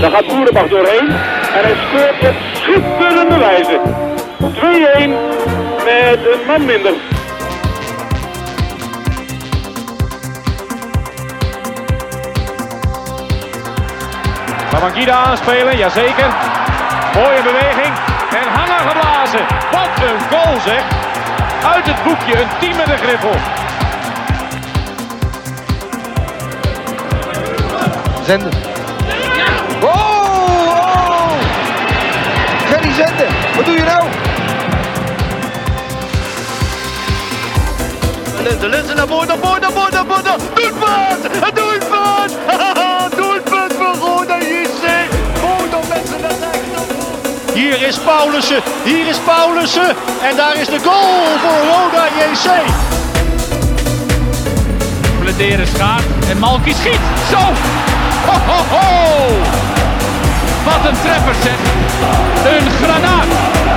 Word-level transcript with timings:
Daar 0.00 0.10
gaat 0.10 0.26
Boerenbach 0.26 0.68
doorheen. 0.68 1.08
En 1.56 1.62
hij 1.62 1.74
scoort 1.86 2.28
op 2.28 2.36
schitterende 2.52 3.38
wijze. 3.38 3.80
2-1 4.38 5.10
met 5.84 6.18
een 6.32 6.46
man 6.46 6.64
minder. 6.64 6.92
Babangida 14.70 15.12
aanspelen, 15.12 15.76
jazeker. 15.76 16.34
Mooie 17.14 17.42
beweging. 17.42 17.94
En 18.30 18.48
hangen 18.52 18.88
geblazen. 18.88 19.40
Wat 19.70 20.08
een 20.08 20.20
goal 20.30 20.60
zeg. 20.60 20.82
Uit 21.74 21.86
het 21.86 22.02
boekje, 22.04 22.40
een 22.40 22.48
team 22.60 22.76
met 22.76 22.88
een 22.88 22.98
griffel. 22.98 23.34
Zenden. 28.24 28.67
Wat 33.56 33.64
doe 33.64 33.74
je 33.74 33.82
nou? 33.82 34.08
Linzen, 38.42 38.68
Linzen 38.68 38.96
naar 38.96 39.06
voren, 39.06 39.28
naar 39.28 39.38
voren, 39.38 39.60
naar 39.60 39.70
voren, 39.72 39.92
naar 39.92 40.04
voren. 40.06 40.24
Doelpunt! 40.54 41.24
Een 41.44 41.54
doelpunt! 41.54 41.88
voor 43.78 43.94
Roda 44.08 44.38
JC. 44.38 44.84
Roda 45.40 45.78
mensen 45.88 46.20
naar. 46.20 46.36
Hier 47.54 47.82
is 47.82 47.98
Paulussen, 47.98 48.62
hier 48.84 49.06
is 49.06 49.16
Paulussen. 49.18 49.96
En 50.22 50.36
daar 50.36 50.56
is 50.56 50.66
de 50.66 50.78
goal 50.78 51.24
voor 51.42 51.58
Roda 51.70 52.06
JC. 52.06 52.50
Blederen 55.18 55.66
schaart 55.66 56.04
en 56.30 56.38
Malky 56.38 56.72
schiet. 56.72 57.00
Zo! 57.30 57.38
Ho, 58.26 58.38
ho, 58.46 58.76
ho! 58.76 59.77
Wat 60.68 60.84
een 60.88 60.98
treffer 61.04 61.34
zeg. 61.34 61.58
Een 62.52 62.70
granaat 62.70 63.26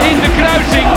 in 0.10 0.20
de 0.20 0.30
kruising. 0.38 0.88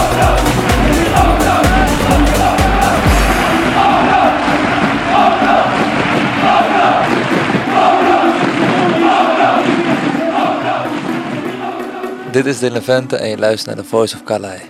Dit 12.30 12.46
is 12.46 12.58
Dylan 12.58 12.82
Vente 12.82 13.16
en 13.16 13.28
je 13.28 13.38
luistert 13.38 13.76
naar 13.76 13.84
The 13.84 13.90
Voice 13.90 14.14
of 14.14 14.22
Calais. 14.22 14.60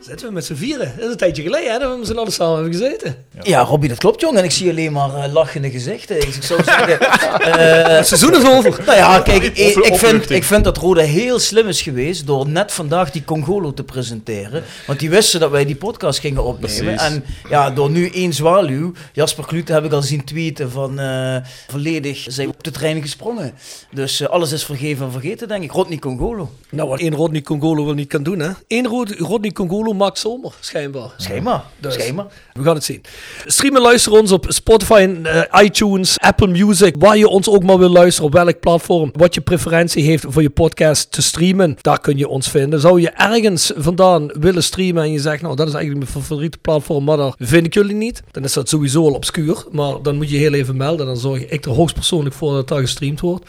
Zitten 0.00 0.26
we 0.26 0.32
met 0.32 0.44
z'n 0.44 0.54
vieren. 0.54 0.92
Dat 0.96 1.04
is 1.04 1.10
een 1.10 1.16
tijdje 1.16 1.42
geleden 1.42 1.72
hè, 1.72 1.78
dat 1.78 1.90
we 1.90 1.98
met 1.98 2.06
z'n 2.06 2.16
allen 2.16 2.32
samen 2.32 2.54
hebben 2.54 2.72
gezeten. 2.72 3.24
Ja, 3.42 3.60
Robbie, 3.62 3.88
dat 3.88 3.98
klopt, 3.98 4.20
jongen. 4.20 4.38
En 4.38 4.44
ik 4.44 4.50
zie 4.50 4.70
alleen 4.70 4.92
maar 4.92 5.14
eh, 5.14 5.32
lachende 5.32 5.70
gezichten. 5.70 6.20
Dus 6.20 6.36
ik 6.36 6.42
zou 6.42 6.64
zeggen... 6.64 7.00
eh, 7.40 7.96
Het 7.96 8.06
seizoen 8.06 8.34
is 8.36 8.44
over. 8.44 8.82
nou 8.86 8.96
ja, 8.98 9.20
kijk, 9.20 9.42
ik, 9.42 9.56
ik, 9.76 9.94
vind, 9.96 10.30
ik 10.30 10.44
vind 10.44 10.64
dat 10.64 10.76
Roda 10.76 11.02
heel 11.02 11.38
slim 11.38 11.68
is 11.68 11.82
geweest 11.82 12.26
door 12.26 12.48
net 12.48 12.72
vandaag 12.72 13.10
die 13.10 13.24
Congolo 13.24 13.74
te 13.74 13.84
presenteren. 13.84 14.62
Want 14.86 14.98
die 14.98 15.10
wisten 15.10 15.40
dat 15.40 15.50
wij 15.50 15.64
die 15.64 15.76
podcast 15.76 16.18
gingen 16.20 16.44
opnemen. 16.44 16.98
En 16.98 17.24
ja, 17.48 17.70
door 17.70 17.90
nu 17.90 18.08
één 18.10 18.32
zwaluw, 18.32 18.92
Jasper 19.12 19.46
Klute 19.46 19.72
heb 19.72 19.84
ik 19.84 19.92
al 19.92 20.02
zien 20.02 20.24
tweeten 20.24 20.70
van 20.70 20.98
eh, 21.00 21.36
volledig 21.68 22.24
zijn 22.28 22.48
op 22.48 22.64
de 22.64 22.70
trein 22.70 23.02
gesprongen. 23.02 23.52
Dus 23.92 24.28
alles 24.28 24.52
is 24.52 24.64
vergeven 24.64 25.06
en 25.06 25.12
vergeten, 25.12 25.48
denk 25.48 25.62
ik. 25.62 25.70
Rodney 25.72 25.98
Congolo. 25.98 26.50
Nou, 26.70 26.88
wat 26.88 26.98
één 27.00 27.14
Rodney 27.14 27.42
Congolo 27.42 27.84
wel 27.84 27.94
niet 27.94 28.08
kan 28.08 28.22
doen, 28.22 28.38
hè? 28.38 28.50
Eén 28.68 28.86
Rod- 28.86 29.14
Rodney 29.18 29.50
Congolo 29.52 29.92
maakt 29.92 30.18
zomer, 30.18 30.52
schijnbaar. 30.60 31.10
Schema. 31.16 31.64
Dus. 31.78 31.94
Schema. 31.94 32.26
We 32.52 32.62
gaan 32.62 32.74
het 32.74 32.84
zien. 32.84 33.02
Stream 33.46 33.76
en 33.76 33.82
luister 33.82 34.12
ons 34.12 34.32
op 34.32 34.44
Spotify, 34.48 35.08
eh, 35.22 35.62
iTunes, 35.62 36.18
Apple 36.18 36.46
Music. 36.46 36.94
Waar 36.98 37.16
je 37.16 37.28
ons 37.28 37.48
ook 37.48 37.62
maar 37.62 37.78
wil 37.78 37.88
luisteren, 37.88 38.26
op 38.26 38.32
welk 38.32 38.60
platform. 38.60 39.10
Wat 39.12 39.34
je 39.34 39.40
preferentie 39.40 40.04
heeft 40.04 40.24
voor 40.28 40.42
je 40.42 40.50
podcast 40.50 41.12
te 41.12 41.22
streamen. 41.22 41.76
Daar 41.80 42.00
kun 42.00 42.16
je 42.16 42.28
ons 42.28 42.48
vinden. 42.50 42.80
Zou 42.80 43.00
je 43.00 43.10
ergens 43.10 43.72
vandaan 43.76 44.26
willen 44.26 44.62
streamen 44.62 45.02
en 45.02 45.12
je 45.12 45.20
zegt, 45.20 45.42
nou 45.42 45.56
dat 45.56 45.68
is 45.68 45.74
eigenlijk 45.74 46.04
mijn 46.04 46.24
favoriete 46.24 46.58
platform, 46.58 47.04
maar 47.04 47.16
daar 47.16 47.34
vind 47.38 47.66
ik 47.66 47.74
jullie 47.74 47.94
niet. 47.94 48.22
Dan 48.30 48.44
is 48.44 48.52
dat 48.52 48.68
sowieso 48.68 49.06
al 49.06 49.14
obscuur. 49.14 49.64
Maar 49.70 50.02
dan 50.02 50.16
moet 50.16 50.30
je 50.30 50.36
heel 50.36 50.52
even 50.52 50.76
melden. 50.76 51.06
Dan 51.06 51.16
zorg 51.16 51.46
ik 51.46 51.64
er 51.64 51.70
hoogstpersoonlijk 51.70 52.34
voor 52.34 52.52
dat 52.52 52.68
daar 52.68 52.80
gestreamd 52.80 53.20
wordt. 53.20 53.44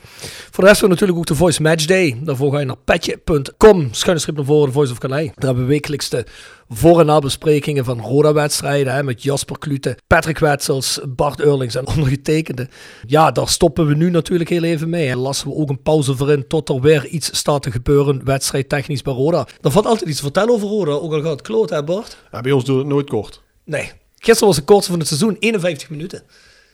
Voor 0.51 0.63
de 0.63 0.69
rest 0.69 0.79
hebben 0.79 0.89
natuurlijk 0.89 1.17
ook 1.17 1.25
de 1.25 1.35
Voice 1.35 1.61
Match 1.61 1.85
Day. 1.85 2.17
Daarvoor 2.23 2.51
ga 2.51 2.59
je 2.59 2.65
naar 2.65 2.75
petje.com, 2.85 3.87
schuine 3.91 4.21
strip 4.21 4.35
naar 4.35 4.45
voren, 4.45 4.73
Voice 4.73 4.91
of 4.91 4.97
Calais. 4.97 5.25
Daar 5.25 5.45
hebben 5.45 5.63
we 5.63 5.69
wekelijks 5.69 6.09
de 6.09 6.25
voor- 6.73 6.99
en 6.99 7.05
nabesprekingen 7.05 7.85
van 7.85 7.99
Roda-wedstrijden. 8.01 9.05
Met 9.05 9.23
Jasper 9.23 9.57
Klute, 9.59 9.97
Patrick 10.07 10.37
Wetsels, 10.37 10.99
Bart 11.07 11.39
Eurlings 11.39 11.75
en 11.75 11.87
ondergetekende. 11.95 12.67
Ja, 13.07 13.31
daar 13.31 13.47
stoppen 13.47 13.87
we 13.87 13.95
nu 13.95 14.09
natuurlijk 14.09 14.49
heel 14.49 14.63
even 14.63 14.89
mee. 14.89 15.09
En 15.09 15.17
lassen 15.17 15.47
we 15.47 15.55
ook 15.55 15.69
een 15.69 15.81
pauze 15.81 16.15
voor 16.15 16.31
in 16.31 16.47
tot 16.47 16.69
er 16.69 16.81
weer 16.81 17.05
iets 17.07 17.37
staat 17.37 17.63
te 17.63 17.71
gebeuren, 17.71 18.25
wedstrijdtechnisch 18.25 19.01
bij 19.01 19.13
Roda. 19.13 19.47
Er 19.61 19.71
valt 19.71 19.85
altijd 19.85 20.09
iets 20.09 20.17
te 20.17 20.23
vertellen 20.23 20.53
over 20.53 20.67
Roda, 20.67 20.91
ook 20.91 21.13
al 21.13 21.21
gaat 21.21 21.31
het 21.31 21.41
kloot, 21.41 21.69
hè 21.69 21.83
Bart? 21.83 22.17
Ja, 22.31 22.41
bij 22.41 22.51
ons 22.51 22.65
doet 22.65 22.77
het 22.77 22.87
nooit 22.87 23.09
kort. 23.09 23.41
Nee. 23.65 23.91
Gisteren 24.17 24.47
was 24.47 24.57
de 24.57 24.63
kortste 24.63 24.89
van 24.91 24.99
het 24.99 25.07
seizoen, 25.07 25.35
51 25.39 25.89
minuten. 25.89 26.23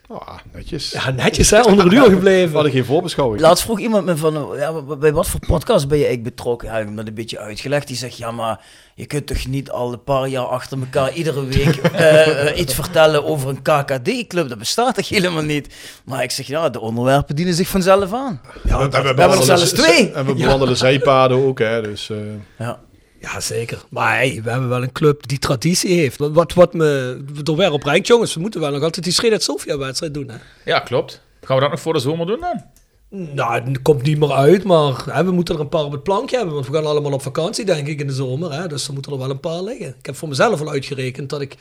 Ah, 0.09 0.37
netjes. 0.53 0.91
Ja, 0.91 1.11
netjes 1.11 1.49
hè, 1.49 1.61
onder 1.61 1.85
een 1.85 1.93
uur 1.93 2.03
We 2.03 2.09
gebleven. 2.09 2.53
hadden 2.53 2.71
geen 2.71 2.85
voorbeschouwing. 2.85 3.41
Laatst 3.41 3.63
vroeg 3.63 3.79
iemand 3.79 4.05
me 4.05 4.17
van, 4.17 4.47
ja, 4.57 4.81
bij 4.81 5.13
wat 5.13 5.27
voor 5.27 5.39
podcast 5.47 5.87
ben 5.87 5.97
je 5.97 6.05
eigenlijk 6.05 6.35
betrokken? 6.35 6.67
Ja, 6.67 6.77
ik 6.77 6.85
heb 6.85 6.95
dat 6.95 7.07
een 7.07 7.13
beetje 7.13 7.39
uitgelegd. 7.39 7.87
Die 7.87 7.95
zegt, 7.95 8.17
ja, 8.17 8.31
maar 8.31 8.59
je 8.95 9.05
kunt 9.05 9.27
toch 9.27 9.47
niet 9.47 9.69
al 9.71 9.93
een 9.93 10.03
paar 10.03 10.27
jaar 10.27 10.45
achter 10.45 10.79
elkaar 10.79 11.13
iedere 11.13 11.45
week 11.45 11.75
eh, 11.93 12.47
eh, 12.49 12.59
iets 12.59 12.73
vertellen 12.73 13.25
over 13.25 13.49
een 13.49 13.61
KKD-club? 13.61 14.49
Dat 14.49 14.57
bestaat 14.57 14.95
toch 14.95 15.09
helemaal 15.09 15.43
niet? 15.43 15.75
Maar 16.05 16.23
ik 16.23 16.31
zeg, 16.31 16.47
ja, 16.47 16.69
de 16.69 16.79
onderwerpen 16.79 17.35
dienen 17.35 17.53
zich 17.53 17.67
vanzelf 17.67 18.13
aan. 18.13 18.41
Ja, 18.63 18.89
we, 18.89 18.97
hebben 18.97 19.29
er 19.31 19.43
zelfs 19.43 19.71
twee. 19.71 20.11
En 20.11 20.25
we 20.25 20.33
bewandelen 20.33 20.77
zijpaden 20.77 21.37
ook, 21.45 21.59
hè. 21.59 21.81
Dus, 21.81 22.09
eh, 22.09 22.17
Ja. 22.57 22.79
Ja, 23.19 23.39
zeker. 23.39 23.83
Maar 23.89 24.15
hey, 24.15 24.41
we 24.43 24.49
hebben 24.49 24.69
wel 24.69 24.83
een 24.83 24.91
club 24.91 25.27
die 25.27 25.39
traditie 25.39 25.97
heeft. 25.97 26.17
Wat, 26.17 26.53
wat 26.53 26.73
me 26.73 27.21
er 27.45 27.55
weer 27.55 27.71
op 27.71 27.83
rijdt, 27.83 28.07
jongens, 28.07 28.33
we 28.33 28.39
moeten 28.39 28.59
wel 28.59 28.71
nog 28.71 28.83
altijd 28.83 29.05
die 29.05 29.13
Sredat 29.13 29.43
Sofia-wedstrijd 29.43 30.13
doen. 30.13 30.29
Hè? 30.29 30.37
Ja, 30.65 30.79
klopt. 30.79 31.21
Gaan 31.41 31.55
we 31.55 31.61
dat 31.61 31.71
nog 31.71 31.81
voor 31.81 31.93
de 31.93 31.99
zomer 31.99 32.25
doen 32.25 32.39
dan? 32.39 32.63
Nou, 33.09 33.61
het 33.61 33.81
komt 33.81 34.03
niet 34.03 34.19
meer 34.19 34.31
uit, 34.31 34.63
maar 34.63 35.03
hè, 35.09 35.23
we 35.23 35.31
moeten 35.31 35.55
er 35.55 35.61
een 35.61 35.69
paar 35.69 35.83
op 35.83 35.91
het 35.91 36.03
plankje 36.03 36.35
hebben. 36.35 36.53
Want 36.53 36.67
we 36.67 36.73
gaan 36.73 36.85
allemaal 36.85 37.13
op 37.13 37.21
vakantie, 37.21 37.65
denk 37.65 37.87
ik, 37.87 37.99
in 37.99 38.07
de 38.07 38.13
zomer. 38.13 38.53
Hè? 38.53 38.67
Dus 38.67 38.87
er 38.87 38.93
moeten 38.93 39.11
er 39.11 39.17
wel 39.17 39.29
een 39.29 39.39
paar 39.39 39.63
liggen. 39.63 39.95
Ik 39.99 40.05
heb 40.05 40.15
voor 40.15 40.27
mezelf 40.27 40.61
al 40.61 40.69
uitgerekend 40.69 41.29
dat 41.29 41.41
ik 41.41 41.55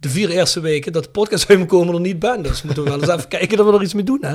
de 0.00 0.08
vier 0.08 0.30
eerste 0.30 0.60
weken 0.60 0.92
dat 0.92 1.04
de 1.04 1.10
podcast 1.10 1.48
uitkomen 1.48 1.94
er 1.94 2.00
niet 2.00 2.18
ben. 2.18 2.42
Dus 2.42 2.62
moeten 2.62 2.82
we 2.84 2.90
wel 2.90 3.00
eens 3.00 3.08
even 3.08 3.28
kijken 3.38 3.56
dat 3.56 3.66
we 3.66 3.72
er 3.72 3.82
iets 3.82 3.94
mee 3.94 4.04
doen. 4.04 4.18
Hè? 4.20 4.34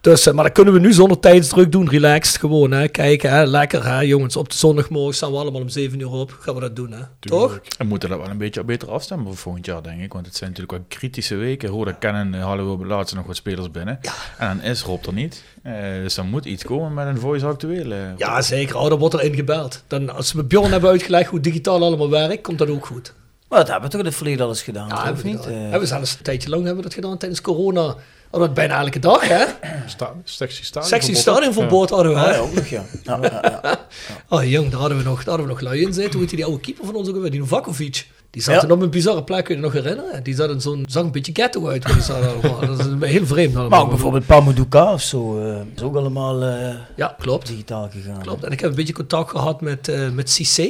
Dus, 0.00 0.26
eh, 0.26 0.34
maar 0.34 0.44
dat 0.44 0.52
kunnen 0.52 0.74
we 0.74 0.80
nu 0.80 0.92
zonder 0.92 1.20
tijdsdruk 1.20 1.72
doen. 1.72 1.88
Relaxed 1.88 2.38
gewoon. 2.40 2.70
Hè? 2.70 2.88
Kijken, 2.88 3.30
hè? 3.30 3.44
lekker. 3.44 3.86
Hè? 3.86 4.00
Jongens, 4.00 4.36
op 4.36 4.48
de 4.50 4.56
zondagmorgen 4.56 5.14
staan 5.14 5.30
we 5.32 5.36
allemaal 5.38 5.60
om 5.60 5.68
7 5.68 6.00
uur 6.00 6.10
op. 6.10 6.36
Gaan 6.40 6.54
we 6.54 6.60
dat 6.60 6.76
doen, 6.76 6.92
hè? 6.92 7.00
toch? 7.20 7.60
We 7.78 7.84
moeten 7.84 8.08
dat 8.08 8.18
wel 8.18 8.28
een 8.30 8.38
beetje 8.38 8.64
beter 8.64 8.90
afstemmen 8.90 9.26
voor 9.26 9.36
volgend 9.36 9.66
jaar, 9.66 9.82
denk 9.82 10.00
ik. 10.00 10.12
Want 10.12 10.26
het 10.26 10.36
zijn 10.36 10.50
natuurlijk 10.50 10.78
wel 10.78 10.86
kritische 10.98 11.34
weken. 11.34 11.68
Roda 11.68 11.92
kennen 11.92 12.34
halen 12.34 12.78
we 12.78 12.86
laatste 12.86 13.16
nog 13.16 13.26
wat 13.26 13.36
spelers 13.36 13.70
binnen. 13.70 14.00
En 14.38 14.46
dan 14.56 14.62
is 14.70 14.82
Rob 14.82 15.06
er 15.06 15.12
niet. 15.12 15.44
Eh, 15.62 15.72
dus 16.02 16.14
dan 16.14 16.28
moet 16.30 16.44
iets 16.44 16.64
komen 16.64 16.94
met 16.94 17.06
een 17.06 17.18
voice 17.20 17.46
actueel. 17.46 17.92
eh, 17.92 17.98
Ja, 18.16 18.42
zeker. 18.42 18.76
Oh, 18.76 18.88
dan 18.88 18.98
wordt 18.98 19.14
er 19.14 19.22
ingebeld. 19.22 19.82
Dan, 19.86 20.10
als 20.16 20.32
we 20.32 20.44
Bjorn 20.44 20.70
hebben 20.72 20.90
uitgelegd 20.90 21.30
hoe 21.30 21.40
digitaal 21.40 21.82
allemaal 21.82 22.10
werkt, 22.10 22.42
komt 22.42 22.58
dat 22.58 22.68
ook 22.68 22.86
goed. 22.86 23.12
Maar 23.50 23.58
dat 23.58 23.68
hebben 23.68 23.84
we 23.84 23.90
toch 23.90 24.00
in 24.00 24.06
het 24.06 24.16
verleden 24.16 24.42
al 24.44 24.48
eens 24.48 24.62
gedaan, 24.62 24.88
Ja, 24.88 25.10
of 25.10 25.22
we 25.22 25.28
niet? 25.28 25.36
gedaan. 25.40 25.52
Eh, 25.54 25.60
Hebben 25.60 25.80
we 25.80 25.86
zelfs 25.86 26.16
een 26.16 26.22
tijdje 26.22 26.48
lang 26.48 26.64
hebben 26.64 26.82
we 26.82 26.88
dat 26.88 26.98
gedaan 26.98 27.18
tijdens 27.18 27.40
corona. 27.40 27.82
Hadden 27.82 27.96
we 28.30 28.60
het 28.60 28.68
bijna 28.68 28.80
elke 28.84 28.98
dag, 28.98 29.28
hè? 29.28 29.44
sta, 29.86 30.12
sexy 30.24 30.64
stadion. 30.64 30.88
Sexy 30.90 31.06
verbod. 31.06 31.22
stadionverbod 31.22 31.90
hadden 31.90 32.12
we, 32.12 32.18
oh, 32.18 32.24
hè? 32.24 32.30
ja, 32.34 32.38
ook 32.38 32.54
nog, 32.54 32.66
ja. 32.66 32.82
ja, 33.04 33.18
ja, 33.22 33.60
ja. 33.62 33.78
Oh, 34.38 34.44
jong, 34.50 34.70
daar 34.70 34.80
hadden 34.80 34.98
we 34.98 35.04
nog, 35.04 35.16
daar 35.16 35.26
hadden 35.28 35.46
we 35.46 35.52
nog 35.52 35.60
lui 35.60 35.80
in 35.82 35.92
zitten. 35.92 36.12
Hoe 36.12 36.20
heet 36.20 36.30
die 36.30 36.44
oude 36.44 36.60
keeper 36.60 36.84
van 36.84 36.94
ons 36.94 37.08
ook 37.08 37.14
alweer? 37.14 37.30
Die 37.30 37.40
Novakovic. 37.40 38.06
Die 38.30 38.42
zat 38.42 38.54
Ja. 38.54 38.60
toen 38.60 38.70
op 38.70 38.80
een 38.82 38.90
bizarre 38.90 39.24
plek, 39.24 39.44
kun 39.44 39.54
je 39.56 39.60
je 39.60 39.66
nog 39.66 39.76
herinneren? 39.82 40.22
Die 40.22 40.34
zat 40.34 40.50
in 40.50 40.60
zo'n, 40.60 40.84
zag 40.88 41.02
een 41.02 41.10
beetje 41.12 41.32
ghetto 41.32 41.68
uit. 41.68 41.86
Die 41.86 42.02
zat 42.02 42.16
allemaal. 42.26 42.60
dat 42.60 42.78
is 42.78 42.86
heel 43.10 43.26
vreemd 43.26 43.52
allemaal. 43.54 43.68
Maar 43.70 43.80
ook 43.80 43.88
bijvoorbeeld 43.88 44.26
Pamuduka 44.26 44.92
of 44.92 45.02
zo. 45.02 45.40
eh, 45.42 45.60
is 45.76 45.82
ook 45.82 45.96
allemaal 45.96 46.42
eh, 46.42 46.74
Ja, 46.96 47.16
klopt. 47.18 47.46
digitaal 47.46 47.88
gegaan. 47.90 48.22
Klopt. 48.22 48.44
En 48.44 48.50
ik 48.52 48.60
heb 48.60 48.70
een 48.70 48.76
beetje 48.76 48.92
contact 48.92 49.30
gehad 49.30 49.60
met, 49.60 49.88
eh 49.88 50.08
met 50.08 50.30
Cissé. 50.30 50.68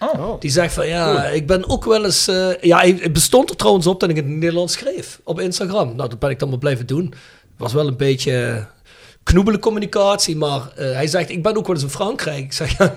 Oh. 0.00 0.40
Die 0.40 0.50
zegt 0.50 0.74
van 0.74 0.86
ja, 0.86 1.24
ik 1.24 1.46
ben 1.46 1.68
ook 1.68 1.84
wel 1.84 2.04
eens. 2.04 2.28
eh, 2.28 2.60
ja, 2.60 2.80
het 2.80 3.12
bestond 3.12 3.50
er 3.50 3.56
trouwens 3.56 3.86
op 3.86 4.00
dat 4.00 4.08
ik 4.10 4.16
het 4.16 4.24
in 4.24 4.30
het 4.30 4.40
Nederlands 4.40 4.72
schreef 4.72 5.20
op 5.24 5.40
Instagram. 5.40 5.96
Nou, 5.96 6.08
dat 6.08 6.18
ben 6.18 6.30
ik 6.30 6.38
dan 6.38 6.48
maar 6.48 6.58
blijven 6.58 6.86
doen. 6.86 7.14
Was 7.56 7.72
wel 7.72 7.86
een 7.86 7.96
beetje 7.96 8.66
knoebele 9.22 9.58
communicatie. 9.58 10.36
Maar 10.36 10.72
eh, 10.76 10.92
hij 10.92 11.06
zegt, 11.06 11.30
ik 11.30 11.42
ben 11.42 11.56
ook 11.56 11.66
wel 11.66 11.74
eens 11.74 11.84
in 11.84 11.90
Frankrijk. 11.90 12.44
Ik 12.44 12.52
zeg, 12.52 12.78
ja, 12.78 12.92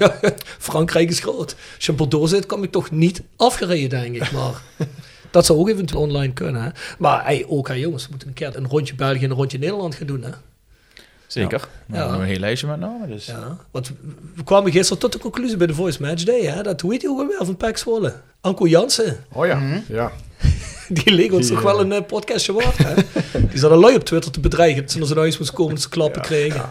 Frankrijk 0.60 1.10
is 1.10 1.20
groot. 1.20 1.56
Als 1.76 1.86
je 1.86 1.92
in 1.92 1.98
Bordeaux 1.98 2.30
zit, 2.30 2.46
kom 2.46 2.64
ik 2.64 2.72
toch 2.72 2.92
niet 2.92 3.22
afgereden, 3.36 3.90
denk 3.90 4.16
ik. 4.16 4.32
Maar 4.32 4.62
dat 5.32 5.46
zou 5.46 5.60
ook 5.60 5.70
eventueel 5.70 6.02
online 6.02 6.34
kunnen. 6.34 6.62
Hè? 6.64 6.70
Maar 6.98 7.24
hey, 7.26 7.46
ook, 7.48 7.68
hè, 7.68 7.74
jongens, 7.74 8.04
we 8.04 8.10
moeten 8.10 8.28
een 8.28 8.34
keer 8.34 8.56
een 8.56 8.68
rondje 8.68 8.96
België 8.96 9.24
en 9.24 9.30
een 9.30 9.36
rondje 9.36 9.58
Nederland 9.58 9.96
gaan 9.96 10.08
doen. 10.08 10.24
Hè? 10.24 10.30
Zeker. 11.32 11.60
Ja. 11.60 11.68
We 11.86 11.98
hebben 11.98 12.20
een 12.20 12.26
heel 12.26 12.40
lijstje 12.40 12.68
met 12.68 12.80
namen. 12.80 13.10
Dus. 13.10 13.26
Ja, 13.26 13.58
want 13.72 13.92
we 14.36 14.44
kwamen 14.44 14.72
gisteren 14.72 15.02
tot 15.02 15.12
de 15.12 15.20
conclusie 15.20 15.58
bij 15.58 15.68
de 15.68 15.74
Voice 15.74 16.02
Match 16.02 16.24
Day. 16.24 16.42
Hè? 16.42 16.64
Dat 16.64 16.82
hoe 16.82 16.92
heet 16.92 17.02
hij 17.02 17.12
ook 17.12 17.20
alweer 17.20 17.46
van 17.46 17.58
Pax 17.58 17.82
Zwolle? 17.82 18.14
Anko 18.42 18.68
Jansen. 18.68 19.18
Oh 19.32 19.46
ja, 19.46 19.82
ja. 19.88 20.12
Die 20.90 21.14
leek 21.14 21.34
ons 21.34 21.48
toch 21.48 21.62
wel 21.62 21.80
eh, 21.80 21.86
een 21.86 21.92
eh, 21.92 22.06
podcastje 22.06 22.54
waard. 22.54 22.78
Hè? 22.78 22.94
Die 23.52 23.60
zat 23.60 23.72
een 23.72 23.78
lui 23.78 23.96
op 23.96 24.04
Twitter 24.04 24.32
te 24.32 24.40
bedreigen. 24.40 24.82
Dat 24.82 24.92
ze 24.92 24.98
naar 24.98 25.08
zijn 25.08 25.20
huis 25.20 25.38
moest 25.38 25.52
komen 25.52 25.74
dat 25.74 25.84
ze 25.84 25.90
klappen 25.90 26.22
kregen. 26.22 26.62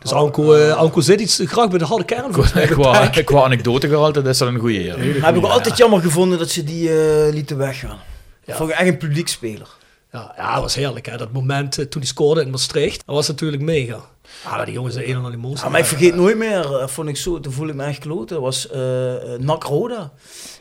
Dus 0.00 0.12
Anko, 0.12 0.52
eh, 0.52 0.76
Anko 0.76 1.00
zit 1.00 1.20
iets 1.20 1.40
graag 1.44 1.68
bij 1.68 1.78
de 1.78 1.84
harde 1.84 2.04
kern. 2.04 2.30
Qua, 2.30 3.08
qua 3.08 3.42
anecdote 3.42 3.88
gehalte, 3.88 4.22
dat 4.22 4.32
is 4.32 4.38
dat 4.38 4.48
een 4.48 4.58
goede 4.58 4.84
eer. 4.84 5.24
Heb 5.24 5.36
ik 5.36 5.44
altijd 5.44 5.76
jammer 5.76 6.00
gevonden 6.00 6.38
dat 6.38 6.50
ze 6.50 6.64
die 6.64 6.88
eh, 6.88 7.32
lieten 7.32 7.56
weggaan. 7.56 7.98
Ja. 8.44 8.56
Vond 8.56 8.70
ik 8.70 8.76
echt 8.76 8.88
een 8.88 8.96
publiekspeler. 8.96 9.68
Ja, 10.12 10.32
ja, 10.36 10.52
dat 10.52 10.62
was 10.62 10.74
heerlijk. 10.74 11.06
Hè? 11.06 11.16
Dat 11.16 11.32
moment 11.32 11.78
eh, 11.78 11.84
toen 11.84 12.00
hij 12.00 12.10
scoorde 12.10 12.40
in 12.42 12.50
Maastricht, 12.50 13.02
dat 13.06 13.14
was 13.14 13.28
natuurlijk 13.28 13.62
mega. 13.62 14.00
Ah, 14.44 14.56
maar 14.56 14.64
die 14.64 14.74
jongens 14.74 14.94
zijn 14.94 15.08
een 15.08 15.16
en 15.16 15.24
al 15.24 15.32
emotie. 15.32 15.64
Ja, 15.64 15.70
maar 15.70 15.80
ik 15.80 15.86
vergeet 15.86 16.14
nooit 16.14 16.36
meer, 16.36 16.62
dat 16.62 16.90
vond 16.90 17.08
ik 17.08 17.16
zo, 17.16 17.40
toen 17.40 17.52
voel 17.52 17.68
ik 17.68 17.74
me 17.74 17.84
echt 17.84 17.98
kloten. 17.98 18.34
Dat 18.34 18.44
was 18.44 18.68
eh 18.68 19.34
eh, 19.34 19.40
NAC 19.40 19.64
Roda. 19.64 20.12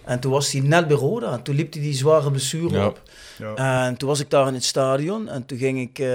En 0.06 0.20
toen 0.20 0.32
was 0.32 0.52
hij 0.52 0.62
net 0.62 0.88
bij 0.88 0.98
Roda. 0.98 1.32
En 1.32 1.42
toen 1.42 1.56
liep 1.56 1.74
hij 1.74 1.82
die 1.82 1.94
zware 1.94 2.32
blessure 2.32 2.74
Ja. 2.78 2.86
op. 2.88 3.02
Ja. 3.38 3.86
En 3.88 3.98
toen 3.98 4.08
was 4.10 4.20
ik 4.20 4.30
daar 4.30 4.48
in 4.48 4.54
het 4.54 4.64
stadion. 4.64 5.30
En 5.30 5.46
toen 5.46 5.58
ging 5.58 5.80
ik 5.80 6.00
eh, 6.00 6.08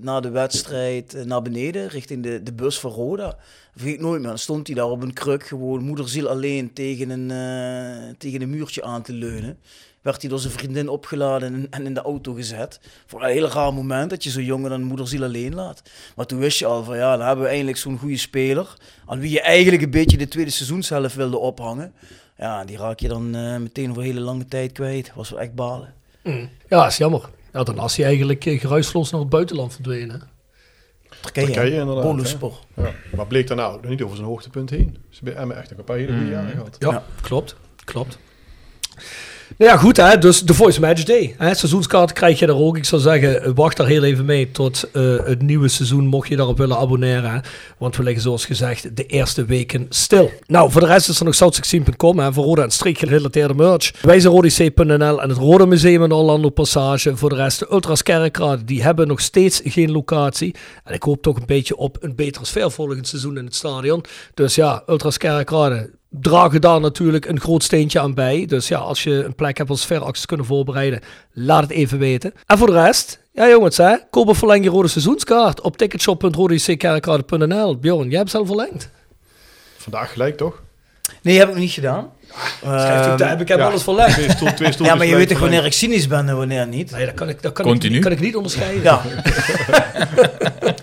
na 0.00 0.20
de 0.20 0.30
wedstrijd 0.30 1.14
eh, 1.14 1.24
naar 1.24 1.42
beneden, 1.42 1.88
richting 1.88 2.22
de, 2.22 2.42
de 2.42 2.52
bus 2.52 2.78
van 2.78 2.90
Roda. 2.90 3.36
Vergeet 3.76 4.00
nooit 4.00 4.20
meer. 4.20 4.28
Dan 4.28 4.38
stond 4.38 4.66
hij 4.66 4.76
daar 4.76 4.90
op 4.90 5.02
een 5.02 5.12
kruk, 5.12 5.46
gewoon 5.46 5.82
moederziel 5.82 6.28
alleen 6.28 6.72
tegen 6.72 7.10
een, 7.10 7.30
eh, 7.30 8.14
tegen 8.18 8.42
een 8.42 8.50
muurtje 8.50 8.82
aan 8.84 9.02
te 9.02 9.12
leunen. 9.12 9.58
Werd 10.04 10.20
hij 10.20 10.30
door 10.30 10.38
zijn 10.38 10.52
vriendin 10.52 10.88
opgeladen 10.88 11.54
en, 11.54 11.66
en 11.70 11.86
in 11.86 11.94
de 11.94 12.02
auto 12.02 12.32
gezet. 12.32 12.80
Voor 13.06 13.22
een 13.22 13.30
heel 13.30 13.48
raar 13.48 13.72
moment 13.74 14.10
dat 14.10 14.24
je 14.24 14.30
zo'n 14.30 14.44
jongen 14.44 14.70
dan 14.70 14.82
moederziel 14.82 15.22
alleen 15.22 15.54
laat. 15.54 15.82
Maar 16.16 16.26
toen 16.26 16.38
wist 16.38 16.58
je 16.58 16.66
al 16.66 16.84
van 16.84 16.96
ja, 16.96 17.16
dan 17.16 17.26
hebben 17.26 17.44
we 17.44 17.50
eindelijk 17.50 17.76
zo'n 17.76 17.98
goede 17.98 18.16
speler. 18.16 18.74
Aan 19.06 19.18
wie 19.20 19.30
je 19.30 19.40
eigenlijk 19.40 19.82
een 19.82 19.90
beetje 19.90 20.16
de 20.16 20.28
tweede 20.28 20.50
seizoenshelft 20.50 21.14
wilde 21.14 21.38
ophangen. 21.38 21.92
Ja, 22.38 22.64
die 22.64 22.76
raak 22.76 22.98
je 22.98 23.08
dan 23.08 23.34
eh, 23.34 23.56
meteen 23.56 23.88
voor 23.88 23.96
een 24.02 24.08
hele 24.08 24.20
lange 24.20 24.44
tijd 24.46 24.72
kwijt. 24.72 25.12
Was 25.14 25.30
wel 25.30 25.40
echt 25.40 25.54
balen. 25.54 25.94
Mm. 26.22 26.48
Ja, 26.68 26.86
is 26.86 26.96
jammer. 26.96 27.30
Ja, 27.52 27.62
dan 27.62 27.74
was 27.74 27.96
hij 27.96 28.06
eigenlijk 28.06 28.46
eh, 28.46 28.60
geruisloos 28.60 29.10
naar 29.10 29.20
het 29.20 29.30
buitenland 29.30 29.72
verdwenen. 29.72 30.22
Turkije, 31.20 31.46
Turkije 31.46 31.70
inderdaad. 31.80 32.04
Ja. 32.76 32.92
Maar 33.16 33.26
bleek 33.26 33.46
daarna 33.46 33.66
ook 33.66 33.80
nog 33.82 33.90
niet 33.90 34.02
over 34.02 34.16
zijn 34.16 34.28
hoogtepunt 34.28 34.70
heen. 34.70 34.96
Ze 35.10 35.20
hebben 35.24 35.42
Emmen 35.42 35.56
echt 35.56 35.70
een 35.70 35.84
paar 35.84 35.96
hele 35.96 36.12
goede 36.12 36.30
jaren 36.30 36.50
gehad. 36.50 36.76
Ja, 36.78 36.90
Ja. 36.90 37.04
klopt. 37.20 37.56
Klopt. 37.84 38.18
Nou 39.58 39.70
ja, 39.70 39.76
goed 39.76 39.96
hè. 39.96 40.18
Dus 40.18 40.40
de 40.40 40.54
Voice 40.54 40.80
Match 40.80 41.02
Day. 41.02 41.34
Hè? 41.38 41.54
Seizoenskaart 41.54 42.12
krijg 42.12 42.38
je 42.38 42.46
er 42.46 42.56
ook. 42.56 42.76
Ik 42.76 42.84
zou 42.84 43.02
zeggen, 43.02 43.42
eh, 43.42 43.50
wacht 43.54 43.76
daar 43.76 43.86
heel 43.86 44.02
even 44.02 44.24
mee 44.24 44.50
tot 44.50 44.90
eh, 44.92 45.16
het 45.24 45.42
nieuwe 45.42 45.68
seizoen, 45.68 46.06
mocht 46.06 46.28
je 46.28 46.36
daarop 46.36 46.58
willen 46.58 46.76
abonneren. 46.76 47.42
Want 47.78 47.96
we 47.96 48.02
liggen 48.02 48.22
zoals 48.22 48.44
gezegd 48.44 48.96
de 48.96 49.06
eerste 49.06 49.44
weken 49.44 49.86
stil. 49.88 50.30
Nou, 50.46 50.70
voor 50.70 50.80
de 50.80 50.86
rest 50.86 51.08
is 51.08 51.20
er 51.20 51.24
nog 51.24 51.34
south16.com 51.34 52.18
hè, 52.18 52.32
voor 52.32 52.44
rode 52.44 52.62
en 52.62 52.70
streek 52.70 52.98
gerelateerde 52.98 53.54
merch. 53.54 53.92
Wij 54.02 54.20
zijn 54.20 54.32
rodic.nl 54.32 55.22
en 55.22 55.28
het 55.28 55.38
Rode 55.38 55.66
Museum 55.66 56.04
in 56.04 56.12
Orlando 56.12 56.48
Passage. 56.48 57.16
Voor 57.16 57.28
de 57.28 57.36
rest 57.36 57.58
de 57.58 57.66
Ultras 57.70 58.02
die 58.64 58.82
hebben 58.82 59.08
nog 59.08 59.20
steeds 59.20 59.60
geen 59.64 59.92
locatie. 59.92 60.54
En 60.84 60.94
ik 60.94 61.02
hoop 61.02 61.22
toch 61.22 61.36
een 61.36 61.46
beetje 61.46 61.76
op 61.76 61.96
een 62.00 62.14
betere 62.14 62.44
sfeer 62.44 62.70
volgend 62.70 63.08
seizoen 63.08 63.38
in 63.38 63.44
het 63.44 63.54
stadion. 63.54 64.04
Dus 64.34 64.54
ja, 64.54 64.82
Ultras 64.86 65.18
Kerkrade 65.18 65.90
dragen 66.20 66.60
daar 66.60 66.80
natuurlijk 66.80 67.26
een 67.26 67.40
groot 67.40 67.62
steentje 67.62 68.00
aan 68.00 68.14
bij. 68.14 68.46
Dus 68.46 68.68
ja, 68.68 68.78
als 68.78 69.02
je 69.02 69.24
een 69.24 69.34
plek 69.34 69.58
hebt 69.58 69.70
als 69.70 69.80
sfeeracties 69.80 70.26
kunnen 70.26 70.46
voorbereiden, 70.46 71.00
laat 71.32 71.62
het 71.62 71.70
even 71.70 71.98
weten. 71.98 72.34
En 72.46 72.58
voor 72.58 72.66
de 72.66 72.82
rest, 72.82 73.20
ja 73.32 73.48
jongens, 73.48 73.76
hè, 73.76 73.96
koop 74.10 74.28
of 74.28 74.38
verleng 74.38 74.64
je 74.64 74.70
rode 74.70 74.88
seizoenskaart 74.88 75.60
op 75.60 75.76
ticketshop.rodickerkrade.nl. 75.76 77.78
Bjorn, 77.78 78.08
jij 78.08 78.18
hebt 78.18 78.30
ze 78.30 78.38
al 78.38 78.46
verlengd. 78.46 78.90
Vandaag 79.76 80.12
gelijk 80.12 80.36
toch? 80.36 80.62
Nee, 81.22 81.38
heb 81.38 81.48
ik 81.48 81.54
nog 81.54 81.62
niet 81.62 81.72
gedaan. 81.72 82.12
Schrijft 82.60 83.06
Ehm, 83.06 83.16
daar, 83.16 83.40
ik 83.40 83.48
heb 83.48 83.58
ja. 83.58 83.66
alles. 83.68 83.82
Twee, 83.82 84.30
stoel, 84.30 84.34
twee 84.34 84.52
stoeltjes 84.54 84.86
ja, 84.86 84.94
maar 84.94 85.06
je 85.06 85.16
weet 85.16 85.28
toch 85.28 85.38
wanneer 85.38 85.64
ik 85.64 85.72
cynisch 85.72 86.06
ben 86.06 86.28
en 86.28 86.36
wanneer 86.36 86.66
niet? 86.66 86.90
Nee, 86.90 87.06
dat 87.06 87.14
kan 87.14 87.28
ik, 87.28 87.42
dat 87.42 87.52
kan 87.52 87.64
Continu. 87.64 87.96
ik, 87.96 88.02
kan 88.02 88.12
ik 88.12 88.20
niet 88.20 88.36
onderscheiden. 88.36 88.82
Ja. 88.82 89.02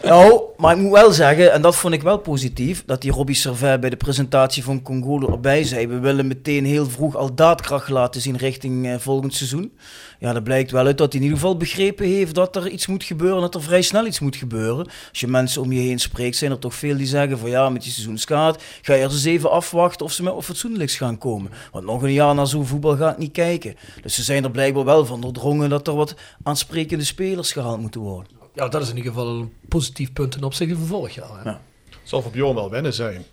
nou, 0.03 0.41
maar 0.57 0.75
ik 0.75 0.81
moet 0.81 0.91
wel 0.91 1.11
zeggen, 1.11 1.53
en 1.53 1.61
dat 1.61 1.75
vond 1.75 1.93
ik 1.93 2.01
wel 2.01 2.17
positief, 2.17 2.83
dat 2.85 3.01
die 3.01 3.11
Robbie 3.11 3.35
Servet 3.35 3.79
bij 3.79 3.89
de 3.89 3.95
presentatie 3.95 4.63
van 4.63 4.81
Congolo 4.81 5.31
erbij 5.31 5.63
zei. 5.63 5.87
We 5.87 5.99
willen 5.99 6.27
meteen 6.27 6.65
heel 6.65 6.89
vroeg 6.89 7.15
al 7.15 7.35
daadkracht 7.35 7.89
laten 7.89 8.21
zien 8.21 8.37
richting 8.37 8.87
eh, 8.87 8.95
volgend 8.97 9.33
seizoen. 9.33 9.71
Ja, 10.19 10.33
dat 10.33 10.43
blijkt 10.43 10.71
wel 10.71 10.85
uit 10.85 10.97
dat 10.97 11.11
hij 11.11 11.21
in 11.21 11.27
ieder 11.27 11.41
geval 11.41 11.57
begrepen 11.57 12.05
heeft 12.05 12.35
dat 12.35 12.55
er 12.55 12.67
iets 12.67 12.87
moet 12.87 13.03
gebeuren, 13.03 13.41
dat 13.41 13.55
er 13.55 13.61
vrij 13.61 13.81
snel 13.81 14.05
iets 14.05 14.19
moet 14.19 14.35
gebeuren. 14.35 14.85
Als 15.09 15.19
je 15.19 15.27
mensen 15.27 15.61
om 15.61 15.71
je 15.71 15.79
heen 15.79 15.99
spreekt, 15.99 16.35
zijn 16.35 16.51
er 16.51 16.59
toch 16.59 16.75
veel 16.75 16.97
die 16.97 17.07
zeggen 17.07 17.39
van 17.39 17.49
ja, 17.49 17.69
met 17.69 17.81
die 17.81 17.91
seizoenskaart 17.91 18.63
ga 18.81 18.93
je 18.93 19.01
eerst 19.01 19.13
eens 19.13 19.25
even 19.25 19.51
afwachten 19.51 20.05
of 20.05 20.11
ze 20.11 20.23
met 20.23 20.33
of 20.33 20.45
fatsoenlijks 20.45 20.95
gaan 20.95 21.17
komen. 21.17 21.40
Want 21.71 21.85
nog 21.85 22.03
een 22.03 22.13
jaar 22.13 22.35
naar 22.35 22.47
zo'n 22.47 22.65
voetbal 22.65 22.95
gaat 22.95 23.17
niet 23.17 23.31
kijken. 23.31 23.75
Dus 24.01 24.15
ze 24.15 24.23
zijn 24.23 24.43
er 24.43 24.51
blijkbaar 24.51 24.85
wel 24.85 25.05
van 25.05 25.21
doordrongen 25.21 25.69
dat 25.69 25.87
er 25.87 25.95
wat 25.95 26.15
aansprekende 26.43 27.03
spelers 27.03 27.51
gehaald 27.51 27.79
moeten 27.79 28.01
worden. 28.01 28.31
Ja, 28.53 28.67
dat 28.67 28.81
is 28.81 28.89
in 28.89 28.97
ieder 28.97 29.11
geval 29.11 29.27
een 29.27 29.53
positief 29.67 30.13
punt 30.13 30.31
ten 30.31 30.43
opzichte 30.43 30.75
van 30.75 30.85
vorig 30.85 31.15
jaar. 31.15 31.37
Hè. 31.37 31.49
Ja. 31.49 31.61
Het 31.89 32.09
zal 32.09 32.21
voor 32.21 32.31
Bjorn 32.31 32.55
wel 32.55 32.69
wennen 32.69 32.93
zijn. 32.93 33.25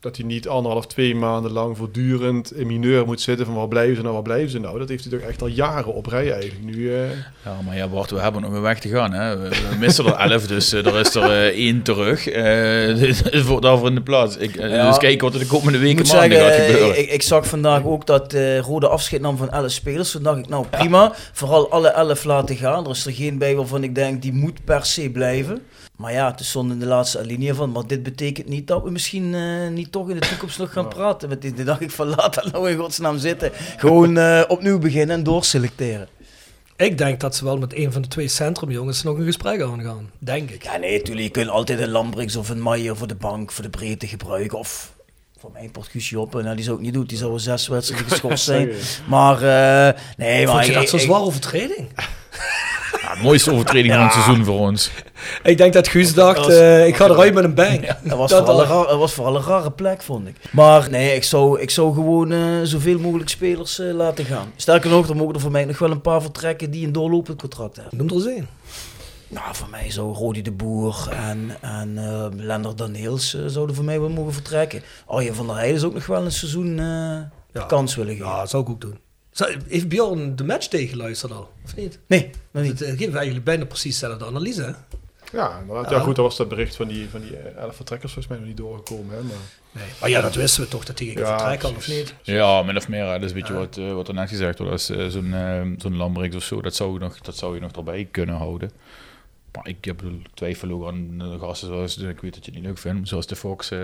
Dat 0.00 0.16
hij 0.16 0.26
niet 0.26 0.48
anderhalf, 0.48 0.86
twee 0.86 1.14
maanden 1.14 1.52
lang 1.52 1.76
voortdurend 1.76 2.54
in 2.54 2.66
mineur 2.66 3.06
moet 3.06 3.20
zitten 3.20 3.46
van 3.46 3.54
waar 3.54 3.68
blijven 3.68 3.96
ze 3.96 4.02
nou, 4.02 4.14
waar 4.14 4.22
blijven 4.22 4.50
ze 4.50 4.58
nou. 4.58 4.78
Dat 4.78 4.88
heeft 4.88 5.04
hij 5.04 5.18
toch 5.18 5.28
echt 5.28 5.42
al 5.42 5.48
jaren 5.48 5.94
op 5.94 6.06
rij 6.06 6.32
eigenlijk. 6.32 6.64
Nu, 6.64 6.94
eh, 6.94 7.10
Ja, 7.44 7.56
maar 7.66 7.76
ja, 7.76 7.88
Bart, 7.88 8.10
we 8.10 8.20
hebben 8.20 8.42
nog 8.42 8.52
een 8.52 8.60
weg 8.60 8.80
te 8.80 8.88
gaan. 8.88 9.12
Hè. 9.12 9.36
We, 9.38 9.48
we 9.48 9.76
missen 9.78 10.06
er 10.06 10.12
elf, 10.12 10.46
dus 10.46 10.72
eh, 10.72 10.86
er 10.86 11.00
is 11.00 11.14
er 11.14 11.22
eh, 11.22 11.46
één 11.46 11.82
terug. 11.82 12.28
Eh 12.28 13.42
voor, 13.46 13.60
daarvoor 13.60 13.88
in 13.88 13.94
de 13.94 14.02
plaats. 14.02 14.36
Ik, 14.36 14.54
Ja. 14.56 14.88
Dus 14.88 14.98
kijken 14.98 15.24
wat 15.24 15.34
er 15.34 15.40
de 15.40 15.46
komende 15.46 15.78
weken 15.78 16.06
maanden 16.06 16.30
zeggen, 16.30 16.50
gaat 16.50 16.66
gebeuren. 16.66 16.98
ik, 16.98 17.10
ik 17.10 17.22
zag 17.22 17.46
vandaag 17.46 17.84
ook 17.84 18.06
dat 18.06 18.32
eh, 18.32 18.58
Rode 18.58 18.88
afscheid 18.88 19.22
nam 19.22 19.36
van 19.36 19.50
11 19.50 19.70
spelers. 19.70 20.10
Toen 20.10 20.22
dacht 20.22 20.38
ik, 20.38 20.48
nou 20.48 20.66
prima, 20.66 21.12
vooral 21.32 21.70
alle 21.70 21.88
11 21.88 22.24
laten 22.24 22.56
gaan. 22.56 22.84
Er 22.84 22.90
is 22.90 23.06
er 23.06 23.12
geen 23.12 23.38
bij 23.38 23.56
waarvan 23.56 23.82
ik 23.82 23.94
denk, 23.94 24.22
die 24.22 24.32
moet 24.32 24.64
per 24.64 24.84
se 24.84 25.10
blijven. 25.10 25.62
Maar 26.00 26.12
ja, 26.12 26.30
het 26.30 26.44
stond 26.44 26.72
in 26.72 26.78
de 26.78 26.86
laatste 26.86 27.18
alinea 27.18 27.54
van, 27.54 27.70
maar 27.70 27.86
dit 27.86 28.02
betekent 28.02 28.48
niet 28.48 28.66
dat 28.66 28.82
we 28.82 28.90
misschien 28.90 29.34
eh, 29.34 29.68
niet 29.68 29.92
toch 29.92 30.08
in 30.10 30.20
de 30.20 30.28
toekomst 30.28 30.58
nog 30.58 30.72
gaan 30.72 30.88
praten. 30.88 31.28
Met 31.28 31.42
dit. 31.42 31.56
Toen 31.56 31.64
dacht 31.64 31.80
ik 31.80 31.90
van, 31.90 32.06
laat 32.08 32.34
dat 32.34 32.52
nou 32.52 32.70
in 32.70 32.78
godsnaam 32.78 33.18
zitten. 33.18 33.50
Gewoon 33.76 34.16
eh, 34.18 34.42
opnieuw 34.48 34.78
beginnen 34.78 35.16
en 35.16 35.22
doorselecteren. 35.22 36.08
Ik 36.76 36.98
denk 36.98 37.20
dat 37.20 37.36
ze 37.36 37.44
wel 37.44 37.56
met 37.58 37.74
een 37.76 37.92
van 37.92 38.02
de 38.02 38.08
twee 38.08 38.28
centrumjongens 38.28 39.02
nog 39.02 39.18
een 39.18 39.24
gesprek 39.24 39.62
aan 39.62 39.82
gaan. 39.82 40.10
Denk 40.18 40.50
ik. 40.50 40.62
Ja, 40.64 40.76
nee, 40.76 40.96
natuurlijk. 40.96 41.26
Je 41.26 41.32
kunt 41.32 41.48
altijd 41.48 41.80
een 41.80 41.90
Lambrix 41.90 42.36
of 42.36 42.48
een 42.48 42.60
Maier 42.62 42.96
voor 42.96 43.06
de 43.06 43.14
bank, 43.14 43.52
voor 43.52 43.64
de 43.64 43.70
breedte 43.70 44.06
gebruiken. 44.06 44.58
Of 44.58 44.92
voor 45.38 45.50
mijn 45.52 45.70
portkusje 45.70 46.20
op. 46.20 46.32
Nou, 46.42 46.54
die 46.56 46.64
zou 46.64 46.76
ik 46.76 46.82
niet 46.82 46.94
doen. 46.94 47.04
Die 47.04 47.18
zou 47.18 47.30
wel 47.30 47.38
zes 47.38 47.68
wedstrijden 47.68 48.08
geschorst 48.10 48.44
zijn. 48.52 48.70
Maar, 49.08 49.34
eh, 49.36 50.00
nee, 50.16 50.46
maar... 50.46 50.54
Vond 50.54 50.66
je 50.66 50.72
ik- 50.72 50.78
dat 50.78 50.88
zo'n 50.88 50.98
ik- 50.98 51.04
zware 51.04 51.22
overtreding? 51.24 51.88
Ja, 53.02 53.14
de 53.14 53.22
mooiste 53.22 53.52
overtreding 53.52 53.94
van 53.94 54.02
het 54.02 54.12
seizoen 54.12 54.44
voor 54.44 54.58
ons. 54.58 54.90
Ik 55.42 55.58
denk 55.58 55.72
dat 55.72 55.88
Guus 55.88 56.14
dacht, 56.14 56.38
was- 56.38 56.48
eh, 56.54 56.86
ik 56.86 56.96
ga 56.96 57.04
eruit 57.04 57.34
met 57.34 57.44
een 57.44 57.54
bang. 57.54 57.86
Dat 58.02 58.18
was, 58.18 58.30
Dat 58.30 58.38
vooral 58.46 58.60
een 58.62 58.68
al. 58.68 58.76
raar- 58.78 58.86
dat 58.90 58.98
was 58.98 59.12
vooral 59.12 59.36
een 59.36 59.42
rare 59.42 59.70
plek, 59.70 60.02
vond 60.02 60.28
ik. 60.28 60.36
Maar 60.52 60.90
nee, 60.90 61.14
ik 61.14 61.24
zou, 61.24 61.60
ik 61.60 61.70
zou 61.70 61.94
gewoon 61.94 62.32
eh, 62.32 62.38
zoveel 62.62 62.98
mogelijk 62.98 63.30
spelers 63.30 63.78
eh, 63.78 63.92
laten 63.92 64.24
gaan. 64.24 64.52
Sterker 64.56 64.90
nog, 64.90 65.08
er 65.08 65.16
mogen 65.16 65.34
er 65.34 65.40
voor 65.40 65.50
mij 65.50 65.64
nog 65.64 65.78
wel 65.78 65.90
een 65.90 66.00
paar 66.00 66.22
vertrekken 66.22 66.70
die 66.70 66.86
een 66.86 66.92
doorlopend 66.92 67.40
contract 67.40 67.76
hebben. 67.76 67.98
Noem 67.98 68.08
er 68.08 68.14
eens 68.14 68.26
één. 68.26 68.48
Nou, 69.28 69.46
voor 69.52 69.68
mij 69.70 69.90
zou 69.90 70.14
Rodi 70.14 70.42
de 70.42 70.52
Boer 70.52 71.08
en, 71.10 71.50
en 71.60 71.98
eh 71.98 72.26
Lender 72.36 72.76
Daniels 72.76 73.36
zouden 73.46 73.74
voor 73.76 73.84
mij 73.84 74.00
wel 74.00 74.08
mogen 74.08 74.32
vertrekken. 74.32 74.82
Arjen 75.06 75.34
van 75.34 75.46
der 75.46 75.56
Heijden 75.56 75.76
is 75.76 75.84
ook 75.84 75.94
nog 75.94 76.06
wel 76.06 76.24
een 76.24 76.32
seizoen 76.32 76.78
eh, 76.78 77.54
Ja. 77.60 77.66
kans 77.66 77.94
willen 77.94 78.12
geven. 78.16 78.26
Ja, 78.28 78.38
dat 78.40 78.50
zou 78.50 78.62
ik 78.62 78.68
ook 78.68 78.80
doen. 78.80 78.98
Heeft 79.68 79.88
Bjorn 79.88 80.36
de 80.36 80.44
match 80.44 80.68
geluisterd 80.70 81.32
al? 81.32 81.50
Of 81.64 81.76
niet? 81.76 81.98
Nee, 82.06 82.30
nog 82.50 82.62
niet. 82.62 82.78
Het 82.78 82.88
eh, 82.88 82.98
geeft 82.98 83.14
eigenlijk 83.14 83.44
bijna 83.44 83.64
precies 83.64 83.98
dezelfde 83.98 84.24
analyse. 84.26 84.62
Hè? 84.62 84.72
ja, 85.38 85.58
inderdaad. 85.60 85.90
Ja. 85.90 85.96
ja, 85.96 86.02
goed, 86.02 86.16
dat 86.16 86.24
was 86.24 86.36
dat 86.36 86.48
bericht 86.48 86.76
van 86.76 86.88
die, 86.88 87.08
van 87.10 87.20
die 87.20 87.36
eh, 87.36 87.56
elf 87.62 87.76
vertrekkers 87.76 88.12
volgens 88.12 88.32
mij 88.34 88.42
nog 88.42 88.48
niet 88.48 88.56
doorgekomen. 88.66 89.16
Hè, 89.16 89.22
maar, 89.22 89.36
Nee. 89.72 89.84
Maar 90.00 90.10
ja, 90.10 90.20
dat 90.20 90.34
wisten 90.34 90.62
we 90.62 90.68
toch, 90.68 90.84
dat 90.84 90.98
hij 90.98 91.06
ging 91.08 91.18
Ja, 91.20 91.26
vertrekken 91.38 91.68
al, 91.68 91.74
of 91.74 91.88
niet? 91.88 92.14
Ja, 92.22 92.62
min 92.62 92.76
of 92.76 92.88
meer. 92.88 93.04
hè. 93.04 93.12
Dat 93.12 93.22
is 93.22 93.30
een 93.30 93.38
beetje 93.38 93.54
wat, 93.54 93.76
eh, 93.76 93.92
wat 93.92 94.08
er 94.08 94.14
net 94.14 94.28
gezegd 94.28 94.58
wordt. 94.58 94.72
Als 94.72 94.86
zo'n 94.86 95.34
eh, 95.34 95.60
zo'n 95.76 95.96
Lambrix 95.96 96.36
of 96.36 96.42
zo, 96.42 96.60
dat 96.62 96.74
zou, 96.74 96.92
je 96.92 96.98
nog, 96.98 97.20
dat 97.20 97.36
zou 97.36 97.54
je 97.54 97.60
nog 97.60 97.72
erbij 97.72 98.08
kunnen 98.10 98.34
houden. 98.34 98.70
Maar 99.54 99.68
ik 99.68 99.84
heb, 99.84 100.02
ik 100.02 100.26
twijfel 100.34 100.70
ook 100.70 100.86
aan 100.88 101.18
de 101.18 101.36
gasten 101.40 101.68
zoals, 101.68 101.98
ik 101.98 102.20
weet 102.20 102.34
dat 102.34 102.44
je 102.44 102.50
het 102.50 102.54
niet 102.60 102.68
leuk 102.68 102.78
vindt, 102.78 103.08
zoals 103.08 103.26
de 103.26 103.36
Fox, 103.36 103.70
eh, 103.70 103.78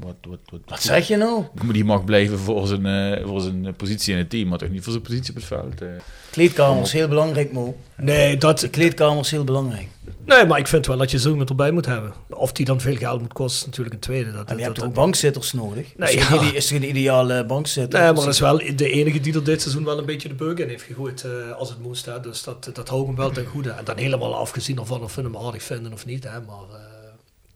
wat, 0.00 0.14
wat, 0.28 0.38
wat, 0.50 0.60
Wat 0.66 0.82
zeg 0.82 1.08
je 1.08 1.16
nou? 1.16 1.44
Die 1.72 1.84
mag 1.84 2.04
blijven 2.04 2.38
voor 2.38 2.66
zijn, 2.66 2.86
eh, 2.86 3.26
voor 3.26 3.40
zijn 3.40 3.74
positie 3.76 4.12
in 4.12 4.18
het 4.18 4.30
team, 4.30 4.48
maar 4.48 4.58
toch 4.58 4.68
niet 4.70 4.82
voor 4.82 4.92
zijn 4.92 5.04
positie 5.04 5.30
op 5.30 5.36
het 5.36 5.44
veld. 5.44 5.80
eh. 5.82 5.88
Kleedkamer 6.30 6.82
is 6.82 6.92
heel 6.92 7.08
belangrijk, 7.08 7.52
Mo. 7.52 7.76
Nee, 7.96 8.36
dat, 8.36 8.58
De 8.60 8.68
kleedkamer 8.70 9.18
is 9.20 9.30
heel 9.30 9.44
belangrijk. 9.44 9.88
Nee, 10.36 10.46
maar 10.46 10.58
ik 10.58 10.66
vind 10.66 10.86
wel 10.86 10.96
dat 10.96 11.10
je 11.10 11.18
zo 11.18 11.30
iemand 11.30 11.48
erbij 11.48 11.70
moet 11.70 11.86
hebben. 11.86 12.12
Of 12.28 12.52
die 12.52 12.64
dan 12.66 12.80
veel 12.80 12.96
geld 12.96 13.20
moet 13.20 13.32
kosten, 13.32 13.60
is 13.60 13.66
natuurlijk 13.66 13.94
een 13.94 14.00
tweede. 14.00 14.32
Dat, 14.32 14.48
En 14.50 14.56
je 14.58 14.64
dat, 14.64 14.76
hebt 14.76 14.88
ook 14.88 14.94
bankzitters 14.94 15.52
nodig. 15.52 15.96
Nee, 15.96 16.14
is, 16.14 16.24
geen 16.24 16.44
ja. 16.46 16.52
is 16.54 16.68
geen 16.70 16.88
ideale 16.88 17.44
bankzitter. 17.46 18.00
Nee, 18.00 18.12
maar 18.12 18.24
dat 18.24 18.34
is 18.34 18.40
wel 18.40 18.58
de 18.76 18.90
enige 18.90 19.20
die 19.20 19.34
er 19.34 19.44
dit 19.44 19.60
seizoen 19.62 19.84
wel 19.84 19.98
een 19.98 20.06
beetje 20.06 20.28
de 20.28 20.34
beuk 20.34 20.58
in 20.58 20.68
heeft 20.68 20.82
gegooid 20.84 21.24
eh, 21.24 21.52
als 21.56 21.68
het 21.68 21.80
moest. 21.82 22.04
Hè. 22.06 22.20
Dus 22.20 22.42
dat, 22.42 22.70
dat 22.72 22.88
houdt 22.88 23.06
hem 23.06 23.16
wel 23.16 23.30
ten 23.30 23.46
goede. 23.46 23.70
En 23.70 23.84
dan 23.84 23.96
helemaal 23.96 24.34
afgezien 24.36 24.78
ervan 24.78 25.02
of 25.02 25.14
we 25.14 25.22
hem 25.22 25.36
aardig 25.36 25.62
vinden 25.62 25.92
of 25.92 26.06
niet. 26.06 26.24
Hè. 26.24 26.30
Maar 26.40 26.56
eh, 26.72 26.80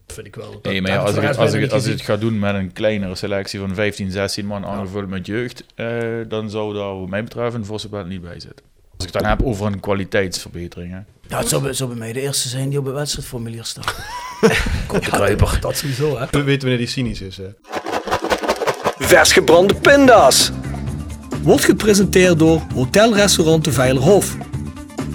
dat 0.06 0.14
vind 0.14 0.26
ik 0.26 0.34
wel. 0.34 0.50
dat- 0.52 0.62
Nee, 0.62 0.82
maar 0.82 0.90
ja, 0.90 0.96
als, 0.98 1.10
ik 1.10 1.16
voor 1.16 1.36
als, 1.36 1.52
ik, 1.52 1.70
als 1.72 1.84
ik 1.86 1.92
het 1.92 2.00
ga 2.00 2.16
doen 2.16 2.38
met 2.38 2.54
een 2.54 2.72
kleinere 2.72 3.14
selectie 3.14 3.60
van 3.60 3.74
15, 3.74 4.10
16 4.10 4.46
man 4.46 4.64
aangevuld 4.64 5.08
met 5.08 5.26
jeugd, 5.26 5.64
eh, 5.74 5.98
dan 6.28 6.50
zou 6.50 6.74
daar 6.74 6.98
wat 7.00 7.08
mij 7.08 7.24
betreft 7.24 7.54
een 7.54 7.64
Vossenbelt 7.64 8.08
niet 8.08 8.20
bij 8.22 8.40
zitten. 8.40 8.64
Als 8.96 9.06
ik 9.06 9.12
het 9.12 9.22
dan 9.22 9.30
heb 9.30 9.42
over 9.42 9.66
een 9.66 9.80
kwaliteitsverbetering. 9.80 10.92
Hè. 10.92 10.98
Ja, 11.32 11.38
het 11.38 11.48
zou, 11.48 11.62
bij- 11.62 11.72
zou 11.72 11.88
bij 11.90 11.98
mij 11.98 12.12
de 12.12 12.20
eerste 12.20 12.48
zijn 12.48 12.68
die 12.68 12.78
op 12.78 12.84
het 12.84 12.94
wedstrijdformulier 12.94 13.64
staat. 13.64 13.94
Komt 14.86 15.04
de 15.04 15.10
Kruiper. 15.10 15.58
Dat 15.60 15.76
sowieso, 15.76 16.18
hè. 16.18 16.26
We 16.30 16.42
weten 16.42 16.60
wanneer 16.60 16.78
die 16.78 16.86
cynisch 16.86 17.20
is. 17.20 17.36
Hè. 17.36 17.44
Vers 18.98 19.32
gebrande 19.32 19.74
pinda's. 19.74 20.50
Wordt 21.42 21.64
gepresenteerd 21.64 22.38
door 22.38 22.60
Hotel 22.74 23.14
Restaurant 23.14 23.64
de 23.64 23.72
Veilerhof. 23.72 24.36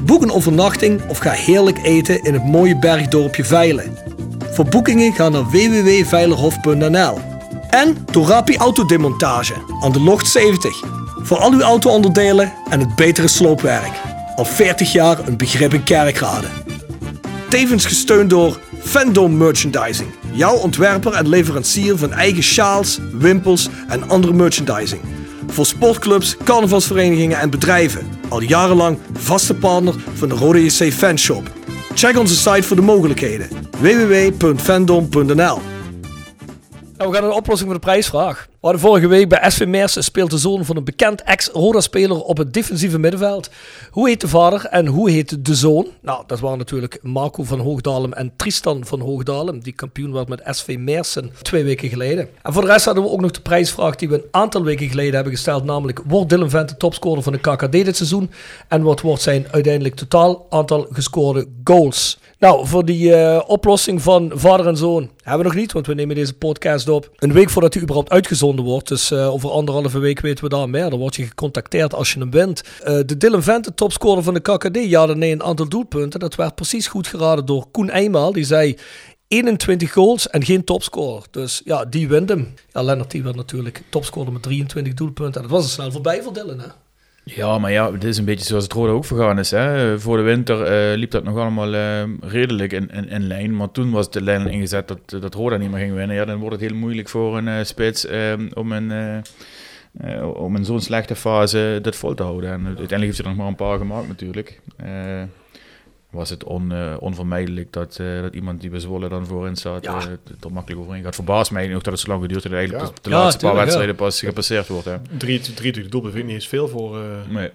Boek 0.03 0.21
een 0.21 0.31
overnachting 0.31 1.01
of 1.07 1.17
ga 1.17 1.31
heerlijk 1.31 1.77
eten 1.83 2.23
in 2.23 2.33
het 2.33 2.45
mooie 2.45 2.79
bergdorpje 2.79 3.45
Veilen. 3.45 3.97
Voor 4.51 4.65
boekingen 4.65 5.13
ga 5.13 5.29
naar 5.29 5.49
www.veilerhof.nl. 5.49 7.19
En 7.69 7.97
door 8.11 8.27
Rapi 8.27 8.57
Autodemontage 8.57 9.53
aan 9.81 9.91
de 9.91 9.99
Locht 10.01 10.27
70. 10.27 10.83
Voor 11.23 11.37
al 11.37 11.51
uw 11.51 11.61
auto-onderdelen 11.61 12.53
en 12.69 12.79
het 12.79 12.95
betere 12.95 13.27
sloopwerk. 13.27 14.15
Al 14.37 14.45
40 14.45 14.91
jaar 14.91 15.27
een 15.27 15.37
begrip 15.37 15.73
in 15.73 15.83
Kerkrade. 15.83 16.47
Tevens 17.49 17.85
gesteund 17.85 18.29
door 18.29 18.59
Fandom 18.79 19.37
Merchandising. 19.37 20.09
Jouw 20.31 20.55
ontwerper 20.55 21.13
en 21.13 21.29
leverancier 21.29 21.97
van 21.97 22.11
eigen 22.13 22.43
sjaals, 22.43 22.99
wimpels 23.11 23.69
en 23.87 24.09
andere 24.09 24.33
merchandising. 24.33 25.01
Voor 25.47 25.65
sportclubs, 25.65 26.37
carnavalsverenigingen 26.43 27.39
en 27.39 27.49
bedrijven. 27.49 28.07
Al 28.29 28.41
jarenlang 28.41 28.97
vaste 29.13 29.55
partner 29.55 29.93
van 30.13 30.29
de 30.29 30.35
Rode 30.35 30.65
JC 30.65 30.93
Fanshop. 30.93 31.51
Check 31.93 32.17
onze 32.17 32.35
site 32.35 32.63
voor 32.63 32.75
de 32.75 32.81
mogelijkheden. 32.81 33.49
www.fandom.nl 33.79 35.59
nou, 36.97 37.09
we 37.09 37.15
gaan 37.15 37.23
naar 37.23 37.31
de 37.31 37.39
oplossing 37.41 37.69
van 37.69 37.79
de 37.79 37.85
prijsvraag. 37.85 38.47
Hadden 38.61 38.81
vorige 38.81 39.07
week 39.07 39.29
bij 39.29 39.49
SV 39.49 39.65
Meersen 39.65 40.03
speelt 40.03 40.31
de 40.31 40.37
zoon 40.37 40.65
van 40.65 40.77
een 40.77 40.83
bekend 40.83 41.23
ex-Roda-speler 41.23 42.21
op 42.21 42.37
het 42.37 42.53
defensieve 42.53 42.99
middenveld. 42.99 43.49
Hoe 43.91 44.07
heet 44.07 44.21
de 44.21 44.27
vader 44.27 44.65
en 44.65 44.87
hoe 44.87 45.09
heet 45.09 45.45
de 45.45 45.55
zoon? 45.55 45.87
Nou, 46.01 46.23
dat 46.27 46.39
waren 46.39 46.57
natuurlijk 46.57 46.99
Marco 47.01 47.43
van 47.43 47.59
Hoogdalem 47.59 48.13
en 48.13 48.31
Tristan 48.35 48.85
van 48.85 48.99
Hoogdalem, 48.99 49.59
die 49.59 49.73
kampioen 49.73 50.13
werd 50.13 50.27
met 50.27 50.41
SV 50.45 50.75
Meersen 50.79 51.31
twee 51.41 51.63
weken 51.63 51.89
geleden. 51.89 52.27
En 52.41 52.53
voor 52.53 52.61
de 52.61 52.67
rest 52.71 52.85
hadden 52.85 53.03
we 53.03 53.09
ook 53.09 53.21
nog 53.21 53.31
de 53.31 53.41
prijsvraag 53.41 53.95
die 53.95 54.09
we 54.09 54.15
een 54.15 54.27
aantal 54.31 54.63
weken 54.63 54.89
geleden 54.89 55.13
hebben 55.13 55.33
gesteld, 55.33 55.63
namelijk 55.63 56.01
wordt 56.05 56.29
Dylan 56.29 56.49
Vent 56.49 56.69
de 56.69 56.77
topscorer 56.77 57.23
van 57.23 57.33
de 57.33 57.39
KKD 57.39 57.71
dit 57.71 57.95
seizoen? 57.95 58.31
En 58.67 58.81
wat 58.81 59.01
wordt 59.01 59.21
zijn 59.21 59.47
uiteindelijk 59.51 59.95
totaal 59.95 60.45
aantal 60.49 60.87
gescoorde 60.91 61.47
goals? 61.63 62.17
Nou, 62.39 62.67
voor 62.67 62.85
die 62.85 63.13
eh, 63.13 63.41
oplossing 63.47 64.01
van 64.01 64.31
vader 64.35 64.67
en 64.67 64.77
zoon 64.77 65.09
hebben 65.23 65.39
we 65.39 65.53
nog 65.53 65.61
niet, 65.61 65.71
want 65.71 65.87
we 65.87 65.93
nemen 65.93 66.15
deze 66.15 66.33
podcast 66.33 66.89
op 66.89 67.09
een 67.15 67.33
week 67.33 67.49
voordat 67.49 67.73
hij 67.73 67.83
überhaupt 67.83 68.09
uitgezonden 68.09 68.46
wordt. 68.55 68.87
Dus 68.87 69.11
eh, 69.11 69.33
over 69.33 69.49
anderhalve 69.49 69.99
week 69.99 70.19
weten 70.19 70.43
we 70.43 70.49
daar 70.49 70.69
meer. 70.69 70.89
Dan 70.89 70.99
word 70.99 71.15
je 71.15 71.25
gecontacteerd 71.25 71.93
als 71.93 72.13
je 72.13 72.19
hem 72.19 72.31
wint. 72.31 72.63
Eh, 72.83 72.99
de 73.05 73.17
Dylan 73.17 73.43
Vente, 73.43 73.73
topscorer 73.73 74.23
van 74.23 74.33
de 74.33 74.39
KKD, 74.39 74.89
ja, 74.89 75.05
nee 75.05 75.31
een 75.31 75.43
aantal 75.43 75.69
doelpunten. 75.69 76.19
Dat 76.19 76.35
werd 76.35 76.55
precies 76.55 76.87
goed 76.87 77.07
geraden 77.07 77.45
door 77.45 77.65
Koen 77.71 77.89
Eijmaal. 77.89 78.31
Die 78.31 78.43
zei 78.43 78.77
21 79.27 79.93
goals 79.93 80.29
en 80.29 80.45
geen 80.45 80.63
topscorer. 80.63 81.23
Dus 81.31 81.61
ja, 81.65 81.85
die 81.85 82.07
wint 82.07 82.29
hem. 82.29 82.53
Ja, 82.71 82.81
Lennart 82.81 83.11
die 83.11 83.23
werd 83.23 83.35
natuurlijk 83.35 83.83
topscorer 83.89 84.31
met 84.31 84.43
23 84.43 84.93
doelpunten. 84.93 85.41
En 85.41 85.47
dat 85.47 85.57
was 85.57 85.65
er 85.65 85.71
snel 85.71 85.91
voorbij 85.91 86.21
voor 86.21 86.33
Dylan, 86.33 86.59
hè? 86.59 86.67
Ja, 87.35 87.57
maar 87.57 87.71
ja, 87.71 87.91
het 87.91 88.03
is 88.03 88.17
een 88.17 88.25
beetje 88.25 88.45
zoals 88.45 88.63
het 88.63 88.73
Rode 88.73 88.91
ook 88.91 89.05
vergaan 89.05 89.39
is. 89.39 89.51
Hè. 89.51 89.99
Voor 89.99 90.17
de 90.17 90.23
winter 90.23 90.63
eh, 90.63 90.97
liep 90.97 91.11
dat 91.11 91.23
nog 91.23 91.37
allemaal 91.37 91.73
eh, 91.73 92.03
redelijk 92.21 92.71
in, 92.73 92.89
in, 92.91 93.09
in 93.09 93.27
lijn. 93.27 93.55
Maar 93.55 93.71
toen 93.71 93.91
was 93.91 94.11
de 94.11 94.21
lijn 94.21 94.47
ingezet 94.47 94.87
dat, 94.87 95.21
dat 95.21 95.33
Roda 95.33 95.57
niet 95.57 95.71
meer 95.71 95.79
ging 95.79 95.93
winnen. 95.93 96.15
Ja, 96.15 96.25
dan 96.25 96.39
wordt 96.39 96.61
het 96.61 96.69
heel 96.69 96.79
moeilijk 96.79 97.09
voor 97.09 97.37
een 97.37 97.47
eh, 97.47 97.63
spits 97.63 98.05
eh, 98.05 98.33
om, 98.53 98.71
een, 98.71 98.91
eh, 98.91 99.17
eh, 100.17 100.29
om 100.29 100.55
in 100.55 100.65
zo'n 100.65 100.81
slechte 100.81 101.15
fase 101.15 101.79
dat 101.81 101.95
vol 101.95 102.13
te 102.13 102.23
houden. 102.23 102.49
En 102.51 102.65
uiteindelijk 102.65 103.01
heeft 103.03 103.17
hij 103.17 103.25
er 103.25 103.31
nog 103.31 103.39
maar 103.41 103.47
een 103.47 103.67
paar 103.67 103.77
gemaakt 103.77 104.07
natuurlijk. 104.07 104.59
Eh, 106.11 106.17
was 106.17 106.29
het 106.29 106.43
on, 106.43 106.71
eh, 106.71 106.95
onvermijdelijk 106.99 107.73
dat, 107.73 107.97
eh, 107.99 108.21
dat 108.21 108.33
iemand 108.33 108.61
die 108.61 108.69
bij 108.69 108.79
Zwolle 108.79 109.09
dan 109.09 109.25
voorin 109.25 109.55
staat 109.55 109.83
Ja. 109.83 109.97
eh, 109.99 110.05
er 110.43 110.51
makkelijk 110.51 110.81
overheen 110.81 111.03
gaat. 111.03 111.15
Verbaast 111.15 111.51
mij 111.51 111.67
nog 111.67 111.81
dat 111.81 111.93
het 111.93 112.01
zo 112.01 112.07
lang 112.09 112.21
geduurd 112.21 112.43
heeft. 112.43 112.55
Dat 112.55 112.59
eigenlijk 112.67 112.95
Ja. 112.95 113.01
de 113.01 113.09
Ja, 113.09 113.15
laatste 113.15 113.31
paar 113.39 113.49
tuurlijk, 113.49 113.59
wedstrijden 113.63 113.95
pas 113.95 114.19
gepasseerd 114.19 114.67
wordt. 114.67 114.85
Hè. 114.85 114.95
Drie, 115.17 115.39
23 115.39 115.87
doelpunten 115.91 116.11
vind 116.11 116.23
ik 116.23 116.25
niet 116.25 116.35
eens 116.35 116.47
veel 116.47 116.67
voor... 116.67 116.97
eh, 116.99 117.03
Nee. 117.29 117.45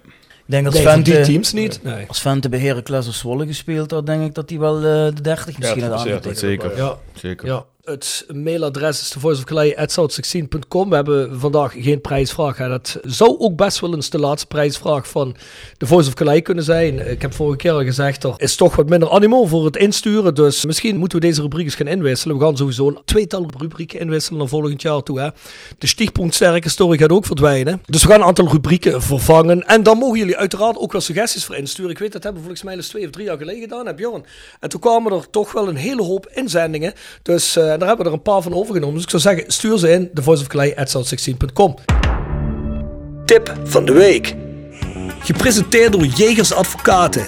Ik 0.45 0.49
denk 0.51 0.65
als 0.65 0.75
Nee, 0.75 0.83
van 0.83 1.01
die 1.01 1.21
teams 1.21 1.53
niet. 1.53 1.79
Nee. 1.83 2.05
als 2.07 2.21
Vente 2.21 2.49
bij 2.49 2.59
Heracles 2.59 3.07
of 3.07 3.13
Zwolle 3.13 3.45
gespeeld 3.45 3.91
had, 3.91 4.05
denk 4.05 4.23
ik 4.25 4.33
dat 4.35 4.49
hij 4.49 4.59
wel 4.59 4.75
eh, 4.75 4.81
de 5.15 5.21
30 5.21 5.57
misschien 5.57 5.81
Ja, 5.81 5.87
had 5.89 5.97
dat 5.97 6.07
aangetekend. 6.07 6.37
zeker. 6.39 6.77
Ja, 6.77 6.97
zeker. 7.13 7.47
Ja, 7.47 7.65
het 7.83 8.25
mailadres 8.33 9.01
is 9.01 9.09
thevoiceofcalais.south16.com. 9.09 10.89
We 10.89 10.95
hebben 10.95 11.39
vandaag 11.39 11.73
geen 11.77 12.01
prijsvraag. 12.01 12.57
Hè. 12.57 12.67
Dat 12.67 12.99
zou 13.03 13.39
ook 13.39 13.55
best 13.55 13.79
wel 13.79 13.93
eens 13.93 14.09
de 14.09 14.19
laatste 14.19 14.47
prijsvraag 14.47 15.07
van 15.07 15.35
de 15.77 15.85
Voice 15.85 16.11
of 16.15 16.41
kunnen 16.41 16.63
zijn. 16.63 17.11
Ik 17.11 17.21
heb 17.21 17.33
vorige 17.33 17.57
keer 17.57 17.71
al 17.71 17.83
gezegd, 17.83 18.23
er 18.23 18.33
is 18.37 18.55
toch 18.55 18.75
wat 18.75 18.89
minder 18.89 19.09
animo 19.09 19.45
voor 19.45 19.65
het 19.65 19.75
insturen. 19.75 20.35
Dus 20.35 20.65
misschien 20.65 20.97
moeten 20.97 21.19
we 21.19 21.25
deze 21.25 21.41
rubriek 21.41 21.65
eens 21.65 21.75
gaan 21.75 21.87
inwisselen. 21.87 22.37
We 22.37 22.43
gaan 22.43 22.57
sowieso 22.57 22.87
een 22.87 22.99
tweetal 23.05 23.49
rubrieken 23.57 23.99
inwisselen 23.99 24.39
naar 24.39 24.47
volgend 24.47 24.81
jaar 24.81 25.03
toe. 25.03 25.19
Hè. 25.19 25.29
De 25.77 25.87
stichtpunt 25.87 26.33
sterke 26.33 26.69
story 26.69 26.97
gaat 26.97 27.11
ook 27.11 27.25
verdwijnen. 27.25 27.81
Dus 27.85 28.03
we 28.03 28.09
gaan 28.09 28.19
een 28.19 28.27
aantal 28.27 28.47
rubrieken 28.47 29.01
vervangen. 29.01 29.67
En 29.67 29.83
dan 29.83 29.97
mogen 29.97 30.19
jullie 30.19 30.37
uiteraard 30.37 30.77
ook 30.77 30.91
wel 30.91 31.01
suggesties 31.01 31.45
voor 31.45 31.55
insturen. 31.55 31.91
Ik 31.91 31.99
weet, 31.99 32.11
dat 32.11 32.23
hebben 32.23 32.41
we 32.41 32.47
volgens 32.47 32.67
mij 32.67 32.75
eens 32.75 32.87
twee 32.87 33.05
of 33.05 33.11
drie 33.11 33.25
jaar 33.25 33.37
geleden 33.37 33.61
gedaan, 33.61 33.85
heb 33.85 33.95
Bjorn. 33.95 34.25
En 34.59 34.69
toen 34.69 34.79
kwamen 34.79 35.11
er 35.11 35.29
toch 35.29 35.51
wel 35.51 35.67
een 35.67 35.75
hele 35.75 36.03
hoop 36.03 36.29
inzendingen. 36.33 36.93
Dus 37.21 37.55
eh, 37.55 37.72
daar 37.77 37.87
hebben 37.87 38.05
we 38.05 38.11
er 38.11 38.17
een 38.17 38.21
paar 38.21 38.41
van 38.41 38.53
overgenomen. 38.53 38.95
Dus 38.95 39.03
ik 39.03 39.09
zou 39.09 39.21
zeggen, 39.21 39.51
stuur 39.51 39.77
ze 39.77 39.91
in, 39.91 40.09
thevoiceofcalais.south16.com. 40.13 41.75
Tip 43.25 43.55
van 43.63 43.85
de 43.85 43.93
week. 43.93 44.35
Gepresenteerd 45.19 45.91
door 45.91 46.05
Jegers 46.05 46.53
Advocaten. 46.53 47.25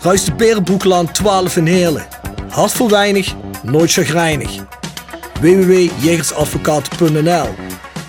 Ruist 0.00 0.26
de 0.26 0.34
Berenbroeklaan 0.34 1.12
12 1.12 1.56
in 1.56 1.66
Heerlen. 1.66 2.06
Hart 2.48 2.72
voor 2.72 2.90
weinig, 2.90 3.34
nooit 3.62 3.92
chagrijnig. 3.92 4.50
www.jegersadvocaten.nl 5.40 7.48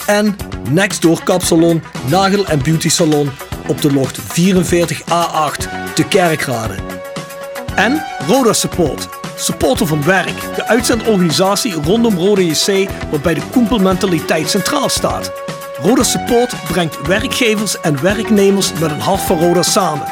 En 0.05 0.35
Nextdoor 0.69 1.23
Kapsalon, 1.23 1.83
Nagel 2.09 2.45
en 2.45 2.63
Beauty 2.63 2.89
Salon 2.89 3.29
op 3.67 3.81
de 3.81 3.93
locht 3.93 4.19
44A8 4.19 5.67
te 5.95 6.03
Kerkrade. 6.09 6.75
En 7.75 8.03
Roda 8.27 8.53
Support. 8.53 9.22
Supporter 9.35 9.87
van 9.87 10.03
werk. 10.03 10.55
De 10.55 10.67
uitzendorganisatie 10.67 11.73
rondom 11.73 12.17
Roda 12.17 12.41
JC 12.41 12.89
waarbij 13.11 13.33
de 13.33 13.41
koempelmentaliteit 13.51 14.49
centraal 14.49 14.89
staat. 14.89 15.31
Roda 15.81 16.03
Support 16.03 16.53
brengt 16.67 17.07
werkgevers 17.07 17.81
en 17.81 18.01
werknemers 18.01 18.73
met 18.73 18.91
een 18.91 18.99
hart 18.99 19.21
voor 19.21 19.37
Roda 19.37 19.63
samen. 19.63 20.07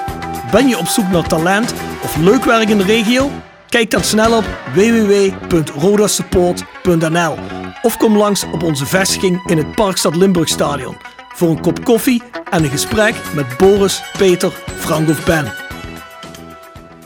Ben 0.52 0.68
je 0.68 0.78
op 0.78 0.88
zoek 0.88 1.12
naar 1.12 1.28
talent 1.28 1.74
of 2.04 2.16
leuk 2.16 2.46
werk 2.46 2.70
in 2.70 2.78
de 2.78 2.84
regio? 2.84 3.32
Kijk 3.70 3.92
dan 3.92 4.04
snel 4.04 4.38
op 4.38 4.46
www.rodasupport.nl 4.74 7.38
of 7.82 7.98
kom 7.98 8.18
langs 8.18 8.44
op 8.44 8.64
onze 8.64 8.86
vestiging 8.86 9.50
in 9.50 9.58
het 9.58 9.76
Parkstad 9.76 10.16
Limburgstadion 10.16 10.98
voor 11.36 11.50
een 11.50 11.62
kop 11.62 11.84
koffie 11.84 12.24
en 12.50 12.64
een 12.64 12.70
gesprek 12.70 13.16
met 13.34 13.58
Boris, 13.58 14.02
Peter, 14.18 14.52
Frank 14.78 15.10
of 15.10 15.26
Ben. 15.26 15.54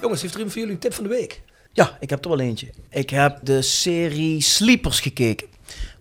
Jongens, 0.02 0.22
heeft 0.22 0.34
er 0.34 0.40
iemand 0.40 0.52
voor 0.52 0.62
jullie 0.62 0.74
een 0.74 0.80
tip 0.80 0.94
van 0.94 1.04
de 1.04 1.10
week? 1.10 1.42
Ja, 1.76 1.98
ik 2.00 2.10
heb 2.10 2.24
er 2.24 2.30
wel 2.30 2.40
eentje. 2.40 2.68
Ik 2.90 3.10
heb 3.10 3.40
de 3.44 3.62
serie 3.62 4.42
Sleepers 4.42 5.00
gekeken 5.00 5.48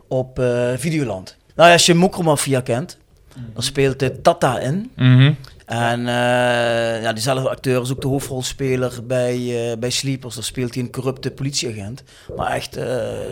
op 0.09 0.38
eh, 0.38 0.73
Videoland. 0.76 1.37
Nou 1.54 1.69
ja, 1.69 1.75
als 1.75 1.87
je 1.87 1.95
Mokromafia 1.95 2.61
kent, 2.61 2.99
dan 3.52 3.62
speelt 3.62 3.99
de 3.99 4.21
Tata 4.21 4.59
in. 4.59 4.90
Mhm. 4.97 5.33
En 5.66 5.99
eh, 6.00 7.02
ja, 7.02 7.12
diezelfde 7.12 7.49
acteur 7.49 7.83
is 7.83 7.90
ook 7.90 8.00
de 8.00 8.09
hoofdrolspeler 8.09 8.93
bij, 9.07 9.71
eh, 9.71 9.78
bij 9.78 9.90
Sleepers. 9.90 10.35
Daar 10.35 10.45
speelt 10.45 10.75
hij 10.75 10.83
een 10.83 10.90
corrupte 10.90 11.31
politieagent. 11.31 12.02
Maar 12.37 12.50
echt 12.52 12.76
uh, 12.76 12.85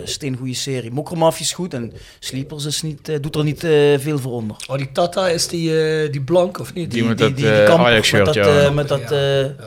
steengoede 0.05 0.55
serie. 0.55 0.91
Mokromafia 0.91 1.45
is 1.45 1.53
goed 1.53 1.75
en 1.75 1.93
Sleepers 2.19 2.65
is 2.65 2.83
niet, 2.83 3.23
doet 3.23 3.37
er 3.37 3.45
niet 3.45 3.65
eh, 3.65 3.99
veel 3.99 4.19
voor 4.19 4.33
onder. 4.33 4.57
Oh, 4.69 4.77
die 4.77 4.93
Tata 4.93 5.29
is 5.29 5.49
die, 5.49 5.83
eh, 6.03 6.13
die 6.13 6.23
blank 6.23 6.59
of 6.59 6.75
niet? 6.75 6.91
Die 6.91 7.05
met 7.05 7.19
die, 7.19 7.49
Ajax-shirt, 7.49 8.25
met 8.25 8.35
dat, 8.35 8.45
ja. 8.45 8.61
eh, 8.61 8.73
met 8.73 8.89
dat 8.89 9.11
Ja, 9.11 9.41
eh, 9.41 9.67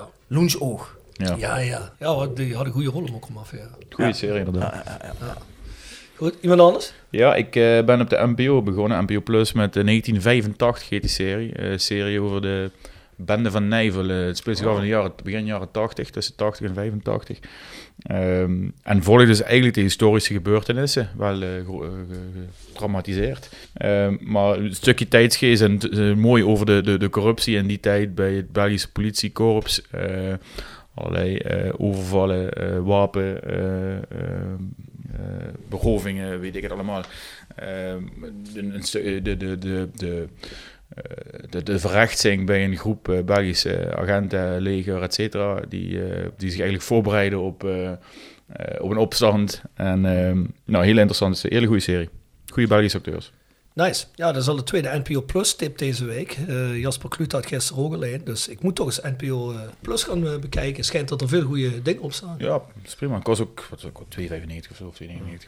ja. 1.17 1.57
Ja. 1.57 1.93
Ja, 2.00 2.27
die 2.27 2.55
hadden 2.55 2.74
goede 2.74 2.89
rollen 2.89 3.15
ook 3.15 3.27
om 3.27 3.38
af. 3.38 3.51
Ja. 3.51 3.67
Goeie 3.89 4.13
serie 4.13 4.39
inderdaad. 4.39 4.74
Ja, 4.74 4.98
ja, 5.01 5.13
ja. 5.19 5.38
Goed, 6.15 6.36
iemand 6.41 6.62
anders? 6.62 6.93
Ja, 7.10 7.36
ik 7.36 7.55
uh, 7.55 7.84
ben 7.84 8.01
op 8.01 8.10
de 8.10 8.34
NPO 8.36 8.62
begonnen, 8.62 9.03
NPO 9.03 9.22
Plus, 9.22 9.53
met 9.53 9.74
de 9.74 9.84
1985 9.84 10.89
heet 10.89 11.01
die 11.01 11.10
serie. 11.10 11.60
Uh, 11.60 11.77
serie 11.77 12.22
over 12.22 12.41
de 12.41 12.72
bende 13.15 13.51
van 13.51 13.67
Nijvel. 13.67 14.10
Uh, 14.10 14.25
het 14.25 14.38
speelt 14.38 14.57
zich 14.57 14.67
af 14.67 14.75
in 14.75 14.81
de 14.81 14.88
jaren, 14.88 15.12
begin 15.24 15.45
jaren 15.45 15.72
80, 15.72 16.10
tussen 16.10 16.36
80 16.36 16.67
en 16.67 16.74
85. 16.74 17.39
Um, 18.12 18.74
en 18.84 19.03
volgt 19.03 19.25
dus 19.25 19.41
eigenlijk 19.41 19.75
de 19.75 19.81
historische 19.81 20.34
gebeurtenissen, 20.34 21.10
wel 21.17 21.41
getraumatiseerd. 22.67 23.50
Um, 23.84 24.17
maar 24.22 24.57
een 24.57 24.75
stukje 24.75 25.07
tijdsgeest 25.07 25.62
en 25.62 25.79
mooi 26.19 26.43
over 26.43 26.65
de, 26.65 26.81
de, 26.81 26.98
de 26.98 27.10
corruptie 27.10 27.55
in 27.55 27.67
die 27.67 27.79
tijd 27.79 28.15
bij 28.15 28.34
het 28.34 28.51
Belgische 28.51 28.91
politiekorps 28.91 29.81
allerlei 30.95 31.39
uh, 31.45 31.73
overvallen, 31.77 32.63
uh, 32.63 32.79
wapen, 32.79 33.39
uh, 33.49 33.97
berovingen, 35.69 36.39
weet 36.39 36.55
ik 36.55 36.63
het 36.63 36.71
allemaal. 36.71 37.03
Ehm, 37.55 38.03
de, 38.53 39.21
de, 39.21 39.37
de, 39.37 39.57
de, 39.57 40.27
de, 41.49 41.63
de, 41.63 41.79
verrechtsing 41.79 42.45
bij 42.45 42.63
een 42.63 42.77
groep 42.77 43.21
Belgische 43.25 43.95
agenten, 43.95 44.61
leger, 44.61 45.01
et 45.01 45.15
die, 45.69 45.99
die 46.37 46.49
zich 46.49 46.59
eigenlijk 46.59 46.81
voorbereiden 46.81 47.41
op, 47.41 47.63
op 48.79 48.91
een 48.91 48.97
opstand. 48.97 49.63
En 49.73 50.05
ehm, 50.05 50.43
nou, 50.65 50.85
heel 50.85 50.97
interessant, 50.97 51.43
een 51.43 51.53
hele 51.53 51.65
goede 51.67 51.81
serie. 51.81 52.09
Goede 52.47 52.69
Belgische 52.69 52.97
acteurs. 52.97 53.31
Nice. 53.75 54.05
Ja, 54.13 54.32
dat 54.32 54.41
is 54.41 54.48
al 54.48 54.55
de 54.55 54.63
tweede 54.63 55.01
NPO 55.03 55.22
Plus 55.22 55.55
tip 55.55 55.77
deze 55.77 56.05
week. 56.05 56.38
Uh, 56.50 56.79
Jasper 56.79 57.10
Kluut 57.10 57.32
had 57.32 57.46
gisteren 57.46 57.84
ook 57.84 57.94
alleen. 57.94 58.22
Dus 58.24 58.48
ik 58.48 58.62
moet 58.62 58.75
toch 58.75 58.86
eens 58.86 59.01
NPO 59.01 59.51
uh, 59.51 59.55
eh, 59.55 59.62
Plus 59.82 60.03
gaan 60.03 60.24
uh, 60.24 60.38
bekijken. 60.38 60.84
Schijnt 60.84 61.10
dat 61.10 61.22
er 61.22 61.27
veel 61.27 61.41
goede 61.41 61.82
dingen 61.82 62.01
op 62.01 62.13
staan. 62.13 62.36
Ja, 62.38 62.48
dat 62.48 62.63
is 62.84 62.96
prima. 62.96 63.20
Kost 63.20 63.41
ook, 63.41 63.67
wat 63.70 63.86
ook 63.86 64.03
2,95 64.20 64.27
of 64.72 64.77
zo, 64.77 64.94
2,99. 65.03 65.08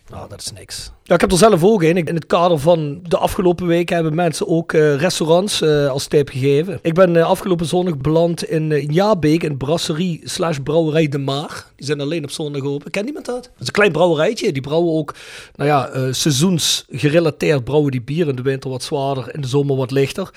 Ah, 0.09 0.29
dat 0.29 0.39
is 0.39 0.51
niks. 0.51 0.91
Ja, 1.03 1.13
ik 1.13 1.21
heb 1.21 1.31
er 1.31 1.37
zelf 1.37 1.63
ook 1.63 1.83
in. 1.83 1.97
In 1.97 2.15
het 2.15 2.25
kader 2.25 2.59
van 2.59 2.99
de 3.03 3.17
afgelopen 3.17 3.67
week 3.67 3.89
hebben 3.89 4.15
mensen 4.15 4.47
ook 4.47 4.71
restaurants 4.71 5.61
als 5.63 6.07
tip 6.07 6.29
gegeven. 6.29 6.79
Ik 6.81 6.93
ben 6.93 7.23
afgelopen 7.23 7.65
zondag 7.65 7.97
beland 7.97 8.43
in 8.43 8.91
Jabeek, 8.91 9.43
een 9.43 9.57
brasserie 9.57 10.21
slash 10.23 10.57
brouwerij 10.63 11.07
De 11.07 11.17
Maar. 11.17 11.65
Die 11.75 11.85
zijn 11.85 12.01
alleen 12.01 12.23
op 12.23 12.31
zondag 12.31 12.61
open. 12.61 12.91
Kent 12.91 13.07
iemand 13.07 13.25
dat? 13.25 13.43
Dat 13.43 13.51
is 13.59 13.67
een 13.67 13.73
klein 13.73 13.91
brouwerijtje. 13.91 14.51
Die 14.51 14.61
brouwen 14.61 14.93
ook, 14.93 15.15
nou 15.55 15.69
ja, 15.69 16.13
seizoensgerelateerd 16.13 17.63
brouwen 17.63 17.91
die 17.91 18.01
bier 18.01 18.16
in 18.25 18.35
de 18.35 18.41
winter 18.41 18.69
wat 18.69 18.83
zwaarder, 18.83 19.33
in 19.35 19.41
de 19.41 19.47
zomer 19.47 19.75
wat 19.75 19.91
lichter. 19.91 20.29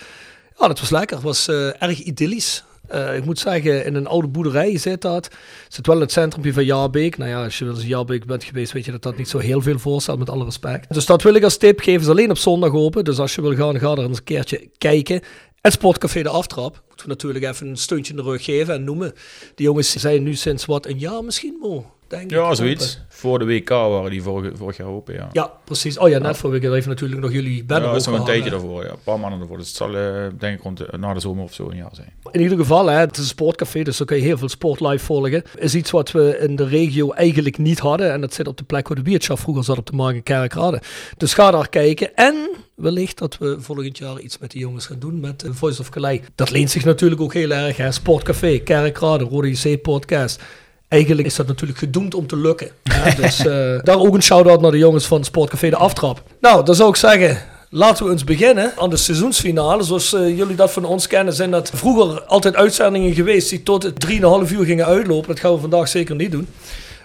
Ja, 0.58 0.68
dat 0.68 0.80
was 0.80 0.90
lekker. 0.90 1.16
Het 1.16 1.24
was 1.24 1.48
uh, 1.48 1.82
erg 1.82 1.98
idyllisch. 1.98 2.64
Uh, 2.94 3.16
ik 3.16 3.24
moet 3.24 3.38
zeggen, 3.38 3.84
in 3.84 3.94
een 3.94 4.06
oude 4.06 4.28
boerderij 4.28 4.78
zit 4.78 5.00
dat. 5.02 5.28
Zit 5.68 5.86
wel 5.86 5.96
in 5.96 6.02
het 6.02 6.12
centrum 6.12 6.52
van 6.52 6.64
Jaarbeek. 6.64 7.18
Nou 7.18 7.30
ja, 7.30 7.44
als 7.44 7.58
je 7.58 7.64
wel 7.64 7.74
eens 7.74 7.84
Jaarbeek 7.84 8.26
bent 8.26 8.44
geweest, 8.44 8.72
weet 8.72 8.84
je 8.84 8.90
dat 8.90 9.02
dat 9.02 9.16
niet 9.16 9.28
zo 9.28 9.38
heel 9.38 9.60
veel 9.60 9.78
voorstelt, 9.78 10.18
met 10.18 10.30
alle 10.30 10.44
respect. 10.44 10.94
Dus 10.94 11.06
dat 11.06 11.22
wil 11.22 11.34
ik 11.34 11.42
als 11.42 11.56
tip 11.56 11.80
geven. 11.80 12.00
is 12.00 12.08
alleen 12.08 12.30
op 12.30 12.38
zondag 12.38 12.72
open. 12.72 13.04
Dus 13.04 13.18
als 13.18 13.34
je 13.34 13.42
wil 13.42 13.54
gaan, 13.54 13.78
ga 13.78 13.90
er 13.90 13.98
eens 13.98 14.18
een 14.18 14.24
keertje 14.24 14.68
kijken. 14.78 15.20
En 15.60 15.72
Sportcafé 15.72 16.22
de 16.22 16.28
Aftrap. 16.28 16.82
Moeten 16.88 17.06
we 17.06 17.12
natuurlijk 17.12 17.44
even 17.44 17.68
een 17.68 17.76
steuntje 17.76 18.12
in 18.12 18.18
de 18.18 18.24
rug 18.30 18.44
geven 18.44 18.74
en 18.74 18.84
noemen. 18.84 19.12
Die 19.54 19.66
jongens 19.66 19.96
zijn 19.96 20.22
nu 20.22 20.34
sinds 20.34 20.64
wat, 20.64 20.86
een 20.86 20.98
jaar 20.98 21.24
misschien, 21.24 21.58
Mo? 21.60 21.94
Denk 22.10 22.30
ja, 22.30 22.54
zoiets. 22.54 23.00
Voor 23.08 23.38
de 23.38 23.44
WK 23.44 23.68
waren 23.68 24.10
die 24.10 24.22
vorig, 24.22 24.52
vorig 24.56 24.76
jaar 24.76 24.86
open, 24.86 25.14
ja. 25.14 25.28
Ja, 25.32 25.52
precies. 25.64 25.98
Oh 25.98 26.08
ja, 26.08 26.18
net 26.18 26.36
voor 26.36 26.50
WK 26.50 26.62
heeft 26.62 26.86
natuurlijk 26.86 27.20
nog 27.20 27.32
jullie 27.32 27.64
banner 27.64 27.86
Ja, 27.86 27.92
dat 27.92 28.00
is 28.00 28.06
nog 28.06 28.18
een 28.18 28.24
tijdje 28.24 28.50
daarvoor, 28.50 28.84
ja. 28.84 28.90
Een 28.90 28.96
paar 29.04 29.20
maanden 29.20 29.38
daarvoor. 29.38 29.56
Dus 29.56 29.66
het 29.68 29.76
zal 29.76 29.94
uh, 29.94 30.26
denk 30.38 30.58
ik 30.58 30.62
rond 30.62 30.76
de, 30.76 30.88
na 30.98 31.14
de 31.14 31.20
zomer 31.20 31.44
of 31.44 31.54
zo 31.54 31.70
een 31.70 31.76
jaar 31.76 31.90
zijn. 31.92 32.12
In 32.30 32.40
ieder 32.40 32.58
geval, 32.58 32.86
hè, 32.86 32.98
het 32.98 33.16
is 33.16 33.22
een 33.22 33.28
sportcafé, 33.28 33.82
dus 33.82 33.96
dan 33.96 34.06
kun 34.06 34.16
je 34.16 34.22
heel 34.22 34.38
veel 34.38 34.48
sport 34.48 34.80
live 34.80 35.04
volgen. 35.04 35.42
Is 35.58 35.74
iets 35.74 35.90
wat 35.90 36.10
we 36.10 36.38
in 36.38 36.56
de 36.56 36.66
regio 36.66 37.10
eigenlijk 37.12 37.58
niet 37.58 37.78
hadden. 37.78 38.12
En 38.12 38.20
dat 38.20 38.34
zit 38.34 38.48
op 38.48 38.56
de 38.56 38.64
plek 38.64 38.88
waar 38.88 38.96
de 38.96 39.02
biertje 39.02 39.36
vroeger 39.36 39.64
zat 39.64 39.78
op 39.78 39.86
de 39.86 39.96
Markt 39.96 40.16
in 40.16 40.22
Kerkrade. 40.22 40.82
Dus 41.16 41.34
ga 41.34 41.50
daar 41.50 41.68
kijken. 41.68 42.14
En 42.14 42.50
wellicht 42.74 43.18
dat 43.18 43.38
we 43.38 43.56
volgend 43.60 43.98
jaar 43.98 44.20
iets 44.20 44.38
met 44.38 44.50
die 44.50 44.60
jongens 44.60 44.86
gaan 44.86 44.98
doen 44.98 45.20
met 45.20 45.44
Voice 45.50 45.80
of 45.80 45.88
Calais. 45.88 46.20
Dat 46.34 46.50
leent 46.50 46.70
zich 46.70 46.84
natuurlijk 46.84 47.20
ook 47.20 47.34
heel 47.34 47.50
erg, 47.50 47.76
hè. 47.76 47.92
Sportcafé, 47.92 48.58
Kerkrade, 48.58 49.24
Rode 49.24 49.50
JC 49.50 49.82
podcast 49.82 50.42
eigenlijk 50.90 51.26
is 51.26 51.34
dat 51.34 51.46
natuurlijk 51.46 51.78
gedoemd 51.78 52.14
om 52.14 52.26
te 52.26 52.36
lukken. 52.36 52.70
dus 53.16 53.44
uh, 53.44 53.78
daar 53.82 53.98
ook 53.98 54.14
een 54.14 54.22
shout-out 54.22 54.60
naar 54.60 54.70
de 54.70 54.78
jongens 54.78 55.06
van 55.06 55.24
Sportcafé 55.24 55.70
De 55.70 55.76
Aftrap. 55.76 56.22
Nou, 56.40 56.64
dan 56.64 56.74
zou 56.74 56.88
ik 56.88 56.96
zeggen, 56.96 57.38
Laten 57.72 58.04
we 58.04 58.12
eens 58.12 58.24
beginnen 58.24 58.72
aan 58.76 58.90
de 58.90 58.96
seizoensfinale. 58.96 59.82
Zoals 59.82 60.12
uh, 60.12 60.36
jullie 60.36 60.56
dat 60.56 60.70
van 60.70 60.84
ons 60.84 61.06
kennen, 61.06 61.34
zijn 61.34 61.50
dat 61.50 61.70
vroeger 61.74 62.22
altijd 62.22 62.56
uitzendingen 62.56 63.14
geweest 63.14 63.50
die 63.50 63.62
tot 63.62 63.92
3,5 64.06 64.20
uur 64.52 64.64
gingen 64.64 64.86
uitlopen. 64.86 65.28
Dat 65.28 65.40
gaan 65.40 65.52
we 65.52 65.60
vandaag 65.60 65.88
zeker 65.88 66.14
niet 66.14 66.30
doen. 66.30 66.48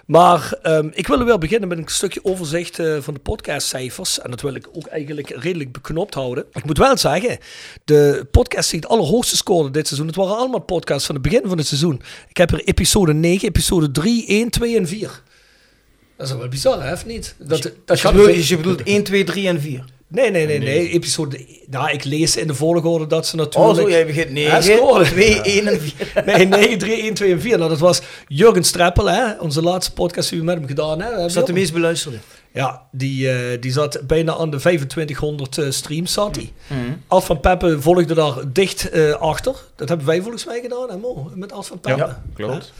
Maar 0.06 0.58
um, 0.64 0.92
ik 0.94 1.08
wil 1.08 1.26
wel 1.26 1.38
beginnen 1.38 1.70
met 1.70 1.78
een 1.78 1.88
stukje 1.88 2.20
overzicht 2.24 2.80
uh, 2.80 2.98
van 3.02 3.14
de 3.14 3.20
podcastcijfers. 3.20 4.20
En 4.20 4.30
dat 4.30 4.42
wil 4.42 4.56
ik 4.56 4.68
ook 4.74 4.86
eigenlijk 4.86 5.30
redelijk 5.30 5.72
beknopt 5.72 6.14
houden. 6.14 6.46
Ik 6.54 6.66
moet 6.66 6.78
wel 6.78 6.98
zeggen, 6.98 7.38
de 7.84 8.28
podcast 8.32 8.72
die 8.72 8.80
het 8.80 8.90
allerhoogste 8.90 9.36
scoorde 9.36 9.72
dit 9.72 9.88
seizoen, 9.88 10.08
het 10.08 10.16
waren 10.16 10.38
allemaal 10.38 10.60
podcasts 10.60 11.06
van 11.06 11.16
het 11.16 11.24
begin 11.24 11.42
van 11.46 11.58
het 11.58 11.68
seizoen. 11.68 12.02
Ik 12.30 12.38
heb 12.38 12.52
er 12.52 12.64
episode 12.64 13.14
9, 13.14 13.48
episode 13.48 13.92
3, 13.92 14.28
1, 14.28 14.50
2 14.50 14.78
en 14.78 14.88
4. 14.88 15.22
Dat 16.18 16.28
is 16.28 16.34
wel 16.34 16.48
bizar, 16.48 16.84
hè, 16.84 16.94
of 16.94 17.06
niet? 17.06 17.36
Dat, 17.38 17.72
dat, 17.86 18.00
je, 18.00 18.12
bedoelt, 18.12 18.48
je 18.48 18.58
bedoelt 18.58 18.84
1, 18.84 19.04
2, 19.04 19.24
3 19.24 19.48
en 19.48 19.62
4? 19.62 19.86
Nee, 20.16 20.32
nee, 20.32 20.46
nee, 20.46 20.60
nee. 20.60 20.90
Episode. 20.90 21.46
Nou, 21.70 21.92
ik 21.92 22.04
lees 22.04 22.38
in 22.38 22.48
de 22.48 22.54
volgorde 22.54 23.08
dat 23.08 23.28
ze 23.28 23.36
natuurlijk. 23.36 23.78
Oh, 23.78 23.84
zo, 23.84 23.90
jij 23.90 24.06
begint 24.06 24.30
9, 24.30 24.62
2, 25.06 25.42
1 25.42 25.68
en 25.68 25.82
4. 25.82 26.24
nee, 26.26 26.48
9, 26.48 26.78
3, 26.78 27.02
1, 27.02 27.14
2 27.14 27.32
en 27.32 27.42
4. 27.42 27.58
Nou, 27.58 27.70
dat 27.70 27.80
was 27.80 28.02
Jurgen 28.28 28.64
Streppel, 28.64 29.10
hè? 29.10 29.32
Onze 29.40 29.62
laatste 29.62 29.94
podcast 29.94 30.30
die 30.30 30.40
we 30.40 30.46
met 30.46 30.58
hem 30.58 30.68
gedaan 30.68 31.02
hebben. 31.02 31.26
Is 31.26 31.34
dat 31.34 31.48
de 31.48 31.54
meest 31.54 31.74
beluisterde? 31.74 32.18
Ja, 32.52 32.82
die, 32.92 33.28
uh, 33.28 33.62
die 33.62 33.72
zat 33.72 34.00
bijna 34.08 34.36
aan 34.36 34.50
de 34.50 34.58
2500 34.58 35.58
uh, 35.58 35.72
streams 35.72 36.14
zat 36.14 36.36
hij. 36.36 36.52
Mm 36.68 36.78
-hmm. 36.78 37.02
Alf 37.08 37.26
van 37.26 37.40
Peppe 37.40 37.82
volgde 37.82 38.14
daar 38.14 38.34
dicht 38.54 38.96
uh, 38.96 39.14
achter. 39.14 39.56
Dat 39.76 39.90
hebben 39.90 40.08
wij 40.08 40.22
volgens 40.22 40.46
mij 40.46 40.60
gedaan, 40.62 40.90
hè, 40.90 40.98
Mo? 40.98 41.32
Met 41.34 41.52
Alf 41.52 41.68
van 41.68 41.80
Peppe. 41.80 42.00
Ja, 42.00 42.22
klopt. 42.34 42.74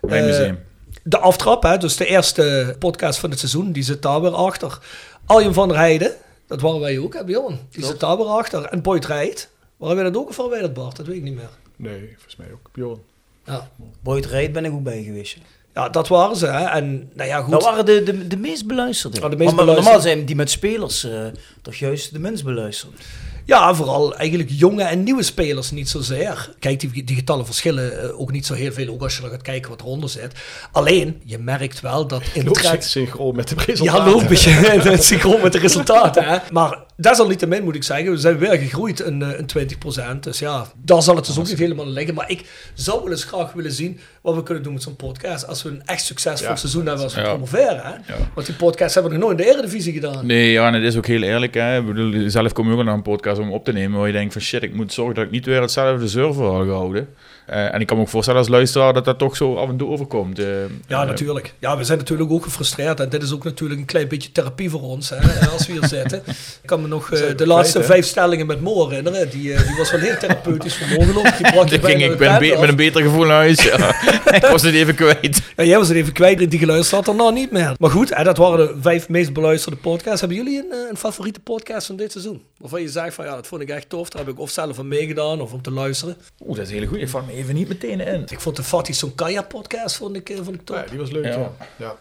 Mijn 0.00 0.24
museum. 0.24 0.58
De 1.02 1.18
aftrap, 1.18 1.62
hè, 1.62 1.78
dus 1.78 1.96
de 1.96 2.06
eerste 2.06 2.76
podcast 2.78 3.18
van 3.18 3.30
het 3.30 3.38
seizoen, 3.38 3.72
die 3.72 3.82
zit 3.82 4.02
daar 4.02 4.20
weer 4.20 4.34
achter. 4.34 4.78
Aljen 5.26 5.54
van 5.54 5.68
der 5.68 5.76
Heijden, 5.76 6.12
dat 6.50 6.60
waren 6.60 6.80
wij 6.80 6.98
ook, 6.98 7.14
hè 7.14 7.24
Bjorn? 7.24 7.58
Die 7.70 7.84
zit 7.84 8.00
daar 8.00 8.16
weer 8.16 8.26
achter. 8.26 8.64
En 8.64 8.82
Boyd 8.82 9.06
rijdt. 9.06 9.50
Waren 9.76 9.96
wij 9.96 10.04
dat 10.04 10.16
ook 10.16 10.28
of 10.28 10.36
waren 10.36 10.50
wij 10.50 10.60
dat 10.60 10.74
Bart? 10.74 10.96
Dat 10.96 11.06
weet 11.06 11.16
ik 11.16 11.22
niet 11.22 11.34
meer. 11.34 11.48
Nee, 11.76 12.10
volgens 12.14 12.36
mij 12.36 12.46
ook 12.52 12.70
Bjorn. 12.72 13.00
Ja. 13.44 13.70
Boyd 14.02 14.26
rijdt 14.26 14.52
ben 14.52 14.64
ik 14.64 14.72
ook 14.72 14.82
bij 14.82 15.02
geweest. 15.02 15.36
Ja, 15.74 15.88
dat 15.88 16.08
waren 16.08 16.36
ze. 16.36 16.46
Hè. 16.46 16.64
En, 16.64 17.10
nou 17.14 17.28
ja, 17.28 17.40
goed. 17.40 17.52
Dat 17.52 17.62
waren 17.62 17.86
de, 17.86 18.02
de, 18.02 18.26
de 18.26 18.36
meest 18.36 18.66
beluisterde. 18.66 19.20
Ja, 19.20 19.28
de 19.28 19.36
meest 19.36 19.54
maar, 19.54 19.64
beluisterde. 19.64 19.82
Normaal 19.82 20.00
zijn 20.00 20.24
die 20.24 20.36
met 20.36 20.50
spelers 20.50 21.04
uh, 21.04 21.26
toch 21.62 21.74
juist 21.74 22.12
de 22.12 22.18
minst 22.18 22.44
beluisterd. 22.44 22.92
Ja, 23.44 23.74
vooral 23.74 24.16
eigenlijk 24.16 24.50
jonge 24.52 24.82
en 24.82 25.02
nieuwe 25.02 25.22
spelers 25.22 25.70
niet 25.70 25.88
zozeer. 25.88 26.54
Kijk, 26.58 26.80
die, 26.80 27.04
die 27.04 27.16
getallen 27.16 27.46
verschillen 27.46 28.04
uh, 28.04 28.20
ook 28.20 28.32
niet 28.32 28.46
zo 28.46 28.54
heel 28.54 28.72
veel, 28.72 28.88
ook 28.88 29.02
als 29.02 29.14
je 29.14 29.20
dan 29.20 29.30
gaat 29.30 29.42
kijken 29.42 29.70
wat 29.70 29.80
eronder 29.80 30.08
zit. 30.08 30.32
Alleen, 30.72 31.20
je 31.24 31.38
merkt 31.38 31.80
wel 31.80 32.06
dat 32.06 32.22
in 32.32 32.52
trek... 32.52 32.82
synchroon 32.82 33.36
met 33.36 33.48
de 33.48 33.54
resultaten. 33.66 34.04
Ja, 34.04 34.10
logisch. 34.10 34.42
synchroon 35.08 35.40
met 35.40 35.52
de 35.52 35.58
resultaten. 35.58 36.24
Hè. 36.24 36.38
Maar 36.52 36.78
desalniettemin 37.00 37.64
moet 37.64 37.74
ik 37.74 37.82
zeggen, 37.82 38.10
we 38.10 38.16
zijn 38.16 38.38
weer 38.38 38.58
gegroeid 38.58 39.00
in, 39.00 39.20
uh, 39.20 39.38
in 39.38 39.46
20%. 39.46 40.18
Dus 40.20 40.38
ja, 40.38 40.66
daar 40.84 41.02
zal 41.02 41.16
het 41.16 41.26
dus 41.26 41.38
ook 41.38 41.46
niet 41.46 41.58
helemaal 41.58 41.86
liggen. 41.86 42.14
Maar 42.14 42.30
ik 42.30 42.70
zou 42.74 43.02
wel 43.02 43.10
eens 43.10 43.24
graag 43.24 43.52
willen 43.52 43.72
zien 43.72 43.98
wat 44.22 44.34
we 44.34 44.42
kunnen 44.42 44.62
doen 44.62 44.72
met 44.72 44.82
zo'n 44.82 44.96
podcast. 44.96 45.46
Als 45.46 45.62
we 45.62 45.68
een 45.68 45.82
echt 45.84 46.04
succesvol 46.04 46.48
ja. 46.48 46.56
seizoen 46.56 46.86
hebben 46.86 47.04
als 47.04 47.14
we 47.14 47.20
ja. 47.20 47.28
promoveren. 47.28 47.82
Hè? 47.82 47.90
Ja. 47.90 48.30
Want 48.34 48.46
die 48.46 48.56
podcast 48.56 48.94
hebben 48.94 49.12
we 49.12 49.18
nog 49.18 49.28
nooit 49.28 49.40
in 49.40 49.46
de 49.46 49.52
Eredivisie 49.52 49.92
gedaan. 49.92 50.26
Nee, 50.26 50.50
ja, 50.50 50.66
en 50.66 50.74
het 50.74 50.82
is 50.82 50.96
ook 50.96 51.06
heel 51.06 51.22
eerlijk. 51.22 51.54
Hè. 51.54 51.78
Ik 51.78 51.86
bedoel, 51.86 52.30
zelf 52.30 52.52
kom 52.52 52.70
je 52.70 52.76
ook 52.76 52.84
naar 52.84 52.94
een 52.94 53.02
podcast 53.02 53.40
om 53.40 53.52
op 53.52 53.64
te 53.64 53.72
nemen 53.72 53.98
waar 53.98 54.06
je 54.06 54.12
denkt 54.12 54.32
van 54.32 54.42
shit, 54.42 54.62
ik 54.62 54.74
moet 54.74 54.92
zorgen 54.92 55.14
dat 55.14 55.24
ik 55.24 55.30
niet 55.30 55.46
weer 55.46 55.60
hetzelfde 55.60 56.08
server 56.08 56.44
al 56.44 56.64
gehouden. 56.64 57.08
Uh, 57.50 57.74
en 57.74 57.80
ik 57.80 57.86
kan 57.86 57.96
me 57.96 58.02
ook 58.02 58.08
voorstellen 58.08 58.40
als 58.40 58.48
luisteraar 58.48 58.92
dat 58.92 59.04
dat 59.04 59.18
toch 59.18 59.36
zo 59.36 59.54
af 59.54 59.68
en 59.68 59.76
toe 59.76 59.88
overkomt. 59.88 60.38
Uh, 60.38 60.46
ja, 60.86 61.02
uh, 61.02 61.08
natuurlijk. 61.08 61.54
Ja, 61.58 61.76
we 61.76 61.84
zijn 61.84 61.98
natuurlijk 61.98 62.30
ook 62.30 62.42
gefrustreerd. 62.42 63.00
En 63.00 63.08
dit 63.08 63.22
is 63.22 63.32
ook 63.32 63.44
natuurlijk 63.44 63.80
een 63.80 63.86
klein 63.86 64.08
beetje 64.08 64.32
therapie 64.32 64.70
voor 64.70 64.82
ons, 64.82 65.10
hè, 65.14 65.50
als 65.50 65.66
we 65.66 65.72
hier 65.72 65.86
zitten. 65.98 66.22
Ik 66.26 66.60
kan 66.64 66.82
me 66.82 66.88
nog 66.88 67.08
de 67.36 67.46
laatste 67.46 67.82
vijf 67.82 68.06
stellingen 68.06 68.46
met 68.46 68.60
Mo 68.60 68.88
herinneren. 68.88 69.30
Die, 69.30 69.42
die 69.42 69.76
was 69.76 69.90
wel 69.90 70.00
heel 70.00 70.16
therapeutisch 70.16 70.76
voor 70.76 70.98
Mo 70.98 71.04
geloof 71.04 71.36
Die 71.36 71.52
brak 71.52 71.68
je 71.74 71.80
ging 71.80 72.02
ik 72.02 72.18
ben 72.18 72.38
be 72.38 72.56
met 72.60 72.68
een 72.68 72.76
beter 72.76 73.02
gevoel 73.02 73.24
naar 73.24 73.36
huis. 73.36 73.62
Ja. 73.62 73.94
ik 74.36 74.46
was 74.46 74.62
het 74.62 74.74
even 74.74 74.94
kwijt. 74.94 75.42
Ja, 75.56 75.64
jij 75.64 75.78
was 75.78 75.88
het 75.88 75.96
even 75.96 76.12
kwijt. 76.12 76.50
Die 76.50 76.58
geluisterd 76.58 77.04
had 77.04 77.14
er 77.14 77.20
nou 77.20 77.32
niet 77.32 77.50
meer. 77.50 77.74
Maar 77.78 77.90
goed, 77.90 78.14
hè, 78.14 78.24
dat 78.24 78.36
waren 78.36 78.66
de 78.66 78.74
vijf 78.80 79.08
meest 79.08 79.32
beluisterde 79.32 79.78
podcasts. 79.78 80.20
Hebben 80.20 80.38
jullie 80.38 80.58
een, 80.58 80.86
een 80.90 80.96
favoriete 80.96 81.40
podcast 81.40 81.86
van 81.86 81.96
dit 81.96 82.12
seizoen? 82.12 82.42
Waarvan 82.58 82.80
je 82.80 82.88
zegt 82.88 83.14
van 83.14 83.24
ja, 83.24 83.34
dat 83.34 83.46
vond 83.46 83.62
ik 83.62 83.68
echt 83.68 83.88
tof. 83.88 84.08
Daar 84.08 84.24
heb 84.24 84.32
ik 84.32 84.40
of 84.40 84.50
zelf 84.50 84.78
aan 84.78 84.88
meegedaan 84.88 85.40
of 85.40 85.52
om 85.52 85.62
te 85.62 85.70
luisteren. 85.70 86.16
Oeh, 86.46 86.56
dat 86.56 86.64
is 86.64 86.68
een 86.68 86.74
hele 86.74 86.86
goede. 86.86 87.02
Ik 87.02 87.08
vond 87.08 87.26
me 87.26 87.32
even 87.40 87.54
niet 87.54 87.68
meteen 87.68 88.00
in. 88.00 88.22
Ik 88.28 88.40
vond 88.40 88.56
de 88.56 88.62
Fatih 88.62 88.94
Sonkaya 88.94 89.42
podcast 89.42 89.96
vond 89.96 90.16
ik, 90.16 90.32
vond 90.42 90.54
ik 90.54 90.64
top. 90.64 90.76
Ja, 90.76 90.84
die 90.90 90.98
was 90.98 91.10
leuk, 91.10 91.24
ja. 91.24 91.30
ja. 91.30 91.52
ja. 91.76 91.96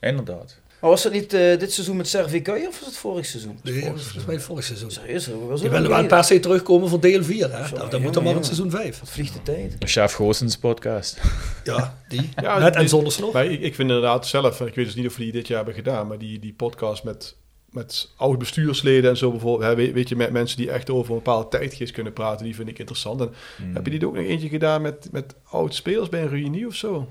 Inderdaad. 0.00 0.62
Maar 0.80 0.92
was 0.92 1.02
dat 1.02 1.12
niet 1.12 1.34
uh, 1.34 1.58
dit 1.58 1.72
seizoen 1.72 1.96
met 1.96 2.08
Servikaya 2.08 2.68
of 2.68 2.78
was 2.78 2.88
het 2.88 2.96
vorig 2.96 3.26
seizoen? 3.26 3.58
Nee, 3.62 3.80
dat 3.80 3.90
was 3.90 4.02
volgens 4.02 4.24
mij 4.24 4.40
vorig 4.40 4.64
seizoen. 4.64 4.90
Serieus? 4.90 5.24
Je 5.24 5.68
willen 5.68 5.88
wel 5.90 6.06
per 6.06 6.24
se 6.24 6.40
terugkomen 6.40 6.88
voor 6.88 7.00
deel 7.00 7.24
4. 7.24 7.52
Hè? 7.52 7.66
Zo, 7.66 7.76
nou, 7.76 7.90
dan 7.90 8.02
moet 8.02 8.14
dan 8.14 8.22
maar 8.22 8.36
in 8.36 8.44
seizoen 8.44 8.70
5. 8.70 9.00
Wat 9.00 9.08
vliegt 9.08 9.32
de 9.32 9.42
tijd. 9.42 9.80
De 9.80 9.86
Chef 9.86 10.12
Goossens 10.12 10.58
podcast. 10.58 11.20
Ja, 11.64 11.98
die. 12.08 12.28
ja, 12.36 12.58
Met 12.58 12.76
en 12.76 12.88
zonder. 12.88 13.14
Maar 13.32 13.44
ik, 13.44 13.60
ik 13.60 13.74
vind 13.74 13.88
inderdaad 13.88 14.26
zelf, 14.26 14.60
ik 14.60 14.74
weet 14.74 14.84
dus 14.84 14.94
niet 14.94 15.06
of 15.06 15.16
jullie 15.16 15.32
dit 15.32 15.46
jaar 15.46 15.56
hebben 15.56 15.74
gedaan, 15.74 16.06
maar 16.06 16.18
die, 16.18 16.38
die 16.38 16.52
podcast 16.52 17.04
met 17.04 17.36
met 17.74 18.10
oud 18.16 18.38
bestuursleden 18.38 19.10
en 19.10 19.16
zo 19.16 19.30
bijvoorbeeld. 19.30 19.70
Hè, 19.70 19.76
weet, 19.76 19.92
weet, 19.92 20.08
je, 20.08 20.16
met 20.16 20.32
mensen 20.32 20.56
die 20.56 20.70
echt 20.70 20.90
over 20.90 21.10
een 21.10 21.16
bepaalde 21.16 21.48
tijdgeest 21.48 21.92
kunnen 21.92 22.12
praten, 22.12 22.44
die 22.44 22.54
vind 22.54 22.68
ik 22.68 22.78
interessant. 22.78 23.20
En 23.20 23.32
Mm. 23.58 23.74
heb 23.74 23.84
je 23.84 23.90
die 23.90 24.06
ook 24.06 24.14
nog 24.14 24.24
eentje 24.24 24.48
gedaan 24.48 24.82
met, 24.82 25.08
met 25.12 25.34
oud 25.50 25.74
spelers 25.74 26.08
bij 26.08 26.22
een 26.22 26.28
reunie 26.28 26.66
of 26.66 26.74
zo? 26.74 27.08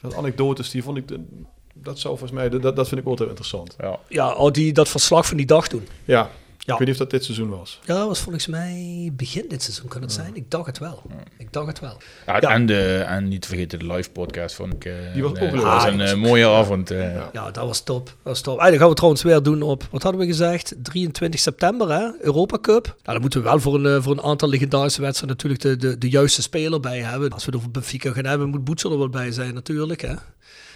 Dat 0.00 0.14
anekdotes, 0.14 0.70
die 0.70 0.82
vond 0.82 0.96
ik, 0.96 1.04
dat 1.74 1.98
zou 1.98 2.18
volgens 2.18 2.38
mij, 2.38 2.48
dat, 2.48 2.76
dat 2.76 2.88
vind 2.88 3.00
ik 3.00 3.06
altijd 3.06 3.28
interessant. 3.28 3.74
Ja. 3.78 3.98
Ja, 4.08 4.32
oh, 4.32 4.50
die, 4.52 4.72
dat 4.72 4.88
verslag 4.88 5.26
van 5.26 5.36
die 5.36 5.46
dag 5.46 5.68
toen. 5.68 5.88
Ja, 6.04 6.30
Ja. 6.58 6.72
ik 6.72 6.78
weet 6.78 6.88
niet 6.88 6.90
of 6.90 6.96
dat 6.96 7.10
dit 7.10 7.24
seizoen 7.24 7.48
was. 7.48 7.80
Ja, 7.84 7.94
dat 7.98 8.06
was 8.08 8.20
volgens 8.20 8.46
mij 8.46 9.10
begin 9.12 9.44
dit 9.48 9.62
seizoen, 9.62 9.88
kan 9.88 10.02
het 10.02 10.12
zijn? 10.12 10.36
Ik 10.36 10.50
dacht 10.50 10.66
het 10.66 10.78
wel. 10.78 11.02
Ik 11.38 11.52
dacht 11.52 11.66
het 11.66 11.80
wel. 11.80 11.96
Ja, 12.26 12.36
Ja. 12.40 12.50
En, 12.50 12.66
de, 12.66 13.04
en 13.06 13.28
niet 13.28 13.42
te 13.42 13.48
vergeten 13.48 13.78
de 13.78 13.86
live 13.86 14.10
podcast 14.10 14.54
vond 14.54 14.72
ik. 14.74 14.84
eh, 14.84 14.92
Die 15.12 15.22
was 15.22 15.30
ook 15.30 15.36
eh, 15.36 15.52
dat 15.52 15.62
was 15.62 15.82
Ah, 15.84 15.90
een 15.92 15.98
die 15.98 16.06
eh, 16.06 16.14
mooie 16.14 16.48
avond. 16.48 16.90
eh. 16.90 17.14
Ja. 17.14 17.30
Ja, 17.32 17.50
dat 17.50 17.66
was 17.66 17.80
top. 17.82 18.04
Dat 18.06 18.14
was 18.22 18.40
top. 18.40 18.58
En 18.60 18.70
dan 18.70 18.78
gaan 18.78 18.88
we 18.88 18.94
trouwens 18.94 19.22
weer 19.22 19.42
doen 19.42 19.62
op, 19.62 19.86
wat 19.90 20.02
hadden 20.02 20.20
we 20.20 20.26
gezegd? 20.26 20.74
23 20.82 21.40
september, 21.40 21.90
hè? 21.92 22.10
Europa 22.20 22.58
Cup. 22.60 22.84
Nou, 22.84 22.96
dan 23.04 23.20
moeten 23.20 23.42
we 23.42 23.48
wel 23.48 23.60
voor 23.60 23.84
een, 23.84 24.02
voor 24.02 24.12
een 24.12 24.22
aantal 24.22 24.48
legendarische 24.48 25.00
wedstrijden 25.00 25.36
natuurlijk 25.36 25.62
de, 25.62 25.88
de, 25.88 25.98
de 25.98 26.08
juiste 26.08 26.42
speler 26.42 26.80
bij 26.80 26.98
hebben. 26.98 27.30
Als 27.30 27.44
we 27.44 27.50
het 27.50 27.60
over 27.60 27.70
Benfica 27.70 28.12
gaan 28.12 28.24
hebben, 28.26 28.48
moet 28.48 28.64
Boetsel 28.64 28.92
er 28.92 28.98
wel 28.98 29.08
bij 29.08 29.32
zijn 29.32 29.54
natuurlijk, 29.54 30.00
hè? 30.00 30.14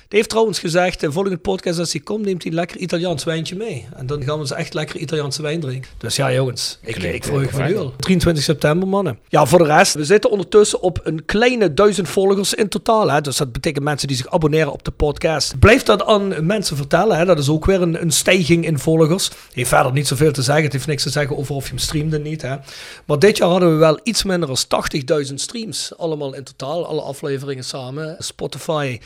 Die 0.09 0.19
heeft 0.19 0.31
trouwens 0.31 0.59
gezegd, 0.59 1.01
de 1.01 1.13
volgende 1.13 1.39
podcast 1.39 1.79
als 1.79 1.93
hij 1.93 2.01
komt, 2.01 2.25
neemt 2.25 2.43
hij 2.43 2.51
een 2.51 2.59
lekker 2.59 2.77
Italiaans 2.77 3.25
wijntje 3.25 3.57
mee. 3.57 3.87
En 3.97 4.07
dan 4.07 4.23
gaan 4.23 4.39
we 4.39 4.47
ze 4.47 4.55
echt 4.55 4.75
lekker 4.75 4.97
Italiaanse 4.97 5.43
wijn 5.43 5.61
drinken. 5.61 5.91
Dus 5.99 6.17
ja, 6.17 6.33
jongens, 6.33 6.79
ik, 6.83 6.95
Klinkt, 6.95 7.17
ik 7.17 7.25
verheug 7.25 7.53
me 7.53 7.65
nu 7.65 7.77
al. 7.77 7.95
23 7.97 8.45
september, 8.45 8.89
mannen. 8.89 9.19
Ja, 9.29 9.47
voor 9.47 9.59
de 9.59 9.65
rest, 9.65 9.95
we 9.95 10.05
zitten 10.05 10.31
ondertussen 10.31 10.81
op 10.81 11.01
een 11.03 11.25
kleine 11.25 11.75
duizend 11.75 12.09
volgers 12.09 12.55
in 12.55 12.69
totaal. 12.69 13.11
Hè? 13.11 13.21
Dus 13.21 13.37
dat 13.37 13.53
betekent 13.53 13.85
mensen 13.85 14.09
die 14.09 14.17
zich 14.17 14.31
abonneren 14.31 14.73
op 14.73 14.85
de 14.85 14.91
podcast. 14.91 15.59
Blijf 15.59 15.83
dat 15.83 16.05
aan 16.05 16.47
mensen 16.47 16.77
vertellen. 16.77 17.17
Hè? 17.17 17.25
Dat 17.25 17.39
is 17.39 17.49
ook 17.49 17.65
weer 17.65 17.83
een, 17.83 18.03
een 18.03 18.11
stijging 18.11 18.65
in 18.65 18.79
volgers. 18.79 19.31
Heeft 19.53 19.69
verder 19.69 19.93
niet 19.93 20.07
zoveel 20.07 20.33
te 20.33 20.43
zeggen. 20.43 20.65
Het 20.65 20.73
heeft 20.73 20.87
niks 20.87 21.03
te 21.03 21.11
zeggen 21.11 21.37
over 21.37 21.55
of 21.55 21.65
je 21.65 21.71
hem 21.71 21.79
streamde 21.79 22.19
niet. 22.19 22.43
Hè? 22.43 22.57
Maar 23.05 23.19
dit 23.19 23.37
jaar 23.37 23.49
hadden 23.49 23.71
we 23.73 23.77
wel 23.77 24.01
iets 24.03 24.23
minder 24.23 24.49
dan 24.49 25.25
80.000 25.27 25.35
streams. 25.35 25.93
Allemaal 25.97 26.35
in 26.35 26.45
totaal, 26.45 26.87
alle 26.87 27.03
afleveringen 27.03 27.65
samen. 27.65 28.17
Spotify 28.19 28.99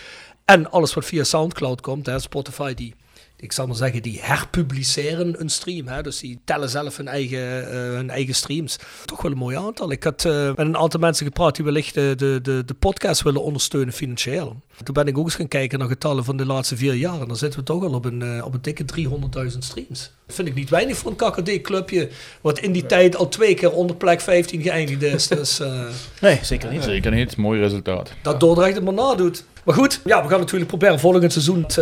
en 0.45 0.71
alles 0.71 0.95
wat 0.95 1.05
via 1.05 1.25
Soundcloud 1.25 1.81
komt. 1.81 2.07
Hè? 2.07 2.19
Spotify 2.19 2.75
die 2.75 2.95
ik 3.43 3.53
zal 3.53 3.67
maar 3.67 3.77
zeggen, 3.77 4.03
die 4.03 4.21
herpubliceren 4.21 5.41
een 5.41 5.49
stream. 5.49 5.89
Hè? 5.89 6.03
Dus 6.03 6.19
die 6.19 6.41
tellen 6.45 6.69
zelf 6.69 6.97
hun 6.97 7.09
eigen, 7.09 7.71
eh, 7.71 7.75
hun 7.75 8.11
eigen 8.11 8.35
streams. 8.35 8.79
Toch 9.05 9.23
wel 9.23 9.31
een 9.31 9.39
mooi 9.39 9.57
aantal. 9.57 9.91
Ik 9.91 10.05
had 10.05 10.25
eh, 10.25 10.47
met 10.47 10.59
een 10.59 10.77
aantal 10.77 11.01
mensen 11.01 11.27
gepraat 11.27 11.57
die 11.57 11.65
wellicht 11.65 11.97
eh, 11.97 12.05
de, 12.17 12.39
de, 12.43 12.63
de 12.67 12.75
podcast 12.79 13.23
willen 13.23 13.43
ondersteunen 13.43 13.93
financieel. 13.93 14.61
Toen 14.85 14.95
ben 14.95 15.07
ik 15.07 15.19
ook 15.19 15.25
eens 15.25 15.35
gaan 15.35 15.49
kijken 15.49 15.79
naar 15.79 15.89
getallen 15.89 16.25
van 16.25 16.37
de 16.37 16.47
laatste 16.47 16.77
vier 16.77 16.95
jaar. 16.95 17.21
En 17.21 17.27
dan 17.27 17.37
zitten 17.37 17.59
we 17.61 17.65
toch 17.65 17.83
al 17.85 17.95
op 17.95 18.05
een, 18.05 18.23
eh, 18.23 18.45
op 18.45 18.55
een 18.55 18.63
dikke 18.63 18.85
300.000 18.85 19.65
streams. 19.65 20.11
Dat 20.27 20.35
vind 20.37 20.49
ik 20.49 20.55
niet 20.55 20.71
weinig 20.71 20.97
voor 20.97 21.11
een 21.11 21.17
KKD-clubje. 21.17 22.09
Wat 22.41 22.59
in 22.59 22.73
die 22.73 22.87
tijd 22.87 23.17
al 23.17 23.29
twee 23.29 23.55
keer 23.55 23.73
onder 23.73 23.97
plek 23.97 24.21
15 24.21 24.63
geëindigd 24.63 25.03
is. 25.03 25.29
Dus 25.43 25.61
eh, 25.61 25.83
Nee, 26.21 26.39
zeker 26.43 26.71
niet. 26.71 26.83
Zeker 26.83 27.11
niet, 27.11 27.37
mooi 27.37 27.61
resultaat. 27.61 28.13
dat 28.23 28.41
Dordrecht 28.41 28.75
het 28.75 28.85
maar 28.85 28.93
nadoet. 28.93 29.45
Maar 29.65 29.75
goed, 29.75 30.01
ja, 30.05 30.23
we 30.23 30.29
gaan 30.29 30.39
natuurlijk 30.39 30.69
proberen 30.69 30.99
volgend 30.99 31.33
seizoen 31.33 31.67
eh, 31.67 31.75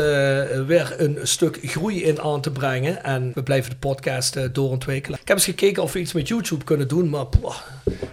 weer 0.66 0.94
een 0.96 1.18
stuk 1.22 1.58
groei 1.62 2.02
in 2.02 2.20
aan 2.20 2.40
te 2.40 2.50
brengen. 2.50 3.04
En 3.04 3.32
we 3.34 3.42
blijven 3.42 3.70
de 3.70 3.76
podcast 3.76 4.36
eh, 4.36 4.44
doorontwikkelen. 4.52 5.18
Ik 5.20 5.28
heb 5.28 5.36
eens 5.36 5.46
gekeken 5.46 5.82
of 5.82 5.92
we 5.92 5.98
iets 5.98 6.12
met 6.12 6.28
YouTube 6.28 6.64
kunnen 6.64 6.88
doen. 6.88 7.08
Maar 7.08 7.26
poh, 7.26 7.56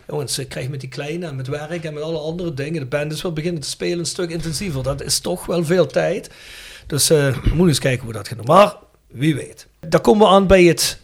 jongens, 0.07 0.39
ik 0.39 0.49
krijg 0.49 0.69
met 0.69 0.79
die 0.79 0.89
kleine 0.89 1.25
en 1.25 1.35
met 1.35 1.47
werk 1.47 1.83
en 1.83 1.93
met 1.93 2.03
alle 2.03 2.17
andere 2.17 2.53
dingen. 2.53 2.79
De 2.79 2.85
band 2.85 3.11
is 3.11 3.21
wel 3.21 3.33
beginnen 3.33 3.61
te 3.61 3.69
spelen 3.69 3.99
een 3.99 4.05
stuk 4.05 4.29
intensiever. 4.29 4.66
Dat 4.83 5.01
is 5.01 5.19
toch 5.19 5.45
wel 5.45 5.65
veel 5.65 5.87
tijd. 5.87 6.29
Dus 6.87 7.09
eh, 7.09 7.17
we 7.17 7.49
moeten 7.49 7.67
eens 7.67 7.79
kijken 7.79 8.03
hoe 8.03 8.13
dat 8.13 8.29
doen. 8.35 8.45
Maar 8.45 8.75
wie 9.07 9.35
weet. 9.35 9.67
Dan 9.79 10.01
komen 10.01 10.27
we 10.27 10.33
aan 10.33 10.47
bij 10.47 10.63
het 10.63 11.01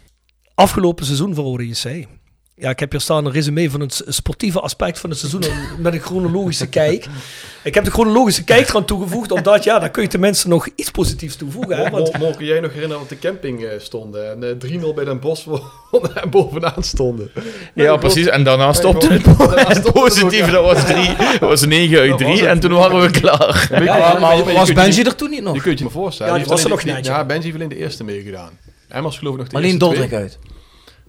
afgelopen 0.56 1.06
seizoen 1.06 1.36
voor 1.36 1.44
Rode 1.44 1.68
JC. 1.68 2.08
Ja, 2.56 2.70
ik 2.70 2.80
heb 2.80 2.92
hier 2.92 3.02
staan 3.02 3.26
een 3.26 3.32
resume 3.32 3.70
van 3.70 3.80
het 3.80 4.02
sportieve 4.08 4.60
aspect 4.60 5.00
van 5.00 5.10
het 5.10 5.20
seizoen 5.20 5.44
met 5.78 5.94
een 5.94 6.00
chronologische 6.00 6.68
kijk. 6.80 7.06
Ik 7.64 7.74
heb 7.74 7.84
de 7.84 7.92
chronologische 7.92 8.44
kijk 8.44 8.70
eraan 8.70 8.86
toegevoegd, 8.86 9.32
omdat 9.32 9.64
ja, 9.64 9.80
dan 9.80 9.92
kun 9.92 10.02
je 10.04 10.08
tenminste 10.10 10.48
nog 10.48 10.68
iets 10.76 10.92
positiefs 10.92 11.36
toevoegen. 11.36 11.78
Hè? 11.78 11.90
Want, 11.90 12.18
Mogen 12.18 12.36
kun 12.38 12.46
jij 12.46 12.60
nog 12.60 12.72
herinneren 12.74 13.02
dat 13.08 13.10
de 13.20 13.28
camping 13.28 13.64
eh, 13.64 13.70
stonden 13.80 14.32
en 14.44 14.60
eh 14.62 14.80
3-0 14.92 14.94
bij 14.96 15.06
Den 15.06 15.20
Bosch 15.20 15.48
en 16.24 16.30
bovenaan 16.30 16.84
stonden? 16.84 17.32
Ja, 17.74 17.98
precies. 17.98 18.26
En 18.28 18.44
daarna 18.44 18.74
stopte 18.74 19.08
het, 19.14 19.22
positieve. 19.94 20.58
ook, 20.58 20.66
Dat 20.66 20.76
was, 20.76 20.84
drie, 20.86 21.16
dat 21.40 21.40
was 21.50 21.66
9 21.66 22.00
uit 22.00 22.10
Dat 22.10 22.20
was 22.22 22.30
3 22.30 22.40
het. 22.42 22.50
en 22.50 22.60
toen 22.60 22.72
waren 22.74 23.02
we 23.02 23.10
klaar. 23.12 23.68
Ja, 23.72 23.84
Ja, 23.84 24.20
maar- 24.20 24.54
was 24.54 24.74
Benji 24.74 24.98
je- 24.98 25.04
er 25.06 25.16
toen 25.16 25.30
niet 25.30 25.44
nog? 25.44 25.56
Je 25.56 25.62
kunt 25.62 25.78
je 25.80 25.86
me 25.86 25.92
voorstellen. 25.92 26.34
Ja, 26.34 26.40
die 26.40 26.48
was 26.48 26.64
er 26.64 26.70
nog 26.70 26.84
net, 26.84 27.06
ja. 27.06 27.26
Benji 27.26 27.44
heeft 27.44 27.56
alleen 27.56 27.70
de 27.70 27.78
eerste 27.78 28.04
meegedaan. 28.04 28.52
Emmers 28.88 29.18
geloof 29.18 29.34
ik 29.34 29.40
nog 29.40 29.50
de 29.50 29.56
Alleen 29.56 29.78
Dordrecht 29.78 30.14
uit. 30.14 30.40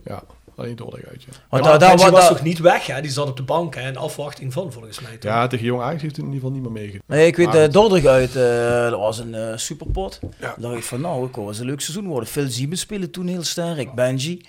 Ja, 0.04 0.22
alleen 0.56 0.76
Dordrecht 0.76 1.06
uit, 1.08 1.22
ja. 1.22 1.32
Want 1.48 1.80
daar, 1.80 2.10
was 2.10 2.28
toch 2.28 2.42
niet 2.42 2.58
weg, 2.58 2.86
hè? 2.86 3.00
die 3.00 3.10
zat 3.10 3.28
op 3.28 3.36
de 3.36 3.42
bank 3.42 3.74
hè, 3.74 3.88
in 3.88 3.96
afwachting 3.96 4.52
van, 4.52 4.72
volgens 4.72 5.00
mij. 5.00 5.16
toch? 5.16 5.30
Ja, 5.30 5.46
tegen 5.46 5.64
Jong 5.66 5.82
Ajax 5.82 6.02
heeft 6.02 6.16
hij 6.16 6.24
in 6.24 6.32
ieder 6.32 6.48
geval 6.48 6.62
niet 6.62 6.72
meer 6.72 6.82
meegedaan. 6.82 7.02
Nee, 7.06 7.26
ik 7.26 7.36
weet 7.36 7.54
uh, 7.54 7.68
Dordrecht 7.68 8.06
uit, 8.06 8.36
eh, 8.36 8.90
dat 8.90 9.00
was 9.00 9.18
een 9.18 9.34
eh, 9.34 9.56
superpot. 9.56 10.18
Ja. 10.22 10.28
Daar 10.38 10.54
dacht 10.56 10.76
ik 10.76 10.82
van, 10.82 11.00
nou, 11.00 11.26
ik 11.26 11.34
was 11.36 11.58
een 11.58 11.66
leuk 11.66 11.80
seizoen 11.80 12.06
worden. 12.06 12.28
Phil 12.28 12.48
Ziemens 12.48 12.80
spelen 12.80 13.10
toen 13.10 13.26
heel 13.26 13.42
sterk. 13.42 13.94
Benji, 13.94 14.40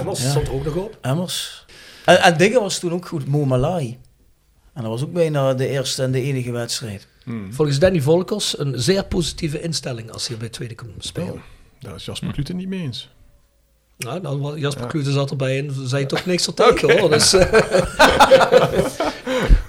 Emmers 0.00 0.22
Ja. 0.22 0.30
stond 0.30 0.46
er 0.46 0.54
ook 0.54 0.64
nog 0.64 0.74
op. 0.74 0.98
Emmers. 1.00 1.64
En, 2.04 2.22
en 2.22 2.36
Digger 2.36 2.60
was 2.60 2.78
toen 2.78 2.92
ook 2.92 3.06
goed, 3.06 3.26
Mo 3.26 3.44
Malai. 3.44 3.98
En 4.72 4.82
dat 4.82 4.90
was 4.90 5.02
ook 5.02 5.12
bijna 5.12 5.54
de 5.54 5.68
eerste 5.68 6.02
en 6.02 6.12
de 6.12 6.22
enige 6.22 6.50
wedstrijd. 6.50 7.06
Hmm. 7.24 7.52
Volgens 7.52 7.78
Danny 7.78 8.00
Volkers 8.00 8.58
een 8.58 8.80
zeer 8.80 9.04
positieve 9.04 9.60
instelling 9.60 10.10
als 10.10 10.28
hij 10.28 10.36
bij 10.36 10.48
Tweede 10.48 10.74
komt 10.74 11.04
spelen. 11.04 11.32
Oh, 11.32 11.40
daar 11.80 11.94
is 11.94 12.04
Jasper 12.04 12.32
Klute 12.32 12.54
niet 12.54 12.68
mee 12.68 12.80
eens. 12.80 13.10
Nou, 13.98 14.20
nou, 14.20 14.40
wa- 14.40 14.56
Jasper 14.56 14.82
Ja. 14.82 14.88
Klute 14.88 15.10
zat 15.10 15.30
erbij 15.30 15.58
en 15.58 15.74
zei 15.84 16.06
toch 16.06 16.26
niks 16.26 16.46
ertegen 16.46 16.98
hoor. 17.00 17.10
Dus, 17.10 17.32
eh, 17.32 17.52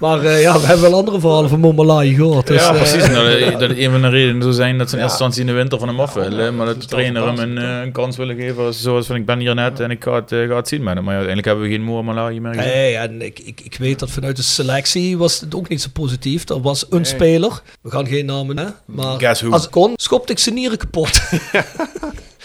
maar 0.00 0.24
eh, 0.24 0.40
ja, 0.42 0.60
we 0.60 0.66
hebben 0.66 0.90
wel 0.90 0.98
andere 0.98 1.20
verhalen 1.20 1.50
van 1.50 1.60
Momalai 1.60 2.14
gehoord. 2.14 2.46
Dus, 2.46 2.60
ja, 2.62 2.68
eh, 2.70 2.76
precies. 2.76 3.00
Dat, 3.12 3.60
dat 3.60 3.70
een 3.70 3.90
van 3.90 4.00
de 4.02 4.08
redenen 4.08 4.42
zou 4.42 4.54
zijn 4.54 4.78
dat 4.78 4.88
ze 4.90 4.94
in 4.96 5.02
Ja. 5.02 5.06
eerste 5.08 5.24
instantie 5.24 5.40
in 5.40 5.46
de 5.46 5.52
winter 5.52 5.78
van 5.78 5.88
hem 5.88 6.00
af 6.00 6.12
willen. 6.14 6.56
Maar 6.56 6.66
dat 6.66 6.80
de 6.80 6.86
trainer 6.86 7.26
hem 7.26 7.38
een, 7.38 7.56
een 7.56 7.92
kans 7.92 8.16
willen 8.16 8.36
geven. 8.36 8.74
Zoals 8.74 9.06
van 9.06 9.16
ik 9.16 9.26
ben 9.26 9.38
hier 9.38 9.54
net 9.54 9.80
en 9.80 9.90
ik 9.90 10.04
ga 10.04 10.14
het, 10.14 10.28
ga 10.30 10.56
het 10.56 10.68
zien 10.68 10.82
met 10.82 10.94
hem. 10.94 11.04
Maar 11.04 11.14
ja, 11.14 11.20
uiteindelijk 11.20 11.46
hebben 11.46 11.64
we 11.64 11.70
geen 11.70 11.82
Moer 11.84 12.04
Malayi 12.04 12.40
meer 12.40 12.54
gezien. 12.54 12.68
Nee, 12.70 12.94
en 12.96 13.22
ik, 13.22 13.38
ik, 13.38 13.60
ik 13.60 13.76
weet 13.78 13.98
dat 13.98 14.10
vanuit 14.10 14.36
de 14.36 14.42
selectie 14.42 15.18
was 15.18 15.40
het 15.40 15.54
ook 15.54 15.68
niet 15.68 15.82
zo 15.82 15.88
positief. 15.92 16.48
Er 16.48 16.60
was 16.60 16.82
een 16.90 16.96
Nee. 16.96 17.04
speler, 17.04 17.60
we 17.82 17.90
gaan 17.90 18.06
geen 18.06 18.26
namen 18.26 18.58
hè, 18.58 18.66
maar 18.84 19.26
als 19.28 19.40
het 19.40 19.68
kon, 19.68 19.92
schopte 19.96 20.32
ik 20.32 20.38
zijn 20.38 20.54
nieren 20.54 20.78
kapot. 20.78 21.20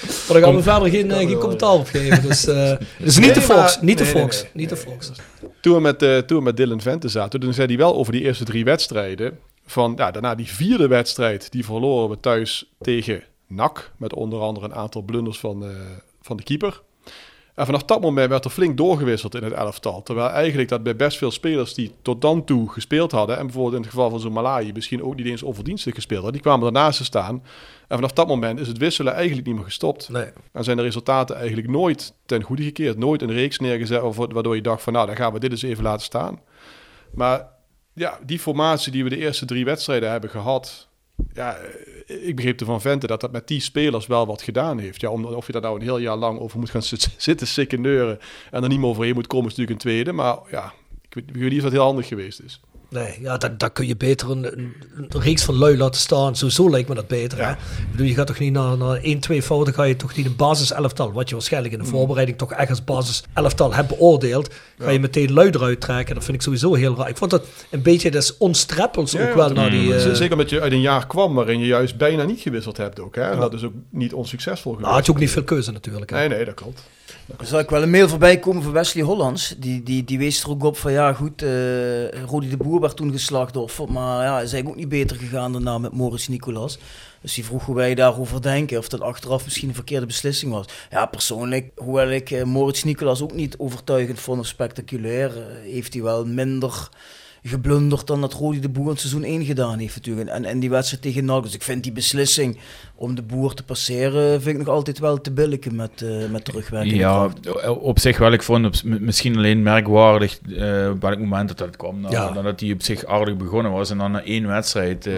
maar 0.07 0.41
daar 0.41 0.41
gaan 0.41 0.55
we 0.55 0.63
verder 0.63 0.89
geen, 0.89 1.11
eh, 1.11 1.17
geen 1.17 1.37
commentaar 1.37 1.73
op 1.73 1.87
geven. 1.87 2.21
Dus, 2.21 2.47
eh 2.47 2.55
het 2.69 2.79
is 2.97 3.17
niet 3.17 3.33
de 3.33 3.39
Nee, 3.39 3.47
maar- 3.47 3.57
Fox, 3.57 3.81
niet 3.81 3.97
de 3.97 4.03
nee, 4.03 4.13
nee, 4.13 4.21
Fox, 4.21 4.41
nee. 4.41 4.51
niet 4.53 4.69
de 4.69 4.75
Fox. 4.77 5.11
Toen 5.61 5.73
we 5.75 5.81
met, 5.81 6.01
eh, 6.01 6.17
toen 6.17 6.37
we 6.37 6.43
met 6.43 6.57
Dylan 6.57 6.81
Vente 6.81 7.07
zaten, 7.07 7.39
toen 7.39 7.53
zei 7.53 7.67
hij 7.67 7.77
wel 7.77 7.95
over 7.95 8.11
die 8.11 8.21
eerste 8.21 8.43
drie 8.43 8.63
wedstrijden. 8.63 9.39
Van 9.65 9.93
ja, 9.95 10.11
daarna 10.11 10.35
die 10.35 10.47
vierde 10.47 10.87
wedstrijd, 10.87 11.51
die 11.51 11.65
verloren 11.65 12.09
we 12.09 12.19
thuis 12.19 12.71
tegen 12.81 13.23
NAC. 13.47 13.91
Met 13.97 14.13
onder 14.13 14.39
andere 14.39 14.65
een 14.65 14.75
aantal 14.75 15.01
blunders 15.01 15.39
van, 15.39 15.63
eh, 15.63 15.69
van 16.21 16.37
de 16.37 16.43
keeper. 16.43 16.81
En 17.55 17.65
vanaf 17.65 17.83
dat 17.83 18.01
moment 18.01 18.29
werd 18.29 18.45
er 18.45 18.51
flink 18.51 18.77
doorgewisseld 18.77 19.35
in 19.35 19.43
het 19.43 19.53
elftal. 19.53 20.03
Terwijl 20.03 20.29
eigenlijk 20.29 20.69
dat 20.69 20.83
bij 20.83 20.95
best 20.95 21.17
veel 21.17 21.31
spelers 21.31 21.73
die 21.73 21.91
tot 22.01 22.21
dan 22.21 22.43
toe 22.43 22.69
gespeeld 22.69 23.11
hadden. 23.11 23.37
En 23.37 23.43
bijvoorbeeld 23.45 23.75
in 23.75 23.81
het 23.81 23.89
geval 23.89 24.09
van 24.09 24.19
zo'n 24.19 24.31
Malayi 24.31 24.71
misschien 24.73 25.03
ook 25.03 25.15
niet 25.15 25.25
eens 25.25 25.43
onverdienstelijk 25.43 25.95
gespeeld 25.97 26.21
hadden. 26.23 26.41
Die 26.41 26.49
kwamen 26.49 26.67
ernaast 26.67 26.97
te 26.97 27.03
staan. 27.03 27.43
En 27.93 27.99
vanaf 27.99 28.13
dat 28.13 28.27
moment 28.27 28.59
is 28.59 28.67
het 28.67 28.77
wisselen 28.77 29.13
eigenlijk 29.13 29.47
niet 29.47 29.55
meer 29.55 29.63
gestopt. 29.63 30.09
Nee. 30.09 30.27
En 30.51 30.63
zijn 30.63 30.77
de 30.77 30.83
resultaten 30.83 31.35
eigenlijk 31.35 31.67
nooit 31.67 32.13
ten 32.25 32.41
goede 32.41 32.63
gekeerd. 32.63 32.97
Nooit 32.97 33.21
een 33.21 33.31
reeks 33.31 33.59
neergezet 33.59 34.01
waardoor 34.15 34.55
je 34.55 34.61
dacht 34.61 34.81
van 34.81 34.93
nou, 34.93 35.07
dan 35.07 35.15
gaan 35.15 35.33
we 35.33 35.39
dit 35.39 35.51
eens 35.51 35.61
even 35.61 35.83
laten 35.83 36.05
staan. 36.05 36.39
Maar 37.13 37.47
ja, 37.93 38.19
die 38.25 38.39
formatie 38.39 38.91
die 38.91 39.03
we 39.03 39.09
de 39.09 39.17
eerste 39.17 39.45
drie 39.45 39.65
wedstrijden 39.65 40.11
hebben 40.11 40.29
gehad. 40.29 40.87
Ja, 41.33 41.55
eh, 42.07 42.27
ik 42.27 42.35
begreep 42.35 42.59
ervan 42.59 42.81
Vente 42.81 43.07
dat 43.07 43.21
dat 43.21 43.31
met 43.31 43.47
die 43.47 43.59
spelers 43.61 44.07
wel 44.07 44.25
wat 44.25 44.41
gedaan 44.41 44.77
heeft. 44.77 45.01
Ja, 45.01 45.09
om, 45.09 45.25
of 45.25 45.45
je 45.45 45.51
daar 45.51 45.61
nou 45.61 45.75
een 45.75 45.81
heel 45.81 45.97
jaar 45.97 46.17
lang 46.17 46.39
over 46.39 46.59
moet 46.59 46.69
gaan 46.69 46.83
zit- 46.83 47.15
zitten 47.17 47.47
sikken 47.47 47.81
neuren 47.81 48.19
en 48.51 48.63
er 48.63 48.69
niet 48.69 48.79
meer 48.79 48.89
overheen 48.89 49.13
moet 49.13 49.27
komen, 49.27 49.49
is 49.49 49.55
natuurlijk 49.55 49.85
een 49.85 49.91
tweede. 49.91 50.11
Maar 50.11 50.37
ja, 50.51 50.73
ik 51.01 51.13
weet, 51.13 51.29
ik 51.29 51.35
weet 51.35 51.49
niet 51.49 51.57
of 51.57 51.63
dat 51.63 51.71
heel 51.71 51.83
handig 51.83 52.07
geweest 52.07 52.41
is. 52.41 52.61
Nee, 52.93 53.17
ja, 53.21 53.37
daar, 53.37 53.57
daar 53.57 53.71
kun 53.71 53.87
je 53.87 53.95
beter 53.97 54.29
een, 54.31 54.45
een, 54.57 54.73
een 54.97 55.21
reeks 55.21 55.43
van 55.43 55.55
lui 55.55 55.77
laten 55.77 56.01
staan. 56.01 56.35
Sowieso 56.35 56.69
lijkt 56.69 56.89
me 56.89 56.95
dat 56.95 57.07
beter. 57.07 57.45
Hè? 57.45 57.51
Ik 57.51 57.57
bedoel, 57.91 58.07
je 58.07 58.13
gaat 58.13 58.27
toch 58.27 58.39
niet 58.39 58.53
naar, 58.53 58.77
naar 58.77 58.95
1, 58.95 59.19
2 59.19 59.41
fouten, 59.41 59.73
ga 59.73 59.83
je 59.83 59.95
toch 59.95 60.15
niet 60.15 60.25
een 60.25 60.35
basis 60.35 60.71
elftal, 60.71 61.11
wat 61.11 61.29
je 61.29 61.35
waarschijnlijk 61.35 61.73
in 61.73 61.79
de 61.79 61.85
voorbereiding 61.85 62.37
toch 62.37 62.51
echt 62.53 62.69
als 62.69 62.83
basis 62.83 63.23
elftal 63.33 63.73
hebt 63.73 63.87
beoordeeld, 63.87 64.53
ga 64.79 64.89
je 64.89 64.99
meteen 64.99 65.33
lui 65.33 65.49
eruit 65.49 65.81
trekken. 65.81 66.15
Dat 66.15 66.23
vind 66.23 66.35
ik 66.37 66.43
sowieso 66.43 66.73
heel 66.73 66.95
raar. 66.97 67.09
Ik 67.09 67.17
vond 67.17 67.31
dat 67.31 67.45
een 67.69 67.81
beetje 67.81 68.11
des 68.11 68.37
onstreppels 68.37 69.17
ook 69.17 69.33
wel 69.33 69.49
naar 69.49 69.69
die... 69.69 69.99
Z- 69.99 70.05
eh, 70.05 70.13
Zeker 70.13 70.31
omdat 70.33 70.49
je 70.49 70.61
uit 70.61 70.71
een 70.71 70.81
jaar 70.81 71.07
kwam 71.07 71.33
waarin 71.33 71.59
je 71.59 71.65
juist 71.65 71.97
bijna 71.97 72.23
niet 72.23 72.39
gewisseld 72.39 72.77
hebt 72.77 72.99
ook. 72.99 73.15
Hè? 73.15 73.31
En 73.31 73.39
dat 73.39 73.53
is 73.53 73.63
ook 73.63 73.73
niet 73.89 74.13
onsuccesvol 74.13 74.71
geweest. 74.71 74.81
nou, 74.81 74.93
had 74.95 75.05
je 75.05 75.11
ook 75.11 75.19
niet 75.19 75.31
veel 75.31 75.43
keuze 75.43 75.71
natuurlijk. 75.71 76.11
Hè? 76.11 76.17
Nee, 76.17 76.27
nee, 76.27 76.45
dat 76.45 76.53
klopt. 76.53 76.83
Er 77.27 77.45
zal 77.45 77.59
ik 77.59 77.69
wel 77.69 77.81
een 77.81 77.89
mail 77.89 78.09
voorbij 78.09 78.39
komen 78.39 78.63
van 78.63 78.71
Wesley 78.71 79.03
Hollands. 79.03 79.55
Die, 79.57 79.83
die, 79.83 80.03
die 80.03 80.17
wees 80.17 80.43
er 80.43 80.49
ook 80.49 80.63
op 80.63 80.77
van 80.77 80.91
ja 80.91 81.13
goed, 81.13 81.41
eh 81.41 82.23
Rodi 82.23 82.49
de 82.49 82.57
Boer 82.57 82.79
werd 82.79 82.95
toen 82.95 83.11
geslacht 83.11 83.53
door. 83.53 83.71
Maar 83.89 84.23
ja, 84.23 84.33
is 84.33 84.53
eigenlijk 84.53 84.67
ook 84.67 84.75
niet 84.75 84.89
beter 84.89 85.17
gegaan 85.17 85.51
daarna 85.51 85.77
met 85.77 85.93
Maurice 85.93 86.31
Nicolas. 86.31 86.77
Dus 87.21 87.33
die 87.33 87.45
vroeg 87.45 87.65
hoe 87.65 87.75
wij 87.75 87.95
daarover 87.95 88.41
denken. 88.41 88.77
Of 88.77 88.87
dat 88.87 89.01
achteraf 89.01 89.43
misschien 89.43 89.67
een 89.69 89.75
verkeerde 89.75 90.05
beslissing 90.05 90.51
was. 90.51 90.65
Ja, 90.89 91.05
persoonlijk, 91.05 91.71
hoewel 91.75 92.09
ik 92.09 92.31
uh, 92.31 92.43
Moritz 92.43 92.83
Nicolas 92.83 93.21
ook 93.21 93.33
niet 93.33 93.57
overtuigend 93.57 94.19
vond 94.19 94.39
of 94.39 94.47
spectaculair, 94.47 95.31
heeft 95.63 95.93
hij 95.93 96.03
wel 96.03 96.25
minder 96.25 96.89
geblunderd 97.43 98.07
dan 98.07 98.21
dat 98.21 98.33
Rodi 98.33 98.59
de 98.59 98.69
Boer 98.69 98.89
in 98.89 98.97
seizoen 98.97 99.23
1 99.23 99.45
gedaan 99.45 99.79
heeft 99.79 99.95
natuurlijk. 99.95 100.29
En, 100.29 100.45
en 100.45 100.59
die 100.59 100.69
wedstrijd 100.69 101.03
tegen 101.03 101.25
NAC. 101.25 101.43
Dus 101.43 101.53
ik 101.53 101.63
vind 101.63 101.83
die 101.83 101.91
beslissing 101.91 102.57
om 102.95 103.15
de 103.15 103.21
Boer 103.21 103.53
te 103.53 103.63
passeren, 103.63 104.41
vind 104.41 104.59
ik 104.59 104.65
nog 104.65 104.75
altijd 104.75 104.99
wel 104.99 105.21
te 105.21 105.31
billijken 105.31 105.75
met, 105.75 106.01
uh, 106.03 106.29
met 106.29 106.45
terugwerking. 106.45 106.97
Ja, 106.97 107.29
op 107.67 107.99
zich 107.99 108.17
wel. 108.17 108.31
Ik 108.31 108.43
vond 108.43 108.65
op, 108.65 108.73
misschien 108.83 109.37
alleen 109.37 109.63
merkwaardig 109.63 110.39
uh, 110.47 110.89
op 110.89 111.01
welk 111.01 111.19
moment 111.19 111.47
dat, 111.47 111.57
dat 111.57 111.77
kwam. 111.77 112.01
Nou, 112.01 112.13
ja. 112.13 112.41
dat 112.41 112.59
hij 112.59 112.71
op 112.71 112.83
zich 112.83 113.05
aardig 113.05 113.37
begonnen 113.37 113.71
was. 113.71 113.89
En 113.89 113.97
dan 113.97 114.11
na 114.11 114.23
één 114.23 114.47
wedstrijd 114.47 115.07
uh, 115.07 115.13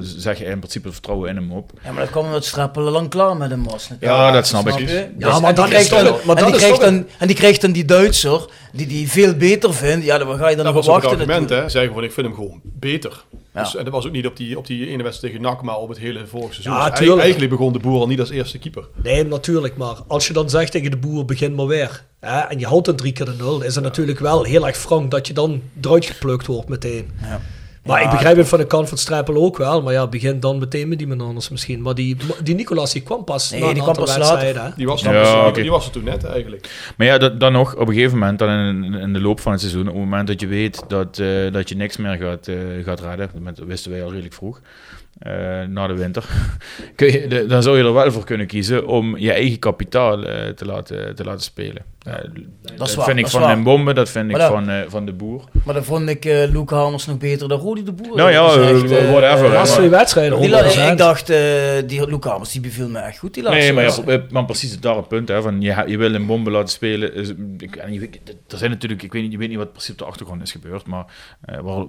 zeg 0.00 0.38
je 0.38 0.44
in 0.44 0.58
principe 0.58 0.92
vertrouwen 0.92 1.28
in 1.28 1.36
hem 1.36 1.52
op. 1.52 1.72
Ja, 1.84 1.92
maar 1.92 2.02
dan 2.02 2.12
kwam 2.12 2.32
het 2.32 2.44
strappelen 2.44 2.92
lang 2.92 3.08
klaar 3.08 3.36
met 3.36 3.50
hem 3.50 3.64
was. 3.64 3.90
Ja, 4.00 4.30
dat 4.30 4.46
snap, 4.46 4.68
ik. 4.68 4.88
Ja, 4.88 5.06
dus, 5.30 5.40
maar 5.40 5.54
dan 5.54 5.68
krijgt 5.68 5.90
dan, 5.90 6.16
maar 6.24 6.36
en, 6.36 6.44
die 6.44 6.54
krijgt 6.54 6.80
dan, 6.80 7.06
en 7.18 7.26
die 7.26 7.36
krijgt 7.36 7.60
dan 7.60 7.72
die 7.72 7.84
Duitser, 7.84 8.48
die 8.72 8.86
die 8.86 9.10
veel 9.10 9.34
beter 9.34 9.74
vindt. 9.74 10.04
Ja, 10.04 10.18
dan 10.18 10.38
ga 10.38 10.48
je 10.48 10.51
dan 10.56 10.64
nog 10.64 10.86
wachten. 10.86 11.10
Dat 11.10 11.18
argument, 11.18 11.48
hè. 11.48 11.68
Zeggen 11.68 11.94
van, 11.94 12.04
ik 12.04 12.12
vind 12.12 12.26
hem 12.26 12.36
gewoon 12.36 12.60
beter. 12.64 13.24
Dus, 13.52 13.76
en 13.76 13.84
dat 13.84 13.92
was 13.92 14.06
ook 14.06 14.12
niet 14.12 14.26
op 14.26 14.36
die, 14.36 14.58
op 14.58 14.66
die 14.66 14.88
ene 14.88 15.02
wedstrijd 15.02 15.34
tegen 15.34 15.50
NAC, 15.50 15.62
maar 15.62 15.76
op 15.76 15.88
het 15.88 15.98
hele 15.98 16.26
vorige 16.26 16.52
seizoen. 16.52 16.72
Ja, 16.72 16.90
dus 16.90 17.20
eigenlijk 17.20 17.50
begon 17.50 17.72
de 17.72 17.78
boer 17.78 18.00
al 18.00 18.06
niet 18.06 18.20
als 18.20 18.30
eerste 18.30 18.58
keeper. 18.58 18.84
Nee, 19.02 19.24
natuurlijk. 19.24 19.76
Maar 19.76 19.96
als 20.06 20.26
je 20.26 20.32
dan 20.32 20.50
zegt 20.50 20.72
tegen 20.72 20.90
de 20.90 20.96
boer, 20.96 21.24
begin 21.24 21.54
maar 21.54 21.66
weer. 21.66 22.04
Hè, 22.20 22.38
en 22.40 22.58
je 22.58 22.66
houdt 22.66 22.88
een 22.88 22.96
drie 22.96 23.12
keer 23.12 23.26
de 23.26 23.34
nul, 23.38 23.62
is 23.62 23.74
het 23.74 23.84
natuurlijk 23.84 24.18
wel 24.18 24.44
heel 24.44 24.66
erg 24.66 24.76
frank 24.76 25.10
dat 25.10 25.26
je 25.26 25.32
dan 25.32 25.62
eruit 25.80 26.06
geplukt 26.06 26.46
wordt 26.46 26.68
meteen. 26.68 27.10
Ja. 27.20 27.40
Maar 27.82 28.02
ik 28.02 28.10
begrijp 28.10 28.36
het 28.36 28.48
van 28.48 28.58
de 28.58 28.66
kant 28.66 28.88
van 28.88 28.98
Strijpel 28.98 29.36
ook 29.36 29.56
wel. 29.56 29.82
Maar 29.82 29.92
ja, 29.92 30.06
begin 30.06 30.40
dan 30.40 30.58
meteen 30.58 30.88
met 30.88 30.98
die 30.98 31.20
anders 31.20 31.48
misschien. 31.48 31.82
Maar 31.82 31.94
die, 31.94 32.16
die 32.42 32.54
Nicolas, 32.54 32.92
die 32.92 33.02
kwam 33.02 33.24
pas 33.24 33.50
nee, 33.50 33.74
die 33.74 33.82
kwam 33.82 33.94
pas 33.94 34.16
later. 34.16 34.72
Die 34.76 34.86
was, 34.86 35.02
ja, 35.02 35.50
die 35.50 35.70
was 35.70 35.86
er 35.86 35.92
toen 35.92 36.04
net 36.04 36.24
eigenlijk. 36.24 36.92
Maar 36.96 37.06
ja, 37.06 37.18
dat, 37.18 37.40
dan 37.40 37.52
nog, 37.52 37.74
op 37.74 37.88
een 37.88 37.94
gegeven 37.94 38.18
moment, 38.18 38.38
dan 38.38 38.48
in, 38.48 38.94
in, 38.94 39.12
de 39.12 39.20
loop 39.20 39.40
van 39.40 39.52
het 39.52 39.60
seizoen, 39.60 39.88
op 39.88 39.94
het 39.94 39.96
moment 39.96 40.26
dat 40.26 40.40
je 40.40 40.46
weet 40.46 40.84
dat, 40.88 41.18
uh, 41.18 41.52
dat 41.52 41.68
je 41.68 41.76
niks 41.76 41.96
meer 41.96 42.16
gaat, 42.16 42.48
uh, 42.48 42.84
gaat 42.84 43.00
redden, 43.00 43.30
dat 43.44 43.58
wisten 43.66 43.90
wij 43.90 44.02
al 44.02 44.10
redelijk 44.10 44.34
vroeg, 44.34 44.60
uh, 45.26 45.32
na 45.68 45.86
de 45.86 45.94
winter, 45.94 46.24
kun 46.96 47.12
je, 47.12 47.26
de, 47.26 47.46
dan 47.46 47.62
zou 47.62 47.78
je 47.78 47.84
er 47.84 47.92
wel 47.92 48.12
voor 48.12 48.24
kunnen 48.24 48.46
kiezen 48.46 48.86
om 48.86 49.16
je 49.16 49.32
eigen 49.32 49.58
kapitaal 49.58 50.18
uh, 50.18 50.48
te, 50.48 50.66
laten, 50.66 51.14
te 51.14 51.24
laten 51.24 51.42
spelen. 51.42 51.91
Dat, 52.02 52.78
dat 52.78 52.94
waar, 52.94 53.06
vind 53.06 53.18
ik 53.18 53.28
van 53.28 53.50
een 53.50 53.62
bombe, 53.62 53.92
dat 53.92 54.08
vind 54.08 54.30
ik 54.30 54.36
van, 54.36 54.70
van 54.88 55.04
de 55.06 55.12
boer. 55.12 55.44
Maar 55.64 55.74
dan 55.74 55.84
vond 55.84 56.08
ik 56.08 56.24
uh, 56.24 56.44
Luke 56.52 56.74
Hamers 56.74 57.06
nog 57.06 57.18
beter 57.18 57.48
dan 57.48 57.60
Rodi 57.60 57.84
de 57.84 57.92
Boer. 57.92 58.16
Nou 58.16 58.30
ja, 58.30 58.46
echt, 58.46 59.10
whatever. 59.10 59.42
De 59.42 59.52
laatste 59.52 59.76
twee 59.76 59.88
wedstrijden. 59.88 60.40
Die 60.40 60.90
ik 60.90 60.98
dacht, 60.98 61.26
die 61.86 62.06
Luke 62.08 62.28
Hamers 62.28 62.52
die 62.52 62.60
beviel 62.60 62.88
me 62.88 62.98
echt 62.98 63.18
goed. 63.18 63.34
Die 63.34 63.42
nee, 63.42 63.72
maar, 63.72 63.84
ja, 63.84 64.22
maar 64.30 64.44
precies 64.44 64.70
het 64.70 64.82
daar 64.82 64.96
het 64.96 65.08
punt. 65.08 65.28
Hè, 65.28 65.42
van 65.42 65.60
je, 65.60 65.82
je 65.86 65.98
wil 65.98 66.14
een 66.14 66.26
bombe 66.26 66.50
laten 66.50 66.68
spelen. 66.68 67.16
ik, 67.58 67.76
en 67.76 67.92
je, 67.92 68.08
er 68.48 68.58
zijn 68.58 68.70
natuurlijk, 68.70 69.02
ik 69.02 69.12
weet, 69.12 69.22
niet, 69.22 69.32
je 69.32 69.38
weet 69.38 69.48
niet 69.48 69.58
wat 69.58 69.72
precies 69.72 69.92
op 69.92 69.98
de 69.98 70.04
achtergrond 70.04 70.42
is 70.42 70.52
gebeurd, 70.52 70.86
maar 70.86 71.04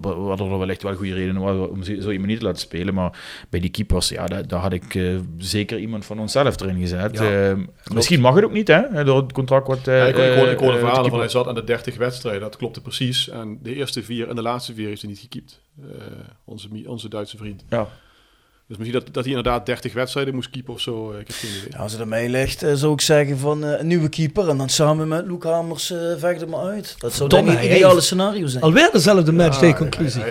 waardoor 0.01 0.51
er 0.51 0.59
wellicht 0.59 0.83
wel 0.83 0.95
goede 0.95 1.13
redenen 1.13 1.41
waren 1.41 1.69
om 1.69 1.83
zo 1.83 1.91
iemand 1.91 2.25
niet 2.25 2.39
te 2.39 2.45
laten 2.45 2.61
spelen. 2.61 2.93
Maar 2.93 3.11
bij 3.49 3.59
die 3.59 3.69
keepers, 3.69 4.09
ja, 4.09 4.25
daar, 4.25 4.47
daar 4.47 4.59
had 4.59 4.73
ik 4.73 4.93
uh, 4.93 5.19
zeker 5.37 5.77
iemand 5.77 6.05
van 6.05 6.19
onszelf 6.19 6.61
erin 6.61 6.79
gezet. 6.79 7.17
Ja, 7.17 7.49
uh, 7.49 7.57
misschien 7.93 8.21
mag 8.21 8.35
het 8.35 8.43
ook 8.43 8.51
niet, 8.51 8.67
hè, 8.67 9.03
door 9.03 9.17
het 9.17 9.31
contract 9.31 9.67
wat... 9.67 9.87
Ja, 10.07 10.23
ik, 10.23 10.37
ik, 10.37 10.51
ik 10.51 10.59
hoorde 10.59 10.79
verhalen 10.79 11.09
van 11.09 11.19
hij 11.19 11.29
zat 11.29 11.47
aan 11.47 11.55
de 11.55 11.63
30 11.63 11.97
wedstrijden, 11.97 12.41
dat 12.41 12.57
klopte 12.57 12.81
precies. 12.81 13.29
En 13.29 13.59
de 13.61 13.75
eerste 13.75 14.03
vier 14.03 14.29
en 14.29 14.35
de 14.35 14.41
laatste 14.41 14.73
vier 14.73 14.87
heeft 14.87 15.01
hij 15.01 15.09
niet 15.09 15.19
gekiept. 15.19 15.61
onze, 16.43 16.67
onze 16.85 17.09
Duitse 17.09 17.37
vriend. 17.37 17.63
Ja. 17.69 17.87
Dus 18.67 18.77
misschien 18.77 18.99
dat, 18.99 19.13
dat 19.13 19.23
hij 19.23 19.33
inderdaad 19.33 19.65
30 19.65 19.93
wedstrijden 19.93 20.35
moest 20.35 20.49
keeper 20.49 20.73
of 20.73 20.79
zo. 20.79 21.11
Ik 21.11 21.27
heb 21.27 21.35
geen 21.35 21.49
idee. 21.65 21.79
als 21.79 21.91
het 21.91 22.01
aan 22.01 22.07
mij 22.07 22.29
ligt, 22.29 22.65
zou 22.73 22.93
ik 22.93 23.01
zeggen 23.01 23.37
van 23.37 23.65
uh, 23.65 23.79
een 23.79 23.87
nieuwe 23.87 24.09
keeper. 24.09 24.49
En 24.49 24.57
dan 24.57 24.69
samen 24.69 25.07
met 25.07 25.25
Luke 25.25 25.47
Hamers 25.47 25.91
uh, 25.91 25.99
vechten 26.17 26.49
maar 26.49 26.59
uit. 26.59 26.95
Dat 26.97 27.13
zou 27.13 27.29
dan 27.29 27.47
een 27.47 27.63
ideale 27.63 28.01
scenario 28.01 28.47
zijn. 28.47 28.63
Alweer 28.63 28.89
dezelfde 28.91 29.31
matchday 29.31 29.73
conclusie. 29.73 30.21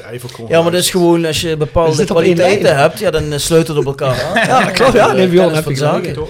ja, 0.49 0.63
maar 0.63 0.71
dat 0.71 0.81
is 0.81 0.91
gewoon 0.91 1.25
als 1.25 1.41
je 1.41 1.57
bepaalde 1.57 2.05
kwaliteiten 2.05 2.77
hebt, 2.77 2.99
ja, 2.99 3.11
dan 3.11 3.41
sluit 3.41 3.69
het 3.69 3.77
op 3.77 3.87
elkaar 3.87 4.23
aan. 4.23 4.35
ja, 4.65 4.71
klopt. 4.71 4.93
Ja, 4.93 5.13
neem 5.13 5.33
je 5.33 5.41
heb 5.41 5.77
zaken. 5.77 6.27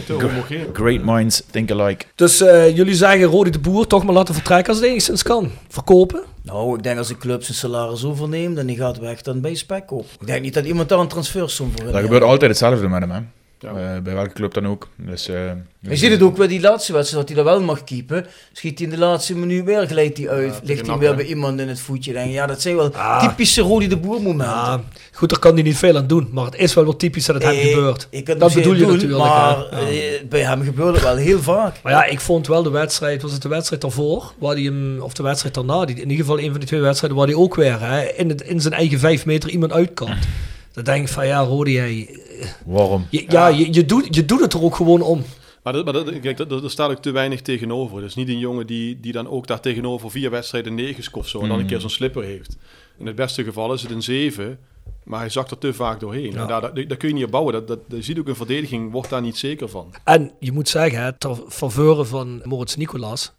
Great 0.72 1.02
minds 1.04 1.42
think 1.50 1.70
alike. 1.70 2.04
Dus 2.14 2.38
jullie 2.74 2.94
zeggen 2.94 3.26
Rodi 3.26 3.50
de 3.50 3.58
Boer 3.58 3.86
toch 3.86 4.04
maar 4.04 4.14
laten 4.14 4.34
vertrekken 4.34 4.68
als 4.68 4.80
het 4.80 4.90
enigszins 4.90 5.22
kan. 5.22 5.50
Verkopen? 5.68 6.22
Nou, 6.42 6.76
ik 6.76 6.82
denk 6.82 6.98
als 6.98 7.10
een 7.10 7.18
club 7.18 7.42
zijn 7.42 7.56
salaris 7.56 8.04
overneemt 8.04 8.58
en 8.58 8.66
die 8.66 8.76
gaat 8.76 8.98
weg, 8.98 9.22
dan 9.22 9.40
bij 9.40 9.54
spek 9.54 9.90
op. 9.90 10.06
Ik 10.20 10.26
denk 10.26 10.42
niet 10.42 10.54
dat 10.54 10.64
iemand 10.64 10.88
daar 10.88 10.98
een 10.98 11.08
transfersom 11.08 11.70
voor 11.70 11.80
heeft. 11.80 11.92
Dat 11.92 12.02
gebeurt 12.02 12.22
altijd 12.22 12.50
hetzelfde 12.50 12.88
met 12.88 13.00
hem, 13.00 13.10
hè. 13.10 13.20
Ja. 13.62 13.94
Uh, 13.94 14.02
bij 14.02 14.14
welke 14.14 14.32
club 14.32 14.54
dan 14.54 14.66
ook. 14.66 14.88
Dus, 14.96 15.28
uh, 15.28 15.50
je 15.80 15.96
ziet 15.96 16.10
het 16.10 16.22
ook 16.22 16.36
bij 16.36 16.46
die 16.46 16.60
laatste 16.60 16.92
wedstrijd, 16.92 17.28
dat 17.28 17.36
hij 17.36 17.44
er 17.44 17.50
wel 17.52 17.62
mag 17.62 17.84
keepen. 17.84 18.26
Schiet 18.52 18.78
hij 18.78 18.88
in 18.88 18.94
de 18.94 18.98
laatste 18.98 19.36
minuut 19.36 19.64
weer, 19.64 19.86
glijdt 19.86 20.18
hij 20.18 20.28
uit. 20.28 20.60
ligt 20.62 20.86
hij 20.86 20.98
weer 20.98 21.14
bij 21.14 21.24
iemand 21.24 21.60
in 21.60 21.68
het 21.68 21.80
voetje. 21.80 22.12
Denk, 22.12 22.30
ja, 22.30 22.46
dat 22.46 22.62
zijn 22.62 22.76
wel 22.76 22.94
ah. 22.94 23.20
typische 23.28 23.60
Rodi 23.60 23.88
de 23.88 23.96
Boer 23.96 24.22
momenten. 24.22 24.56
Ah. 24.56 24.78
goed, 25.12 25.28
daar 25.28 25.38
kan 25.38 25.54
hij 25.54 25.62
niet 25.62 25.76
veel 25.76 25.96
aan 25.96 26.06
doen. 26.06 26.28
Maar 26.32 26.44
het 26.44 26.54
is 26.54 26.74
wel 26.74 26.84
wel 26.84 26.96
typisch 26.96 27.26
dat 27.26 27.34
het 27.34 27.44
hem 27.44 27.54
gebeurt. 27.54 28.08
dat 28.38 28.54
bedoel 28.54 28.74
je 28.74 28.86
natuurlijk. 28.86 29.22
Maar 29.22 29.68
eh, 29.68 30.22
bij 30.28 30.40
hem 30.40 30.62
gebeurt 30.62 30.94
het 30.94 31.04
wel 31.04 31.16
heel 31.16 31.40
vaak. 31.40 31.76
Maar 31.82 31.92
ja, 31.92 32.04
ik 32.04 32.20
vond 32.20 32.46
wel 32.46 32.62
de 32.62 32.70
wedstrijd, 32.70 33.22
was 33.22 33.32
het 33.32 33.42
de 33.42 33.48
wedstrijd 33.48 33.82
daarvoor? 33.82 34.32
Waar 34.38 34.54
hij 34.54 34.62
hem, 34.62 35.00
of 35.00 35.12
de 35.12 35.22
wedstrijd 35.22 35.54
daarna, 35.54 35.84
die, 35.84 35.96
in 35.96 36.10
ieder 36.10 36.24
geval 36.24 36.38
een 36.38 36.50
van 36.50 36.58
die 36.58 36.68
twee 36.68 36.80
wedstrijden, 36.80 37.18
waar 37.18 37.28
hij 37.28 37.36
ook 37.36 37.54
weer 37.54 37.80
hè, 37.80 38.02
in, 38.02 38.28
het, 38.28 38.40
in 38.40 38.60
zijn 38.60 38.74
eigen 38.74 38.98
vijf 38.98 39.26
meter 39.26 39.50
iemand 39.50 39.72
uitkant. 39.72 40.26
Dan 40.72 40.84
denk 40.84 41.06
ik 41.06 41.12
van 41.12 41.26
ja, 41.26 41.40
Rodi, 41.40 41.72
jij, 41.72 42.08
Waarom? 42.66 43.06
Je, 43.10 43.24
ja, 43.28 43.48
Je, 43.48 43.72
je, 43.72 43.84
doet, 43.84 44.14
je 44.14 44.24
doet 44.24 44.40
het 44.40 44.52
er 44.52 44.62
ook 44.62 44.76
gewoon 44.76 45.02
om. 45.02 45.24
Maar, 45.62 45.72
dat, 45.72 45.84
maar 45.84 45.92
dat, 45.92 46.20
kijk, 46.20 46.36
dat, 46.36 46.48
daar 46.48 46.70
staat 46.70 46.90
ook 46.90 47.02
te 47.02 47.10
weinig 47.10 47.40
tegenover. 47.40 48.00
Dus 48.00 48.14
niet 48.14 48.28
een 48.28 48.38
jongen 48.38 48.66
die, 48.66 49.00
die 49.00 49.12
dan 49.12 49.28
ook 49.28 49.46
daar 49.46 49.60
tegenover 49.60 50.10
vier 50.10 50.30
wedstrijden 50.30 50.74
negen 50.74 51.14
of 51.14 51.28
zo. 51.28 51.40
En 51.40 51.48
dan 51.48 51.58
een 51.58 51.66
keer 51.66 51.74
mm. 51.74 51.80
zo'n 51.80 51.90
slipper 51.90 52.24
heeft. 52.24 52.56
In 52.98 53.06
het 53.06 53.16
beste 53.16 53.44
geval 53.44 53.72
is 53.72 53.82
het 53.82 53.90
een 53.90 54.02
zeven. 54.02 54.58
Maar 55.04 55.20
hij 55.20 55.28
zakt 55.28 55.50
er 55.50 55.58
te 55.58 55.72
vaak 55.72 56.00
doorheen. 56.00 56.36
En 56.36 56.46
daar, 56.46 56.60
daar, 56.60 56.74
daar, 56.74 56.96
kun 56.96 57.08
je 57.08 57.14
niet 57.14 57.24
op 57.24 57.30
bouwen. 57.30 57.52
Dat, 57.52 57.68
dat, 57.68 57.78
je 57.88 58.02
ziet 58.02 58.18
ook 58.18 58.28
een 58.28 58.36
verdediging, 58.36 58.92
wordt 58.92 59.10
daar 59.10 59.20
niet 59.20 59.36
zeker 59.36 59.68
van. 59.68 59.94
En 60.04 60.32
je 60.38 60.52
moet 60.52 60.68
zeggen, 60.68 61.02
hè, 61.02 61.12
ter 61.12 61.36
faveur 61.48 62.04
van 62.04 62.40
Moritz 62.44 62.74
Nicolas, 62.74 63.32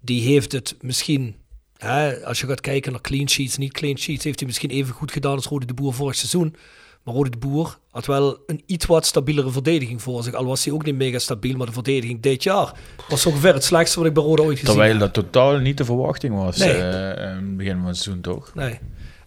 die 0.00 0.22
heeft 0.22 0.52
het 0.52 0.76
misschien, 0.80 1.36
hè, 1.76 2.24
als 2.24 2.40
je 2.40 2.46
gaat 2.46 2.60
kijken 2.60 2.92
naar 2.92 3.00
clean 3.00 3.28
sheets, 3.28 3.56
niet 3.56 3.72
clean 3.72 3.98
sheets, 3.98 4.24
heeft 4.24 4.38
hij 4.38 4.48
misschien 4.48 4.70
even 4.70 4.94
goed 4.94 5.12
gedaan 5.12 5.34
als 5.34 5.46
Rode 5.46 5.66
de 5.66 5.74
Boer 5.74 5.94
vorig 5.94 6.14
seizoen. 6.14 6.56
Maar 7.02 7.14
Rode 7.14 7.30
de 7.30 7.38
Boer 7.38 7.78
had 7.94 8.06
wel 8.06 8.38
een 8.46 8.62
iets 8.66 8.86
wat 8.86 9.06
stabielere 9.06 9.50
verdediging 9.50 10.02
voor 10.02 10.22
zich. 10.22 10.34
Al 10.34 10.44
was 10.44 10.64
hij 10.64 10.74
ook 10.74 10.84
niet 10.84 10.94
mega 10.94 11.18
stabiel, 11.18 11.56
maar 11.56 11.66
de 11.66 11.72
verdediging 11.72 12.20
dit 12.20 12.42
jaar 12.42 12.72
was 13.08 13.26
ongeveer 13.26 13.54
het 13.54 13.64
slechtste 13.64 13.98
wat 13.98 14.08
ik 14.08 14.14
bij 14.14 14.22
Rode 14.22 14.42
ooit 14.42 14.58
gezien 14.58 14.74
Terwijl 14.74 14.98
dat 14.98 15.12
totaal 15.12 15.58
niet 15.58 15.76
de 15.76 15.84
verwachting 15.84 16.34
was 16.34 16.56
nee. 16.56 16.76
uh, 16.76 16.78
in 16.78 16.84
het 17.18 17.56
begin 17.56 17.76
van 17.76 17.86
het 17.86 17.96
seizoen, 17.96 18.22
toch? 18.22 18.54
Nee. 18.54 18.78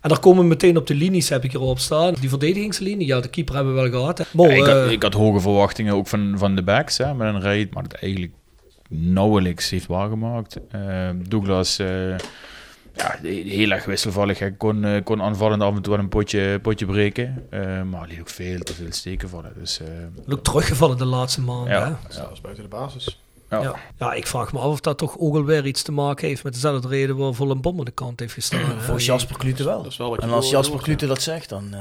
En 0.01 0.09
daar 0.09 0.19
komen 0.19 0.41
we 0.41 0.47
meteen 0.47 0.77
op 0.77 0.87
de 0.87 0.95
linies, 0.95 1.29
heb 1.29 1.43
ik 1.43 1.53
erop 1.53 1.79
staan. 1.79 2.13
Die 2.19 2.29
verdedigingslinie, 2.29 3.07
ja, 3.07 3.19
de 3.19 3.29
keeper 3.29 3.55
hebben 3.55 3.75
we 3.75 3.81
wel 3.81 3.99
gehad. 3.99 4.25
Mo, 4.33 4.45
ik, 4.45 4.65
had, 4.65 4.85
uh, 4.85 4.91
ik, 4.91 5.03
had, 5.03 5.13
hoge 5.13 5.39
verwachtingen 5.39 5.93
ook 5.93 6.07
van, 6.07 6.35
van 6.37 6.55
de 6.55 6.63
backs, 6.63 6.97
hè, 6.97 7.13
met 7.13 7.33
een 7.33 7.41
rijd, 7.41 7.73
maar 7.73 7.83
het 7.83 7.93
eigenlijk 7.93 8.33
nauwelijks 8.89 9.69
heeft 9.69 9.87
waargemaakt. 9.87 10.59
Uh, 10.75 11.09
Douglas 11.27 11.79
ja, 12.97 13.17
heel 13.29 13.71
erg 13.71 13.85
wisselvallig. 13.85 14.39
Hij 14.39 14.51
kon, 14.51 14.83
uh, 14.83 15.03
kon 15.03 15.21
aanvallend 15.21 15.61
af 15.61 15.75
en 15.75 15.81
toe 15.81 15.97
een 15.97 16.09
potje, 16.09 16.59
potje 16.61 16.85
breken. 16.85 17.47
Uh, 17.51 17.81
maar 17.81 18.07
liet 18.07 18.19
ook 18.19 18.29
veel 18.29 18.59
te 18.59 18.73
veel 18.73 18.91
steken 18.91 19.29
vallen. 19.29 19.53
Dus, 19.59 19.79
uh, 19.81 20.33
ook 20.33 20.43
teruggevallen 20.43 20.97
de 20.97 21.05
laatste 21.05 21.41
maanden. 21.41 21.73
Ja, 21.73 21.79
hè? 21.79 21.89
ja 22.15 22.21
dat 22.21 22.31
is 22.31 22.41
buiten 22.41 22.63
de 22.63 22.69
basis. 22.69 23.21
Ja. 23.49 23.61
ja. 23.61 23.75
Ja. 23.97 24.13
ik 24.13 24.27
vraag 24.27 24.53
me 24.53 24.59
af 24.59 24.71
of 24.71 24.79
dat 24.79 24.97
toch 24.97 25.17
ook 25.19 25.35
alweer 25.35 25.65
iets 25.65 25.81
te 25.81 25.91
maken 25.91 26.27
heeft 26.27 26.43
met 26.43 26.53
dezelfde 26.53 26.87
reden 26.87 27.17
waar 27.17 27.33
een 27.39 27.61
Bom 27.61 27.79
aan 27.79 27.85
de 27.85 27.91
kant 27.91 28.19
heeft 28.19 28.33
gestaan. 28.33 28.81
Voor 28.81 28.99
Jasper 28.99 29.37
Klute 29.37 29.63
wel. 29.63 29.83
Dat 29.83 29.91
is 29.91 29.97
wel 29.97 30.09
wat 30.09 30.19
en 30.19 30.29
als 30.29 30.49
Jasper 30.49 30.81
Klute 30.81 31.07
dat 31.07 31.21
zegt, 31.21 31.49
dan 31.49 31.75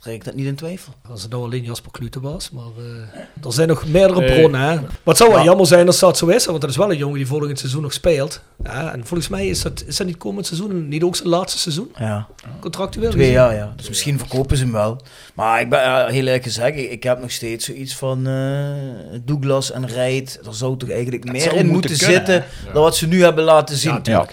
trek 0.00 0.14
ik 0.14 0.24
dat 0.24 0.34
niet 0.34 0.46
in 0.46 0.54
twijfel. 0.54 0.92
Als 1.10 1.22
het 1.22 1.30
nou 1.30 1.42
alleen 1.42 1.62
Jasper 1.62 1.90
Klute 1.90 2.20
was, 2.20 2.50
maar 2.50 2.64
uh, 2.78 3.44
er 3.44 3.52
zijn 3.52 3.68
nog 3.68 3.86
meerdere 3.86 4.24
bronnen. 4.24 4.60
Hè. 4.60 4.74
Maar 4.74 4.90
het 5.04 5.16
zou 5.16 5.32
wel 5.32 5.44
jammer 5.44 5.66
zijn 5.66 5.86
als 5.86 5.98
dat 5.98 6.18
zo 6.18 6.26
is, 6.26 6.46
want 6.46 6.60
dat 6.60 6.70
is 6.70 6.76
wel 6.76 6.90
een 6.90 6.96
jongen 6.96 7.16
die 7.16 7.26
volgend 7.26 7.58
seizoen 7.58 7.82
nog 7.82 7.92
speelt. 7.92 8.42
Ja, 8.64 8.92
en 8.92 9.06
volgens 9.06 9.28
mij 9.28 9.46
is 9.46 9.62
dat, 9.62 9.84
is 9.86 9.96
dat 9.96 10.06
niet 10.06 10.16
komend 10.16 10.46
seizoen, 10.46 10.88
niet 10.88 11.02
ook 11.02 11.16
zijn 11.16 11.28
laatste 11.28 11.58
seizoen? 11.58 11.92
Ja. 11.98 12.26
Contractueel 12.60 13.10
Twee 13.10 13.30
jaar, 13.30 13.54
ja. 13.54 13.72
Dus 13.76 13.88
misschien 13.88 14.18
verkopen 14.18 14.56
ze 14.56 14.62
hem 14.62 14.72
wel. 14.72 15.00
Maar 15.34 15.60
ik 15.60 15.68
ben 15.68 15.80
uh, 15.80 16.06
heel 16.06 16.14
eerlijk 16.14 16.42
gezegd, 16.42 16.76
ik, 16.76 16.90
ik, 16.90 17.02
heb 17.02 17.20
nog 17.20 17.30
steeds 17.30 17.64
zoiets 17.64 17.96
van 17.96 18.28
uh, 18.28 18.74
Douglas 19.24 19.70
en 19.70 19.86
Rijt. 19.86 20.40
Er 20.46 20.54
zou 20.54 20.76
toch 20.76 20.90
eigenlijk 20.90 21.32
meer 21.32 21.54
in 21.54 21.66
moeten, 21.66 21.96
zitten 21.96 22.44
dan 22.72 22.82
wat 22.82 22.96
ze 22.96 23.06
nu 23.06 23.22
hebben 23.22 23.44
laten 23.44 23.76
zien. 23.76 24.00
Ja, 24.02 24.26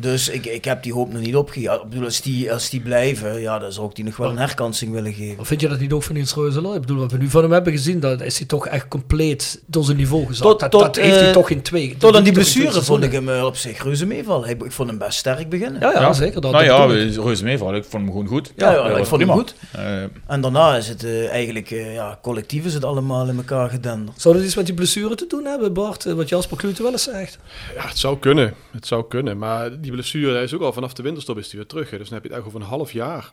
Dus 0.00 0.28
ik, 0.28 0.46
ik 0.46 0.64
heb 0.64 0.82
die 0.82 0.92
hoop 0.92 1.12
nog 1.12 1.22
niet 1.22 1.36
opgegeven. 1.36 1.74
Ik 1.74 1.88
bedoel, 1.88 2.04
als 2.04 2.20
die, 2.20 2.52
als 2.52 2.70
die 2.70 2.80
blijven, 2.80 3.40
ja, 3.40 3.58
dan 3.58 3.72
zou 3.72 3.88
ik 3.88 3.94
die 3.94 4.04
nog 4.04 4.16
wel 4.16 4.30
een 4.30 4.38
herkansing 4.38 4.92
willen 4.92 5.12
geven. 5.12 5.38
Of 5.38 5.46
vind 5.46 5.60
je 5.60 5.68
dat 5.68 5.80
niet 5.80 5.92
ook 5.92 6.02
van 6.02 6.14
Niels 6.14 6.34
Reuzelaar? 6.34 6.74
Ik 6.74 6.80
bedoel, 6.80 6.98
wat 6.98 7.12
we 7.12 7.18
nu 7.18 7.28
van 7.28 7.42
hem 7.42 7.52
hebben 7.52 7.72
gezien, 7.72 8.00
dan 8.00 8.22
is 8.22 8.38
hij 8.38 8.46
toch 8.46 8.66
echt 8.66 8.88
compleet 8.88 9.62
door 9.66 9.84
zijn 9.84 9.96
niveau 9.96 10.26
gezakt. 10.26 10.50
Tot, 10.50 10.60
dat, 10.60 10.70
tot, 10.70 10.80
dat 10.80 10.96
heeft 10.96 11.14
hij 11.18 11.26
uh, 11.26 11.32
toch 11.32 11.50
in 11.50 11.62
twee. 11.62 11.96
Tot 11.98 12.16
aan 12.16 12.24
die 12.24 12.32
blessure 12.32 12.82
vond 12.82 13.04
ik 13.04 13.12
hem 13.12 13.28
uh, 13.28 13.44
op 13.44 13.56
zich 13.56 13.82
reuze 13.82 14.06
meevallen. 14.06 14.48
Ik 14.48 14.72
vond 14.72 14.88
hem 14.88 14.98
best 14.98 15.18
sterk 15.18 15.48
beginnen. 15.48 15.80
Ja, 15.80 15.92
ja, 15.92 16.00
ja. 16.00 16.12
zeker. 16.12 16.40
Dat, 16.40 16.52
nou 16.52 16.64
ja, 16.64 16.84
reuze 17.22 17.44
meevallen. 17.44 17.74
Ik 17.74 17.84
vond 17.84 18.02
hem 18.02 18.12
gewoon 18.12 18.26
goed. 18.26 18.52
Ja, 18.56 18.72
ja, 18.72 18.96
ik 18.96 19.06
vond 19.06 19.20
hem 19.20 19.30
goed. 19.30 19.54
Uh, 19.76 20.02
en 20.26 20.40
daarna 20.40 20.76
is 20.76 20.88
het 20.88 21.06
eigenlijk, 21.28 21.68
ja, 21.68 22.18
collectief 22.22 22.64
is 22.64 22.74
het 22.74 22.84
allemaal 22.84 23.28
in 23.28 23.36
elkaar 23.36 23.70
gedenderd. 23.70 24.20
Zou 24.20 24.34
dat 24.34 24.44
iets 24.44 24.54
met 24.56 24.66
die 24.66 24.74
blessure 24.74 25.14
te 25.14 25.26
doen 25.28 25.44
hebben, 25.44 25.72
Bart? 25.72 26.04
Wat 26.04 26.28
Jasper 26.28 26.56
Klute 26.56 26.82
wel 26.82 26.92
eens 26.92 27.02
zegt? 27.02 27.38
Ja, 27.74 27.88
het 27.88 27.98
zou 27.98 28.18
kunnen. 28.18 28.54
Het 28.72 28.86
zou 28.86 29.04
kunnen. 29.08 29.38
Maar 29.38 29.80
die 29.82 29.92
blessure 29.92 30.32
hij 30.32 30.42
is 30.42 30.54
ook 30.54 30.60
al 30.60 30.72
vanaf 30.72 30.92
de 30.92 31.02
winterstop 31.02 31.38
is 31.38 31.46
hij 31.46 31.56
weer 31.56 31.68
terug. 31.68 31.90
Hè. 31.90 31.98
Dus 31.98 32.08
dan 32.08 32.14
heb 32.14 32.22
je 32.22 32.28
het 32.28 32.38
echt 32.38 32.48
over 32.48 32.60
een 32.60 32.66
half 32.66 32.92
jaar. 32.92 33.32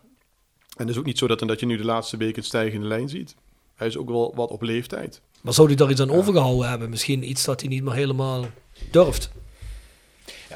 En 0.75 0.85
het 0.85 0.89
is 0.89 0.97
ook 0.97 1.05
niet 1.05 1.17
zo 1.17 1.27
dat, 1.27 1.39
dat 1.39 1.59
je 1.59 1.65
nu 1.65 1.77
de 1.77 1.83
laatste 1.83 2.17
week 2.17 2.37
een 2.37 2.43
stijgende 2.43 2.87
lijn 2.87 3.09
ziet. 3.09 3.35
Hij 3.75 3.87
is 3.87 3.97
ook 3.97 4.09
wel 4.09 4.33
wat 4.35 4.49
op 4.49 4.61
leeftijd. 4.61 5.21
Maar 5.41 5.53
zou 5.53 5.67
hij 5.67 5.75
daar 5.75 5.89
iets 5.89 6.01
aan 6.01 6.09
ja. 6.09 6.13
overgehouden 6.13 6.69
hebben? 6.69 6.89
Misschien 6.89 7.29
iets 7.29 7.45
dat 7.45 7.59
hij 7.59 7.69
niet 7.69 7.83
meer 7.83 7.93
helemaal 7.93 8.45
durft? 8.91 9.31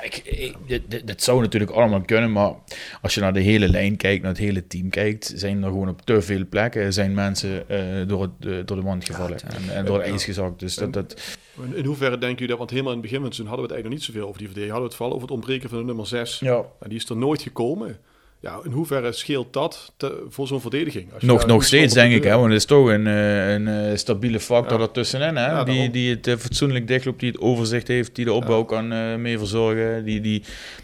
Ik, 0.04 0.16
ik, 0.18 0.56
dit, 0.68 1.08
dit, 1.08 1.24
zou 1.24 1.42
natuurlijk 1.42 1.72
allemaal 1.72 2.02
kunnen, 2.02 2.32
maar 2.32 2.54
als 3.02 3.13
je 3.13 3.22
naar 3.22 3.34
de 3.34 3.39
hele 3.39 3.70
lijn 3.70 3.98
kijkt, 3.98 4.22
naar 4.22 4.32
het 4.32 4.42
hele 4.42 4.68
team 4.68 4.89
kijkt, 4.89 5.34
zijn 5.36 5.63
er 5.63 5.70
gewoon 5.70 5.89
op 5.89 6.02
te 6.02 6.22
veel 6.22 6.46
plekken 6.50 6.94
zijn 6.94 7.13
mensen 7.13 7.63
uh, 7.72 8.08
door, 8.08 8.22
het, 8.22 8.32
uh, 8.39 8.58
door 8.66 8.78
de 8.78 8.84
wand 8.84 9.06
gevallen 9.06 9.39
ja, 9.44 9.58
en, 9.58 9.76
en, 9.76 9.86
door 9.86 9.98
het 9.98 10.08
ijs 10.08 10.24
gezakt. 10.24 10.60
Dus 10.60 10.76
dat, 10.76 10.94
dat... 10.94 11.38
In 11.74 11.86
hoeverre 11.86 12.18
denken 12.18 12.30
jullie 12.30 12.48
dat, 12.48 12.58
want 12.58 12.70
helemaal 12.70 12.94
in 12.94 13.00
het 13.00 13.10
begin 13.10 13.22
van 13.22 13.30
het 13.30 13.38
hadden 13.38 13.56
we 13.56 13.62
het 13.62 13.72
eigenlijk 13.72 13.84
nog 13.84 13.94
niet 13.94 14.04
zoveel 14.04 14.28
over 14.28 14.38
die 14.38 14.48
verdediging, 14.48 14.80
hadden 14.80 14.89
we 14.89 14.96
het 14.96 14.96
vooral 14.96 15.16
over 15.16 15.28
het 15.28 15.38
ontbreken 15.38 15.70
van 15.70 15.78
de 15.78 15.84
nummer 15.84 16.08
6. 16.08 16.39
Ja. 16.39 16.66
En 16.80 16.89
die 16.89 16.98
is 16.98 17.10
er 17.10 17.18
nooit 17.18 17.42
gekomen. 17.42 17.98
Ja, 18.44 18.60
in 18.64 18.72
hoeverre 18.72 19.12
scheelt 19.12 19.54
dat 19.54 19.94
te, 19.98 20.26
voor 20.30 20.48
zo'n 20.48 20.62
verdediging? 20.62 21.08
nog 21.20 21.46
nog 21.46 21.64
steeds, 21.64 21.94
denk 21.94 22.14
ik, 22.14 22.24
hè, 22.24 22.36
want 22.36 22.46
het 22.46 22.60
is 22.60 22.66
toch 22.66 22.88
een, 22.88 23.06
een, 23.06 23.66
een 23.66 23.98
stabiele 23.98 24.40
factor 24.40 24.78
ja. 24.78 24.84
ertussenin, 24.84 25.36
hè, 25.36 25.46
ja, 25.46 25.64
die, 25.64 25.92
die 25.92 26.20
het 26.22 26.42
fatsoenlijk 26.42 26.88
dichtloopt, 26.88 27.20
die 27.20 27.32
het 27.32 27.42
overzicht 27.42 27.88
heeft, 27.88 28.16
die 28.16 28.26
de 28.26 28.34
opbouw 28.34 28.60
ja. 28.60 28.66
kan 28.66 28.94
uh, 28.94 29.16
mee 29.16 29.38
verzorgen, 29.38 30.06
die, 30.06 30.22
die, 30.22 30.44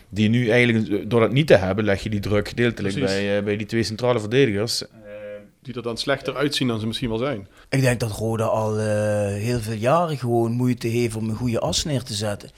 die 0.09 0.29
nu 0.29 0.49
eigenlijk, 0.49 1.09
door 1.09 1.19
dat 1.19 1.31
niet 1.31 1.47
te 1.47 1.55
hebben, 1.55 1.85
leg 1.85 2.03
je 2.03 2.09
die 2.09 2.19
druk 2.19 2.47
gedeeltelijk 2.47 2.99
bij, 2.99 3.37
uh, 3.37 3.43
bij 3.43 3.57
die 3.57 3.67
twee 3.67 3.83
centrale 3.83 4.19
verdedigers. 4.19 4.83
Die 5.61 5.73
er 5.73 5.81
dan 5.81 5.97
slechter 5.97 6.35
uitzien 6.35 6.67
dan 6.67 6.79
ze 6.79 6.87
misschien 6.87 7.09
wel 7.09 7.17
zijn. 7.17 7.47
Ik 7.69 7.81
denk 7.81 7.99
dat 7.99 8.11
Roda 8.11 8.43
al 8.43 8.79
uh, 8.79 8.85
heel 9.27 9.59
veel 9.59 9.73
jaren 9.73 10.17
gewoon 10.17 10.51
moeite 10.51 10.87
heeft 10.87 11.15
om 11.15 11.29
een 11.29 11.35
goede 11.35 11.59
as 11.59 11.83
neer 11.83 12.03
te 12.03 12.13
zetten. 12.13 12.49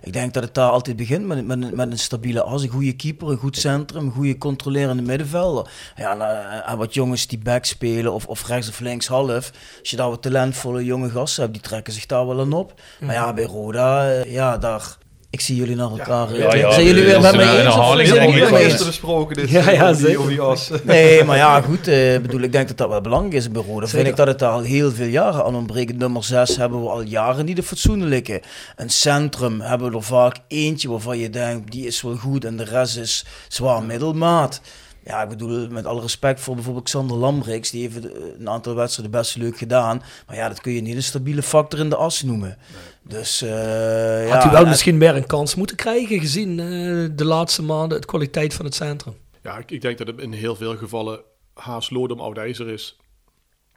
Ik 0.00 0.12
denk 0.12 0.34
dat 0.34 0.42
het 0.42 0.54
daar 0.54 0.70
altijd 0.70 0.96
begint 0.96 1.26
met, 1.26 1.46
met, 1.46 1.74
met 1.74 1.90
een 1.90 1.98
stabiele 1.98 2.42
as, 2.42 2.62
een 2.62 2.68
goede 2.68 2.96
keeper, 2.96 3.28
een 3.28 3.36
goed 3.36 3.56
centrum, 3.56 4.06
een 4.06 4.12
goede 4.12 4.38
controlerende 4.38 5.02
middenvelder. 5.02 5.70
Ja, 5.96 6.12
en, 6.12 6.62
en 6.64 6.78
wat 6.78 6.94
jongens 6.94 7.26
die 7.26 7.38
back 7.38 7.64
spelen 7.64 8.12
of, 8.12 8.26
of 8.26 8.46
rechts 8.46 8.68
of 8.68 8.80
links 8.80 9.06
half. 9.06 9.52
Als 9.80 9.90
je 9.90 9.96
daar 9.96 10.08
wat 10.08 10.22
talentvolle 10.22 10.84
jonge 10.84 11.10
gasten 11.10 11.42
hebt, 11.42 11.54
die 11.54 11.62
trekken 11.62 11.92
zich 11.92 12.06
daar 12.06 12.26
wel 12.26 12.40
aan 12.40 12.52
op. 12.52 12.80
Maar 13.00 13.14
ja, 13.14 13.32
bij 13.32 13.44
Roda, 13.44 14.08
ja, 14.24 14.58
daar, 14.58 14.96
ik 15.30 15.40
zie 15.40 15.56
jullie 15.56 15.76
naar 15.76 15.90
elkaar. 15.90 16.34
Ja, 16.34 16.54
ja, 16.54 16.72
zijn 16.72 16.84
jullie 16.84 17.04
weer 17.04 17.20
met 17.20 17.36
mij 17.36 17.64
eens? 17.64 17.76
Of 17.76 18.02
jullie 18.02 18.34
niet 18.34 18.50
eens? 18.50 18.86
besproken 18.86 19.36
dit 19.36 19.50
ja, 19.50 19.70
ja, 19.70 19.90
over, 19.90 20.06
die, 20.06 20.18
over 20.18 20.30
die 20.30 20.40
as. 20.40 20.70
Nee, 20.82 21.24
maar 21.24 21.36
ja, 21.36 21.60
goed. 21.60 21.88
Uh, 21.88 22.18
bedoel, 22.18 22.40
ik 22.40 22.52
denk 22.52 22.68
dat 22.68 22.76
dat 22.76 22.88
wel 22.88 23.00
belangrijk 23.00 23.34
is 23.34 23.50
bij 23.50 23.62
Roda. 23.62 23.86
Vind 23.86 24.06
ik 24.06 24.16
dat 24.16 24.26
het 24.26 24.38
daar 24.38 24.50
al 24.50 24.60
heel 24.60 24.92
veel 24.92 25.06
jaren 25.06 25.44
aan 25.44 25.54
ontbreekt. 25.54 25.98
Nummer 25.98 26.24
6 26.24 26.56
hebben 26.56 26.82
we 26.82 26.88
al 26.88 27.02
jaren 27.02 27.44
niet 27.44 27.56
de 27.56 27.62
fatsoenlijke. 27.62 28.42
Een 28.76 28.90
centrum 28.90 29.60
hebben 29.60 29.90
we 29.90 29.96
er 29.96 30.02
vaak 30.02 30.36
eentje 30.48 30.88
waarvan 30.90 31.18
je 31.18 31.30
denkt, 31.30 31.72
die 31.72 31.86
is 31.86 32.02
wel 32.02 32.16
goed 32.16 32.44
en 32.44 32.56
de 32.56 32.64
rest 32.64 32.96
is 32.96 33.24
zwaar 33.48 33.82
middelmaat. 33.82 34.60
Ja, 35.08 35.22
ik 35.22 35.28
bedoel, 35.28 35.68
met 35.68 35.86
alle 35.86 36.00
respect 36.00 36.40
voor 36.40 36.54
bijvoorbeeld 36.54 36.84
Xander 36.84 37.16
Lambrix, 37.16 37.70
die 37.70 37.82
heeft 37.82 38.04
een 38.38 38.48
aantal 38.48 38.74
wedstrijden 38.74 39.18
best 39.20 39.36
leuk 39.36 39.58
gedaan. 39.58 40.02
Maar 40.26 40.36
ja, 40.36 40.48
dat 40.48 40.60
kun 40.60 40.72
je 40.72 40.80
niet 40.80 40.96
een 40.96 41.02
stabiele 41.02 41.42
factor 41.42 41.80
in 41.80 41.88
de 41.88 41.96
as 41.96 42.22
noemen. 42.22 42.58
Nee. 42.58 43.18
Dus, 43.18 43.42
uh, 43.42 43.50
Had 43.50 44.42
ja, 44.42 44.48
u 44.48 44.50
wel 44.50 44.66
misschien 44.66 44.98
meer 44.98 45.16
een 45.16 45.26
kans 45.26 45.54
moeten 45.54 45.76
krijgen, 45.76 46.20
gezien 46.20 46.58
uh, 46.58 47.08
de 47.12 47.24
laatste 47.24 47.62
maanden, 47.62 48.00
de 48.00 48.06
kwaliteit 48.06 48.54
van 48.54 48.64
het 48.64 48.74
centrum? 48.74 49.14
Ja, 49.42 49.58
ik, 49.58 49.70
ik 49.70 49.80
denk 49.80 49.98
dat 49.98 50.06
het 50.06 50.20
in 50.20 50.32
heel 50.32 50.56
veel 50.56 50.76
gevallen 50.76 51.20
haast 51.54 51.90
Lodem 51.90 52.20
oud-ijzer 52.20 52.68
is. 52.68 52.96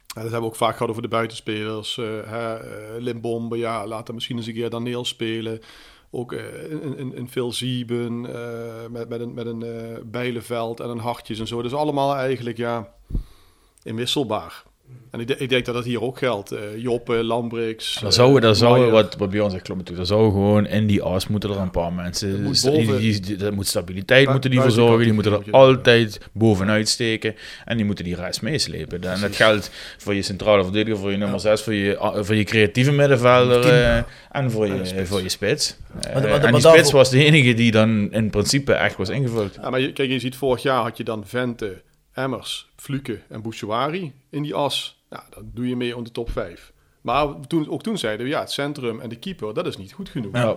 Ja, 0.06 0.22
dat 0.22 0.22
hebben 0.22 0.40
we 0.40 0.46
ook 0.46 0.56
vaak 0.56 0.72
gehad 0.72 0.90
over 0.90 1.02
de 1.02 1.08
buitenspelers. 1.08 1.96
Uh, 1.96 2.06
hè, 2.24 2.56
Limbombe, 2.98 3.56
ja, 3.56 3.86
laat 3.86 4.06
hem 4.06 4.14
misschien 4.14 4.36
eens 4.36 4.46
een 4.46 4.54
keer 4.54 4.70
Daniel 4.70 5.04
spelen 5.04 5.60
ook 6.14 6.32
in, 6.32 6.96
in, 6.96 7.14
in, 7.14 7.28
veel 7.28 7.52
Zieben, 7.52 8.24
uh, 8.24 8.86
met, 8.90 9.08
met 9.08 9.20
een, 9.20 9.34
met 9.34 9.46
een 9.46 9.64
uh, 9.64 9.98
Bijleveld 10.04 10.80
en 10.80 10.88
een 10.88 10.98
Hartjes 10.98 11.40
en 11.40 11.46
zo. 11.46 11.62
Dus 11.62 11.74
allemaal 11.74 12.14
eigenlijk 12.14 12.56
ja, 12.56 12.94
inwisselbaar. 13.82 14.64
En 15.12 15.20
ik, 15.20 15.28
ik 15.28 15.48
denk 15.48 15.64
dat 15.64 15.74
dat 15.74 15.84
hier 15.84 16.02
ook 16.02 16.18
geldt. 16.18 16.52
Uh, 16.52 16.58
Joppe, 16.76 17.24
Lambrix. 17.24 17.98
Dan 18.00 18.12
zou, 18.12 18.40
dan 18.40 18.56
zou 18.56 18.90
wat, 18.90 19.16
wat 19.16 19.30
bij 19.30 19.40
ons 19.40 19.52
zegt, 19.52 19.64
klopt 19.64 19.80
natuurlijk. 19.80 20.08
Dan 20.08 20.18
zou 20.18 20.30
gewoon 20.30 20.66
in 20.66 20.86
die 20.86 21.02
as 21.02 21.26
moeten 21.26 21.50
er 21.50 21.58
een 21.58 21.70
paar 21.70 21.92
mensen. 21.92 22.30
Dat 22.30 22.40
moet, 22.40 22.62
boven, 22.64 22.98
die, 22.98 23.20
die, 23.20 23.36
dat 23.36 23.52
moet 23.52 23.66
stabiliteit 23.66 24.28
moeten 24.28 24.50
die 24.50 24.60
verzorgen. 24.60 25.04
Die 25.04 25.12
moeten 25.12 25.32
er 25.32 25.50
altijd 25.50 26.20
bovenuit 26.32 26.88
steken. 26.88 27.34
En 27.64 27.76
die 27.76 27.86
moeten 27.86 28.04
die 28.04 28.14
rest 28.14 28.42
meeslepen. 28.42 29.02
En 29.02 29.20
dat 29.20 29.36
geldt 29.36 29.70
voor 29.98 30.14
je 30.14 30.22
centrale 30.22 30.62
verdediger, 30.62 30.98
voor 30.98 31.10
je 31.10 31.16
nummer 31.16 31.40
6, 31.40 31.58
ja. 31.58 31.64
voor, 31.64 31.74
je, 31.74 32.18
voor 32.24 32.34
je 32.34 32.44
creatieve 32.44 32.92
middenvelder 32.92 33.66
uh, 33.66 33.96
en 34.30 34.50
voor 34.50 34.66
je, 34.66 34.84
spits. 34.84 35.08
voor 35.08 35.22
je 35.22 35.28
spits. 35.28 35.76
Uh, 36.06 36.14
maar, 36.14 36.22
maar, 36.22 36.44
en 36.44 36.52
die 36.52 36.60
spits 36.60 36.90
was 36.90 37.10
de 37.10 37.24
enige 37.24 37.54
die 37.54 37.70
dan 37.70 38.12
in 38.12 38.30
principe 38.30 38.72
echt 38.72 38.96
was 38.96 39.08
ingevuld. 39.08 39.54
Ja, 39.62 39.70
maar 39.70 39.80
je, 39.80 39.92
kijk, 39.92 40.10
je 40.10 40.18
ziet 40.18 40.36
vorig 40.36 40.62
jaar 40.62 40.82
had 40.82 40.96
je 40.96 41.04
dan 41.04 41.22
Vente. 41.26 41.80
Emmers, 42.12 42.70
Fluke 42.76 43.22
en 43.28 43.42
Bouchouari 43.42 44.12
in 44.30 44.42
die 44.42 44.54
as. 44.54 45.02
Nou, 45.10 45.22
dan 45.30 45.50
doe 45.54 45.68
je 45.68 45.76
mee 45.76 45.96
om 45.96 46.04
de 46.04 46.10
top 46.10 46.30
5. 46.30 46.72
Maar 47.02 47.26
toen, 47.46 47.70
ook 47.70 47.82
toen 47.82 47.98
zeiden 47.98 48.26
we, 48.26 48.32
ja, 48.32 48.40
het 48.40 48.50
centrum 48.50 49.00
en 49.00 49.08
de 49.08 49.16
keeper, 49.16 49.54
dat 49.54 49.66
is 49.66 49.76
niet 49.76 49.92
goed 49.92 50.08
genoeg. 50.08 50.32
Ja. 50.32 50.56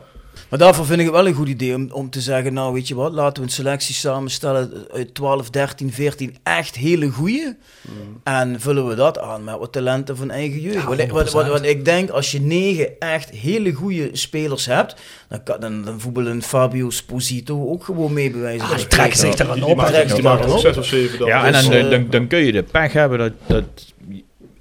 Maar 0.50 0.60
daarvoor 0.60 0.86
vind 0.86 1.00
ik 1.00 1.06
het 1.06 1.16
wel 1.16 1.28
een 1.28 1.34
goed 1.34 1.48
idee 1.48 1.76
om, 1.76 1.92
om 1.92 2.10
te 2.10 2.22
zeggen, 2.22 2.54
nou 2.54 2.74
weet 2.74 2.88
je 2.88 2.96
wat, 2.96 3.14
laten 3.14 3.42
we 3.42 3.48
een 3.48 3.54
selectie 3.54 3.96
samenstellen 3.96 4.88
uit 4.94 5.14
12, 5.14 5.50
13, 5.50 5.94
14 5.94 6.36
echt 6.44 6.76
hele 6.76 7.10
goeie. 7.10 7.58
Mm. 7.82 8.22
En 8.24 8.60
vullen 8.60 8.88
we 8.88 8.96
dat 8.96 9.20
aan 9.20 9.44
met 9.44 9.58
wat 9.58 9.72
talenten 9.72 10.18
van 10.18 10.32
eigen 10.32 10.60
jeugd. 10.60 10.76
Ja, 10.76 10.86
want, 10.86 11.12
wat, 11.12 11.32
wat, 11.32 11.48
wat, 11.48 11.64
ik 11.64 11.86
denk, 11.86 12.10
als 12.10 12.32
je 12.32 12.42
negen 12.42 13.00
echt 13.00 13.30
hele 13.30 13.74
goede 13.74 14.10
spelers 14.12 14.66
hebt, 14.66 14.96
dan, 15.30 15.44
kan, 15.44 15.60
dan, 15.60 15.84
dan 15.84 16.00
voetballen 16.00 16.42
Fabio 16.42 16.90
Sposito 16.90 17.70
ook 17.70 17.84
gewoon 17.84 18.14
mee 18.14 18.32
bewijzen. 18.32 18.68
Ah, 18.68 18.78
trekt 18.78 19.18
zich 19.18 19.38
er 19.38 19.50
aan 19.50 19.64
op. 19.64 19.66
Die 19.68 20.22
maakt 20.22 20.46
er 20.46 20.60
6 20.60 20.78
of 20.78 20.86
7 20.86 21.20
dan. 21.20 21.28
Ja, 21.28 21.46
en 21.46 21.52
dan, 21.52 21.72
dan, 21.72 21.90
dan, 21.90 22.10
dan 22.10 22.28
kun 22.28 22.40
je 22.40 22.52
de 22.52 22.64
pech 22.64 22.94
hebben 22.94 23.18
dat... 23.20 23.34
dat 23.46 23.94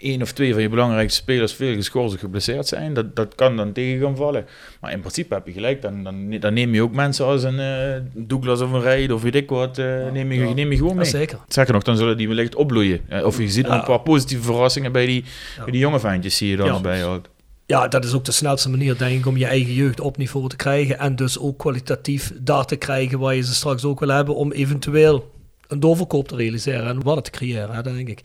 één 0.04 0.22
of 0.22 0.32
twee 0.32 0.52
van 0.52 0.62
je 0.62 0.68
belangrijkste 0.68 1.20
spelers 1.20 1.52
veel 1.52 1.74
geschorst 1.74 2.14
of 2.14 2.20
geblesseerd 2.20 2.66
zijn, 2.66 2.94
dat, 2.94 3.16
dat 3.16 3.34
kan 3.34 3.56
dan 3.56 3.72
tegen 3.72 4.00
gaan 4.00 4.16
vallen. 4.16 4.46
Maar 4.80 4.92
in 4.92 5.00
principe 5.00 5.34
heb 5.34 5.46
je 5.46 5.52
gelijk, 5.52 5.82
dan, 5.82 6.04
dan, 6.04 6.36
dan 6.40 6.54
neem 6.54 6.74
je 6.74 6.82
ook 6.82 6.94
mensen 6.94 7.24
als 7.24 7.42
een 7.42 7.58
uh, 7.58 8.24
Douglas 8.26 8.60
of 8.60 8.72
een 8.72 8.80
Rijd 8.80 9.12
of 9.12 9.22
weet 9.22 9.34
ik 9.34 9.48
wat, 9.48 9.78
uh, 9.78 10.10
neem, 10.12 10.32
je, 10.32 10.54
neem 10.54 10.70
je 10.70 10.76
gewoon 10.76 10.96
mee. 10.96 11.04
Ja, 11.04 11.10
zeker. 11.10 11.38
Zeker 11.48 11.72
nog, 11.72 11.82
dan 11.82 11.96
zullen 11.96 12.16
die 12.16 12.28
wellicht 12.28 12.54
opbloeien. 12.54 13.00
Uh, 13.10 13.24
of 13.24 13.38
je 13.38 13.48
ziet 13.48 13.68
een 13.68 13.84
paar 13.84 14.00
positieve 14.00 14.42
verrassingen 14.42 14.92
bij 14.92 15.06
die, 15.06 15.24
bij 15.56 15.70
die 15.70 15.80
jonge 15.80 16.00
ventjes, 16.00 16.36
zie 16.36 16.48
je 16.48 16.56
dan 16.56 16.86
houdt. 16.86 17.28
Ja, 17.66 17.88
dat 17.88 18.04
is 18.04 18.14
ook 18.14 18.24
de 18.24 18.32
snelste 18.32 18.70
manier, 18.70 18.98
denk 18.98 19.18
ik, 19.18 19.26
om 19.26 19.36
je 19.36 19.46
eigen 19.46 19.72
jeugd 19.72 20.00
op 20.00 20.16
niveau 20.16 20.48
te 20.48 20.56
krijgen. 20.56 20.98
En 20.98 21.16
dus 21.16 21.38
ook 21.38 21.58
kwalitatief 21.58 22.32
daar 22.40 22.64
te 22.64 22.76
krijgen 22.76 23.18
waar 23.18 23.34
je 23.34 23.42
ze 23.42 23.54
straks 23.54 23.84
ook 23.84 24.00
wil 24.00 24.08
hebben 24.08 24.34
om 24.34 24.52
eventueel 24.52 25.32
een 25.66 25.80
doorverkoop 25.80 26.28
te 26.28 26.36
realiseren 26.36 26.86
en 26.86 27.02
wat 27.02 27.24
te 27.24 27.30
creëren, 27.30 27.84
denk 27.84 28.08
ik. 28.08 28.20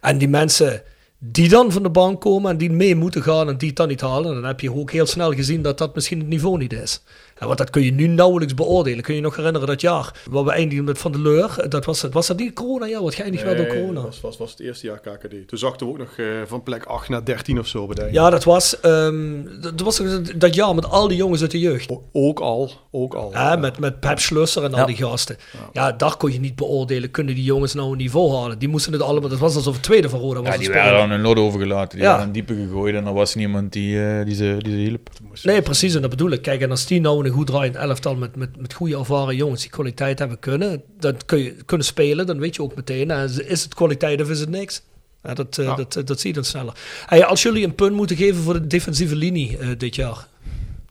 En 0.00 0.18
die 0.18 0.28
mensen 0.28 0.82
die 1.26 1.48
dan 1.48 1.72
van 1.72 1.82
de 1.82 1.90
bank 1.90 2.20
komen 2.20 2.50
en 2.50 2.56
die 2.56 2.70
mee 2.70 2.94
moeten 2.94 3.22
gaan 3.22 3.48
en 3.48 3.56
die 3.56 3.68
het 3.68 3.76
dan 3.76 3.88
niet 3.88 4.00
halen, 4.00 4.34
dan 4.34 4.44
heb 4.44 4.60
je 4.60 4.74
ook 4.74 4.90
heel 4.90 5.06
snel 5.06 5.32
gezien 5.32 5.62
dat 5.62 5.78
dat 5.78 5.94
misschien 5.94 6.18
het 6.18 6.28
niveau 6.28 6.58
niet 6.58 6.72
is. 6.72 7.02
Want 7.38 7.58
dat 7.58 7.70
kun 7.70 7.82
je 7.82 7.92
nu 7.92 8.06
nauwelijks 8.06 8.54
beoordelen. 8.54 9.02
Kun 9.02 9.14
je 9.14 9.20
nog 9.20 9.36
herinneren 9.36 9.68
dat 9.68 9.80
jaar 9.80 10.22
waar 10.30 10.44
we 10.44 10.50
eindigden 10.50 10.84
met 10.84 10.98
Van 10.98 11.12
de 11.12 11.20
Leur? 11.20 11.68
Dat 11.68 11.84
was, 11.84 12.02
was 12.10 12.26
dat 12.26 12.38
niet 12.38 12.52
corona? 12.52 12.86
Ja, 12.86 13.02
wat 13.02 13.14
geëindigd 13.14 13.44
nee, 13.44 13.54
werd 13.54 13.68
door 13.68 13.78
corona. 13.78 13.94
Dat 13.94 14.04
was, 14.04 14.20
was, 14.20 14.36
was 14.36 14.50
het 14.50 14.60
eerste 14.60 14.86
jaar 14.86 15.00
KKD. 15.00 15.48
Toen 15.48 15.58
zakten 15.58 15.86
we 15.86 15.92
ook 15.92 15.98
nog 15.98 16.16
uh, 16.16 16.26
van 16.46 16.62
plek 16.62 16.84
8 16.84 17.08
naar 17.08 17.24
13 17.24 17.58
of 17.58 17.66
zo 17.66 17.86
bij 17.86 18.12
Ja, 18.12 18.30
dat 18.30 18.44
was, 18.44 18.76
um, 18.82 19.48
dat 19.60 19.80
was 19.80 20.02
dat 20.36 20.54
jaar 20.54 20.74
met 20.74 20.90
al 20.90 21.08
die 21.08 21.16
jongens 21.16 21.40
uit 21.40 21.50
de 21.50 21.58
jeugd. 21.58 21.90
O, 21.90 22.02
ook 22.12 22.40
al, 22.40 22.70
ook 22.90 23.14
al. 23.14 23.30
Ja, 23.32 23.50
ja. 23.50 23.56
Met, 23.56 23.78
met 23.78 24.00
Pep 24.00 24.18
Schlusser 24.18 24.64
en 24.64 24.70
ja. 24.70 24.80
al 24.80 24.86
die 24.86 24.96
gasten. 24.96 25.36
Ja. 25.52 25.58
ja. 25.72 25.92
daar 25.92 26.16
kon 26.16 26.32
je 26.32 26.40
niet 26.40 26.56
beoordelen. 26.56 27.10
Kunnen 27.10 27.34
die 27.34 27.44
jongens 27.44 27.74
nou 27.74 27.90
een 27.90 27.96
niveau 27.98 28.34
halen? 28.34 28.58
Die 28.58 28.68
moesten 28.68 28.92
het 28.92 29.02
allemaal, 29.02 29.28
dat 29.28 29.38
was 29.38 29.56
alsof 29.56 29.74
het 29.74 29.82
tweede 29.82 30.08
van 30.08 30.20
Roda 30.20 30.42
was. 30.42 30.52
Ja, 30.52 30.58
die 30.58 30.68
werden 30.68 30.98
dan 30.98 31.10
een 31.10 31.20
lot 31.20 31.36
overgelaten. 31.36 31.98
Die 31.98 32.08
werden 32.08 32.32
diepe 32.32 32.54
gegooid 32.54 32.94
en 32.94 33.06
er 33.06 33.12
was 33.12 33.34
niemand 33.34 33.72
die, 33.72 33.94
uh, 33.94 34.24
die, 34.24 34.34
ze, 34.34 34.56
die 34.58 34.72
ze 34.72 34.78
hielp. 34.78 35.08
Nee, 35.42 35.62
precies. 35.62 35.94
En 35.94 36.00
dat 36.00 36.10
bedoel 36.10 36.30
ik. 36.30 36.42
Kijk, 36.42 36.60
en 36.60 36.70
als 36.70 36.86
die 36.86 37.00
nou 37.00 37.23
een 37.24 37.32
goed 37.32 37.46
draaiend 37.46 37.76
elftal 37.76 38.14
met, 38.14 38.36
met, 38.36 38.56
met 38.60 38.74
goede 38.74 38.98
ervaren 38.98 39.36
jongens 39.36 39.60
die 39.60 39.70
kwaliteit 39.70 40.18
hebben 40.18 40.38
kunnen, 40.38 40.82
dan 40.98 41.16
kun 41.26 41.38
je 41.38 41.56
kunnen 41.64 41.86
spelen, 41.86 42.26
dan 42.26 42.38
weet 42.38 42.54
je 42.54 42.62
ook 42.62 42.74
meteen, 42.74 43.10
uh, 43.10 43.38
is 43.38 43.62
het 43.62 43.74
kwaliteit 43.74 44.20
of 44.20 44.30
is 44.30 44.40
het 44.40 44.48
niks? 44.48 44.82
Ja, 45.22 45.34
dat, 45.34 45.56
ja. 45.56 45.74
dat, 45.74 45.92
dat, 45.92 46.06
dat 46.06 46.20
zie 46.20 46.28
je 46.28 46.34
dan 46.34 46.44
sneller. 46.44 46.74
Hey, 47.06 47.24
als 47.24 47.42
jullie 47.42 47.64
een 47.64 47.74
punt 47.74 47.96
moeten 47.96 48.16
geven 48.16 48.42
voor 48.42 48.52
de 48.52 48.66
defensieve 48.66 49.16
linie 49.16 49.58
uh, 49.58 49.68
dit 49.78 49.94
jaar? 49.94 50.28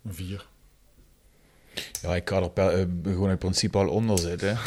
Een 0.06 0.14
vier. 0.14 0.46
Ja, 2.02 2.16
ik 2.16 2.26
kan 2.26 2.52
er 2.56 2.80
uh, 2.80 2.86
gewoon 3.04 3.30
in 3.30 3.38
principe 3.38 3.78
al 3.78 3.88
onder 3.88 4.20
zitten. 4.20 4.58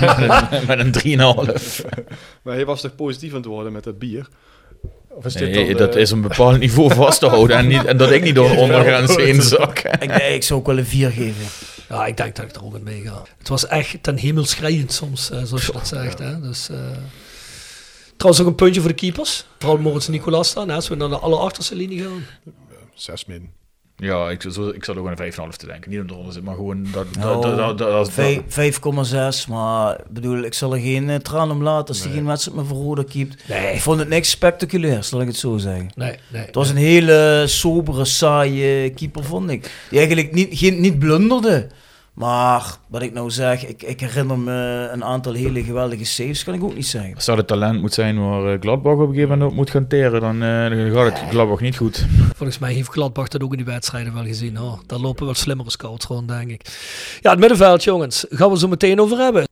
met 0.66 1.04
een 1.04 1.18
3,5. 1.18 1.86
maar 2.42 2.54
hij 2.54 2.64
was 2.64 2.80
toch 2.80 2.94
positief 2.94 3.30
aan 3.30 3.36
het 3.36 3.46
worden 3.46 3.72
met 3.72 3.84
het 3.84 3.98
bier? 3.98 4.28
Of 5.12 5.24
is 5.24 5.34
nee, 5.34 5.66
dan, 5.66 5.76
dat 5.76 5.96
is 5.96 6.10
een 6.10 6.20
bepaald 6.20 6.58
niveau 6.58 6.94
vast 7.04 7.20
te 7.20 7.26
houden 7.26 7.56
en, 7.56 7.66
niet, 7.66 7.84
en 7.84 7.96
dat 7.96 8.10
ik 8.10 8.22
niet 8.22 8.34
door 8.34 8.50
een 8.50 8.56
ondergrens 8.56 9.16
heen 9.16 9.42
zak. 9.42 9.78
ik, 9.78 10.12
ik 10.12 10.42
zou 10.42 10.60
ook 10.60 10.66
wel 10.66 10.78
een 10.78 10.86
4 10.86 11.10
geven. 11.10 11.44
Ja, 11.88 12.06
ik 12.06 12.16
denk 12.16 12.36
dat 12.36 12.44
ik 12.44 12.56
er 12.56 12.64
ook 12.64 12.74
in 12.74 12.82
meega. 12.82 13.22
Het 13.38 13.48
was 13.48 13.66
echt 13.66 14.02
ten 14.02 14.16
hemel 14.16 14.44
schrijend 14.44 14.92
soms, 14.92 15.30
uh, 15.30 15.42
zoals 15.42 15.66
je 15.66 15.72
dat 15.72 15.88
zegt. 15.88 16.18
Hè? 16.18 16.40
Dus, 16.40 16.68
uh... 16.70 16.76
Trouwens 18.16 18.44
ook 18.44 18.50
een 18.50 18.64
puntje 18.64 18.80
voor 18.80 18.90
de 18.90 18.96
keepers. 18.96 19.46
Vooral 19.58 19.78
Moritz 19.78 20.08
Nicolas 20.08 20.54
dan, 20.54 20.70
als 20.70 20.88
we 20.88 20.94
naar 20.94 21.08
de 21.08 21.18
allerachterste 21.18 21.74
linie 21.74 22.02
gaan. 22.02 22.24
Zes 22.94 23.24
min. 23.24 23.59
Ja, 24.00 24.30
ik, 24.30 24.42
zo, 24.50 24.68
ik 24.68 24.84
zat 24.84 24.96
ook 24.96 25.06
aan 25.06 25.14
een 25.18 25.32
5,5 25.32 25.56
te 25.56 25.66
denken. 25.66 25.90
Niet 25.90 26.00
om 26.00 26.06
de 26.06 26.14
onder 26.14 26.32
zit, 26.32 26.42
maar 26.42 26.54
gewoon 26.54 26.86
dat... 26.92 27.06
Oh, 27.18 27.42
dat, 27.42 27.78
dat, 27.78 27.78
dat 27.78 28.10
5,6, 29.44 29.48
maar 29.48 30.00
bedoel, 30.10 30.42
ik 30.42 30.54
zal 30.54 30.74
er 30.74 30.80
geen 30.80 31.08
uh, 31.08 31.14
traan 31.14 31.50
om 31.50 31.62
laten 31.62 31.88
als 31.88 32.02
hij 32.02 32.12
geen 32.12 32.26
wedstrijd 32.26 32.56
meer 32.56 32.66
voor 32.66 32.76
Roda 32.76 33.02
keept. 33.08 33.48
Nee. 33.48 33.74
Ik 33.74 33.80
vond 33.80 33.98
het 33.98 34.08
niks 34.08 34.30
spectaculairs, 34.30 35.10
laat 35.10 35.20
ik 35.20 35.26
het 35.26 35.36
zo 35.36 35.56
zeggen. 35.56 35.90
Nee, 35.94 36.16
nee. 36.28 36.44
Het 36.44 36.54
was 36.54 36.70
een 36.70 36.76
hele 36.76 37.44
sobere, 37.46 38.04
saaie 38.04 38.90
keeper, 38.90 39.24
vond 39.24 39.50
ik. 39.50 39.70
Die 39.90 39.98
eigenlijk 39.98 40.32
niet, 40.32 40.58
geen, 40.58 40.80
niet 40.80 40.98
blunderde. 40.98 41.66
Maar 42.14 42.76
wat 42.88 43.02
ik 43.02 43.12
nou 43.12 43.30
zeg, 43.30 43.66
ik, 43.66 43.82
ik 43.82 44.00
herinner 44.00 44.38
me 44.38 44.88
een 44.92 45.04
aantal 45.04 45.32
hele 45.32 45.64
geweldige 45.64 46.04
saves, 46.04 46.44
kan 46.44 46.54
ik 46.54 46.62
ook 46.62 46.74
niet 46.74 46.86
zeggen. 46.86 47.14
Als 47.14 47.24
dat 47.24 47.36
het 47.36 47.46
talent 47.46 47.80
moet 47.80 47.94
zijn 47.94 48.28
waar 48.28 48.52
eh, 48.52 48.60
Gladbach 48.60 48.92
op 48.94 49.00
een 49.00 49.06
gegeven 49.06 49.28
moment 49.28 49.50
op 49.50 49.56
moet 49.56 49.70
gaan 49.70 49.86
teren, 49.86 50.20
dan, 50.20 50.42
uh, 50.42 50.94
gaat 50.94 51.18
het 51.18 51.30
Gladbach 51.30 51.60
niet 51.60 51.76
goed. 51.76 52.06
Volgens 52.36 52.58
mij 52.58 52.72
heeft 52.72 52.88
Gladbach 52.88 53.28
dat 53.28 53.42
ook 53.42 53.50
in 53.50 53.56
die 53.56 53.66
wedstrijden 53.66 54.14
wel 54.14 54.24
gezien. 54.24 54.60
Oh, 54.60 54.78
daar 54.86 54.98
lopen 54.98 55.24
wel 55.24 55.34
slimmere 55.34 55.70
scouts 55.70 56.06
rond, 56.06 56.28
denk 56.28 56.50
ik. 56.50 56.60
Ja, 57.20 57.30
het 57.30 57.38
middenveld, 57.38 57.84
jongens, 57.84 58.26
gaan 58.30 58.50
we 58.50 58.58
zo 58.58 58.68
meteen 58.68 59.00
over 59.00 59.18
hebben. 59.18 59.48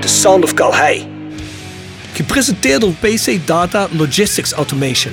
The 0.00 0.08
Sound 0.08 0.44
of 0.44 0.54
Calhei. 0.54 1.06
Gepresenteerd 2.12 2.80
door 2.80 2.92
PC 2.92 3.46
Data 3.46 3.88
Logistics 3.90 4.52
Automation 4.52 5.12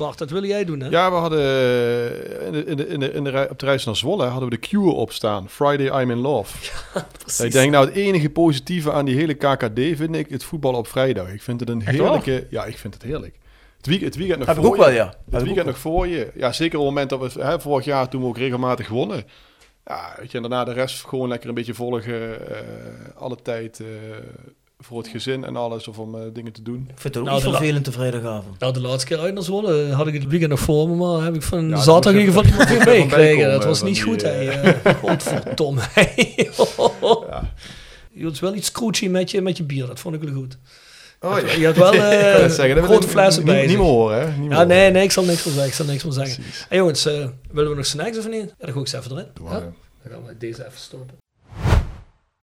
Bart, 0.00 0.18
dat 0.18 0.30
wil 0.30 0.44
jij 0.44 0.64
doen, 0.64 0.80
hè? 0.80 0.88
Ja, 0.88 1.10
we 1.10 1.16
hadden 1.16 1.40
eh, 1.40 2.46
in 2.46 2.52
de, 2.52 2.64
in 2.64 2.76
de, 2.76 2.86
in 2.86 3.00
de, 3.00 3.12
in 3.12 3.24
de, 3.24 3.46
op 3.50 3.58
de 3.58 3.66
reis 3.66 3.84
naar 3.84 3.96
Zwolle 3.96 4.24
hadden 4.24 4.48
we 4.48 4.54
de 4.54 4.60
cure 4.60 4.90
op 4.90 5.12
staan. 5.12 5.48
Friday 5.48 6.00
I'm 6.02 6.10
in 6.10 6.18
Love. 6.18 6.56
Ja, 6.94 7.06
precies. 7.18 7.44
Ik 7.44 7.52
denk, 7.52 7.72
nou, 7.72 7.86
het 7.86 7.94
enige 7.94 8.30
positieve 8.30 8.92
aan 8.92 9.04
die 9.04 9.16
hele 9.16 9.34
KKD 9.34 9.80
vind 9.96 10.14
ik 10.14 10.28
het 10.28 10.44
voetbal 10.44 10.74
op 10.74 10.86
vrijdag. 10.86 11.32
Ik 11.32 11.42
vind 11.42 11.60
het 11.60 11.68
een 11.68 11.82
heerlijke... 11.82 12.46
Ja, 12.50 12.64
ik 12.64 12.78
vind 12.78 12.94
het 12.94 13.02
heerlijk. 13.02 13.38
Het 13.76 13.86
weekend, 13.86 14.08
het 14.08 14.16
weekend 14.16 14.38
nog 14.38 14.48
Heb 14.48 14.56
voor 14.56 14.66
ook 14.66 14.74
je. 14.74 14.80
Wel, 14.80 14.90
ja. 14.90 15.14
Het 15.30 15.42
weekend 15.42 15.66
nog 15.66 15.78
voor 15.78 16.06
je. 16.06 16.30
Ja, 16.34 16.52
zeker 16.52 16.78
op 16.78 16.84
het 16.84 16.94
moment 16.94 17.10
dat 17.10 17.34
we... 17.34 17.42
Hè, 17.42 17.60
vorig 17.60 17.84
jaar 17.84 18.08
toen 18.08 18.20
we 18.20 18.26
ook 18.26 18.38
regelmatig 18.38 18.86
gewonnen. 18.86 19.24
Ja, 19.86 20.14
weet 20.18 20.30
je, 20.30 20.36
en 20.36 20.42
daarna 20.42 20.64
de 20.64 20.72
rest 20.72 21.04
gewoon 21.04 21.28
lekker 21.28 21.48
een 21.48 21.54
beetje 21.54 21.74
volgen. 21.74 22.14
Uh, 22.14 22.56
alle 23.14 23.36
tijd... 23.42 23.78
Uh, 23.78 23.86
voor 24.80 24.98
het 24.98 25.08
gezin 25.08 25.44
en 25.44 25.56
alles, 25.56 25.88
of 25.88 25.98
om 25.98 26.14
uh, 26.14 26.20
dingen 26.32 26.52
te 26.52 26.62
doen. 26.62 26.80
Ik 26.88 27.00
vind 27.00 27.02
het 27.02 27.16
ook 27.16 27.24
nou, 27.24 27.42
niet 27.42 27.50
vervelend 27.50 27.84
de 27.84 27.92
vrijdagavond. 27.92 28.58
Nou, 28.58 28.72
de 28.72 28.80
laatste 28.80 29.06
keer 29.06 29.18
uit 29.18 29.34
naar 29.34 29.42
Zwolle 29.42 29.82
eh, 29.82 29.96
had 29.96 30.06
ik 30.06 30.14
het 30.14 30.26
weekend 30.26 30.50
nog 30.50 30.60
voor 30.60 30.88
me, 30.88 30.94
maar 30.94 31.24
heb 31.24 31.34
ik 31.34 31.42
van 31.42 31.68
ja, 31.68 31.76
zaterdag 31.76 32.12
in 32.12 32.18
ieder 32.18 32.34
geval 32.34 32.50
iemand 32.50 32.68
weer 32.84 32.84
meegekregen. 32.84 33.50
Dat 33.50 33.64
was 33.64 33.82
niet 33.82 34.00
goed, 34.00 34.22
hè. 34.22 34.64
Uh, 34.64 34.94
Godverdomme. 35.02 35.80
ja. 37.30 37.54
Je 38.10 38.24
had 38.24 38.38
wel 38.38 38.54
iets 38.54 38.66
scroochy 38.66 39.08
met 39.08 39.30
je, 39.30 39.42
met 39.42 39.56
je 39.56 39.64
bier, 39.64 39.86
dat 39.86 40.00
vond 40.00 40.14
ik 40.14 40.22
wel 40.22 40.34
goed. 40.34 40.58
Oh, 41.20 41.38
ja. 41.40 41.52
Je 41.52 41.66
had 41.66 41.76
wel 41.76 41.94
uh, 41.94 42.48
zeggen, 42.48 42.82
grote 42.82 43.08
flessen 43.08 43.44
bij 43.44 43.66
Niet 43.66 43.76
meer 43.76 43.86
horen, 43.86 44.20
hè? 44.20 44.38
Niet 44.38 44.48
meer 44.48 44.58
ja, 44.58 44.64
nee, 44.64 44.90
nee, 44.90 45.02
ik 45.02 45.10
zal 45.10 45.24
niks 45.24 45.40
van 45.40 45.52
zeggen. 45.52 45.68
Ik 45.70 45.76
zal 45.76 45.86
niks 45.86 46.02
van 46.02 46.12
zeggen. 46.12 46.44
Hey, 46.68 46.78
jongens, 46.78 47.06
uh, 47.06 47.26
willen 47.50 47.70
we 47.70 47.76
nog 47.76 47.86
snacks 47.86 48.18
of 48.18 48.28
niet? 48.28 48.54
Ja, 48.58 48.66
dan 48.66 48.72
ga 48.72 48.72
ik 48.72 48.76
eens 48.76 48.92
even 48.92 49.10
erin. 49.10 49.26
Ja? 49.44 49.50
Dan 49.50 50.12
gaan 50.12 50.24
we 50.26 50.36
deze 50.38 50.66
even 50.66 50.78
stoppen. 50.78 51.16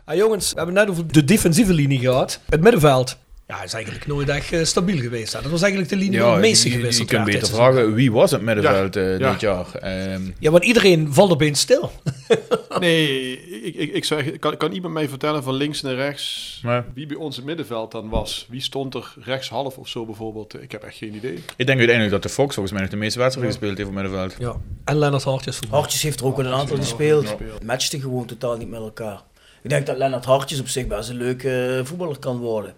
Ah, 0.07 0.15
jongens, 0.15 0.49
we 0.49 0.57
hebben 0.57 0.75
net 0.75 0.89
over 0.89 1.07
de 1.07 1.23
defensieve 1.23 1.73
linie 1.73 1.99
gehad. 1.99 2.39
Het 2.49 2.61
middenveld. 2.61 3.17
Ja, 3.47 3.63
is 3.63 3.73
eigenlijk 3.73 4.07
nooit 4.07 4.29
echt 4.29 4.51
uh, 4.51 4.63
stabiel 4.63 4.97
geweest. 4.99 5.31
Dat 5.31 5.45
was 5.45 5.61
eigenlijk 5.61 5.91
de 5.91 5.97
linie 5.97 6.17
ja, 6.17 6.23
waar 6.23 6.31
het 6.31 6.41
meeste 6.41 6.69
gewisseld 6.69 7.09
Je, 7.09 7.17
je 7.17 7.23
kunt 7.23 7.39
beter 7.39 7.55
vragen, 7.55 7.93
wie 7.93 8.11
was 8.11 8.31
het 8.31 8.41
middenveld 8.41 8.93
ja, 8.93 9.01
uh, 9.01 9.19
ja. 9.19 9.31
dit 9.31 9.39
jaar? 9.39 9.65
Um, 10.13 10.35
ja, 10.39 10.51
want 10.51 10.63
iedereen 10.63 11.13
valt 11.13 11.31
opeens 11.31 11.59
stil. 11.59 11.91
nee, 12.79 13.31
ik, 13.61 13.75
ik, 13.75 13.93
ik 13.93 14.05
zeg, 14.05 14.39
kan, 14.39 14.57
kan 14.57 14.71
iemand 14.71 14.93
mij 14.93 15.09
vertellen 15.09 15.43
van 15.43 15.53
links 15.53 15.81
naar 15.81 15.95
rechts 15.95 16.59
nee. 16.63 16.81
wie 16.93 17.05
bij 17.05 17.17
ons 17.17 17.35
het 17.35 17.45
middenveld 17.45 17.91
dan 17.91 18.09
was? 18.09 18.47
Wie 18.49 18.61
stond 18.61 18.93
er 18.93 19.13
rechtshalf 19.19 19.77
of 19.77 19.87
zo 19.87 20.05
bijvoorbeeld? 20.05 20.61
Ik 20.61 20.71
heb 20.71 20.83
echt 20.83 20.97
geen 20.97 21.15
idee. 21.15 21.43
Ik 21.55 21.65
denk 21.65 21.77
uiteindelijk 21.77 22.11
dat 22.11 22.23
de 22.23 22.29
Fox 22.29 22.53
volgens 22.53 22.73
mij 22.73 22.81
nog 22.81 22.91
de 22.91 22.97
meeste 22.97 23.19
wedstrijden 23.19 23.53
gespeeld 23.53 23.77
heeft 23.77 23.89
op 23.89 23.95
middenveld. 23.95 24.35
Ja, 24.39 24.55
en 24.83 24.97
Lennart 24.97 25.23
Hartjes. 25.23 25.59
Hartjes 25.69 26.01
heeft 26.01 26.19
er 26.19 26.25
ook 26.25 26.39
een 26.39 26.47
aantal 26.47 26.77
gespeeld. 26.77 27.35
Matchte 27.63 27.99
gewoon 27.99 28.25
totaal 28.25 28.57
niet 28.57 28.69
met 28.69 28.79
elkaar. 28.79 29.21
Ik 29.67 29.73
denk 29.73 29.85
dat 29.85 29.97
Lennart 29.97 30.25
Hartjes 30.25 30.59
op 30.59 30.67
zich 30.67 30.87
best 30.87 31.09
een 31.09 31.15
leuke 31.15 31.81
voetballer 31.83 32.19
kan 32.19 32.37
worden. 32.37 32.73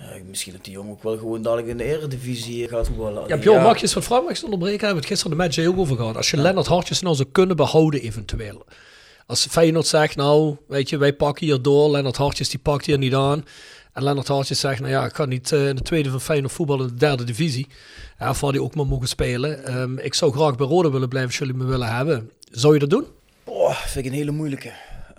Uh, 0.00 0.06
misschien 0.28 0.52
dat 0.52 0.64
die 0.64 0.72
jongen 0.72 0.92
ook 0.92 1.02
wel 1.02 1.18
gewoon 1.18 1.42
dadelijk 1.42 1.68
in 1.68 1.76
de 1.76 1.84
eredivisie 1.84 2.68
gaat 2.68 2.86
voetballen. 2.86 3.28
Ja, 3.28 3.36
Bjorn, 3.36 3.62
mag 3.62 3.76
je 3.76 3.82
eens 3.82 3.94
wat 3.94 4.10
onderbreken? 4.44 4.78
We 4.78 4.84
hebben 4.84 4.96
het 4.96 5.06
gisteren 5.06 5.36
de 5.36 5.42
match 5.42 5.66
ook 5.66 5.78
over 5.78 5.96
gehad. 5.96 6.16
Als 6.16 6.30
je 6.30 6.36
ja. 6.36 6.42
Lennart 6.42 6.66
Hartjes 6.66 7.00
nou 7.00 7.16
zou 7.16 7.28
kunnen 7.32 7.56
behouden 7.56 8.00
eventueel. 8.00 8.64
Als 9.26 9.46
Feyenoord 9.50 9.86
zegt, 9.86 10.16
nou, 10.16 10.56
weet 10.68 10.88
je, 10.88 10.96
wij 10.96 11.12
pakken 11.12 11.46
hier 11.46 11.62
door. 11.62 11.90
Lennart 11.90 12.16
Hartjes 12.16 12.48
die 12.48 12.58
pakt 12.58 12.86
hier 12.86 12.98
niet 12.98 13.14
aan. 13.14 13.44
En 13.92 14.02
Lennart 14.02 14.28
Hartjes 14.28 14.60
zegt, 14.60 14.80
nou 14.80 14.92
ja, 14.92 15.04
ik 15.04 15.14
ga 15.14 15.24
niet 15.24 15.50
uh, 15.50 15.68
in 15.68 15.76
de 15.76 15.82
tweede 15.82 16.10
van 16.10 16.20
Feyenoord 16.20 16.52
voetballen 16.52 16.86
in 16.86 16.92
de 16.92 16.98
derde 16.98 17.24
divisie. 17.24 17.66
Ja, 18.18 18.30
of 18.30 18.40
hij 18.40 18.58
ook 18.58 18.74
maar 18.74 18.86
mogen 18.86 19.08
spelen. 19.08 19.78
Um, 19.80 19.98
ik 19.98 20.14
zou 20.14 20.32
graag 20.32 20.56
bij 20.56 20.66
Rode 20.66 20.90
willen 20.90 21.08
blijven 21.08 21.30
als 21.30 21.38
jullie 21.38 21.54
me 21.54 21.64
willen 21.64 21.94
hebben. 21.94 22.30
Zou 22.50 22.72
je 22.72 22.78
dat 22.78 22.90
doen? 22.90 23.06
Oh, 23.44 23.76
vind 23.76 24.06
ik 24.06 24.12
een 24.12 24.18
hele 24.18 24.30
moeilijke. 24.30 24.72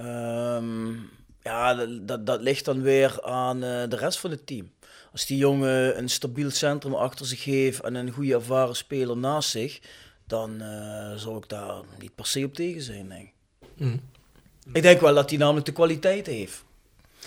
Um, 0.04 1.10
ja, 1.44 1.86
dat, 2.02 2.26
dat 2.26 2.42
ligt 2.42 2.66
dan 2.66 2.82
weer 2.82 3.22
aan 3.22 3.56
uh, 3.56 3.84
de 3.90 3.96
rest 3.96 4.20
van 4.20 4.32
het 4.32 4.48
team. 4.48 4.72
Als 5.12 5.26
die 5.26 5.38
jongen 5.38 5.98
een 5.98 6.10
stabiel 6.10 6.50
centrum 6.50 6.94
achter 6.94 7.26
zich 7.26 7.44
heeft 7.44 7.82
en 7.82 7.96
een 7.96 8.12
goede 8.12 8.34
ervaren 8.34 8.76
speler 8.76 9.18
naast 9.18 9.50
zich, 9.50 9.80
dan 10.28 10.52
uh, 10.62 11.16
zou 11.16 11.38
ik 11.38 11.50
daar 11.50 11.82
niet 12.00 12.16
per 12.16 12.26
se 12.26 12.44
op 12.44 12.54
tegen 12.54 12.82
zijn, 12.82 13.10
denk 13.10 13.22
ik. 13.22 13.34
Mm. 13.78 14.02
Ik 14.74 14.82
denk 14.82 15.02
wel 15.02 15.14
dat 15.14 15.30
hij 15.30 15.40
namelijk 15.40 15.66
de 15.66 15.72
kwaliteit 15.72 16.26
heeft. 16.26 16.64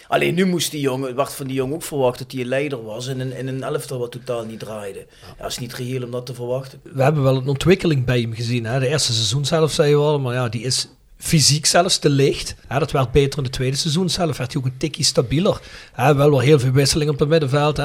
Alleen 0.08 0.34
nu 0.34 0.44
moest 0.44 0.70
die 0.70 0.80
jongen, 0.80 1.14
werd 1.14 1.32
van 1.32 1.46
die 1.46 1.56
jongen 1.56 1.74
ook 1.74 1.82
verwacht 1.82 2.18
dat 2.18 2.32
hij 2.32 2.40
een 2.40 2.46
leider 2.46 2.84
was 2.84 3.06
in 3.06 3.20
een, 3.20 3.32
in 3.32 3.48
een 3.48 3.62
elftal 3.62 3.98
wat 3.98 4.12
totaal 4.12 4.44
niet 4.44 4.58
draaide. 4.58 4.98
Ja, 4.98 5.42
dat 5.42 5.50
is 5.50 5.58
niet 5.58 5.74
reëel 5.74 6.02
om 6.02 6.10
dat 6.10 6.26
te 6.26 6.34
verwachten. 6.34 6.80
We 6.82 7.02
hebben 7.02 7.22
wel 7.22 7.36
een 7.36 7.48
ontwikkeling 7.48 8.04
bij 8.04 8.20
hem 8.20 8.34
gezien. 8.34 8.64
Hè? 8.64 8.80
De 8.80 8.88
eerste 8.88 9.12
seizoen 9.12 9.44
zelf 9.44 9.72
zei 9.72 9.88
je 9.88 9.96
wel, 9.96 10.20
maar 10.20 10.34
ja, 10.34 10.48
die 10.48 10.62
is 10.62 10.88
fysiek 11.16 11.66
zelfs 11.66 11.98
te 11.98 12.10
licht. 12.10 12.56
Dat 12.68 12.90
werd 12.90 13.12
beter 13.12 13.38
in 13.38 13.44
het 13.44 13.52
tweede 13.52 13.76
seizoen 13.76 14.08
zelf. 14.08 14.36
Werd 14.36 14.52
hij 14.52 14.62
ook 14.62 14.68
een 14.68 14.76
tikje 14.76 15.04
stabieler. 15.04 15.60
Wel 15.96 16.16
wel 16.16 16.38
heel 16.38 16.58
veel 16.58 16.72
wisseling 16.72 17.10
op 17.10 17.18
het 17.18 17.28
middenveld. 17.28 17.80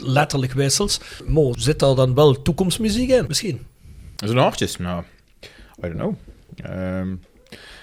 Letterlijk 0.00 0.52
wissels. 0.52 1.00
Mo, 1.26 1.52
zit 1.56 1.78
daar 1.78 1.94
dan 1.94 2.14
wel 2.14 2.42
toekomstmuziek 2.42 3.10
in 3.10 3.24
misschien? 3.28 3.66
Dat 4.16 4.28
is 4.28 4.34
een 4.34 4.40
hartjes. 4.40 4.76
Nou, 4.76 5.02
I 5.84 5.92
don't 5.92 5.94
know. 5.94 6.14
Um, 6.70 7.20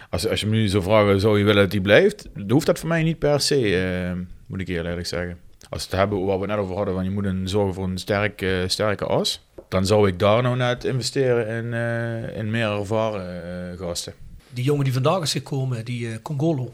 als, 0.09 0.27
als 0.27 0.39
je 0.39 0.47
me 0.47 0.55
nu 0.55 0.67
zo 0.67 0.81
vragen, 0.81 1.19
zou 1.19 1.37
je 1.37 1.43
willen 1.43 1.63
dat 1.63 1.71
hij 1.71 1.81
blijft? 1.81 2.27
Dan 2.33 2.51
hoeft 2.51 2.65
dat 2.65 2.79
voor 2.79 2.87
mij 2.87 3.03
niet 3.03 3.19
per 3.19 3.41
se, 3.41 3.59
uh, 3.59 4.11
moet 4.45 4.59
ik 4.59 4.67
eerlijk 4.67 5.07
zeggen. 5.07 5.37
Als 5.69 5.83
we 5.83 5.89
het 5.89 5.99
hebben 5.99 6.25
waar 6.25 6.39
we 6.39 6.45
net 6.45 6.57
over 6.57 6.75
hadden, 6.75 6.93
van 6.93 7.03
je 7.03 7.09
moet 7.09 7.25
een 7.25 7.49
zorgen 7.49 7.73
voor 7.73 7.83
een 7.83 7.97
sterke, 7.97 8.65
sterke 8.67 9.05
as. 9.05 9.45
Dan 9.69 9.85
zou 9.85 10.07
ik 10.07 10.19
daar 10.19 10.41
nou 10.41 10.55
net 10.55 10.83
investeren 10.83 11.47
in, 11.47 11.65
uh, 11.73 12.37
in 12.37 12.51
meer 12.51 12.71
ervaren 12.71 13.43
uh, 13.71 13.79
gasten 13.79 14.13
die 14.53 14.63
jongen 14.63 14.83
die 14.83 14.93
vandaag 14.93 15.21
is 15.21 15.31
gekomen, 15.31 15.85
die 15.85 16.07
uh, 16.07 16.15
Congolo. 16.21 16.73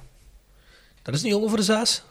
Dat 1.01 1.13
is 1.13 1.23
een 1.23 1.30
jongen 1.30 1.49
voor 1.49 1.57
de 1.57 1.63
zes? 1.63 2.03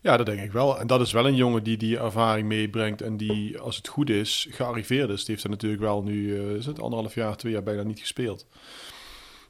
Ja, 0.00 0.16
dat 0.16 0.26
denk 0.26 0.40
ik 0.40 0.52
wel. 0.52 0.80
En 0.80 0.86
dat 0.86 1.00
is 1.00 1.12
wel 1.12 1.26
een 1.26 1.34
jongen 1.34 1.62
die 1.62 1.76
die 1.76 1.98
ervaring 1.98 2.48
meebrengt 2.48 3.02
en 3.02 3.16
die, 3.16 3.58
als 3.58 3.76
het 3.76 3.88
goed 3.88 4.10
is, 4.10 4.46
gearriveerd 4.50 5.10
is. 5.10 5.18
Die 5.24 5.34
heeft 5.34 5.44
er 5.44 5.50
natuurlijk 5.50 5.82
wel 5.82 6.02
nu, 6.02 6.26
uh, 6.26 6.50
is 6.54 6.66
het 6.66 6.80
anderhalf 6.80 7.14
jaar, 7.14 7.36
twee 7.36 7.52
jaar 7.52 7.62
bijna 7.62 7.82
niet 7.82 8.00
gespeeld. 8.00 8.46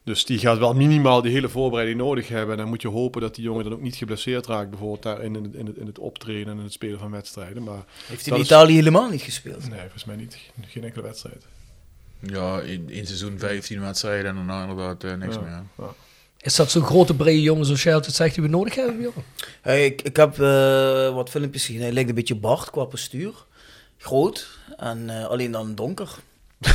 Dus 0.03 0.25
die 0.25 0.37
gaat 0.37 0.57
wel 0.57 0.73
minimaal 0.73 1.21
die 1.21 1.31
hele 1.31 1.49
voorbereiding 1.49 1.99
nodig 1.99 2.27
hebben. 2.27 2.51
En 2.51 2.57
dan 2.57 2.67
moet 2.69 2.81
je 2.81 2.87
hopen 2.87 3.21
dat 3.21 3.35
die 3.35 3.43
jongen 3.43 3.63
dan 3.63 3.73
ook 3.73 3.81
niet 3.81 3.95
geblesseerd 3.95 4.45
raakt, 4.47 4.69
bijvoorbeeld 4.69 5.03
daar 5.03 5.21
in, 5.21 5.33
het, 5.33 5.53
in, 5.53 5.65
het, 5.65 5.77
in 5.77 5.85
het 5.85 5.99
optreden 5.99 6.57
en 6.57 6.63
het 6.63 6.73
spelen 6.73 6.99
van 6.99 7.11
wedstrijden. 7.11 7.63
Maar 7.63 7.85
heeft 8.05 8.25
hij 8.25 8.37
in 8.37 8.43
Italië 8.43 8.73
helemaal 8.73 9.09
niet 9.09 9.21
gespeeld? 9.21 9.69
Nee, 9.69 9.79
volgens 9.79 10.05
mij 10.05 10.15
niet. 10.15 10.37
Geen 10.67 10.83
enkele 10.83 11.03
wedstrijd. 11.03 11.45
Ja, 12.21 12.59
in, 12.59 12.89
in 12.89 13.05
seizoen 13.05 13.39
15 13.39 13.81
wedstrijden 13.81 14.25
en 14.25 14.35
daarna 14.35 14.61
inderdaad 14.61 15.03
uh, 15.03 15.13
niks 15.13 15.39
meer. 15.39 15.63
Ja. 15.77 15.93
Is 16.41 16.55
dat 16.55 16.71
zo'n 16.71 16.83
grote 16.83 17.13
brede 17.13 17.41
jongen 17.41 17.65
zoals 17.65 17.83
jij 17.83 17.93
altijd 17.93 18.15
zegt 18.15 18.35
die 18.35 18.43
we 18.43 18.49
nodig 18.49 18.75
hebben, 18.75 18.97
Bjorn? 18.97 19.13
Hey, 19.61 19.85
ik, 19.85 20.01
ik 20.01 20.15
heb 20.15 20.37
uh, 20.37 21.13
wat 21.13 21.29
filmpjes 21.29 21.65
gezien. 21.65 21.81
Hij 21.81 21.91
lijkt 21.91 22.09
een 22.09 22.15
beetje 22.15 22.35
Bart 22.35 22.69
qua 22.69 22.83
postuur. 22.83 23.33
Groot 23.97 24.47
en 24.77 25.07
uh, 25.09 25.25
alleen 25.25 25.51
dan 25.51 25.75
donker. 25.75 26.09
1,91 26.61 26.69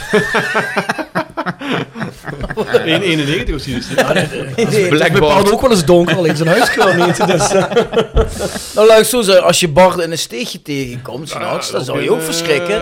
of 3.55 3.61
zoiets. 3.61 3.89
Ja, 3.95 4.13
nee, 4.13 4.89
bepaalt 5.13 5.53
ook 5.53 5.61
wel 5.61 5.71
eens 5.71 5.85
donker, 5.85 6.17
alleen 6.17 6.37
zijn 6.37 6.49
huiskleur 6.49 7.07
niet. 7.07 7.27
Dus, 7.27 7.53
uh. 7.53 7.71
nou, 8.75 8.87
laat 8.87 8.99
ik 8.99 9.05
zo 9.05 9.23
zeggen, 9.23 9.45
als 9.45 9.61
je 9.61 9.69
Bart 9.69 9.99
in 9.99 10.11
een 10.11 10.19
steegje 10.19 10.63
tegenkomt, 10.63 11.31
ja, 11.31 11.61
dan 11.73 11.85
zou 11.85 12.03
je 12.03 12.11
ook 12.11 12.23
verschrikken. 12.23 12.81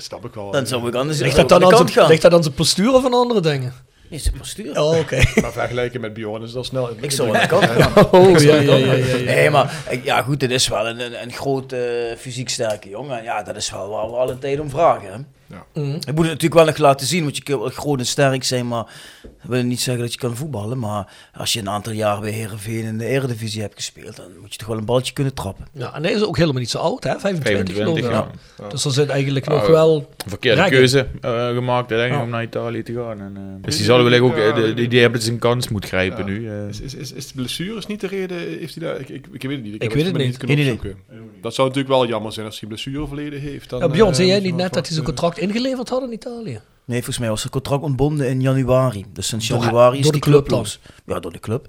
Snap 0.00 0.24
ik 0.24 0.34
wel. 0.34 0.50
Dan 0.50 0.66
zou 0.66 0.88
ik 0.88 0.94
anders 0.94 1.18
ligt 1.18 1.36
dat 1.36 1.48
dan 1.48 1.64
aan 1.64 1.76
zijn, 1.76 1.88
gaan. 1.88 2.08
Ligt 2.08 2.22
dat 2.22 2.32
aan 2.32 2.42
zijn 2.42 2.54
postuur 2.54 2.94
of 2.94 3.04
aan 3.04 3.14
andere 3.14 3.40
dingen? 3.40 3.72
Nee, 4.10 4.20
zijn 4.20 4.34
postuur. 4.38 4.80
Oh, 4.80 4.98
oké. 4.98 5.16
Maar 5.42 5.52
vergeleken 5.52 6.00
met 6.00 6.12
Bjorn 6.14 6.42
is 6.42 6.52
dat 6.52 6.66
snel... 6.66 6.90
Ik 7.00 7.10
zou 7.10 7.36
aan 7.36 7.40
de 7.40 7.46
kant 7.46 7.64
gaan. 7.64 8.06
Oh, 8.20 8.38
ja, 8.38 8.54
ja, 8.54 8.74
ja, 8.74 8.92
ja, 8.92 9.16
Nee, 9.16 9.50
maar 9.50 9.72
ja, 10.02 10.22
goed, 10.22 10.40
het 10.40 10.50
is 10.50 10.68
wel 10.68 10.88
een, 10.88 11.00
een, 11.00 11.22
een 11.22 11.32
grote, 11.32 12.14
fysiek 12.18 12.48
sterke 12.48 12.88
jongen. 12.88 13.22
Ja, 13.22 13.42
dat 13.42 13.56
is 13.56 13.70
wel 13.70 13.88
waar 13.88 14.10
we 14.10 14.16
alle 14.16 14.38
tijd 14.38 14.60
om 14.60 14.70
vragen, 14.70 15.12
hè. 15.12 15.18
Ja. 15.48 15.66
Mm. 15.74 15.94
Ik 15.94 16.06
moet 16.06 16.06
het 16.06 16.16
natuurlijk 16.16 16.54
wel 16.54 16.64
nog 16.64 16.76
laten 16.76 17.06
zien, 17.06 17.22
want 17.22 17.36
je 17.36 17.42
kunt 17.42 17.60
wel 17.60 17.68
groot 17.68 17.98
en 17.98 18.06
sterk 18.06 18.44
zijn, 18.44 18.68
maar 18.68 18.84
dat 19.22 19.50
wil 19.50 19.62
niet 19.62 19.80
zeggen 19.80 20.02
dat 20.02 20.12
je 20.12 20.18
kan 20.18 20.36
voetballen. 20.36 20.78
Maar 20.78 21.12
als 21.34 21.52
je 21.52 21.60
een 21.60 21.68
aantal 21.68 21.92
jaar 21.92 22.20
bij 22.20 22.30
Herenveen 22.30 22.84
in 22.84 22.98
de 22.98 23.04
Eredivisie 23.04 23.60
hebt 23.60 23.74
gespeeld, 23.74 24.16
dan 24.16 24.26
moet 24.40 24.52
je 24.52 24.58
toch 24.58 24.68
wel 24.68 24.76
een 24.76 24.84
balletje 24.84 25.12
kunnen 25.12 25.34
trappen. 25.34 25.66
Ja, 25.72 25.94
en 25.94 26.02
hij 26.02 26.12
is 26.12 26.22
ook 26.22 26.36
helemaal 26.36 26.60
niet 26.60 26.70
zo 26.70 26.78
oud, 26.78 27.04
hè? 27.04 27.18
25, 27.18 27.74
25 27.74 28.10
ja. 28.10 28.30
ja. 28.58 28.68
Dus 28.68 28.84
er 28.84 28.90
zit 28.90 29.08
eigenlijk 29.08 29.48
nog 29.48 29.66
wel... 29.66 30.10
Verkeerde 30.26 30.68
keuze 30.68 31.06
uh, 31.24 31.48
gemaakt, 31.48 31.88
denk 31.88 32.14
ik, 32.14 32.20
om 32.20 32.30
naar 32.30 32.42
Italië 32.42 32.82
te 32.82 32.92
gaan. 32.92 33.20
En, 33.20 33.34
uh, 33.36 33.62
dus 33.62 33.76
die 33.76 33.84
zal 33.84 34.04
wel 34.04 34.20
ook, 34.20 34.36
uh, 34.36 34.74
die, 34.74 34.88
die 34.88 35.00
hebben 35.00 35.22
zijn 35.22 35.38
kans 35.38 35.68
moet 35.68 35.84
grijpen 35.84 36.24
nu. 36.24 36.50
Is, 36.68 36.80
is, 36.80 36.94
is, 36.94 37.12
is 37.12 37.26
de 37.26 37.32
blessure 37.34 37.82
niet 37.88 38.00
de 38.00 38.06
reden? 38.06 38.38
Heeft 38.38 38.74
hij 38.74 38.88
daar, 38.88 39.00
ik, 39.00 39.08
ik, 39.08 39.26
ik 39.32 39.42
weet 39.42 39.52
het 39.52 39.62
niet. 39.62 39.74
Ik, 39.74 39.82
ik 39.82 39.92
weet 39.92 40.04
het 40.04 40.16
niet. 40.16 40.26
niet 40.26 40.36
kunnen 40.36 40.58
opzoeken. 40.58 40.96
Dat 41.40 41.54
zou 41.54 41.68
natuurlijk 41.68 41.94
wel 41.94 42.06
jammer 42.06 42.32
zijn 42.32 42.46
als 42.46 42.60
hij 42.60 42.68
blessure 42.68 43.06
verleden 43.06 43.40
heeft. 43.40 43.70
Dan, 43.70 43.80
ja, 43.80 43.88
Bjorn, 43.88 44.14
zei 44.14 44.28
jij 44.28 44.40
niet 44.40 44.56
net 44.56 44.72
dat 44.72 44.86
hij 44.86 44.94
zijn 44.94 45.04
contract 45.04 45.37
ingeleverd 45.38 45.88
had 45.88 46.02
in 46.02 46.12
Italië? 46.12 46.60
Nee, 46.84 46.96
volgens 46.96 47.18
mij 47.18 47.28
was 47.28 47.40
zijn 47.40 47.52
contract 47.52 47.82
ontbonden 47.82 48.28
in 48.28 48.40
januari. 48.40 49.04
Dus 49.12 49.26
sinds 49.26 49.46
januari 49.46 49.98
is 49.98 50.10
die 50.10 50.20
clubloos. 50.20 50.80
Ja, 51.06 51.20
door 51.20 51.32
de 51.32 51.40
club. 51.40 51.68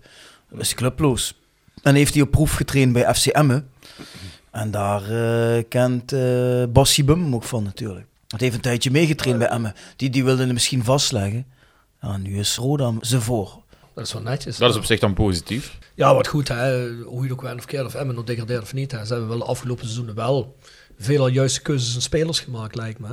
is 0.57 0.74
clubloos. 0.74 1.39
En 1.84 1.95
heeft 1.95 2.13
hij 2.13 2.24
op 2.24 2.32
proef 2.32 2.53
getraind 2.53 2.93
bij 2.93 3.13
FC 3.13 3.26
Emmen. 3.26 3.70
En 4.51 4.72
daar 4.72 5.11
uh, 5.11 5.63
kent 5.70 6.13
uh, 6.13 6.63
Bassi 6.70 7.03
Bum 7.05 7.36
ook 7.36 7.43
van 7.43 7.63
natuurlijk. 7.63 8.05
Het 8.28 8.41
heeft 8.41 8.55
een 8.55 8.61
tijdje 8.61 8.91
meegetraind 8.91 9.39
bij 9.39 9.47
Emmen. 9.47 9.74
Die, 9.95 10.09
die 10.09 10.24
wilde 10.24 10.43
hem 10.43 10.53
misschien 10.53 10.84
vastleggen. 10.84 11.45
Ja, 12.01 12.17
nu 12.17 12.39
is 12.39 12.55
Roda 12.55 12.93
ze 13.01 13.22
voor. 13.22 13.61
Dat 13.93 14.05
is 14.05 14.13
wel 14.13 14.22
netjes. 14.22 14.57
Dat 14.57 14.70
is 14.70 14.76
op 14.76 14.86
zich 14.86 14.99
dan 14.99 15.13
positief. 15.13 15.78
Ja, 15.95 16.13
wat 16.13 16.28
goed. 16.28 16.47
Hè. 16.47 16.91
Hoe 16.91 17.26
je 17.26 17.32
ook 17.32 17.41
wel 17.41 17.55
of 17.55 17.65
keer 17.65 17.86
of 17.86 17.95
Emmen 17.95 18.15
nog 18.15 18.26
degradeert 18.26 18.61
of 18.61 18.74
niet. 18.74 18.91
Hè. 18.91 19.05
Ze 19.05 19.11
hebben 19.11 19.30
wel 19.30 19.38
de 19.38 19.45
afgelopen 19.45 19.84
seizoenen 19.84 20.15
wel 20.15 20.55
veel 20.99 21.28
juiste 21.28 21.61
keuzes 21.61 21.95
en 21.95 22.01
spelers 22.01 22.39
gemaakt, 22.39 22.76
lijkt 22.76 22.99
me. 22.99 23.07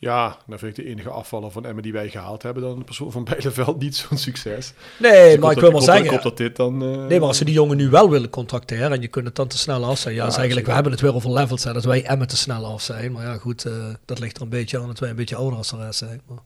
Ja, 0.00 0.36
dan 0.46 0.58
vind 0.58 0.78
ik 0.78 0.84
de 0.84 0.90
enige 0.90 1.08
afvaller 1.08 1.50
van 1.50 1.64
Emmen 1.64 1.82
die 1.82 1.92
wij 1.92 2.08
gehaald 2.08 2.42
hebben 2.42 2.62
dan 2.62 2.78
de 2.78 2.84
persoon 2.84 3.12
van 3.12 3.24
Bijleveld 3.30 3.80
niet 3.80 3.96
zo'n 3.96 4.18
succes. 4.18 4.72
Nee, 4.98 5.30
dus 5.30 5.38
maar 5.38 5.52
ik, 5.52 5.60
wil 5.60 5.70
maar 5.70 5.82
zeggen... 5.82 6.12
Ik 6.12 6.22
dat 6.22 6.36
dit 6.36 6.56
dan... 6.56 6.82
Uh... 6.82 7.06
Nee, 7.06 7.18
maar 7.18 7.28
als 7.28 7.38
ze 7.38 7.44
die 7.44 7.54
jongen 7.54 7.76
nu 7.76 7.88
wel 7.88 8.10
willen 8.10 8.30
contracteren 8.30 8.92
en 8.92 9.00
je 9.00 9.08
kunt 9.08 9.26
het 9.26 9.36
dan 9.36 9.48
te 9.48 9.58
snel 9.58 9.84
af 9.84 9.98
zijn. 9.98 10.14
Ja, 10.14 10.26
ja 10.26 10.36
eigenlijk, 10.36 10.66
we 10.66 10.72
hebben 10.72 10.92
het 10.92 11.00
weer 11.00 11.14
over 11.14 11.32
levels, 11.32 11.64
hè, 11.64 11.72
dat 11.72 11.84
wij 11.84 12.04
Emmen 12.04 12.28
te 12.28 12.36
snel 12.36 12.64
af 12.64 12.82
zijn. 12.82 13.12
Maar 13.12 13.24
ja, 13.24 13.36
goed, 13.36 13.66
uh, 13.66 13.72
dat 14.04 14.18
ligt 14.18 14.36
er 14.36 14.42
een 14.42 14.48
beetje 14.48 14.78
aan 14.80 14.86
dat 14.86 14.98
wij 14.98 15.10
een 15.10 15.16
beetje 15.16 15.36
ouder 15.36 15.58
als 15.58 15.70
de 15.70 15.76
rest 15.76 15.98
zijn. 15.98 16.20
Maar, 16.28 16.38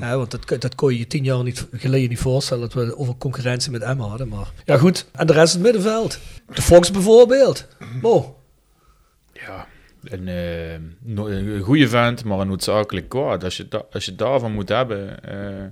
ja, 0.08 0.16
want 0.16 0.30
dat, 0.30 0.60
dat 0.60 0.74
kon 0.74 0.92
je 0.92 0.98
je 0.98 1.06
tien 1.06 1.24
jaar 1.24 1.42
niet, 1.42 1.66
geleden 1.72 2.08
niet 2.08 2.18
voorstellen, 2.18 2.62
dat 2.62 2.72
we 2.72 2.98
over 2.98 3.16
concurrentie 3.16 3.70
met 3.70 3.82
Emmen 3.82 4.08
hadden. 4.08 4.28
Maar 4.28 4.52
ja, 4.64 4.78
goed. 4.78 5.06
En 5.12 5.26
de 5.26 5.32
rest 5.32 5.52
het 5.52 5.62
middenveld. 5.62 6.18
De 6.54 6.62
Fox 6.62 6.90
bijvoorbeeld. 6.90 7.66
Mo. 8.02 8.35
Een, 10.10 10.26
uh, 10.26 10.72
een 11.36 11.60
goede 11.60 11.88
vent, 11.88 12.24
maar 12.24 12.38
een 12.38 12.48
noodzakelijk 12.48 13.08
kwaad. 13.08 13.44
Als 13.44 13.56
je, 13.56 13.68
da 13.68 13.84
als 13.92 14.04
je 14.04 14.14
daarvan 14.14 14.52
moet 14.52 14.68
hebben, 14.68 15.16
uh, 15.28 15.64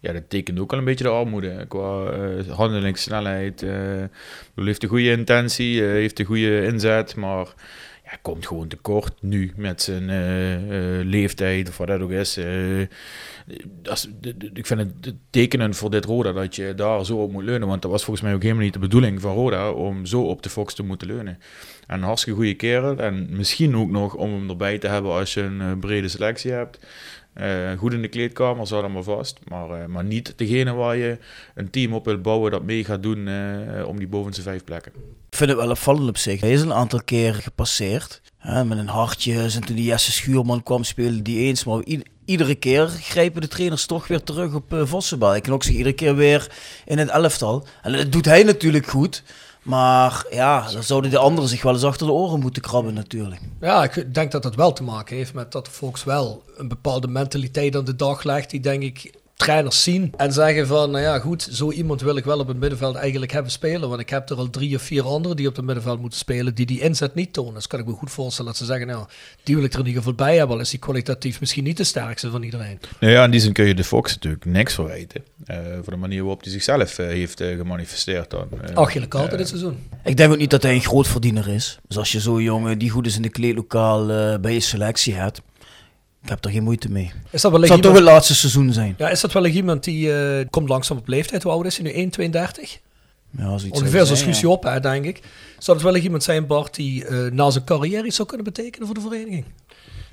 ja, 0.00 0.12
dat 0.12 0.22
tekent 0.28 0.58
ook 0.58 0.72
al 0.72 0.78
een 0.78 0.84
beetje 0.84 1.04
de 1.04 1.10
armoede. 1.10 1.64
Qua 1.68 2.14
uh, 2.14 2.48
handelingssnelheid. 2.48 3.62
Uh, 3.62 3.72
heeft 4.54 4.82
een 4.82 4.88
goede 4.88 5.10
intentie, 5.10 5.82
heeft 5.82 6.18
een 6.18 6.24
goede 6.24 6.64
inzet, 6.64 7.16
maar 7.16 7.46
ja, 8.04 8.18
komt 8.22 8.46
gewoon 8.46 8.68
tekort 8.68 9.14
nu 9.20 9.52
met 9.56 9.82
zijn 9.82 11.08
leeftijd 11.08 11.68
of 11.68 11.76
wat 11.76 11.86
dat 11.86 12.00
ook 12.00 12.10
is. 12.10 12.38
Dat 13.82 14.08
ik 14.52 14.66
vind 14.66 14.80
het 14.80 15.14
tekenend 15.30 15.76
voor 15.76 15.90
dit 15.90 16.04
Roda 16.04 16.32
dat 16.32 16.56
je 16.56 16.74
daar 16.74 17.04
zo 17.04 17.16
op 17.16 17.32
moet 17.32 17.44
leunen, 17.44 17.68
want 17.68 17.82
dat 17.82 17.90
was 17.90 18.04
volgens 18.04 18.24
mij 18.24 18.34
ook 18.34 18.42
helemaal 18.42 18.62
niet 18.62 18.72
de 18.72 18.78
bedoeling 18.78 19.20
van 19.20 19.34
Roda 19.34 19.70
om 19.70 20.06
zo 20.06 20.22
op 20.22 20.42
de 20.42 20.48
Fox 20.48 20.74
te 20.74 20.82
moeten 20.82 21.06
leunen. 21.06 21.38
En 21.86 21.98
een 21.98 22.02
hartstikke 22.02 22.38
goede 22.38 22.54
kerel. 22.54 22.96
En 22.96 23.26
misschien 23.30 23.76
ook 23.76 23.90
nog 23.90 24.14
om 24.14 24.32
hem 24.32 24.48
erbij 24.48 24.78
te 24.78 24.86
hebben 24.86 25.12
als 25.12 25.34
je 25.34 25.40
een 25.40 25.60
uh, 25.60 25.72
brede 25.80 26.08
selectie 26.08 26.50
hebt. 26.50 26.86
Uh, 27.40 27.72
goed 27.78 27.92
in 27.92 28.02
de 28.02 28.08
kleedkamer, 28.08 28.66
zou 28.66 28.82
dan 28.82 28.92
maar 28.92 29.02
vast. 29.02 29.38
Maar, 29.48 29.90
maar 29.90 30.04
niet 30.04 30.32
degene 30.36 30.72
waar 30.72 30.96
je 30.96 31.18
een 31.54 31.70
team 31.70 31.92
op 31.92 32.04
wilt 32.04 32.22
bouwen 32.22 32.50
dat 32.50 32.62
mee 32.62 32.84
gaat 32.84 33.02
doen 33.02 33.28
om 33.86 33.98
die 33.98 34.08
bovenste 34.08 34.42
vijf 34.42 34.64
plekken. 34.64 34.92
Ik 35.30 35.36
vind 35.38 35.50
het 35.50 35.58
wel 35.58 35.70
opvallend 35.70 36.08
op 36.08 36.16
zich. 36.16 36.40
Hij 36.40 36.52
is 36.52 36.60
een 36.60 36.72
aantal 36.72 37.02
keer 37.04 37.34
gepasseerd. 37.34 38.22
Hè, 38.38 38.64
met 38.64 38.78
een 38.78 38.88
hartje. 38.88 39.42
En 39.42 39.64
toen 39.64 39.76
die 39.76 39.84
Jesse 39.84 40.12
Schuurman 40.12 40.62
kwam, 40.62 40.84
speelde 40.84 41.22
die 41.22 41.38
eens. 41.38 41.64
Maar 41.64 41.80
iedere 42.24 42.54
keer 42.54 42.88
grijpen 42.88 43.40
de 43.40 43.48
trainers 43.48 43.86
toch 43.86 44.06
weer 44.06 44.22
terug 44.22 44.54
op 44.54 44.72
uh, 44.72 44.82
Vossenbal. 44.84 45.34
Ik 45.34 45.42
kan 45.42 45.52
ook 45.52 45.62
zich 45.62 45.74
iedere 45.74 45.94
keer 45.94 46.16
weer 46.16 46.50
in 46.84 46.98
het 46.98 47.08
elftal. 47.08 47.66
En 47.82 47.92
dat 47.92 48.12
doet 48.12 48.24
hij 48.24 48.42
natuurlijk 48.42 48.86
goed. 48.86 49.22
Maar 49.62 50.24
ja, 50.30 50.70
dan 50.72 50.82
zouden 50.82 51.10
de 51.10 51.18
anderen 51.18 51.48
zich 51.48 51.62
wel 51.62 51.72
eens 51.72 51.84
achter 51.84 52.06
de 52.06 52.12
oren 52.12 52.40
moeten 52.40 52.62
krabben 52.62 52.94
natuurlijk. 52.94 53.40
Ja, 53.60 53.84
ik 53.84 54.14
denk 54.14 54.32
dat 54.32 54.42
dat 54.42 54.54
wel 54.54 54.72
te 54.72 54.82
maken 54.82 55.16
heeft 55.16 55.34
met 55.34 55.52
dat 55.52 55.68
Volks 55.68 56.04
wel 56.04 56.42
een 56.56 56.68
bepaalde 56.68 57.08
mentaliteit 57.08 57.76
aan 57.76 57.84
de 57.84 57.96
dag 57.96 58.22
legt 58.22 58.50
die 58.50 58.60
denk 58.60 58.82
ik 58.82 59.12
trainers 59.42 59.82
zien 59.82 60.12
en 60.16 60.32
zeggen 60.32 60.66
van, 60.66 60.90
nou 60.90 61.02
ja, 61.04 61.18
goed, 61.18 61.48
zo 61.50 61.70
iemand 61.70 62.00
wil 62.00 62.16
ik 62.16 62.24
wel 62.24 62.38
op 62.38 62.48
het 62.48 62.58
middenveld 62.58 62.96
eigenlijk 62.96 63.32
hebben 63.32 63.52
spelen. 63.52 63.88
Want 63.88 64.00
ik 64.00 64.10
heb 64.10 64.30
er 64.30 64.36
al 64.36 64.50
drie 64.50 64.76
of 64.76 64.82
vier 64.82 65.04
anderen 65.04 65.36
die 65.36 65.48
op 65.48 65.56
het 65.56 65.64
middenveld 65.64 66.00
moeten 66.00 66.18
spelen, 66.18 66.54
die 66.54 66.66
die 66.66 66.80
inzet 66.80 67.14
niet 67.14 67.32
tonen. 67.32 67.54
Dus 67.54 67.66
kan 67.66 67.80
ik 67.80 67.86
me 67.86 67.92
goed 67.92 68.10
voorstellen 68.10 68.50
dat 68.50 68.60
ze 68.60 68.64
zeggen, 68.64 68.86
nou, 68.86 69.06
die 69.42 69.54
wil 69.54 69.64
ik 69.64 69.72
er 69.72 69.78
in 69.78 69.86
ieder 69.86 70.02
geval 70.02 70.16
bij 70.16 70.36
hebben. 70.36 70.56
Al 70.56 70.62
is 70.62 70.70
die 70.70 70.78
kwalitatief 70.78 71.40
misschien 71.40 71.64
niet 71.64 71.76
de 71.76 71.84
sterkste 71.84 72.30
van 72.30 72.42
iedereen. 72.42 72.80
Nou 73.00 73.12
ja, 73.12 73.24
in 73.24 73.30
die 73.30 73.40
zin 73.40 73.52
kun 73.52 73.66
je 73.66 73.74
de 73.74 73.84
Fox 73.84 74.14
natuurlijk 74.14 74.44
niks 74.44 74.74
verwijten. 74.74 75.22
Uh, 75.46 75.56
voor 75.82 75.92
de 75.92 75.98
manier 75.98 76.20
waarop 76.20 76.42
hij 76.42 76.52
zichzelf 76.52 76.98
uh, 76.98 77.06
heeft 77.06 77.40
uh, 77.40 77.56
gemanifesteerd 77.56 78.30
dan. 78.30 78.48
Uh, 78.70 78.76
Ach, 78.76 78.92
je 78.92 79.10
altijd 79.10 79.38
dit 79.38 79.48
seizoen. 79.48 79.78
Ik 80.04 80.16
denk 80.16 80.32
ook 80.32 80.38
niet 80.38 80.50
dat 80.50 80.62
hij 80.62 80.74
een 80.74 80.80
groot 80.80 81.08
verdiener 81.08 81.48
is. 81.48 81.78
Dus 81.88 81.98
als 81.98 82.12
je 82.12 82.20
zo'n 82.20 82.42
jongen 82.42 82.78
die 82.78 82.90
goed 82.90 83.06
is 83.06 83.16
in 83.16 83.22
de 83.22 83.28
kleedlokaal 83.28 84.06
bij 84.40 84.52
je 84.52 84.60
selectie 84.60 85.14
hebt, 85.14 85.42
ik 86.22 86.28
heb 86.28 86.44
er 86.44 86.50
geen 86.50 86.62
moeite 86.62 86.90
mee. 86.90 87.12
Is 87.30 87.42
dat 87.42 87.50
wel 87.50 87.60
het 87.60 87.68
zal 87.68 87.78
toch 87.78 87.94
het 87.94 88.02
laatste 88.02 88.34
seizoen 88.34 88.72
zijn. 88.72 88.94
Ja, 88.98 89.10
is 89.10 89.20
dat 89.20 89.32
wel 89.32 89.46
iemand 89.46 89.84
die 89.84 90.06
uh, 90.08 90.44
komt 90.50 90.68
langzaam 90.68 90.96
op 90.96 91.08
leeftijd? 91.08 91.42
Hoe 91.42 91.52
oud 91.52 91.66
is 91.66 91.78
hij 91.78 92.10
nu? 92.16 92.30
1,32? 92.30 92.80
Ja, 93.38 93.50
Ongeveer 93.50 94.04
zoals 94.04 94.22
Guusje 94.22 94.48
op, 94.48 94.62
hè, 94.62 94.80
denk 94.80 95.04
ik. 95.04 95.20
Zou 95.58 95.76
het 95.76 95.86
wel 95.86 95.96
iemand 95.96 96.22
zijn, 96.22 96.46
Bart, 96.46 96.74
die 96.74 97.04
uh, 97.08 97.30
na 97.30 97.50
zijn 97.50 97.64
carrière 97.64 98.06
iets 98.06 98.16
zou 98.16 98.28
kunnen 98.28 98.46
betekenen 98.46 98.86
voor 98.86 98.94
de 98.94 99.00
vereniging? 99.00 99.44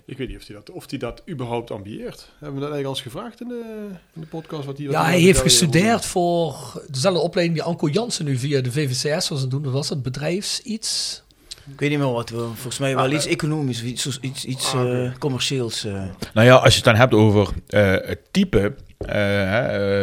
Ik 0.06 0.18
weet 0.18 0.28
niet 0.28 0.38
of 0.38 0.48
hij 0.48 0.56
dat, 0.56 0.70
of 0.70 0.90
hij 0.90 1.00
dat 1.00 1.22
überhaupt 1.30 1.72
ambieert. 1.72 2.30
Hebben 2.40 2.60
we 2.60 2.66
dat 2.66 2.72
eigenlijk 2.72 2.86
al 2.86 2.92
eens 2.92 3.02
gevraagd 3.02 3.42
in 3.42 3.48
de, 3.48 3.88
in 4.16 4.22
de 4.22 4.28
podcast? 4.28 4.66
Wat 4.66 4.78
hij, 4.78 4.88
ja, 4.88 5.06
hij 5.06 5.20
heeft 5.20 5.42
gestudeerd 5.42 6.06
voor 6.06 6.82
dezelfde 6.88 7.22
opleiding 7.22 7.58
die 7.58 7.68
Anko 7.68 7.90
Jansen 7.90 8.26
nu 8.26 8.38
via 8.38 8.62
de 8.62 8.72
VVCS 8.72 9.30
was 9.30 9.44
aan 9.44 9.50
doen. 9.50 9.62
Dat 9.62 9.72
was 9.72 9.90
het 9.90 10.04
bedrijfs-iets. 10.04 11.24
Ik 11.72 11.80
weet 11.80 11.90
niet 11.90 12.00
meer 12.00 12.12
wat 12.12 12.30
we. 12.30 12.38
Volgens 12.38 12.80
mij 12.80 12.96
wel 12.96 13.06
ah, 13.06 13.14
iets 13.14 13.26
economisch, 13.26 13.84
iets, 13.84 14.20
iets, 14.20 14.46
iets 14.46 14.74
ah, 14.74 14.90
uh, 14.90 15.16
commercieels. 15.18 15.86
Uh. 15.86 16.04
Nou 16.34 16.48
ja, 16.48 16.56
als 16.56 16.70
je 16.70 16.76
het 16.76 16.86
dan 16.86 16.96
hebt 16.96 17.14
over 17.14 17.50
uh, 17.70 17.92
het 17.92 18.20
type, 18.32 18.76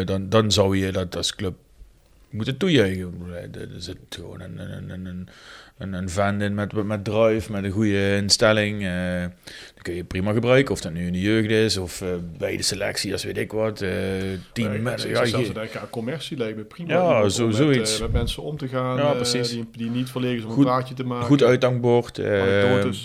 dan, 0.05 0.29
dan 0.29 0.53
zou 0.53 0.77
je 0.77 0.93
dat 0.93 1.17
als 1.17 1.35
club 1.35 1.55
moeten 2.31 2.57
toejuichen. 2.57 3.15
Er 3.53 3.69
zit 3.79 3.97
gewoon 4.09 4.41
een, 4.41 4.59
een, 4.59 4.91
een, 4.91 5.07
een 5.07 5.29
een, 5.79 5.93
een 5.93 6.11
fan 6.11 6.41
in 6.41 6.55
met, 6.55 6.73
met 6.73 7.05
drive, 7.05 7.53
met 7.53 7.65
een 7.65 7.71
goede 7.71 8.17
instelling. 8.17 8.83
Kun 9.87 9.95
je 9.95 10.05
prima 10.05 10.33
gebruiken. 10.33 10.73
Of 10.73 10.81
dat 10.81 10.93
nu 10.93 11.07
in 11.07 11.13
de 11.13 11.21
jeugd 11.21 11.51
is 11.51 11.77
of 11.77 12.01
uh, 12.01 12.09
bij 12.39 12.57
de 12.57 12.63
selectie, 12.63 13.13
als 13.13 13.25
weet 13.25 13.37
ik 13.37 13.53
wat. 13.53 13.83
Uh, 13.83 13.91
team 14.53 14.73
ja, 14.73 14.81
met, 14.81 15.03
ja, 15.03 15.25
zelfs 15.25 15.51
commercie 15.91 16.37
lijkt 16.37 16.57
me 16.57 16.65
prima. 16.65 16.93
Ja, 16.93 17.29
zo, 17.29 17.47
met, 17.47 17.57
zoiets. 17.57 18.01
met 18.01 18.13
mensen 18.13 18.43
om 18.43 18.57
te 18.57 18.69
gaan 18.69 18.97
ja, 18.97 19.13
precies. 19.13 19.49
die, 19.49 19.69
die 19.73 19.91
niet 19.91 20.11
verlegen 20.11 20.45
om 20.45 20.51
goed, 20.51 20.59
een 20.59 20.71
praatje 20.71 20.95
te 20.95 21.05
maken. 21.05 21.27
Goed 21.27 21.43
uitdankbord. 21.43 22.17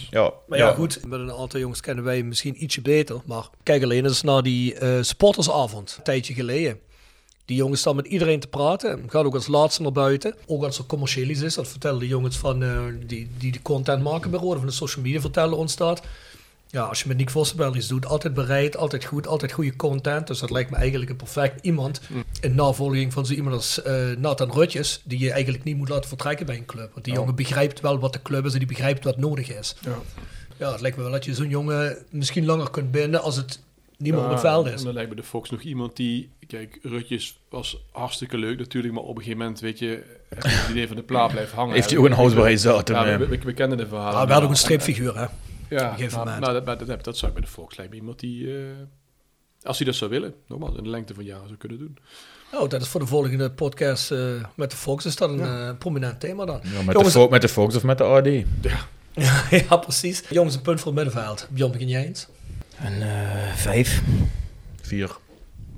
ja. 0.09 0.33
Maar 0.47 0.57
ja, 0.57 0.73
goed. 0.73 1.07
Met 1.07 1.19
een 1.19 1.31
aantal 1.31 1.59
jongens 1.59 1.81
kennen 1.81 2.03
wij 2.03 2.23
misschien 2.23 2.63
ietsje 2.63 2.81
beter. 2.81 3.21
Maar 3.25 3.49
kijk 3.63 3.83
alleen 3.83 4.05
eens 4.05 4.21
naar 4.21 4.43
die 4.43 4.75
supportersavond, 5.01 5.95
een 5.97 6.03
tijdje 6.03 6.33
geleden. 6.33 6.79
Die 7.45 7.57
jongens 7.57 7.79
staan 7.79 7.95
met 7.95 8.07
iedereen 8.07 8.39
te 8.39 8.47
praten. 8.47 9.03
Gaat 9.07 9.25
ook 9.25 9.33
als 9.33 9.47
laatste 9.47 9.81
naar 9.81 9.91
buiten. 9.91 10.35
Ook 10.45 10.63
als 10.63 10.77
er 10.77 10.85
commercieel 10.85 11.29
is. 11.29 11.53
Dat 11.53 11.67
vertellen 11.67 11.99
de 11.99 12.07
jongens 12.07 12.37
van, 12.37 12.63
uh, 12.63 12.79
die, 13.05 13.29
die 13.37 13.51
de 13.51 13.61
content 13.61 14.03
maken 14.03 14.31
bij 14.31 14.39
Rode, 14.39 14.57
van 14.57 14.67
de 14.67 14.73
social 14.73 15.03
media 15.03 15.19
vertellen 15.19 15.57
ons 15.57 15.75
dat. 15.75 16.01
Ja, 16.71 16.81
als 16.83 17.01
je 17.01 17.07
met 17.07 17.17
Nick 17.17 17.29
Vossenberg 17.29 17.75
iets 17.75 17.87
doet, 17.87 18.05
altijd 18.05 18.33
bereid, 18.33 18.77
altijd 18.77 19.05
goed, 19.05 19.27
altijd 19.27 19.51
goede 19.51 19.75
content. 19.75 20.27
Dus 20.27 20.39
dat 20.39 20.49
lijkt 20.51 20.69
me 20.69 20.75
eigenlijk 20.75 21.09
een 21.11 21.15
perfect 21.15 21.65
iemand 21.65 22.01
Mm. 22.09 22.23
in 22.41 22.55
navolging 22.55 23.13
van 23.13 23.25
zo 23.25 23.33
iemand 23.33 23.55
als 23.55 23.81
eh, 23.81 24.09
Nathan 24.17 24.51
Rutjes, 24.51 25.01
die 25.03 25.19
je 25.19 25.31
eigenlijk 25.31 25.63
niet 25.63 25.77
moet 25.77 25.89
laten 25.89 26.07
vertrekken 26.09 26.45
bij 26.45 26.55
een 26.57 26.65
club. 26.65 26.89
Want 26.93 27.05
die 27.05 27.13
Ja. 27.13 27.19
jongen 27.19 27.35
begrijpt 27.35 27.79
wel 27.79 27.99
wat 27.99 28.13
de 28.13 28.21
club 28.21 28.45
is 28.45 28.53
en 28.53 28.59
die 28.59 28.67
begrijpt 28.67 29.03
wat 29.03 29.17
nodig 29.17 29.51
is. 29.57 29.75
Ja. 29.81 29.95
Ja, 30.57 30.71
het 30.71 30.81
lijkt 30.81 30.97
me 30.97 31.03
wel 31.03 31.11
dat 31.11 31.25
je 31.25 31.33
zo'n 31.33 31.49
jongen 31.49 31.97
misschien 32.09 32.45
langer 32.45 32.69
kunt 32.69 32.91
binden 32.91 33.21
als 33.21 33.35
het 33.35 33.59
niet 33.97 34.11
meer 34.13 34.19
op 34.21 34.25
Ja, 34.27 34.31
het 34.31 34.39
veld 34.39 34.67
En 34.67 34.73
is. 34.73 34.83
dan 34.83 34.93
lijkt 34.93 35.09
me 35.09 35.15
de 35.15 35.23
Fox 35.23 35.49
nog 35.49 35.61
iemand 35.61 35.95
die... 35.95 36.29
Kijk, 36.47 36.79
Rutjes 36.81 37.39
was 37.49 37.77
hartstikke 37.91 38.37
leuk 38.37 38.57
natuurlijk, 38.57 38.93
maar 38.93 39.03
op 39.03 39.09
een 39.17 39.21
gegeven 39.23 39.37
moment, 39.39 39.59
weet 39.59 39.79
je, 39.79 40.03
het 40.35 40.67
idee 40.69 40.87
van 40.87 40.95
de 40.95 41.01
plaat 41.03 41.31
blijft 41.31 41.51
hangen. 41.51 41.73
Heeft 41.73 41.89
hij 41.89 41.99
ook 41.99 42.05
een 42.05 42.11
houdbaarheidsdatum? 42.11 42.95
Ja, 42.95 43.05
eh? 43.05 43.17
we, 43.17 43.27
we, 43.27 43.37
we 43.43 43.53
kennen 43.53 43.77
de 43.77 43.87
verhalen. 43.87 44.13
Maar 44.13 44.27
wel 44.27 44.41
ook 44.41 44.49
een 44.49 44.55
streepfiguur, 44.55 45.17
hè? 45.17 45.25
Ja, 45.79 45.89
een 45.89 45.95
gegeven 45.95 46.17
maar, 46.17 46.25
moment. 46.25 46.43
maar 46.43 46.53
dat, 46.53 46.65
maar 46.65 46.85
dat, 46.87 47.03
dat 47.03 47.17
zou 47.17 47.31
ik 47.31 47.37
bij 47.37 47.47
de 47.47 47.51
Fox 47.53 47.77
lijkt 47.77 47.91
me 47.91 47.97
iemand 47.97 48.19
die, 48.19 48.57
eh, 48.57 48.63
als 49.63 49.77
hij 49.77 49.85
dat 49.85 49.95
zou 49.95 50.09
willen, 50.11 50.33
nogmaals, 50.47 50.77
in 50.77 50.83
de 50.83 50.89
lengte 50.89 51.13
van 51.13 51.23
jaren 51.23 51.47
zou 51.47 51.57
kunnen 51.57 51.77
doen. 51.77 51.97
Oh, 52.53 52.69
dat 52.69 52.81
is 52.81 52.87
voor 52.87 52.99
de 52.99 53.05
volgende 53.07 53.51
podcast 53.51 54.11
eh, 54.11 54.19
met 54.55 54.71
de 54.71 54.77
Fox. 54.77 55.05
Is 55.05 55.15
dat 55.15 55.29
een 55.29 55.41
eh, 55.41 55.77
prominent 55.77 56.19
thema 56.19 56.45
dan? 56.45 56.59
Ja, 56.63 56.81
met, 56.81 56.95
Jongens- 56.95 57.13
de 57.13 57.27
met 57.29 57.41
de 57.41 57.49
Fox 57.49 57.75
of 57.75 57.83
met 57.83 57.97
de 57.97 58.03
AD? 58.03 58.27
ja, 59.69 59.77
precies. 59.77 60.23
Jongens, 60.29 60.55
een 60.55 60.61
punt 60.61 60.79
voor 60.81 60.91
het 60.93 61.03
middenveld. 61.03 61.47
Bjorn, 61.49 61.71
begin 61.71 61.87
jij 61.87 62.05
eens? 62.05 62.27
En 62.77 63.01
eh, 63.01 63.53
vijf. 63.55 64.01
Vier. 64.81 65.17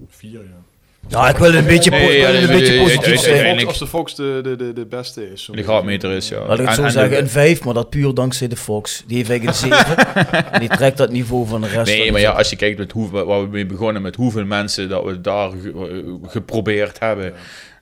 Vier, 0.08 0.40
ja. 0.44 0.73
Ja, 1.08 1.30
ik 1.30 1.36
wil 1.38 1.54
een 1.54 1.66
beetje, 1.66 1.90
po- 1.90 1.96
Nee, 1.98 2.16
ik 2.16 2.22
ja, 2.22 2.32
wil 2.32 2.42
een 2.42 2.48
nee, 2.48 2.58
beetje 2.60 2.74
nee, 2.74 2.84
positief 2.84 3.08
nee, 3.08 3.18
zijn. 3.18 3.34
nee, 3.36 3.44
Fox, 3.46 3.56
nee. 3.58 3.66
als 3.68 3.80
de 3.80 3.88
Fox 3.88 4.16
de, 4.16 4.40
de, 4.44 4.56
de, 4.56 4.74
de 4.74 4.86
beste 4.86 5.32
is. 5.32 5.44
zo 5.44 5.52
De 5.54 5.64
graadmeter 5.64 6.12
is, 6.12 6.30
ja. 6.30 6.46
Laat 6.48 6.60
ik 6.60 6.66
het 6.66 6.76
zo 6.76 6.80
En- 6.82 6.86
en 6.88 6.92
zeggen, 6.94 7.12
de- 7.12 7.18
een 7.18 7.30
vijf, 7.30 7.64
maar 7.64 7.74
dat 7.74 7.90
puur 7.90 8.14
dankzij 8.14 8.48
de 8.48 8.56
Fox. 8.58 9.04
Die 9.08 9.18
heeft 9.18 9.30
eigenlijk 9.30 9.60
een 9.62 9.70
zeven. 9.70 10.52
en 10.52 10.60
die 10.66 10.70
trekt 10.70 10.98
dat 10.98 11.12
niveau 11.12 11.48
van 11.48 11.62
de 11.62 11.68
rest. 11.68 11.92
Nee, 11.98 12.12
maar 12.12 12.22
ja, 12.22 12.32
als 12.32 12.50
je 12.50 12.56
kijkt 12.56 12.78
met 12.78 12.92
hoe, 12.92 13.10
waar 13.10 13.42
we 13.42 13.48
mee 13.48 13.66
begonnen, 13.66 14.02
met 14.02 14.16
hoeveel 14.16 14.46
mensen 14.46 14.90
dat 14.90 15.04
we 15.04 15.22
daar 15.22 15.50
ge- 15.50 16.04
eh, 16.24 16.30
geprobeerd 16.32 17.00
hebben. 17.00 17.34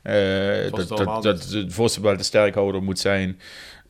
eh, 0.04 0.14
was 0.70 0.70
dat, 0.70 0.80
het 0.80 0.92
allemaal 0.92 1.22
dat, 1.22 1.38
dat 1.42 1.50
de 1.52 1.66
voorstel 1.70 2.18
de 2.18 2.24
sterkhouder 2.24 2.84
moet 2.84 3.00
zijn. 3.00 3.40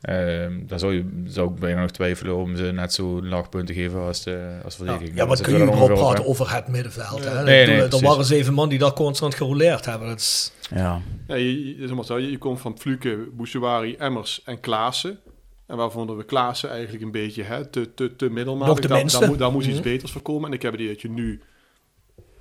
Ehm 0.01 0.67
daar 0.67 0.79
zou, 0.79 0.93
je, 0.93 1.23
zou 1.25 1.49
ik 1.53 1.59
bijna 1.59 1.81
nog 1.81 1.91
twijfelen 1.91 2.35
om 2.35 2.55
ze 2.55 2.63
net 2.63 2.93
zo 2.93 3.23
laag 3.23 3.49
punten 3.49 3.75
te 3.75 3.81
geven 3.81 3.99
als 3.99 4.23
de, 4.23 4.59
als 4.63 4.77
Ja, 4.77 4.83
verdediging. 4.83 5.17
ja, 5.17 5.27
wat 5.27 5.37
Dat 5.37 5.45
kun 5.45 5.55
je 5.55 5.61
er 5.61 5.67
überhaupt 5.67 5.93
praten 5.93 6.25
over 6.25 6.55
het 6.55 6.67
middenveld? 6.67 7.23
Hè? 7.25 7.43
Nee, 7.43 7.67
nee, 7.67 7.81
er 7.81 8.01
waren 8.01 8.25
zeven 8.25 8.53
man 8.53 8.69
die 8.69 8.79
daar 8.79 8.93
constant 8.93 9.35
gerouleerd 9.35 9.85
hebben. 9.85 10.07
Dat 10.07 10.19
is, 10.19 10.51
Ja. 10.69 11.01
Ja, 11.27 11.35
je, 11.35 11.77
je, 11.77 11.87
zeg 11.87 11.95
maar 11.95 12.05
zo, 12.05 12.17
je, 12.19 12.31
je 12.31 12.37
komt 12.37 12.59
van 12.61 12.77
Fluke, 12.79 13.27
Bouchouari, 13.33 13.95
Emmers 13.95 14.41
en 14.45 14.59
Klaassen. 14.59 15.19
En 15.65 15.77
waar 15.77 15.91
vonden 15.91 16.17
we 16.17 16.23
Klaassen 16.23 16.69
eigenlijk 16.69 17.03
een 17.03 17.11
beetje 17.11 17.43
hè, 17.43 17.65
te, 17.65 17.93
te, 17.93 18.15
te 18.15 18.29
middelmatig. 18.29 18.67
Nog 18.73 18.79
de 18.79 18.87
daar, 18.87 19.19
daar, 19.19 19.29
moet, 19.29 19.39
daar 19.39 19.51
moest 19.51 19.67
iets 19.67 19.79
beters 19.79 20.11
voor 20.11 20.21
komen. 20.21 20.49
En 20.49 20.55
ik 20.55 20.61
heb 20.61 20.71
het 20.71 20.81
idee 20.81 20.93
dat 20.93 21.01
je 21.01 21.09
nu 21.09 21.41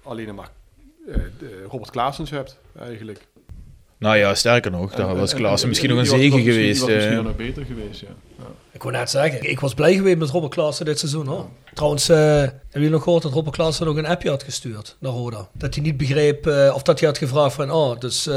alleen 0.03 0.35
maar 0.35 0.51
eh, 1.09 1.15
de 1.39 1.65
Robert 1.71 1.91
Klaasens 1.91 2.31
hebt, 2.31 2.59
eigenlijk. 2.79 3.27
Nou 4.01 4.16
ja, 4.16 4.34
sterker 4.34 4.70
nog, 4.70 4.90
daar 4.92 5.09
En- 5.09 5.16
was 5.16 5.30
en- 5.32 5.36
Klaassen 5.38 5.62
en- 5.62 5.68
misschien 5.68 5.90
nog 5.90 5.98
een 5.98 6.07
zegen 6.07 6.40
geweest. 6.42 6.78
Die 6.78 6.80
was 6.86 6.94
misschien 6.94 7.18
eh. 7.18 7.24
nog 7.24 7.36
beter 7.36 7.64
geweest, 7.64 8.01
ja. 8.01 8.09
ja. 8.38 8.44
ik 8.72 8.82
wou 8.82 8.94
net 8.94 9.11
zeggen, 9.11 9.51
ik 9.51 9.61
was 9.61 9.74
blij 9.74 9.94
geweest 9.94 10.16
met 10.18 10.30
Robert 10.30 10.55
Klaassen 10.55 10.84
dit 10.84 10.98
seizoen. 10.98 11.26
Hoor. 11.26 11.46
Trouwens, 11.74 12.09
eh 12.09 12.16
hebben 12.16 12.53
jullie 12.72 12.90
nog 12.90 13.03
gehoord 13.03 13.22
dat 13.22 13.32
Robert 13.32 13.57
Klaassen 13.57 13.86
nog 13.86 13.96
een 13.96 14.07
appje 14.07 14.28
had 14.28 14.42
gestuurd 14.42 14.96
naar 15.01 15.12
Roda? 15.12 15.48
Dat 15.53 15.74
hij 15.74 15.82
niet 15.84 15.96
begreep, 15.96 16.46
eh, 16.46 16.72
of 16.74 16.82
dat 16.82 16.98
hij 17.01 17.09
had 17.09 17.18
gevraagd 17.18 17.55
van, 17.55 17.70
oh, 17.70 17.98
dus 17.98 18.26
eh, 18.26 18.34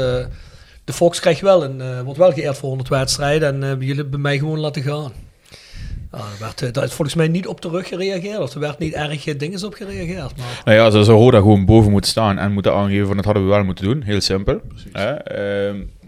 de 0.84 0.92
Fox 0.92 1.20
krijgt 1.20 1.40
wel 1.40 1.64
een, 1.64 1.80
eh, 1.80 2.00
wordt 2.00 2.18
wel 2.18 2.32
geëerd 2.32 2.56
voor 2.56 2.68
100 2.68 2.88
wedstrijden 2.88 3.62
en 3.62 3.80
eh, 3.80 3.86
jullie 3.86 4.04
bij 4.04 4.18
mij 4.18 4.38
gewoon 4.38 4.58
laten 4.60 4.82
gaan. 4.82 5.12
Daar, 6.16 6.36
werd, 6.38 6.62
eh, 6.62 6.72
daar 6.72 6.84
is 6.84 6.92
volgens 6.92 7.16
mij 7.16 7.28
niet 7.28 7.46
op 7.46 7.60
terug 7.60 7.88
gereageerd, 7.88 8.38
of 8.38 8.54
er 8.54 8.60
werd 8.60 8.78
niet 8.78 8.92
erg 8.92 9.26
eh, 9.26 9.38
dinges 9.38 9.64
op 9.64 9.74
gereageerd. 9.74 10.36
Maar 10.36 10.62
Nou 10.64 10.76
ja, 10.78 10.90
ze 10.90 11.04
zou 11.04 11.18
Roda 11.18 11.38
gewoon 11.38 11.64
boven 11.64 11.90
moeten 11.90 12.10
staan 12.10 12.38
en 12.38 12.52
moeten 12.52 12.74
aangeven 12.74 13.06
van 13.06 13.16
dat 13.16 13.24
hadden 13.24 13.44
we 13.44 13.48
wel 13.50 13.64
moeten 13.64 13.84
doen. 13.84 14.02
Heel 14.02 14.20
simpel. 14.20 14.60
Hè? 14.92 15.12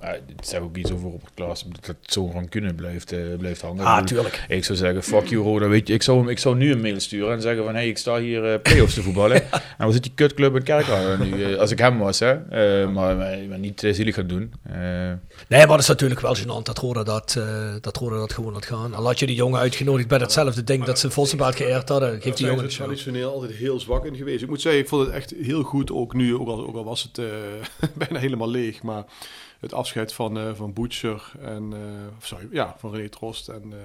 Maar 0.07 0.19
het 0.37 0.49
zegt 0.49 0.63
ook 0.63 0.77
iets 0.77 0.91
over 0.93 1.05
Robert 1.11 1.35
Klaas, 1.35 1.65
dat 1.65 1.87
het 1.87 1.97
zo 2.13 2.27
van 2.31 2.49
kunnen 2.49 2.75
blijft, 2.75 3.13
eh, 3.13 3.19
blijft 3.39 3.61
hangen. 3.61 3.85
ah, 3.85 4.05
tuurlijk. 4.05 4.45
Ik 4.49 4.65
zou 4.65 4.79
zeggen, 4.79 5.03
fuck 5.03 5.27
you 5.27 5.43
Roda, 5.43 5.69
weet 5.69 5.89
je, 5.89 5.95
ik 5.95 6.03
zou, 6.03 6.19
hem- 6.19 6.29
ik 6.29 6.39
zou 6.39 6.57
nu 6.57 6.73
een 6.73 6.81
mail 6.81 7.01
sturen 7.01 7.33
en 7.33 7.41
zeggen 7.43 7.65
van, 7.65 7.75
hey, 7.75 7.89
ik 7.89 7.99
sta 7.99 8.19
hier 8.19 8.53
eh 8.53 8.61
play-offs 8.63 8.95
te 8.95 9.03
voetballen. 9.03 9.43
En 9.79 9.85
waar 9.85 9.93
zit 9.93 10.03
die 10.03 10.13
kutclub 10.15 10.57
in 10.57 10.63
Kerkrade 10.63 11.25
nu, 11.25 11.45
eh, 11.45 11.59
als 11.59 11.71
ik 11.71 11.79
hem 11.79 11.99
was, 11.99 12.19
hè. 12.19 12.33
Eh, 12.33 12.93
maar, 12.93 13.17
maar, 13.17 13.39
maar 13.49 13.59
niet 13.59 13.83
uh, 13.83 13.95
zielig 13.95 14.15
gaan 14.15 14.27
doen. 14.27 14.53
Eh, 14.63 14.75
Nee, 15.49 15.61
maar 15.67 15.69
het 15.69 15.81
is 15.81 15.87
natuurlijk 15.89 16.21
wel 16.21 16.37
gênant 16.37 16.63
dat 16.63 16.79
Roda 16.79 17.03
dat, 17.03 17.35
eh, 17.39 17.75
dat, 17.81 17.97
Roda 17.97 18.17
dat 18.17 18.33
gewoon 18.33 18.53
had 18.53 18.67
gaan. 18.67 18.95
Al 18.95 19.05
had 19.07 19.19
je 19.19 19.27
die 19.27 19.37
jongen 19.37 19.61
uitgenodigd 19.61 20.09
bij 20.09 20.19
datzelfde 20.19 20.65
ding 20.65 20.85
dat 20.85 20.99
ze 20.99 21.11
Vossenbaard 21.11 21.57
geëerd 21.57 21.89
hadden, 21.89 22.11
geeft 22.23 22.37
die 22.37 22.47
Daar 22.47 22.55
jongen 22.55 22.71
traditioneel 22.71 23.33
altijd 23.33 23.53
heel 23.53 23.81
zwak 23.81 24.05
in 24.07 24.17
geweest. 24.17 24.43
Ik 24.43 24.49
moet 24.49 24.61
zeggen, 24.61 24.81
ik 24.81 24.89
vond 24.89 25.07
het 25.07 25.15
echt 25.15 25.35
heel 25.43 25.63
goed, 25.63 25.93
ook 25.93 26.15
nu, 26.15 26.35
ook 26.35 26.49
al, 26.49 26.67
ook 26.67 26.77
al 26.77 26.85
was 26.85 27.03
het 27.03 27.19
eh, 27.19 27.25
bijna 28.09 28.19
helemaal 28.19 28.51
leeg, 28.51 28.83
maar 28.83 29.05
het 29.61 29.73
afscheid 29.73 30.13
van, 30.13 30.39
eh 30.39 30.45
van 30.55 30.73
Butcher 30.73 31.33
en, 31.41 31.73
eh, 31.73 32.17
of 32.19 32.27
sorry, 32.27 32.49
ja, 32.51 32.75
van 32.79 32.95
René 32.95 33.09
Trost 33.09 33.49
en... 33.49 33.63
eh 33.73 33.79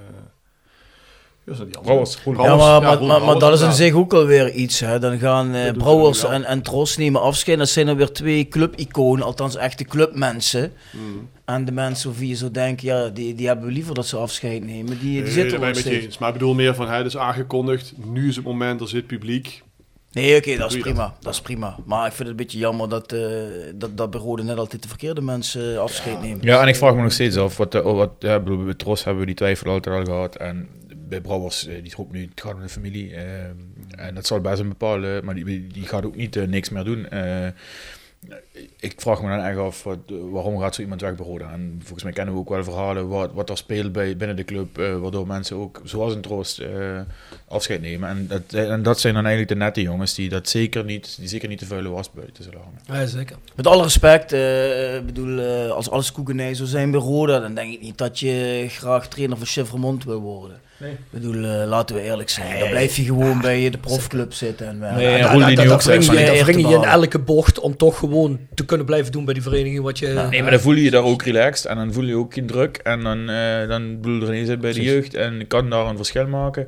dat 1.58 1.58
die? 1.72 1.82
Brouwers, 1.82 2.18
Ja, 2.26 2.32
maar, 2.56 2.82
maar, 2.82 2.98
Roel 2.98 3.08
maar, 3.08 3.22
maar 3.22 3.40
dat 3.40 3.54
is 3.54 3.62
in 3.62 3.72
zich 3.72 3.94
ook 3.94 4.14
alweer 4.14 4.52
iets. 4.52 4.80
Hè. 4.80 5.00
Dan 5.00 5.20
gaan 5.20 5.56
eh 5.56 5.72
Brouwers 5.74 6.24
en, 6.24 6.44
en 6.44 6.62
Tros 6.62 6.98
nemen 6.98 7.22
afscheid. 7.22 7.58
Dat 7.58 7.70
zijn 7.70 7.86
dan 7.86 7.96
weer 7.98 8.12
twee 8.12 8.48
clubiconen, 8.48 9.26
althans 9.26 9.56
echte 9.56 9.84
clubmensen. 9.84 10.74
Mm. 10.92 11.30
En 11.46 11.66
de 11.66 11.72
mensen 11.72 12.10
of 12.10 12.18
wie 12.18 12.28
je 12.30 12.36
zou 12.36 12.52
denken, 12.52 12.88
ja, 12.88 13.10
die, 13.10 13.36
die 13.36 13.48
hebben 13.48 13.66
we 13.66 13.72
liever 13.72 13.96
dat 13.96 14.08
ze 14.08 14.18
afscheid 14.18 14.64
nemen. 14.66 15.00
Die, 15.00 15.00
die 15.00 15.22
Nee, 15.22 15.32
zitten 15.32 15.62
er 15.62 15.88
eens. 15.88 16.18
Maar 16.18 16.28
ik 16.28 16.34
bedoel 16.34 16.54
meer 16.54 16.76
van, 16.76 16.88
hij 16.88 17.02
is 17.02 17.18
aangekondigd, 17.18 17.94
nu 18.06 18.28
is 18.28 18.36
het 18.36 18.46
moment, 18.46 18.82
er 18.82 18.88
zit 18.88 19.08
publiek. 19.08 19.64
Nee, 20.12 20.38
oké, 20.38 20.58
dat 20.58 20.74
is 20.74 20.78
prima. 20.80 21.16
Dat 21.20 21.34
is 21.34 21.42
prima. 21.42 21.76
Maar 21.86 22.06
ik 22.08 22.14
vind 22.14 22.20
het 22.20 22.28
een 22.28 22.36
beetje 22.36 22.58
jammer 22.58 22.90
dat, 22.90 23.12
eh 23.12 23.22
dat, 23.76 23.98
dat 23.98 24.12
bij 24.12 24.44
net 24.44 24.58
altijd 24.58 24.82
de 24.82 24.88
verkeerde 24.88 25.22
mensen 25.22 25.74
eh, 25.74 25.80
afscheid 25.80 26.22
nemen. 26.22 26.40
Ja, 26.42 26.62
en 26.62 26.68
ik 26.68 26.76
vraag 26.76 26.96
me 26.96 27.02
nog 27.02 27.12
steeds 27.12 27.38
af, 27.38 27.58
wat, 27.58 27.76
eh, 27.76 27.82
wat 27.82 28.12
ja, 28.20 28.40
bedoel, 28.40 28.64
bij 28.64 28.74
Tros 28.74 29.04
hebben 29.04 29.22
we 29.22 29.28
die 29.28 29.36
twijfel 29.36 29.72
altijd 29.72 29.96
al 29.96 30.04
gehad. 30.06 30.36
En 30.36 30.70
bij 31.08 31.22
Brouwers, 31.22 31.68
eh, 31.68 31.84
die 31.84 31.94
roept 31.96 32.12
nu, 32.12 32.22
het 32.22 32.42
gaat 32.42 32.54
om 32.54 32.62
de 32.62 32.70
familie. 32.70 33.14
eh, 33.16 33.44
en 33.96 34.16
dat 34.16 34.26
zal 34.26 34.40
best 34.40 34.60
een 34.60 34.68
bepaalde, 34.68 35.22
maar 35.24 35.36
die, 35.36 35.68
die 35.68 35.88
gaat 35.88 36.06
ook 36.06 36.16
niet 36.16 36.48
niks 36.48 36.70
meer 36.70 36.84
doen. 36.84 37.08
Eh, 38.30 38.38
ik 38.80 38.94
vraag 39.02 39.22
me 39.22 39.30
dan 39.30 39.46
echt 39.46 39.58
af, 39.58 39.84
wat, 39.84 39.98
eh, 40.08 40.16
waarom 40.32 40.60
gaat 40.60 40.76
zo 40.76 40.82
iemand 40.82 41.02
weg 41.02 41.16
bij 41.16 41.26
Roda? 41.26 41.52
En 41.52 41.76
volgens 41.80 42.04
mij 42.04 42.14
kennen 42.14 42.34
we 42.34 42.40
ook 42.40 42.50
wel 42.50 42.64
verhalen 42.64 43.08
wat, 43.08 43.34
wat 43.34 43.50
er 43.50 43.58
speelt 43.58 43.92
bij, 43.92 44.18
binnen 44.18 44.36
de 44.36 44.46
club, 44.46 44.78
eh, 44.78 44.98
waardoor 44.98 45.28
mensen 45.28 45.58
ook, 45.58 45.82
zoals 45.84 46.14
een 46.14 46.22
Troost, 46.22 46.60
eh, 46.60 47.00
afscheid 47.48 47.82
nemen. 47.82 48.10
En 48.10 48.28
dat, 48.28 48.54
en 48.54 48.84
dat 48.84 49.00
zijn 49.00 49.14
dan 49.14 49.26
eigenlijk 49.26 49.54
de 49.54 49.66
nette 49.66 49.82
jongens 49.82 50.14
die 50.14 50.30
dat 50.30 50.50
zeker 50.50 50.84
niet, 50.84 51.16
die 51.20 51.28
zeker 51.28 51.48
niet 51.48 51.60
de 51.60 51.66
vuile 51.66 51.90
was 51.90 52.12
buiten 52.12 52.44
zullen 52.44 52.60
hangen. 52.60 53.02
Ja, 53.02 53.08
zeker. 53.08 53.38
Met 53.56 53.68
alle 53.68 53.84
respect, 53.84 54.32
eh, 54.32 54.40
bedoel, 55.06 55.40
eh, 55.40 55.72
als 55.72 55.90
alles 55.90 56.12
koekenij 56.12 56.54
zou 56.54 56.68
zijn 56.68 56.92
bij 56.92 57.00
Roda, 57.00 57.40
dan 57.40 57.54
denk 57.54 57.74
ik 57.74 57.82
niet 57.82 57.98
dat 57.98 58.20
je 58.20 58.66
graag 58.70 59.08
trainer 59.08 59.38
van 59.38 59.46
Chevremont 59.46 60.04
wil 60.04 60.20
worden. 60.20 60.62
Nee. 60.82 60.92
Ik 60.92 60.98
bedoel, 61.10 61.44
eh, 61.44 61.68
laten 61.68 61.96
we 61.96 62.02
eerlijk 62.02 62.30
zijn. 62.30 62.60
Dan 62.60 62.70
blijf 62.70 62.96
je 62.96 63.04
gewoon 63.04 63.42
bij 63.42 63.70
de 63.70 63.78
profclub 63.78 64.34
zitten. 64.34 64.68
En, 64.68 64.80
werken. 64.80 64.98
Nee, 64.98 65.08
En 65.08 65.30
en 66.38 66.46
wring 66.46 66.70
je 66.70 66.76
in 66.76 66.84
elke 66.84 67.20
bocht 67.20 67.60
om 67.60 67.78
toch 67.78 67.98
gewoon 67.98 68.40
te 68.54 68.66
kunnen 68.66 68.86
blijven 68.86 69.12
doen 69.12 69.26
bij 69.26 69.34
die 69.34 69.44
vereniging 69.44 69.82
wat 69.82 70.00
je... 70.00 70.08
Nee, 70.30 70.42
maar 70.42 70.52
dan 70.52 70.60
voel 70.60 70.74
je 70.74 70.84
je 70.84 70.92
daar 70.92 71.04
ook 71.04 71.24
relaxed 71.24 71.66
en 71.66 71.76
dan 71.76 71.94
voel 71.94 72.04
je 72.04 72.16
ook 72.16 72.34
geen 72.34 72.48
druk. 72.48 72.78
En 72.78 73.02
dan, 73.02 73.30
eh 73.30 73.68
dan 73.68 74.02
bedoel 74.02 74.46
zit 74.46 74.62
bij 74.62 74.74
de 74.74 74.82
jeugd 74.82 75.14
en 75.14 75.48
kan 75.48 75.70
daar 75.70 75.86
een 75.86 75.98
verschil 75.98 76.28
maken. 76.28 76.68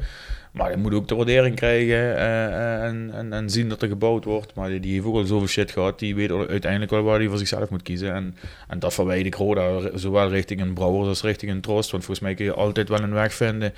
Maar 0.54 0.72
je 0.72 0.78
moet 0.78 0.94
ook 0.94 1.08
de 1.08 1.16
waardering 1.16 1.56
krijgen 1.56 2.18
eh, 2.18 2.84
en, 2.84 3.12
en, 3.14 3.34
en 3.34 3.50
zien 3.50 3.70
dat 3.70 3.82
er 3.82 3.88
gebouwd 3.88 4.24
wordt. 4.24 4.56
Maar 4.56 4.70
die, 4.70 4.80
die 4.80 4.94
heeft 4.94 5.06
ook 5.06 5.16
al 5.16 5.26
zoveel 5.26 5.48
shit 5.48 5.72
gehad, 5.72 6.00
die 6.00 6.16
weet 6.16 6.32
uiteindelijk 6.32 6.92
wel 6.92 7.04
waar 7.04 7.20
hij 7.20 7.28
voor 7.28 7.38
zichzelf 7.38 7.70
moet 7.70 7.82
kiezen. 7.82 8.14
En, 8.14 8.36
en 8.68 8.80
dat 8.80 8.94
verwijt 8.94 9.26
ik 9.26 9.36
Roda, 9.36 9.98
zowel 9.98 10.30
richting 10.30 10.62
een 10.62 10.74
Brouwers 10.74 11.08
als 11.08 11.22
richting 11.22 11.52
een 11.52 11.62
Troost. 11.62 11.92
Want 11.92 12.04
volgens 12.06 12.26
mij 12.26 12.36
kun 12.36 12.46
je 12.46 12.54
altijd 12.54 12.90
wel 12.90 13.02
een 13.02 13.14
weg 13.14 13.34
vinden 13.34 13.74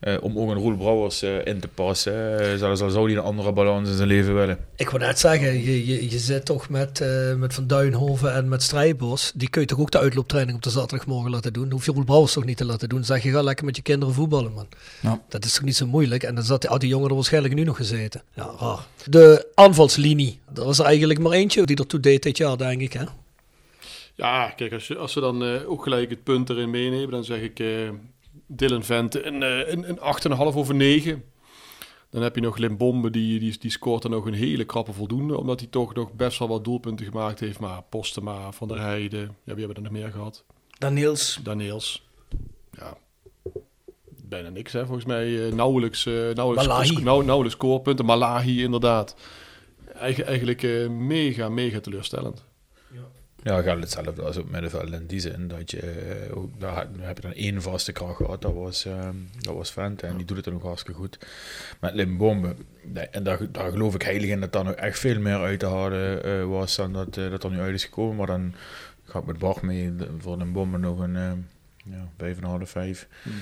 eh, 0.00 0.16
om 0.20 0.38
ook 0.38 0.50
een 0.50 0.56
Roel 0.56 0.76
Brouwers 0.76 1.22
eh, 1.22 1.46
in 1.46 1.60
te 1.60 1.68
passen. 1.68 2.58
Zelfs 2.58 2.80
al 2.80 2.90
zou 2.90 3.06
hij 3.06 3.16
een 3.18 3.24
andere 3.24 3.52
balans 3.52 3.88
in 3.88 3.94
zijn 3.94 4.08
leven 4.08 4.34
willen. 4.34 4.58
Ik 4.76 4.90
wou 4.90 5.02
net 5.02 5.18
zeggen, 5.18 5.62
je, 5.62 5.86
je, 5.86 6.10
je 6.10 6.18
zit 6.18 6.44
toch 6.44 6.68
met, 6.68 7.00
eh, 7.00 7.34
met 7.34 7.54
Van 7.54 7.66
Duinhoven 7.66 8.34
en 8.34 8.48
met 8.48 8.62
Strijbos. 8.62 9.32
Die 9.34 9.50
kun 9.50 9.60
je 9.60 9.66
toch 9.66 9.78
ook 9.78 9.90
de 9.90 9.98
uitlooptraining 9.98 10.56
op 10.56 10.62
de 10.62 10.70
zaterdagmorgen 10.70 11.30
laten 11.30 11.52
doen. 11.52 11.62
Dan 11.62 11.72
hoef 11.72 11.84
je 11.84 11.92
Roel 11.92 12.04
Brouwers 12.04 12.32
toch 12.32 12.44
niet 12.44 12.56
te 12.56 12.64
laten 12.64 12.88
doen. 12.88 13.04
Zeg 13.04 13.22
je, 13.22 13.30
ga 13.30 13.42
lekker 13.42 13.64
met 13.64 13.76
je 13.76 13.82
kinderen 13.82 14.14
voetballen, 14.14 14.52
man. 14.52 14.68
Ja. 15.00 15.22
Dat 15.28 15.44
is 15.44 15.54
toch 15.54 15.64
niet 15.64 15.76
zo 15.76 15.86
moeilijk? 15.86 16.22
En 16.22 16.34
dan 16.34 16.44
zat 16.44 16.60
die, 16.60 16.70
had 16.70 16.80
die 16.80 16.88
jongen 16.88 17.08
er 17.08 17.14
waarschijnlijk 17.14 17.54
nu 17.54 17.64
nog 17.64 17.76
gezeten. 17.76 18.22
Ja, 18.34 18.50
raar. 18.58 18.86
De 19.04 19.46
aanvalslinie. 19.54 20.40
Er 20.54 20.64
was 20.64 20.78
er 20.78 20.84
eigenlijk 20.84 21.20
maar 21.20 21.32
eentje 21.32 21.66
die 21.66 21.76
ertoe 21.76 22.00
deed 22.00 22.22
dit 22.22 22.36
jaar, 22.36 22.56
denk 22.56 22.80
ik, 22.80 22.92
hè? 22.92 23.04
Ja, 24.14 24.52
kijk, 24.56 24.72
als, 24.72 24.86
je, 24.86 24.96
als 24.96 25.12
ze 25.12 25.20
dan 25.20 25.44
eh, 25.44 25.70
ook 25.70 25.82
gelijk 25.82 26.10
het 26.10 26.22
punt 26.22 26.50
erin 26.50 26.70
meenemen, 26.70 27.10
dan 27.10 27.24
zeg 27.24 27.40
ik 27.40 27.58
eh 27.58 27.66
Dylan 28.52 28.82
Vente 28.82 29.26
een, 29.26 29.42
eh, 29.42 29.72
een, 29.72 29.88
een 29.88 29.98
8,5 29.98 30.56
over 30.56 30.74
9. 30.74 31.24
Dan 32.10 32.22
heb 32.22 32.34
je 32.34 32.40
nog 32.40 32.56
Limbombe, 32.56 33.10
die, 33.10 33.38
die, 33.38 33.58
die 33.58 33.70
scoort 33.70 34.02
dan 34.02 34.10
nog 34.10 34.26
een 34.26 34.34
hele 34.34 34.64
krappe 34.64 34.92
voldoende, 34.92 35.38
omdat 35.38 35.60
hij 35.60 35.68
toch 35.68 35.94
nog 35.94 36.12
best 36.12 36.38
wel 36.38 36.48
wat 36.48 36.64
doelpunten 36.64 37.06
gemaakt 37.06 37.40
heeft. 37.40 37.60
Maar 37.60 37.82
Postema, 37.82 38.52
Van 38.52 38.68
der 38.68 38.80
Heijden, 38.80 39.20
ja, 39.20 39.54
wie 39.54 39.64
hebben 39.64 39.76
er 39.76 39.90
nog 39.90 40.00
meer 40.00 40.10
gehad? 40.10 40.44
Daniels. 40.78 41.40
Daniels. 41.42 42.08
Ja. 42.72 42.96
bijna 44.24 44.48
niks, 44.48 44.72
hè, 44.72 44.84
volgens 44.84 45.06
mij. 45.06 45.28
Uh, 45.28 45.52
nauwelijks, 45.52 46.06
uh, 46.06 46.34
nauwelijks, 46.34 46.90
nou, 46.90 47.24
nauwelijks 47.24 47.56
scorepunten. 47.56 48.04
Malahi, 48.04 48.62
inderdaad. 48.62 49.16
Eigen, 49.94 50.26
eigenlijk 50.26 50.62
uh, 50.62 50.88
mega, 50.88 51.48
mega 51.48 51.80
teleurstellend. 51.80 52.44
Ja, 53.42 53.62
gaat 53.62 53.80
hetzelfde 53.80 54.22
als 54.22 54.36
op 54.36 54.50
middenveld 54.50 54.92
in 54.92 55.06
die 55.06 55.20
zin. 55.20 55.48
Dat 55.48 55.70
je, 55.70 56.30
ook, 56.34 56.60
daar 56.60 56.86
heb 56.98 57.16
je 57.16 57.22
dan 57.22 57.32
één 57.32 57.62
vaste 57.62 57.92
kracht 57.92 58.16
gehad, 58.16 58.42
dat 58.42 58.52
was, 58.52 58.86
uh, 58.86 59.08
dat 59.38 59.54
was 59.54 59.72
Vente. 59.72 60.06
En 60.06 60.16
die 60.16 60.26
doet 60.26 60.36
het 60.36 60.46
er 60.46 60.52
nog 60.52 60.62
hartstikke 60.62 61.00
goed. 61.00 61.18
Met 61.80 61.94
Limbombe, 61.94 62.54
en 63.10 63.22
daar, 63.22 63.52
daar 63.52 63.70
geloof 63.70 63.94
ik 63.94 64.02
heilig 64.02 64.28
in 64.28 64.40
dat 64.40 64.52
daar 64.52 64.64
nog 64.64 64.74
echt 64.74 64.98
veel 64.98 65.20
meer 65.20 65.38
uit 65.38 65.58
te 65.58 65.66
halen 65.66 66.26
uh, 66.26 66.44
was 66.44 66.76
dan 66.76 66.92
dat, 66.92 67.16
uh, 67.16 67.30
dat 67.30 67.44
er 67.44 67.50
nu 67.50 67.60
uit 67.60 67.74
is 67.74 67.84
gekomen. 67.84 68.16
Maar 68.16 68.26
dan 68.26 68.54
ga 69.04 69.18
ik 69.18 69.26
met 69.26 69.38
Bach 69.38 69.62
mee 69.62 69.92
voor 70.18 70.36
Limbombe 70.36 70.78
nog 70.78 70.98
een 70.98 71.14
ja, 71.84 72.08
en 72.16 72.36
een 72.36 72.44
half, 72.44 72.70
vijf. 72.70 73.08
Mm. 73.22 73.34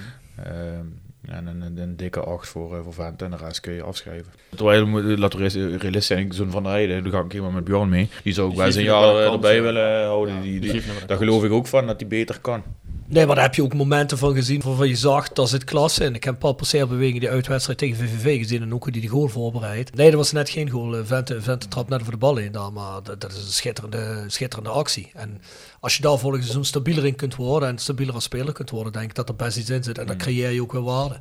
En 1.28 1.46
een, 1.46 1.78
een, 1.78 1.96
dikke 1.96 2.20
8 2.20 2.48
voor, 2.48 2.76
uh, 2.76 2.82
voor 2.82 2.94
Vente 2.94 3.24
en 3.24 3.30
de 3.30 3.36
rest 3.36 3.60
kun 3.60 3.72
je 3.72 3.82
afschrijven. 3.82 4.32
Terwijl, 4.56 4.86
laten 5.18 5.38
we 5.38 5.48
realistisch 5.48 6.06
zijn, 6.06 6.32
zo'n 6.32 6.50
Van 6.50 6.62
der 6.62 6.72
Heijden, 6.72 7.02
daar 7.02 7.12
ga 7.12 7.20
ik 7.20 7.32
helemaal 7.32 7.52
met 7.52 7.64
Bjorn 7.64 7.88
mee. 7.88 8.08
Die 8.22 8.32
zou 8.32 8.50
ook 8.50 8.56
wel 8.56 8.72
zijn 8.72 8.84
jaar 8.84 9.32
erbij 9.32 9.62
willen 9.62 10.04
houden. 10.04 10.42
Die, 10.42 10.60
die, 10.60 10.82
daar 11.06 11.16
geloof 11.16 11.44
ik 11.44 11.52
ook 11.52 11.66
van, 11.66 11.86
dat 11.86 12.00
hij 12.00 12.08
beter 12.08 12.40
kan. 12.40 12.62
Nee, 13.10 13.26
maar 13.26 13.34
daar 13.34 13.44
heb 13.44 13.54
je 13.54 13.62
ook 13.62 13.74
momenten 13.74 14.18
van 14.18 14.34
gezien 14.34 14.60
waarvan 14.64 14.88
je 14.88 14.96
zag, 14.96 15.32
dat 15.32 15.48
zit 15.48 15.64
klasse. 15.64 16.04
En 16.04 16.14
ik 16.14 16.24
heb 16.24 16.38
Paul 16.38 16.58
beweging 16.70 17.20
die 17.20 17.28
uitwedstrijd 17.28 17.78
tegen 17.78 17.96
VVV 17.96 18.38
gezien 18.38 18.62
en 18.62 18.74
ook 18.74 18.82
hoe 18.82 18.92
die 18.92 19.02
de 19.02 19.08
goal 19.08 19.28
voorbereid. 19.28 19.94
Nee, 19.94 20.10
dat 20.10 20.18
was 20.18 20.32
net 20.32 20.50
geen 20.50 20.70
goal. 20.70 21.04
Vente, 21.04 21.42
Vente 21.42 21.68
trap 21.68 21.88
net 21.88 22.00
over 22.00 22.12
de 22.12 22.18
bal 22.18 22.36
in 22.36 22.52
daar, 22.52 22.72
maar 22.72 23.02
dat, 23.02 23.20
dat, 23.20 23.32
is 23.32 23.36
een 23.36 23.52
schitterende, 23.52 24.24
schitterende 24.26 24.70
actie. 24.70 25.10
En 25.14 25.40
als 25.80 25.96
je 25.96 26.02
daar 26.02 26.18
volgens 26.18 26.42
seizoen 26.42 26.64
stabieler 26.64 27.06
in 27.06 27.14
kunt 27.14 27.36
worden 27.36 27.68
en 27.68 27.78
stabieler 27.78 28.14
als 28.14 28.24
speler 28.24 28.52
kunt 28.52 28.70
worden, 28.70 28.92
denk 28.92 29.04
ik 29.04 29.14
dat 29.14 29.28
er 29.28 29.36
best 29.36 29.56
iets 29.56 29.70
in 29.70 29.84
zit. 29.84 29.98
En 29.98 30.06
dan 30.06 30.14
mm. 30.14 30.20
creëer 30.20 30.50
je 30.50 30.62
ook 30.62 30.72
weer 30.72 30.82
waarde. 30.82 31.16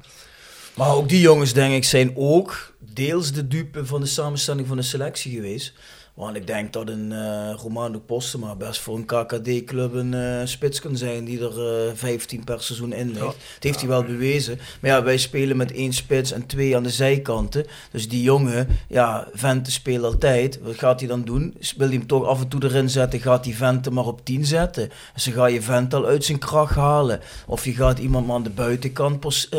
Maar 0.76 0.94
ook 0.94 1.10
die 1.10 1.22
jongens, 1.22 1.54
denk 1.54 1.74
ik, 1.74 1.84
zijn 1.84 2.12
ook 2.16 2.74
deels 2.94 3.32
de 3.32 3.48
dupe 3.48 3.86
van 3.86 4.02
de 4.02 4.08
samenstelling 4.08 4.68
van 4.68 4.78
de 4.78 4.84
selectie 4.84 5.36
geweest. 5.36 5.74
Want 6.18 6.36
ik 6.36 6.48
denk 6.48 6.74
dat 6.74 6.90
een 6.90 7.12
uh, 7.12 7.54
Romano 7.56 8.00
Postema 8.00 8.56
best 8.56 8.82
voor 8.82 8.96
een 8.96 9.06
KKD-club 9.06 9.94
een 9.94 10.14
uh, 10.14 10.42
spits 10.44 10.80
kan 10.80 10.98
zijn 10.98 11.26
die 11.26 11.40
er 11.40 11.58
uh, 11.58 11.90
eh, 11.90 11.96
15 11.96 12.44
per 12.44 12.62
seizoen 12.62 12.94
in 12.94 13.08
ligt. 13.08 13.20
Dat 13.20 13.36
heeft 13.60 13.80
hij 13.80 13.88
wel 13.88 14.04
bewezen. 14.04 14.60
Maar 14.82 14.92
ja, 14.92 15.04
wij 15.04 15.18
spelen 15.18 15.58
met 15.58 15.72
één 15.72 15.94
spits 15.94 16.32
en 16.32 16.46
twee 16.46 16.76
aan 16.76 16.84
de 16.84 16.90
zijkanten. 16.90 17.66
Dus 17.92 18.10
die 18.10 18.22
jongen, 18.22 18.68
ja, 18.88 19.28
Vente 19.34 19.72
speelt 19.72 20.04
altijd. 20.04 20.60
Wat 20.62 20.76
gaat 20.76 21.00
hij 21.00 21.10
dan 21.10 21.24
doen? 21.24 21.56
Wil 21.78 21.88
hij 21.88 21.98
hem 21.98 22.08
toch 22.08 22.26
af 22.26 22.42
en 22.42 22.48
toe 22.48 22.64
erin 22.64 22.90
zetten? 22.90 23.20
Gaat 23.20 23.46
hij 23.46 23.54
Vente 23.54 23.92
maar 23.92 24.06
op 24.06 24.26
10 24.26 24.46
zetten? 24.46 24.90
Dus 25.14 25.24
dan 25.24 25.34
ga 25.34 25.46
je 25.46 25.62
Vente 25.62 25.96
al 25.96 26.06
uit 26.06 26.26
zijn 26.26 26.40
kracht 26.40 26.76
halen. 26.76 27.20
Of 27.48 27.66
je 27.66 27.74
gaat 27.74 28.00
iemand 28.00 28.28
maar 28.28 28.36
aan 28.36 28.44
de 28.44 28.50
buitenkant 28.50 29.50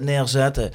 neerzetten. 0.00 0.72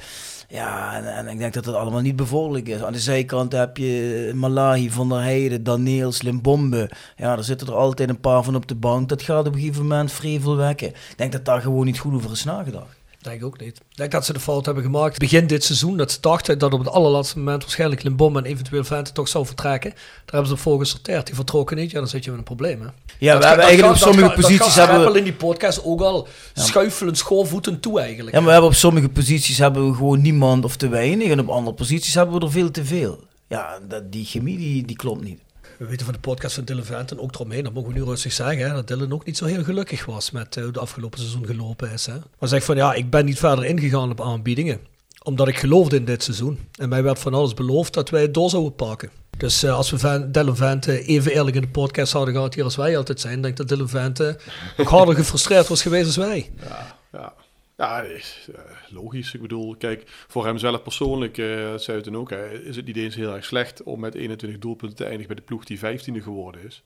Ja, 0.54 1.02
en, 1.02 1.28
ik 1.28 1.38
denk 1.38 1.54
dat 1.54 1.64
dat 1.64 1.74
allemaal 1.74 2.00
niet 2.00 2.16
bevorderlijk 2.16 2.68
is. 2.68 2.82
Aan 2.82 2.92
de 2.92 2.98
zijkant 2.98 3.52
heb 3.52 3.76
je 3.76 4.32
Malahi, 4.34 4.90
Van 4.90 5.08
der 5.08 5.20
Heijden, 5.20 5.62
Daniels, 5.62 6.22
Limbombe. 6.22 6.90
Ja, 7.16 7.34
daar 7.34 7.44
zitten 7.44 7.66
er 7.66 7.74
altijd 7.74 8.08
een 8.08 8.20
paar 8.20 8.42
van 8.42 8.56
op 8.56 8.68
de 8.68 8.74
bank. 8.74 9.08
Dat 9.08 9.22
gaat 9.22 9.46
op 9.46 9.54
een 9.54 9.60
gegeven 9.60 9.82
moment 9.82 10.12
vrevel 10.12 10.56
wekken. 10.56 10.88
Ik 10.88 11.14
denk 11.16 11.32
dat 11.32 11.44
daar 11.44 11.60
gewoon 11.60 11.84
niet 11.84 11.98
goed 11.98 12.14
over 12.14 12.30
is 12.30 12.44
nagedacht. 12.44 13.03
Denk 13.24 13.44
ook 13.44 13.60
niet. 13.60 13.76
Ik 13.76 13.96
denk 13.96 14.10
dat 14.10 14.24
ze 14.24 14.32
de 14.32 14.40
fout 14.40 14.64
hebben 14.64 14.84
gemaakt 14.84 15.18
begin 15.18 15.46
dit 15.46 15.64
seizoen. 15.64 15.96
Dat 15.96 16.12
ze 16.12 16.20
dachten 16.20 16.58
dat 16.58 16.72
op 16.72 16.78
het 16.78 16.88
allerlaatste 16.88 17.38
moment 17.38 17.62
waarschijnlijk 17.62 18.02
Limbom 18.02 18.36
en 18.36 18.44
eventueel 18.44 18.84
Vente 18.84 19.12
toch 19.12 19.28
zou 19.28 19.46
vertrekken. 19.46 19.90
Daar 19.90 20.00
hebben 20.24 20.46
ze 20.46 20.56
voor 20.56 20.78
gesorteerd. 20.78 21.26
Die 21.26 21.34
vertrokken 21.34 21.76
niet. 21.76 21.90
Ja, 21.90 21.98
dan 21.98 22.08
zit 22.08 22.24
je 22.24 22.30
met 22.30 22.38
een 22.38 22.44
probleem. 22.44 22.80
Hè? 22.80 22.86
Ja, 23.18 23.38
we 23.38 23.46
hebben 23.46 23.64
eigenlijk 23.64 23.94
op 23.94 24.00
sommige 24.00 24.34
posities 24.34 24.74
hebben 24.74 25.12
we 25.12 25.18
in 25.18 25.24
die 25.24 25.32
podcast 25.32 25.84
ook 25.84 26.00
al 26.00 26.28
ja. 26.54 26.62
schuifelen, 26.62 27.16
schoorvoeten 27.16 27.80
toe 27.80 28.00
eigenlijk. 28.00 28.30
Ja, 28.30 28.36
maar 28.36 28.46
we 28.46 28.52
hebben 28.52 28.70
op 28.70 28.76
sommige 28.76 29.08
posities 29.08 29.58
hebben 29.58 29.88
we 29.88 29.96
gewoon 29.96 30.20
niemand 30.20 30.64
of 30.64 30.76
te 30.76 30.88
weinig. 30.88 31.28
En 31.28 31.40
op 31.40 31.48
andere 31.48 31.76
posities 31.76 32.14
hebben 32.14 32.38
we 32.38 32.44
er 32.44 32.50
veel 32.50 32.70
te 32.70 32.84
veel. 32.84 33.24
Ja, 33.48 33.78
dat, 33.88 34.12
die 34.12 34.24
chemie 34.24 34.58
die, 34.58 34.86
die 34.86 34.96
klopt 34.96 35.24
niet 35.24 35.43
we 35.84 35.90
weten 35.90 36.06
van 36.06 36.14
de 36.14 36.20
podcast 36.20 36.54
van 36.54 36.64
Dylan 36.64 36.84
Venten 36.84 37.20
ook 37.20 37.34
eromheen, 37.34 37.64
dat 37.64 37.72
mogen 37.72 37.92
we 37.92 37.98
nu 37.98 38.04
rustig 38.04 38.32
zeggen, 38.32 38.68
hè, 38.68 38.74
dat 38.74 38.88
Dylan 38.88 39.12
ook 39.12 39.24
niet 39.24 39.36
zo 39.36 39.44
heel 39.44 39.64
gelukkig 39.64 40.04
was 40.04 40.30
met 40.30 40.54
hoe 40.54 40.70
de 40.70 40.80
afgelopen 40.80 41.18
seizoen 41.18 41.46
gelopen 41.46 41.92
is. 41.92 42.06
Hè. 42.06 42.14
Maar 42.38 42.48
zegt 42.48 42.64
van 42.64 42.76
ja, 42.76 42.94
ik 42.94 43.10
ben 43.10 43.24
niet 43.24 43.38
verder 43.38 43.64
ingegaan 43.64 44.10
op 44.10 44.20
aanbiedingen, 44.20 44.80
omdat 45.22 45.48
ik 45.48 45.58
geloofde 45.58 45.96
in 45.96 46.04
dit 46.04 46.22
seizoen. 46.22 46.68
En 46.78 46.88
mij 46.88 47.02
werd 47.02 47.18
van 47.18 47.34
alles 47.34 47.54
beloofd 47.54 47.94
dat 47.94 48.10
wij 48.10 48.22
het 48.22 48.34
door 48.34 48.50
zouden 48.50 48.74
pakken. 48.74 49.10
Dus 49.38 49.64
uh, 49.64 49.76
als 49.76 49.90
we 49.90 49.98
Van, 49.98 50.32
Dylan 50.32 50.56
Vente 50.56 51.04
even 51.04 51.32
eerlijk 51.32 51.56
in 51.56 51.62
de 51.62 51.68
podcast 51.68 52.12
hadden 52.12 52.34
gehad 52.34 52.54
hier 52.54 52.64
als 52.64 52.76
wij 52.76 52.96
altijd 52.96 53.20
zijn, 53.20 53.40
denk 53.40 53.46
ik 53.46 53.56
dat 53.56 53.68
Dylan 53.68 53.88
Vente 53.88 54.38
nog 54.76 54.88
harder 54.88 55.14
gefrustreerd 55.14 55.68
was 55.68 55.82
geweest 55.82 56.06
als 56.06 56.16
wij. 56.16 56.50
Ja, 56.68 56.96
ja. 57.12 57.32
Ja, 57.76 58.02
eh, 58.02 58.20
logisch. 58.94 59.34
Ik 59.34 59.40
bedoel, 59.40 59.76
kijk, 59.76 60.02
voor 60.06 60.44
hem 60.44 60.58
zelf 60.58 60.82
persoonlijk, 60.82 61.38
uh, 61.38 61.74
zei 61.74 61.96
het 61.96 62.04
dan 62.04 62.16
ook, 62.16 62.30
hè, 62.30 62.62
is 62.62 62.76
het 62.76 62.86
niet 62.86 62.96
eens 62.96 63.14
heel 63.14 63.34
erg 63.34 63.44
slecht 63.44 63.82
om 63.82 64.00
met 64.00 64.14
21 64.14 64.58
doelpunten 64.58 64.96
te 64.96 65.04
eindigen 65.04 65.26
bij 65.26 65.36
de 65.36 65.42
ploeg 65.42 65.64
die 65.64 65.78
15e 65.78 66.22
geworden 66.22 66.64
is. 66.64 66.82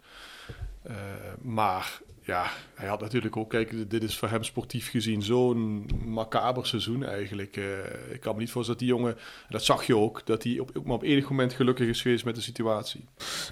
Uh, 0.86 0.94
maar 1.42 2.00
ja, 2.28 2.50
hij 2.74 2.88
had 2.88 3.00
natuurlijk 3.00 3.36
ook, 3.36 3.50
kijk, 3.50 3.90
dit 3.90 4.02
is 4.02 4.18
voor 4.18 4.28
hem 4.28 4.42
sportief 4.42 4.90
gezien 4.90 5.22
zo'n 5.22 5.90
macaber 6.04 6.66
seizoen 6.66 7.04
eigenlijk. 7.04 7.56
Uh, 7.56 7.64
ik 8.12 8.20
kan 8.20 8.34
me 8.34 8.40
niet 8.40 8.50
voorstellen 8.50 8.80
dat 8.80 8.88
die 8.88 8.98
jongen, 8.98 9.16
dat 9.48 9.64
zag 9.64 9.84
je 9.84 9.96
ook, 9.96 10.22
dat 10.24 10.42
hij 10.42 10.58
op, 10.58 10.70
maar 10.84 10.94
op 10.94 11.02
enig 11.02 11.30
moment 11.30 11.52
gelukkig 11.52 11.88
is 11.88 12.02
geweest 12.02 12.24
met 12.24 12.34
de 12.34 12.40
situatie. 12.40 13.04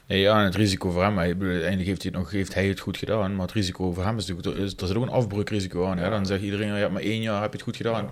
Nee, 0.07 0.21
ja, 0.21 0.39
en 0.39 0.45
het 0.45 0.55
risico 0.55 0.91
voor 0.91 1.03
hem, 1.03 1.19
eindelijk 1.19 1.87
heeft 1.87 2.03
hij, 2.03 2.11
het 2.11 2.21
nog, 2.21 2.31
heeft 2.31 2.55
hij 2.55 2.69
het 2.69 2.81
goed 2.81 2.97
gedaan, 2.97 3.33
maar 3.33 3.47
het 3.47 3.55
risico 3.55 3.93
voor 3.93 4.05
hem 4.05 4.17
is 4.17 4.27
natuurlijk, 4.27 4.59
er, 4.59 4.65
is, 4.65 4.75
zit 4.77 4.97
ook 4.97 5.03
een 5.03 5.09
afbreukrisico 5.09 5.87
aan. 5.87 5.99
Hè? 5.99 6.11
Dan 6.11 6.27
zegt 6.27 6.43
iedereen, 6.43 6.75
ja, 6.75 6.89
maar 6.89 7.03
één 7.03 7.23
jaar 7.23 7.41
heb 7.41 7.51
je 7.51 7.57
het 7.57 7.67
goed 7.67 7.77
gedaan. 7.77 8.11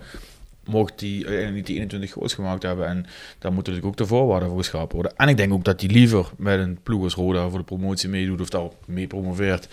Mocht 0.65 1.01
hij 1.01 1.09
uiteindelijk 1.09 1.55
niet 1.55 1.65
die 1.65 1.75
21 1.75 2.11
goals 2.11 2.33
gemaakt 2.33 2.63
hebben. 2.63 2.87
En 2.87 3.05
daar 3.39 3.53
moeten 3.53 3.73
natuurlijk 3.73 3.85
ook 3.85 4.07
de 4.07 4.15
voorwaarden 4.15 4.49
voor 4.49 4.57
geschapen 4.57 4.95
worden. 4.95 5.15
En 5.15 5.27
ik 5.27 5.37
denk 5.37 5.53
ook 5.53 5.63
dat 5.63 5.81
hij 5.81 5.89
liever 5.89 6.31
met 6.37 6.59
een 6.59 6.79
ploeg 6.83 7.03
als 7.03 7.13
Roda 7.13 7.49
voor 7.49 7.59
de 7.59 7.65
promotie 7.65 8.09
meedoet 8.09 8.41
of 8.41 8.49
daar 8.49 8.67
mee 8.85 9.07
promoveert 9.07 9.67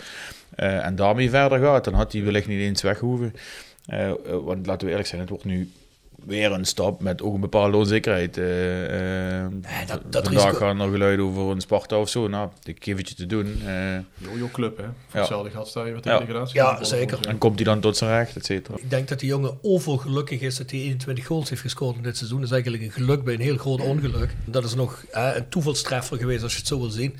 uh, 0.59 0.85
en 0.85 0.95
daarmee 0.95 1.29
verder 1.29 1.59
gaat, 1.59 1.83
dan 1.83 1.93
had 1.93 2.11
hij 2.11 2.23
wellicht 2.23 2.47
niet 2.47 2.59
eens 2.59 2.81
weg 2.81 2.99
hoeven. 2.99 3.33
Uh, 3.89 4.11
want 4.43 4.65
laten 4.65 4.85
we 4.85 4.89
eerlijk 4.89 5.09
zijn, 5.09 5.21
het 5.21 5.29
wordt 5.29 5.45
nu 5.45 5.69
weer 6.25 6.51
een 6.51 6.65
stap 6.65 7.01
met 7.01 7.21
ook 7.21 7.33
een 7.33 7.39
bepaalde 7.39 7.77
onzekerheid. 7.77 8.37
Uh, 8.37 8.45
nee, 8.45 9.85
dat, 9.87 10.01
dat 10.09 10.23
vandaag 10.23 10.43
risico... 10.43 10.65
gaan 10.65 10.81
er 10.81 10.91
geluiden 10.91 11.25
over 11.25 11.41
een 11.41 11.61
Sparta 11.61 11.99
of 11.99 12.09
zo. 12.09 12.27
Nou, 12.27 12.49
ik 12.63 12.83
geef 12.83 12.97
het 12.97 13.09
je 13.09 13.15
te 13.15 13.25
doen. 13.25 13.61
Uh, 13.65 13.97
Jojo 14.17 14.49
club, 14.51 14.77
hè? 14.77 14.83
Voor 14.83 14.93
ja. 15.13 15.19
hetzelfde 15.19 15.49
geld 15.49 15.67
sta 15.67 15.85
je 15.85 15.93
wat 15.93 16.03
ja. 16.03 16.19
degradatie. 16.19 16.55
Ja, 16.55 16.83
zeker. 16.83 17.27
En 17.27 17.37
komt 17.37 17.55
hij 17.55 17.63
dan 17.63 17.79
tot 17.79 17.97
zijn 17.97 18.11
recht, 18.11 18.35
et 18.35 18.45
cetera. 18.45 18.77
Ik 18.77 18.89
denk 18.89 19.07
dat 19.07 19.19
die 19.19 19.29
jongen 19.29 19.57
overgelukkig 19.61 20.41
is 20.41 20.57
dat 20.57 20.71
hij 20.71 20.79
21 20.79 21.25
goals 21.25 21.49
heeft 21.49 21.61
gescoord 21.61 21.95
in 21.95 22.03
dit 22.03 22.17
seizoen. 22.17 22.37
Dat 22.37 22.47
is 22.47 22.53
eigenlijk 22.53 22.83
een 22.83 22.91
geluk 22.91 23.23
bij 23.23 23.33
een 23.33 23.39
heel 23.39 23.57
groot 23.57 23.81
ongeluk. 23.81 24.35
Dat 24.45 24.63
is 24.63 24.75
nog 24.75 25.03
een 25.11 25.49
toevalstreffer 25.49 26.17
geweest 26.17 26.43
als 26.43 26.51
je 26.51 26.57
het 26.57 26.67
zo 26.67 26.79
wil 26.79 26.89
zien. 26.89 27.15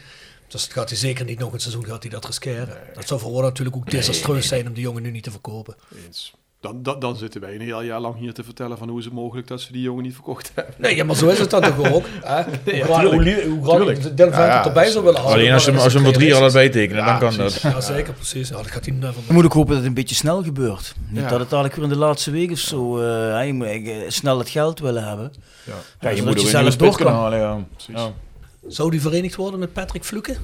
Dus 0.47 0.63
het 0.63 0.73
gaat 0.73 0.89
hij 0.89 0.97
zeker 0.97 1.25
niet 1.25 1.39
nog 1.39 1.53
een 1.53 1.59
seizoen 1.59 1.85
gaat 1.85 2.01
hij 2.03 2.11
dat 2.11 2.25
riskeren. 2.25 2.77
Dat 2.93 3.07
zou 3.07 3.19
voor 3.19 3.41
natuurlijk 3.41 3.75
ook 3.75 3.91
desastreus 3.91 4.47
zijn 4.47 4.67
om 4.67 4.73
die 4.73 4.83
jongen 4.83 5.01
nu 5.01 5.11
niet 5.11 5.23
te 5.23 5.31
verkopen. 5.31 5.75
Eens. 6.05 6.33
Dan, 6.63 6.83
dan, 6.83 6.99
dan, 6.99 7.15
zitten 7.15 7.41
wij 7.41 7.55
een 7.55 7.61
heel 7.61 7.81
jaar 7.81 7.99
lang 7.99 8.17
hier 8.17 8.33
te 8.33 8.43
vertellen 8.43 8.77
van 8.77 8.89
hoe 8.89 8.99
is 8.99 9.05
het 9.05 9.13
mogelijk 9.13 9.47
dat 9.47 9.61
ze 9.61 9.71
die 9.71 9.81
jongen 9.81 10.03
niet 10.03 10.13
verkocht 10.13 10.51
hebben. 10.53 10.73
Nee, 10.77 10.95
ja, 10.95 11.03
maar 11.03 11.15
zo 11.15 11.27
is 11.27 11.39
het 11.39 11.49
dan 11.49 11.61
toch 11.61 11.91
ook. 11.93 12.05
Hè? 12.21 12.43
Nee, 12.65 12.83
hoe, 12.83 12.95
hoe, 12.95 13.43
hoe 13.47 13.63
graag 13.63 13.99
de 13.99 14.25
ja, 14.31 14.65
erbij 14.65 14.89
zou 14.89 15.03
willen 15.03 15.19
halen. 15.19 15.33
Alleen 15.35 15.51
als 15.51 15.65
je 15.65 15.71
hem 15.71 16.03
voor 16.03 16.13
drie 16.13 16.27
jaar 16.27 16.41
laat 16.41 16.53
bijtekenen, 16.53 17.05
dan 17.05 17.19
kan 17.19 17.35
dat. 17.35 17.61
Ja, 17.61 17.81
zeker, 17.81 18.13
precies. 18.13 18.49
Ja, 18.49 18.55
dat 18.55 18.67
gaat 18.67 18.85
hij 18.85 18.99
Dan 18.99 19.13
moet 19.29 19.45
ik 19.45 19.51
hopen 19.51 19.69
dat 19.69 19.77
het 19.77 19.87
een 19.87 19.93
beetje 19.93 20.15
snel 20.15 20.43
gebeurt. 20.43 20.95
Niet 21.09 21.29
dat 21.29 21.39
het 21.39 21.51
eigenlijk 21.51 21.75
weer 21.75 21.83
in 21.83 21.89
de 21.89 21.97
laatste 21.97 22.31
week 22.31 22.51
of 22.51 22.57
zo, 22.57 22.99
uh, 22.99 23.45
je 23.45 23.53
moet 23.53 23.67
uh, 23.67 23.95
snel 24.07 24.37
het 24.37 24.49
geld 24.49 24.79
willen 24.79 25.07
hebben. 25.07 25.33
Ja, 25.63 25.73
ja 25.99 26.09
je 26.09 26.23
moet 26.23 26.41
je 26.41 26.47
zelf 26.47 26.75
door 26.75 26.95
kunnen 26.95 27.13
halen. 27.13 27.67
Ja. 27.87 28.11
Zou 28.67 28.91
die 28.91 29.01
verenigd 29.01 29.35
worden 29.35 29.59
met 29.59 29.73
Patrick 29.73 30.03
Fluke? 30.03 30.35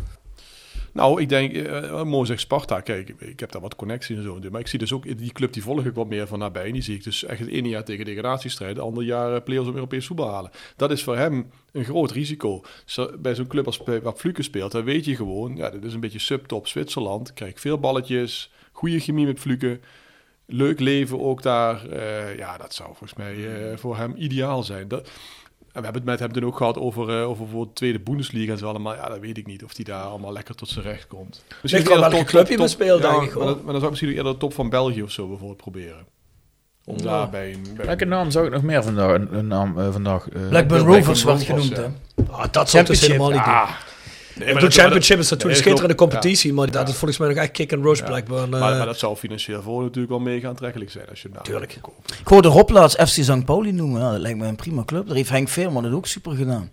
Nou, 0.93 1.21
ik 1.21 1.29
denk, 1.29 1.53
uh, 1.53 2.03
mooi 2.03 2.25
zegt 2.25 2.39
Sparta, 2.39 2.79
kijk, 2.79 3.09
ik 3.09 3.39
heb 3.39 3.51
daar 3.51 3.61
wat 3.61 3.75
connecties 3.75 4.17
en 4.17 4.23
zo. 4.23 4.39
Maar 4.51 4.59
ik 4.59 4.67
zie 4.67 4.79
dus 4.79 4.93
ook, 4.93 5.17
die 5.17 5.31
club 5.31 5.53
die 5.53 5.63
volg 5.63 5.85
ik 5.85 5.93
wat 5.93 6.07
meer 6.07 6.27
van 6.27 6.39
nabij. 6.39 6.65
En 6.65 6.73
die 6.73 6.81
zie 6.81 6.95
ik 6.95 7.03
dus 7.03 7.25
echt 7.25 7.39
het 7.39 7.49
ene 7.49 7.67
jaar 7.67 7.83
tegen 7.83 8.05
degradatiestrijd, 8.05 8.75
het 8.75 8.85
andere 8.85 9.05
jaar 9.05 9.35
uh, 9.35 9.43
play-offs 9.43 9.69
op 9.69 9.75
Europees 9.75 10.07
voetbal 10.07 10.31
halen. 10.31 10.51
Dat 10.75 10.91
is 10.91 11.03
voor 11.03 11.17
hem 11.17 11.51
een 11.71 11.83
groot 11.83 12.11
risico. 12.11 12.63
Zo, 12.85 13.11
bij 13.19 13.35
zo'n 13.35 13.47
club 13.47 13.65
als 13.65 13.81
wat 14.03 14.19
Fluke 14.19 14.43
speelt, 14.43 14.71
dan 14.71 14.83
weet 14.83 15.05
je 15.05 15.15
gewoon, 15.15 15.55
ja, 15.55 15.69
dit 15.69 15.83
is 15.83 15.93
een 15.93 15.99
beetje 15.99 16.19
subtop 16.19 16.67
Zwitserland. 16.67 17.33
Krijg 17.33 17.59
veel 17.59 17.79
balletjes, 17.79 18.51
goede 18.71 18.99
chemie 18.99 19.25
met 19.25 19.39
Fluke. 19.39 19.79
Leuk 20.45 20.79
leven 20.79 21.19
ook 21.19 21.41
daar. 21.41 21.97
Ja, 22.37 22.57
dat 22.57 22.73
zou 22.73 22.89
volgens 22.89 23.13
mij 23.13 23.35
voor 23.77 23.97
hem 23.97 24.13
ideaal 24.17 24.63
zijn. 24.63 24.87
Dat, 24.87 25.09
we 25.79 25.83
hebben 25.83 26.01
het 26.01 26.11
met 26.11 26.19
hem 26.19 26.31
toen 26.31 26.45
ook 26.45 26.57
gehad 26.57 26.77
over, 26.77 27.19
uh, 27.19 27.29
over 27.29 27.43
bijvoorbeeld 27.43 27.75
tweede 27.75 27.99
Bundesliga 27.99 28.51
en 28.51 28.57
zo 28.57 28.67
allemaal. 28.67 28.95
Ja, 28.95 29.07
dat 29.07 29.19
weet 29.19 29.37
ik 29.37 29.47
niet 29.47 29.63
of 29.63 29.75
hij 29.75 29.85
daar 29.85 30.03
allemaal 30.03 30.33
lekker 30.33 30.55
tot 30.55 30.69
zijn 30.69 30.85
recht 30.85 31.07
komt. 31.07 31.43
Misschien 31.61 31.83
wel 31.83 31.99
welke 31.99 32.23
club 32.23 32.47
je 32.47 32.57
bespeelt, 32.57 33.01
denk 33.01 33.21
ik. 33.21 33.35
Maar, 33.35 33.45
maar, 33.45 33.55
dan 33.55 33.65
zou 33.65 33.83
ik 33.83 33.89
misschien 33.89 34.09
eerder 34.09 34.31
de 34.31 34.37
top 34.37 34.53
van 34.53 34.69
België 34.69 35.03
of 35.03 35.11
zo 35.11 35.27
bijvoorbeeld 35.27 35.57
proberen. 35.57 36.05
Om 36.85 36.97
ja. 36.97 37.03
daar 37.03 37.29
bij 37.29 37.53
een... 37.53 37.85
Welke 37.85 38.05
naam 38.05 38.31
zou 38.31 38.45
ik 38.45 38.51
nog 38.51 38.61
meer 38.61 38.83
vandaag... 38.83 39.13
Een, 39.13 39.47
naam, 39.47 39.79
uh, 39.79 39.91
vandaag 39.91 40.27
uh, 40.33 40.49
Blackburn 40.49 40.85
Rovers 40.85 41.23
wordt 41.23 41.43
genoemd, 41.43 41.77
hè? 41.77 41.85
Ah, 42.29 42.45
dat 42.51 42.69
zou 42.69 42.85
dus 42.85 43.01
helemaal 43.01 43.31
niet 43.31 43.45
doen. 43.45 43.53
Nee, 44.39 44.53
de 44.53 44.69
championship 44.69 45.19
is 45.19 45.29
natuurlijk 45.29 45.57
een 45.57 45.63
schitterende 45.63 45.95
competitie, 45.95 46.53
maar 46.53 46.71
dat 46.71 46.87
is 46.89 46.95
volgens 46.95 47.19
mij 47.19 47.29
nog 47.29 47.37
echt 47.37 47.51
kick 47.51 47.73
and 47.73 47.83
rush 47.83 48.01
Blackburn. 48.01 48.49
Maar, 48.49 48.59
maar, 48.59 48.85
dat 48.85 48.99
zal 48.99 49.15
financieel 49.15 49.61
voor 49.61 49.81
natuurlijk 49.81 50.09
wel 50.09 50.19
mega 50.19 50.47
aantrekkelijk 50.47 50.91
zijn 50.91 51.05
als 51.09 51.21
je 51.21 51.29
hem 51.33 51.43
Tuurlijk. 51.43 51.77
koopt. 51.81 52.19
Ik 52.19 52.27
hoorde 52.27 52.47
Rob 52.47 52.69
laatst 52.69 53.01
FC 53.01 53.23
St. 53.23 53.45
Pauli 53.45 53.71
noemen. 53.71 54.01
Ja, 54.01 54.11
dat 54.11 54.19
lijkt 54.19 54.37
me 54.37 54.47
een 54.47 54.55
prima 54.55 54.83
club. 54.85 55.07
Daar 55.07 55.15
heeft 55.15 55.29
Henk 55.29 55.49
Veerman 55.49 55.83
het 55.83 55.93
ook 55.93 56.07
super 56.07 56.35
gedaan. 56.35 56.69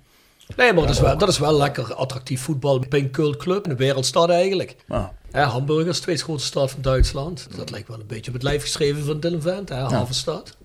Nee, 0.57 0.73
maar 0.73 0.83
dat 0.83 0.95
is, 0.95 1.01
wel, 1.01 1.19
dat 1.19 1.29
is 1.29 1.39
wel 1.39 1.57
lekker 1.57 1.95
attractief 1.95 2.41
voetbal 2.41 2.85
bij 2.89 2.99
een 2.99 3.11
cultclub, 3.11 3.67
een 3.67 3.77
wereldstad 3.77 4.31
eigenlijk. 4.31 4.77
Ja. 4.89 5.13
Hamburg 5.33 5.87
is 5.87 5.97
de 5.97 6.03
tweede 6.03 6.23
grootste 6.23 6.49
stad 6.49 6.71
van 6.71 6.83
Duitsland. 6.83 7.49
Dat 7.57 7.71
lijkt 7.71 7.89
wel 7.89 8.01
een 8.01 8.07
beetje 8.07 8.27
op 8.27 8.33
het 8.33 8.43
lijf 8.43 8.63
geschreven 8.63 9.05
van 9.05 9.21
Dylan 9.21 9.43
Vent, 9.43 9.69
hè, 9.69 9.77
havenstad. 9.77 10.57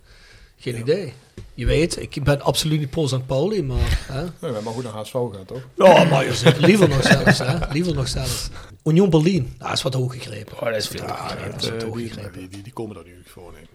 Geen 0.57 0.79
idee. 0.79 1.13
Je 1.53 1.65
weet, 1.65 2.01
ik 2.01 2.23
ben 2.23 2.41
absoluut 2.41 2.79
niet 2.79 2.89
pro 2.89 3.07
St. 3.07 3.25
Pauli, 3.25 3.63
maar... 3.63 4.05
Hè? 4.11 4.21
Nee, 4.51 4.61
maar 4.61 4.73
goed 4.73 4.83
naar 4.83 4.93
HSV 4.93 5.11
gaan, 5.11 5.45
toch? 5.45 5.67
Ja, 5.75 6.03
maar 6.03 6.25
je 6.25 6.35
zegt 6.35 6.59
liever 6.59 6.89
nog 6.89 7.03
zelfs, 7.03 7.39
hè. 7.39 7.71
Liever 7.71 7.93
nog 7.95 8.07
zelfs. 8.07 8.49
Union 8.83 9.09
Berlin, 9.09 9.53
dat 9.57 9.71
is 9.71 9.81
wat 9.81 9.93
hoog 9.93 10.13
gegrepen. 10.13 10.53
Oh, 10.53 10.63
dat 10.63 10.75
is 10.75 10.87
veel. 10.87 11.07
Ja, 11.07 11.35
dat 11.51 11.63
is 11.63 11.69
wat 11.69 11.83
Eh, 11.83 12.33
die, 12.33 12.47
die, 12.47 12.61
die, 12.61 12.73
komen 12.73 12.97
er 12.97 13.03
nu 13.03 13.15
niet 13.15 13.29
voor, 13.29 13.51
nee. 13.53 13.67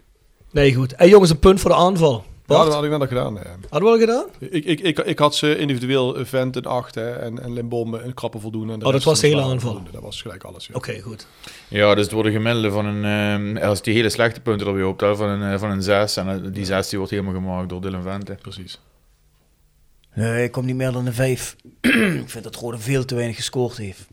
Nee, 0.51 0.73
goed. 0.73 0.93
En 0.93 1.09
jongens, 1.09 1.29
een 1.29 1.39
punt 1.39 1.59
voor 1.59 1.69
de 1.69 1.75
aanval. 1.75 2.23
Ja, 2.47 2.63
dat 2.63 2.73
had 2.73 2.83
ik 2.83 2.89
net 2.89 2.99
al 3.01 3.07
gedaan. 3.07 3.33
ja. 3.33 3.55
hadden 3.69 3.89
we 3.89 3.95
al 3.95 3.99
gedaan? 3.99 4.25
Ik, 4.39 4.65
ik, 4.65 4.79
ik, 4.79 4.99
ik 4.99 5.19
had 5.19 5.35
ze 5.35 5.57
individueel 5.57 6.25
Vent 6.25 6.55
een 6.55 6.65
8 6.65 6.95
hè, 6.95 7.11
en, 7.11 7.43
en 7.43 7.53
Limbom 7.53 7.93
een 7.93 8.13
krappe 8.13 8.39
voldoende. 8.39 8.73
En 8.73 8.79
de 8.79 8.85
Oh, 8.85 8.91
dat 8.91 9.03
was 9.03 9.19
de 9.19 9.27
hele 9.27 9.41
aanval. 9.41 9.59
voldoende. 9.59 9.91
Dat 9.91 10.01
was 10.01 10.21
gelijk 10.21 10.43
alles. 10.43 10.67
Ja. 10.67 10.73
Oké, 10.75 10.99
goed. 11.01 11.27
Ja, 11.67 11.95
dus 11.95 12.03
het 12.03 12.13
worden 12.13 12.31
gemiddelde 12.31 12.71
van 12.71 12.85
een... 12.85 13.05
ehm, 13.57 13.63
als 13.65 13.81
die 13.81 13.93
hele 13.93 14.09
slechte 14.09 14.41
punten 14.41 14.67
er 14.67 14.73
weer 14.73 14.87
optellen, 14.87 15.17
van 15.17 15.29
een, 15.29 15.53
eh, 15.53 15.59
van 15.59 15.69
een 15.69 15.81
6. 15.83 16.17
En 16.17 16.29
eh, 16.29 16.51
die 16.53 16.65
6 16.65 16.89
die 16.89 16.97
wordt 16.97 17.13
helemaal 17.13 17.33
gemaakt 17.33 17.69
door 17.69 17.81
Dylan 17.81 18.01
Vente. 18.03 18.37
Precies. 18.41 18.79
Nee, 20.13 20.43
ik 20.43 20.51
kom 20.51 20.65
niet 20.65 20.75
meer 20.75 20.91
dan 20.91 21.05
een 21.05 21.13
5. 21.13 21.55
ik 22.21 22.23
vind 22.29 22.43
dat 22.43 22.55
Rode 22.55 22.77
veel 22.79 23.05
te 23.05 23.15
weinig 23.15 23.35
gescoord 23.35 23.77
heeft. 23.77 24.07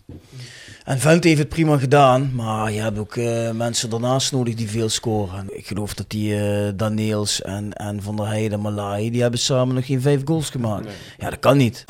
En 0.85 0.99
Vent 1.01 1.24
heeft 1.24 1.39
het 1.39 1.49
prima 1.49 1.78
gedaan, 1.78 2.30
maar 2.35 2.72
je 2.72 2.80
hebt 2.80 2.99
ook 2.99 3.16
eh, 3.16 3.51
mensen 3.51 3.91
daarnaast 3.91 4.32
nodig 4.32 4.55
die 4.55 4.70
veel 4.70 4.89
scoren. 4.89 5.39
En 5.39 5.59
Ik 5.59 5.66
geloof 5.66 5.95
dat 5.95 6.11
die 6.11 6.37
eh 6.37 6.72
Daniels 6.76 7.43
en, 7.43 7.72
en 7.72 8.03
Van 8.03 8.16
der 8.16 8.26
Heijden 8.26 8.53
en 8.53 8.61
Malai, 8.61 9.11
die 9.11 9.22
hebben 9.22 9.41
samen 9.41 9.74
nog 9.74 9.87
geen 9.87 10.01
vijf 10.01 10.20
goals 10.24 10.51
gemaakt. 10.51 10.87
Ja, 11.18 11.30
dat 11.30 11.39
kan 11.39 11.57
niet. 11.57 11.85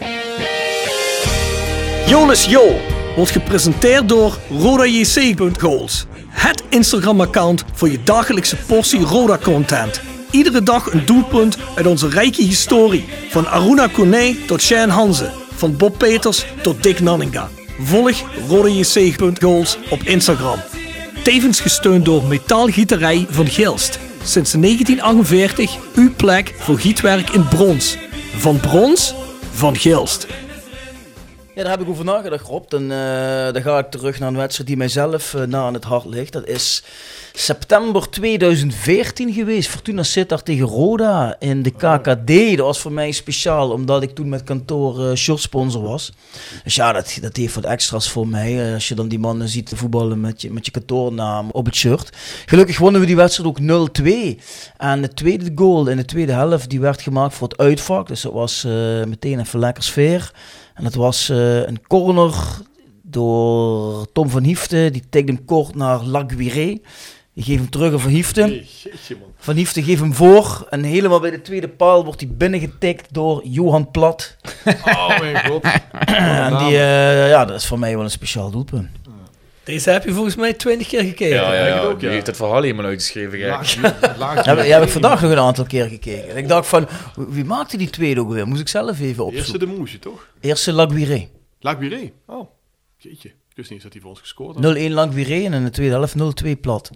Jolis 2.06 2.44
Jo 2.44 2.80
wordt 3.16 3.30
gepresenteerd 3.30 4.08
door 4.08 4.38
RodaJC.goals. 4.50 6.06
Het 6.28 6.62
Instagram-account 6.68 7.64
voor 7.72 7.90
je 7.90 8.02
dagelijkse 8.02 8.56
portie 8.56 9.00
Roda-content. 9.00 10.00
Iedere 10.30 10.62
dag 10.62 10.92
een 10.92 11.06
doelpunt 11.06 11.58
uit 11.76 11.86
onze 11.86 12.08
rijke 12.08 12.42
historie. 12.42 13.04
Van 13.30 13.46
Aruna 13.48 13.86
Kone 13.86 14.36
tot 14.46 14.62
Shane 14.62 14.92
Hanze. 14.92 15.30
Van 15.54 15.76
Bob 15.76 15.98
Peters 15.98 16.46
tot 16.62 16.82
Dick 16.82 17.00
Nanninga. 17.00 17.48
Volg 17.80 18.22
RodaJC.goals 18.48 19.78
op 19.90 20.02
Instagram. 20.02 20.58
Tevens 21.22 21.60
gesteund 21.60 22.04
door 22.04 22.24
Metaalgieterij 22.24 23.26
van 23.30 23.46
Gilst. 23.46 23.98
Sinds 24.24 24.52
1948 24.52 25.76
uw 25.94 26.14
plek 26.16 26.54
voor 26.58 26.78
gietwerk 26.78 27.30
in 27.30 27.48
brons. 27.48 27.96
Van 28.36 28.60
brons, 28.60 29.14
van 29.52 29.76
Gilst. 29.76 30.26
Ja, 31.54 31.62
daar 31.62 31.70
heb 31.70 31.80
ik 31.80 31.88
over 31.88 32.04
nagedacht, 32.04 32.46
Rob. 32.46 32.64
Dan, 32.68 32.82
eh, 32.82 33.52
dan 33.52 33.62
ga 33.62 33.78
ik 33.78 33.90
terug 33.90 34.18
naar 34.18 34.28
een 34.28 34.36
wedstrijd 34.36 34.68
die 34.68 34.76
mijzelf 34.76 35.34
eh, 35.34 35.42
na 35.42 35.62
aan 35.62 35.74
het 35.74 35.84
hart 35.84 36.04
ligt. 36.04 36.32
Dat 36.32 36.46
is 36.46 36.82
september 37.32 38.10
2014 38.10 39.32
geweest. 39.32 39.68
Fortuna 39.68 40.02
Sittard 40.02 40.44
tegen 40.44 40.66
Roda 40.66 41.36
in 41.38 41.62
de 41.62 41.70
KKD. 41.70 42.56
Dat 42.56 42.66
was 42.66 42.80
voor 42.80 42.92
mij 42.92 43.12
speciaal, 43.12 43.70
omdat 43.70 44.02
ik 44.02 44.14
toen 44.14 44.28
met 44.28 44.44
kantoor 44.44 45.08
eh 45.08 45.16
shirtsponsor 45.16 45.82
was. 45.82 46.12
Dus 46.64 46.74
ja, 46.74 46.92
dat, 46.92 47.18
dat 47.20 47.36
heeft 47.36 47.54
wat 47.54 47.64
extra's 47.64 48.10
voor 48.10 48.28
mij. 48.28 48.74
Als 48.74 48.88
je 48.88 48.94
dan 48.94 49.08
die 49.08 49.18
mannen 49.18 49.48
ziet 49.48 49.72
voetballen 49.74 50.20
met 50.20 50.42
je, 50.42 50.52
met 50.52 50.64
je 50.66 50.72
kantoornaam 50.72 51.50
op 51.50 51.64
het 51.64 51.74
shirt. 51.74 52.16
Gelukkig 52.46 52.78
wonnen 52.78 53.00
we 53.00 53.06
die 53.06 53.16
wedstrijd 53.16 53.48
ook 53.48 53.88
0-2. 54.02 54.40
En 54.76 55.02
de 55.02 55.14
tweede 55.14 55.52
goal 55.54 55.88
in 55.88 55.96
de 55.96 56.04
tweede 56.04 56.32
helft, 56.32 56.70
die 56.70 56.80
werd 56.80 57.02
gemaakt 57.02 57.34
voor 57.34 57.48
het 57.48 57.58
uitvak. 57.58 58.08
Dus 58.08 58.20
dat 58.20 58.32
was 58.32 58.62
meteen 59.06 59.40
even 59.40 59.58
lekker 59.58 59.82
sfeer. 59.82 60.32
En 60.74 60.84
het 60.84 60.94
was 60.94 61.28
eh, 61.28 61.66
een 61.66 61.86
corner 61.86 62.34
door 63.02 64.12
Tom 64.12 64.28
van 64.28 64.42
Hiefte. 64.42 64.88
Die 64.92 65.02
tikte 65.10 65.32
hem 65.32 65.44
kort 65.44 65.74
naar 65.74 66.02
Laguiré. 66.02 66.80
Die 67.34 67.44
geeft 67.44 67.58
hem 67.58 67.70
terug 67.70 67.92
aan 67.92 68.00
Van 68.00 68.10
Hiefte. 68.10 68.64
Van 69.36 69.54
Hiefte 69.54 69.82
geeft 69.82 70.00
hem 70.00 70.14
voor. 70.14 70.66
En 70.70 70.82
helemaal 70.82 71.20
bij 71.20 71.30
de 71.30 71.42
tweede 71.42 71.68
paal 71.68 72.04
wordt 72.04 72.20
hij 72.20 72.30
binnengetikt 72.30 73.14
door 73.14 73.40
Johan 73.44 73.90
Plat. 73.90 74.36
Oh 74.84 75.18
mijn 75.18 75.46
god. 75.46 75.64
en 76.48 76.58
die, 76.58 76.78
eh, 76.78 77.28
ja, 77.28 77.44
dat 77.44 77.56
is 77.56 77.66
voor 77.66 77.78
mij 77.78 77.94
wel 77.94 78.04
een 78.04 78.10
speciaal 78.10 78.50
doelpunt. 78.50 78.88
Deze 79.64 79.90
heb 79.90 80.04
je 80.04 80.12
volgens 80.12 80.36
mij 80.36 80.52
twintig 80.52 80.88
keer 80.88 81.00
gekeken. 81.02 81.28
Ja, 81.36 81.54
ja, 81.54 81.66
ja. 81.66 81.80
ook, 81.80 82.00
heeft 82.00 82.26
het 82.26 82.36
verhaal 82.36 82.62
helemaal 82.62 82.84
uitgeschreven. 82.84 83.38
gek. 83.38 83.48
Laag, 83.48 84.16
laag, 84.18 84.44
Ja, 84.46 84.62
ja, 84.62 84.74
heb 84.78 84.82
ik 84.82 84.88
vandaag 84.92 85.20
nog 85.22 85.30
een 85.30 85.38
aantal 85.38 85.64
keer 85.64 85.88
gekeken. 85.88 86.30
En 86.30 86.36
ik 86.36 86.48
dacht 86.48 86.68
van, 86.68 86.88
wie 87.16 87.44
maakte 87.44 87.76
die 87.76 87.90
tweede 87.90 88.20
ook 88.20 88.32
weer? 88.32 88.46
Moest 88.46 88.60
ik 88.60 88.68
zelf 88.68 88.90
even 88.90 89.06
Eerste 89.06 89.22
opzoeken. 89.22 89.58
de 89.68 89.74
moesje, 89.74 89.98
toch? 89.98 90.28
Eerste 90.40 90.72
Laguiré. 90.72 91.26
0-1 91.28 91.30
Laguiré. 91.60 92.12
Oh, 92.26 92.48
jeetje. 92.96 93.28
Ik 93.28 93.60
wist 93.60 93.70
niet 93.70 93.70
eens 93.70 93.82
dat 93.82 93.92
hij 93.92 94.00
voor 94.00 94.10
ons 94.10 94.20
gescoord 94.20 94.64
had. 94.64 94.78
Laguiré 94.90 95.44
en 95.44 95.52
in 95.52 95.64
de 95.64 95.70
tweede 95.70 95.94
helft 95.94 96.44
0-2 96.44 96.60
Plat. 96.60 96.90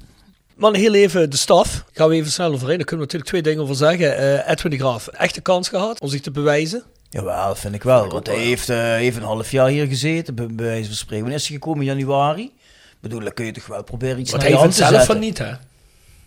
Man, 0.56 0.74
heel 0.74 0.94
even 0.94 1.30
de 1.30 1.36
staf. 1.36 1.84
Gaan 1.92 2.08
we 2.08 2.14
even 2.14 2.30
snel 2.30 2.52
overheen. 2.52 2.76
Daar 2.76 2.86
kunnen 2.86 3.06
we 3.06 3.12
natuurlijk 3.12 3.30
twee 3.30 3.42
dingen 3.42 3.62
over 3.62 3.74
zeggen. 3.74 4.16
Eh, 4.16 4.50
Edwin 4.52 4.70
de 4.70 4.78
Graaf, 4.78 5.06
echte 5.06 5.40
kans 5.40 5.68
gehad 5.68 6.00
om 6.00 6.08
zich 6.08 6.20
te 6.20 6.30
bewijzen. 6.30 6.82
Jawel, 7.10 7.54
vind 7.54 7.74
ik 7.74 7.82
wel. 7.82 8.08
Want 8.08 8.26
hij 8.26 8.36
heeft, 8.38 8.68
eh, 8.68 8.76
heeft 8.78 9.16
een 9.16 9.22
half 9.22 9.50
jaar 9.50 9.68
hier 9.68 9.86
gezeten, 9.86 10.34
bij, 10.34 10.46
bij 10.46 10.66
wijze 10.66 10.86
van 10.86 10.94
spreken. 10.96 11.20
Wanneer 11.20 11.38
is 11.38 11.46
hij 11.48 11.56
gekomen? 11.56 11.80
In 11.80 11.86
januari? 11.86 12.52
Bedoel, 13.01 13.20
dan 13.20 13.32
kun 13.32 13.44
je 13.44 13.53
toch 13.53 13.66
wel 13.66 13.82
proberen 13.82 14.20
iets 14.20 14.30
Want 14.30 14.42
naar 14.42 14.51
hij 14.53 14.61
je 14.61 14.64
hand 14.64 14.74
vindt 14.74 14.90
te 14.90 14.94
zelf 14.96 15.07
zetten. 15.07 15.16
van 15.16 15.24
niet, 15.24 15.38
hè? 15.38 15.67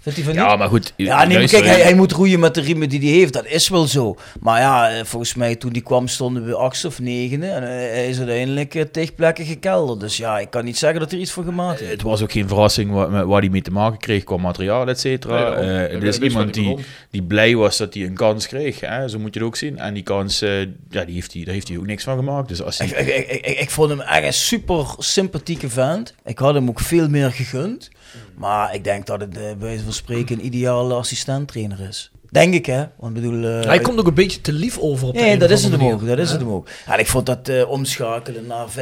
Vindt 0.01 0.17
hij 0.17 0.27
van 0.27 0.37
Ja, 0.37 0.49
niet? 0.49 0.57
maar 0.57 0.67
goed. 0.67 0.93
Ja, 0.95 1.25
nee, 1.25 1.37
maar 1.37 1.47
kijk, 1.47 1.65
hij, 1.65 1.81
hij 1.81 1.93
moet 1.93 2.11
roeien 2.11 2.39
met 2.39 2.55
de 2.55 2.61
riemen 2.61 2.89
die 2.89 2.99
hij 2.99 3.09
heeft. 3.09 3.33
Dat 3.33 3.45
is 3.45 3.69
wel 3.69 3.87
zo. 3.87 4.15
Maar 4.39 4.59
ja, 4.59 4.89
eh, 4.89 5.05
volgens 5.05 5.33
mij 5.33 5.55
toen 5.55 5.71
die 5.71 5.81
kwam 5.81 6.07
stonden 6.07 6.45
we 6.45 6.55
achtste 6.55 6.87
of 6.87 6.99
negende. 6.99 7.47
En 7.47 7.63
eh, 7.63 7.69
hij 7.69 8.09
is 8.09 8.17
uiteindelijk 8.17 8.75
uh, 8.75 8.81
tegen 8.81 9.15
plekken 9.15 9.45
gekelderd. 9.45 9.99
Dus 9.99 10.17
ja, 10.17 10.39
ik 10.39 10.49
kan 10.49 10.65
niet 10.65 10.77
zeggen 10.77 10.99
dat 10.99 11.11
er 11.11 11.17
iets 11.17 11.31
voor 11.31 11.43
gemaakt 11.43 11.81
is. 11.81 11.89
Het 11.89 12.01
was 12.01 12.21
ook 12.21 12.31
geen 12.31 12.47
verrassing 12.47 12.91
waar, 12.91 13.39
hij 13.39 13.49
mee 13.49 13.61
te 13.61 13.71
maken 13.71 13.99
kreeg 13.99 14.23
qua 14.23 14.37
materiaal, 14.37 14.87
et 14.87 14.99
cetera. 14.99 15.59
Nee. 15.59 15.87
Eh, 15.87 15.93
het 15.93 16.03
is 16.03 16.17
iemand 16.17 16.53
die, 16.53 16.77
die 17.09 17.23
blij 17.23 17.55
was 17.55 17.77
dat 17.77 17.93
hij 17.93 18.03
een 18.03 18.13
kans 18.13 18.47
kreeg. 18.47 18.79
Hè? 18.79 19.07
Zo 19.07 19.19
moet 19.19 19.33
je 19.33 19.39
het 19.39 19.47
ook 19.47 19.55
zien. 19.55 19.77
En 19.77 19.93
die 19.93 20.03
kans, 20.03 20.41
eh, 20.41 20.59
ja, 20.89 21.05
die 21.05 21.13
heeft 21.13 21.33
hij, 21.33 21.43
daar 21.43 21.53
heeft 21.53 21.67
hij 21.67 21.77
ook 21.77 21.85
niks 21.85 22.03
van 22.03 22.15
gemaakt. 22.15 22.47
Dus 22.47 22.61
als 22.61 22.77
hij... 22.77 22.87
Ik, 22.87 22.97
ik, 22.97 23.29
ik, 23.29 23.45
ik, 23.45 23.59
ik 23.59 23.69
vond 23.69 23.89
hem 23.89 24.01
echt 24.01 24.23
een 24.23 24.33
super 24.33 24.85
sympathieke 24.97 25.69
vent. 25.69 26.15
Ik 26.25 26.37
had 26.37 26.53
hem 26.53 26.69
ook 26.69 26.79
veel 26.79 27.09
meer 27.09 27.31
gegund. 27.31 27.89
Maar 28.35 28.75
ik 28.75 28.83
denk 28.83 29.05
dat 29.05 29.19
het 29.19 29.37
eh, 29.37 29.41
bij 29.41 29.57
wijze 29.57 29.83
van 29.83 29.93
spreken 29.93 30.39
een 30.39 30.45
ideale 30.45 30.93
assistenttrainer 30.93 31.79
is. 31.79 32.10
Denk 32.31 32.53
ik, 32.53 32.65
hè? 32.65 32.83
Want 32.99 33.15
ik 33.17 33.21
bedoel... 33.23 33.43
eh, 33.59 33.65
Hij 33.65 33.79
komt 33.79 33.99
ook 33.99 34.07
een 34.07 34.13
beetje 34.13 34.41
te 34.41 34.51
lief 34.53 34.77
over 34.79 35.07
op 35.07 35.13
de 35.13 35.19
Nee, 35.19 35.37
dat 35.37 35.49
is 35.49 35.63
het 35.63 35.71
hem 35.71 35.83
ook. 35.83 36.07
Dat 36.07 36.17
is 36.17 36.31
het 36.31 36.39
hem 36.39 36.49
ook. 36.49 36.67
En 36.85 36.99
ik 36.99 37.07
vond 37.07 37.25
dat 37.25 37.47
eh, 37.47 37.69
omschakelen 37.69 38.47
naar 38.47 38.67
5-3-2 38.69 38.73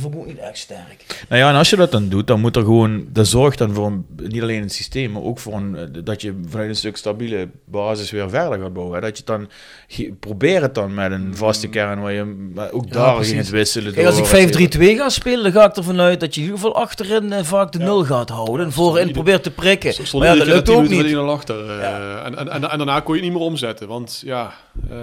vond 0.00 0.14
ik 0.14 0.20
ook 0.20 0.26
niet 0.26 0.38
echt 0.38 0.58
sterk. 0.58 1.24
Nou 1.28 1.42
ja, 1.42 1.48
en 1.50 1.54
als 1.56 1.70
je 1.70 1.76
dat 1.76 1.92
dan 1.92 2.08
doet, 2.08 2.26
dan 2.26 2.40
moet 2.40 2.56
er 2.56 2.62
gewoon, 2.62 3.06
dat 3.12 3.26
zorgt 3.26 3.58
dan 3.58 3.74
voor 3.74 3.86
een, 3.86 4.06
niet 4.16 4.42
alleen 4.42 4.60
het 4.62 4.72
systeem, 4.72 5.12
maar 5.12 5.22
ook 5.22 5.38
voor 5.38 5.52
een, 5.54 5.76
eh, 5.76 5.84
dat 6.04 6.22
je 6.22 6.40
vanuit 6.48 6.68
een 6.68 6.76
stuk 6.76 6.96
stabiele 6.96 7.48
basis 7.64 8.10
weer 8.10 8.30
verder 8.30 8.58
gaat 8.60 8.72
bouwen. 8.72 8.94
Hè. 8.94 9.00
Dat 9.00 9.10
je 9.10 9.16
het 9.26 9.26
dan, 9.26 9.48
ge- 9.88 10.12
probeer 10.20 10.62
het 10.62 10.74
dan 10.74 10.94
met 10.94 11.12
een 11.12 11.36
vaste 11.36 11.68
kern, 11.68 12.00
waar 12.00 12.12
je 12.12 12.36
ook 12.70 12.92
daar 12.92 13.14
precies. 13.14 13.32
ging 13.32 13.42
het 13.44 13.50
wisselen. 13.50 13.92
Kijk, 13.92 14.06
als 14.06 14.18
ik 14.18 14.24
cetera. 14.24 14.92
5-3-2 14.94 14.96
ga 14.96 15.08
spelen, 15.08 15.42
dan 15.42 15.52
ga 15.52 15.68
ik 15.68 15.76
ervan 15.76 16.00
uit 16.00 16.20
dat 16.20 16.34
je 16.34 16.40
in 16.40 16.46
ieder 16.46 16.60
geval 16.60 16.76
achterin 16.82 17.44
vaak 17.44 17.72
de 17.72 17.78
nul 17.78 18.04
gaat 18.04 18.28
houden. 18.28 18.66
En 18.66 18.72
voorin 18.72 19.12
probeert 19.12 19.42
te 19.42 19.50
prikken. 19.50 19.94
Maar 20.18 20.26
ja, 20.26 20.34
dat 20.34 20.46
lukt 20.46 20.68
ook 20.68 20.88
niet. 20.88 21.02
met 21.02 21.12
1-0 21.12 21.16
achter. 21.18 21.70
eh, 21.80 22.26
en, 22.26 22.38
en, 22.38 22.48
en, 22.48 22.70
en 22.70 22.81
daarna 22.86 23.00
kon 23.00 23.14
je 23.14 23.20
het 23.20 23.30
niet 23.30 23.38
meer 23.38 23.48
omzetten. 23.48 23.88
Want 23.88 24.22
ja, 24.24 24.52
eh, 24.90 24.96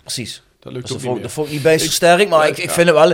Precies. 0.00 0.42
dat 0.60 0.72
lukt 0.72 0.86
Dus 0.86 0.96
ook 0.96 1.02
dat, 1.02 1.10
vond, 1.10 1.22
niet 1.22 1.30
vond 1.30 1.46
ik 1.46 1.52
niet 1.52 1.62
bijster 1.62 1.92
sterk, 1.92 2.28
maar 2.28 2.48
ik, 2.48 2.58
ik, 2.58 2.64
ja. 2.64 2.70
vind 2.70 2.88
het 2.88 2.96
wel, 2.96 3.10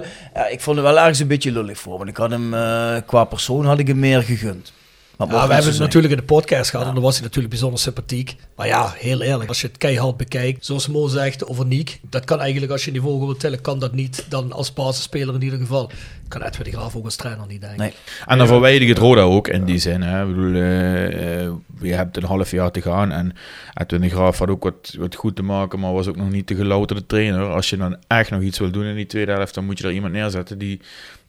ik 0.51 0.61
vond 0.61 0.77
het 0.77 0.87
wel 0.87 0.99
ergens 0.99 1.19
een 1.19 1.27
beetje 1.27 1.53
lullig 1.53 1.79
voor. 1.79 1.99
Want 1.99 2.09
ik 2.09 2.17
had 2.17 2.31
hem, 2.31 2.55
eh, 2.55 2.97
qua 3.07 3.25
persoon 3.25 3.65
had 3.65 3.79
ik 3.79 3.87
hem 3.87 3.99
meer 3.99 4.23
gegund. 4.23 4.73
Maar 5.17 5.29
Ja, 5.29 5.47
we 5.47 5.53
hebben 5.55 5.71
het 5.71 5.81
natuurlijk 5.81 6.13
in 6.13 6.19
de 6.19 6.27
podcast 6.27 6.71
gehad 6.71 6.87
en 6.87 6.95
dan 6.95 7.03
was 7.03 7.15
hij 7.15 7.23
natuurlijk 7.23 7.51
bijzonder 7.51 7.81
sympathiek. 7.81 8.37
Maar 8.57 8.67
ja, 8.67 8.93
heel 8.97 9.23
eerlijk, 9.23 9.49
als 9.49 9.61
je 9.61 9.67
het 9.67 9.79
keihard 9.79 10.17
bekijkt, 10.17 10.65
zoals 10.65 10.89
Mo 10.89 11.09
zegt 11.09 11.47
over 11.47 11.67
Niek, 11.67 12.01
dat 12.11 12.25
kan 12.25 12.41
eigenlijk 12.41 12.73
als 12.73 12.85
je 12.85 12.91
niveau 12.91 13.19
wilt 13.19 13.41
tillen, 13.41 13.61
kan 13.61 13.79
dat 13.79 13.93
niet 13.93 14.27
dan 14.29 14.53
als 14.53 14.73
basisspeler 14.73 15.35
in 15.35 15.43
ieder 15.43 15.59
geval. 15.59 15.91
Kan 16.29 16.43
Edwin 16.43 16.65
de 16.65 16.71
Graaf 16.71 16.97
ook 16.97 17.05
als 17.05 17.17
trainer 17.17 17.47
niet 17.47 17.61
denken. 17.61 17.79
Nee. 17.79 17.93
En 18.27 18.39
dan 18.39 18.47
verwijder 18.47 18.83
ik 18.83 18.89
het 18.89 18.99
Roda 18.99 19.21
ook 19.21 19.49
in 19.49 19.65
die 19.65 19.79
zin. 19.79 20.03
Hè. 20.03 20.23
Ik 20.23 20.29
bedoel, 20.29 20.55
eh, 20.55 21.45
eh, 21.45 21.53
je 21.81 21.93
hebt 21.93 22.17
een 22.17 22.25
half 22.25 22.51
jaar 22.51 22.71
te 22.71 22.83
gaan 22.83 23.13
en 23.13 23.33
Edwin 23.75 24.01
de 24.01 24.09
Graaf 24.09 24.39
had 24.39 24.49
ook 24.49 24.63
wat, 24.63 24.95
wat 24.99 25.15
goed 25.15 25.37
te 25.37 25.43
maken, 25.43 25.81
maar 25.81 25.93
was 25.93 26.07
ook 26.09 26.17
nog 26.17 26.31
niet 26.31 26.49
de 26.49 26.55
gelouterde 26.55 27.07
trainer. 27.07 27.45
Als 27.45 27.71
je 27.71 27.77
dan 27.77 27.97
echt 28.07 28.31
nog 28.31 28.43
iets 28.43 28.59
wil 28.59 28.71
doen 28.71 28.85
in 28.85 28.97
die 28.97 29.07
tweede 29.07 29.33
helft, 29.33 29.55
dan 29.55 29.65
moet 29.65 29.79
je 29.79 29.85
er 29.85 29.93
iemand 29.93 30.13
neerzetten 30.13 30.59
die, 30.59 30.81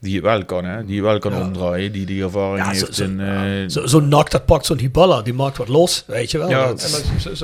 die 0.06 0.14
het 0.14 0.24
wel 0.24 0.44
kan, 0.44 0.64
hè? 0.64 0.84
die 0.84 1.02
wel 1.02 1.18
kan 1.18 1.34
omdraaien, 1.34 1.92
die 1.92 2.06
die 2.06 2.22
ervaring 2.22 2.64
Ja, 2.66 2.70
heeft. 2.72 2.98
eh, 3.00 3.64
Zo'n 3.66 3.88
zo 3.88 4.00
nak, 4.00 4.30
dat 4.30 4.44
pakt 4.46 4.66
zo'n 4.66 4.78
Hiballa, 4.78 5.22
die 5.22 5.32
maakt 5.34 5.56
wat 5.56 5.68
los, 5.68 6.04
weet 6.06 6.30
je 6.30 6.38
wel. 6.38 6.48
Ja, 6.48 6.66
Dat- 6.66 6.82
En 6.84 6.90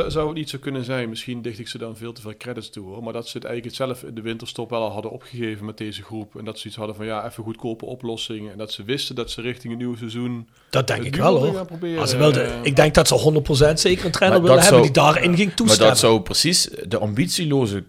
maar 0.02 0.10
zou 0.10 0.26
het 0.28 0.36
niet 0.36 0.50
zo 0.50 0.58
kunnen 0.60 0.84
zijn, 0.84 1.08
misschien 1.08 1.42
dicht 1.42 1.58
ik 1.58 1.68
ze 1.68 1.78
dan 1.78 1.96
veel 1.96 2.12
te 2.12 2.20
veel 2.20 2.34
credits 2.38 2.70
toe 2.70 2.84
hoor, 2.86 3.02
maar 3.02 3.12
dat 3.12 3.28
ze 3.28 3.36
het 3.36 3.46
eigenlijk 3.46 3.76
zelf 3.76 4.02
in 4.02 4.14
de 4.14 4.20
winterstop 4.20 4.70
wel 4.70 4.82
al 4.82 4.90
hadden 4.90 5.10
opgegeven 5.10 5.64
met 5.66 5.78
deze 5.78 6.02
groep. 6.02 6.36
En 6.38 6.44
dat 6.44 6.58
ze 6.58 6.66
iets 6.68 6.76
hadden 6.76 6.96
van 6.96 7.06
ja, 7.06 7.26
even 7.26 7.44
goedkope 7.44 7.84
oplossingen. 7.84 8.52
En 8.52 8.58
dat 8.58 8.72
ze 8.72 8.84
wisten 8.84 9.14
dat 9.14 9.30
ze 9.30 9.40
richting 9.40 9.72
een 9.72 9.78
nieuw 9.78 9.96
seizoen... 9.96 10.48
dat 10.70 10.86
denk 10.86 11.02
ik 11.04 11.16
wel 11.16 11.36
hoor. 11.44 11.66
Als 11.98 12.10
ze 12.10 12.16
wel 12.16 12.32
de- 12.32 12.40
eh, 12.40 12.58
ik 12.62 12.76
denk 12.76 12.94
dat 12.94 13.08
ze 13.08 13.14
100% 13.14 13.80
zeker 13.80 14.04
een 14.04 14.10
trainer 14.10 14.40
Maar 14.40 14.48
willen 14.48 14.64
hebben 14.64 14.82
die 14.82 14.90
daarin 14.90 15.36
ging 15.36 15.46
maar 15.48 15.56
toestemmen. 15.56 15.88
dat 15.88 15.98
zou 15.98 16.20
precies 16.20 16.68
de 16.88 16.98
ambitieloze 16.98 17.84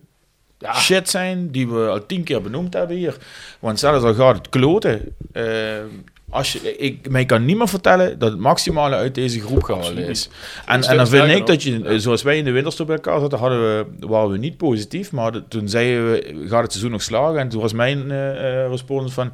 shit 0.76 1.10
zijn 1.10 1.52
die 1.52 1.68
we 1.68 1.88
al 1.88 2.06
tien 2.06 2.24
keer 2.24 2.42
benoemd 2.42 2.74
hebben 2.74 2.98
hier. 2.98 3.18
Want 3.60 3.80
zelfs 3.80 4.04
al 4.04 4.14
gaat 4.14 4.38
het 4.38 4.50
kloten, 4.50 5.16
eh, 5.32 5.44
als 6.30 6.54
je, 6.54 6.78
ik, 6.78 7.10
mij 7.10 7.26
kan 7.26 7.46
niemand 7.46 7.70
vertellen 7.70 8.20
dat 8.20 8.32
het 8.32 8.40
maximale 8.40 8.96
uit 8.96 9.16
deze 9.16 9.42
groep 9.42 9.64
gehaald 9.64 9.98
is. 9.98 10.30
En, 10.66 10.84
en 10.84 10.98
dan 10.98 11.08
vind 11.08 11.30
ik 11.30 11.46
dat 11.46 11.64
je, 11.64 12.00
zoals 12.00 12.22
wij 12.22 12.38
in 12.38 12.44
de 12.44 12.52
winterstop 12.52 12.88
bij 12.88 12.96
elkaar 12.96 13.20
zaten, 13.20 13.38
hadden 13.38 13.60
we, 13.60 14.08
waren 14.08 14.30
we 14.30 14.38
niet 14.38 14.58
positief. 14.58 15.12
Maar 15.12 15.48
toen 15.48 15.70
zeiden 15.70 16.12
we, 16.12 16.46
gaat 16.48 16.62
het 16.62 16.72
seizoen 16.72 16.92
nog 16.92 17.02
slagen? 17.02 17.40
En 17.40 17.50
toen 17.50 17.62
was 17.62 17.74
mijn 17.74 18.12
eh, 18.12 18.64
eh, 18.64 18.70
respons 18.70 19.14
van... 19.14 19.32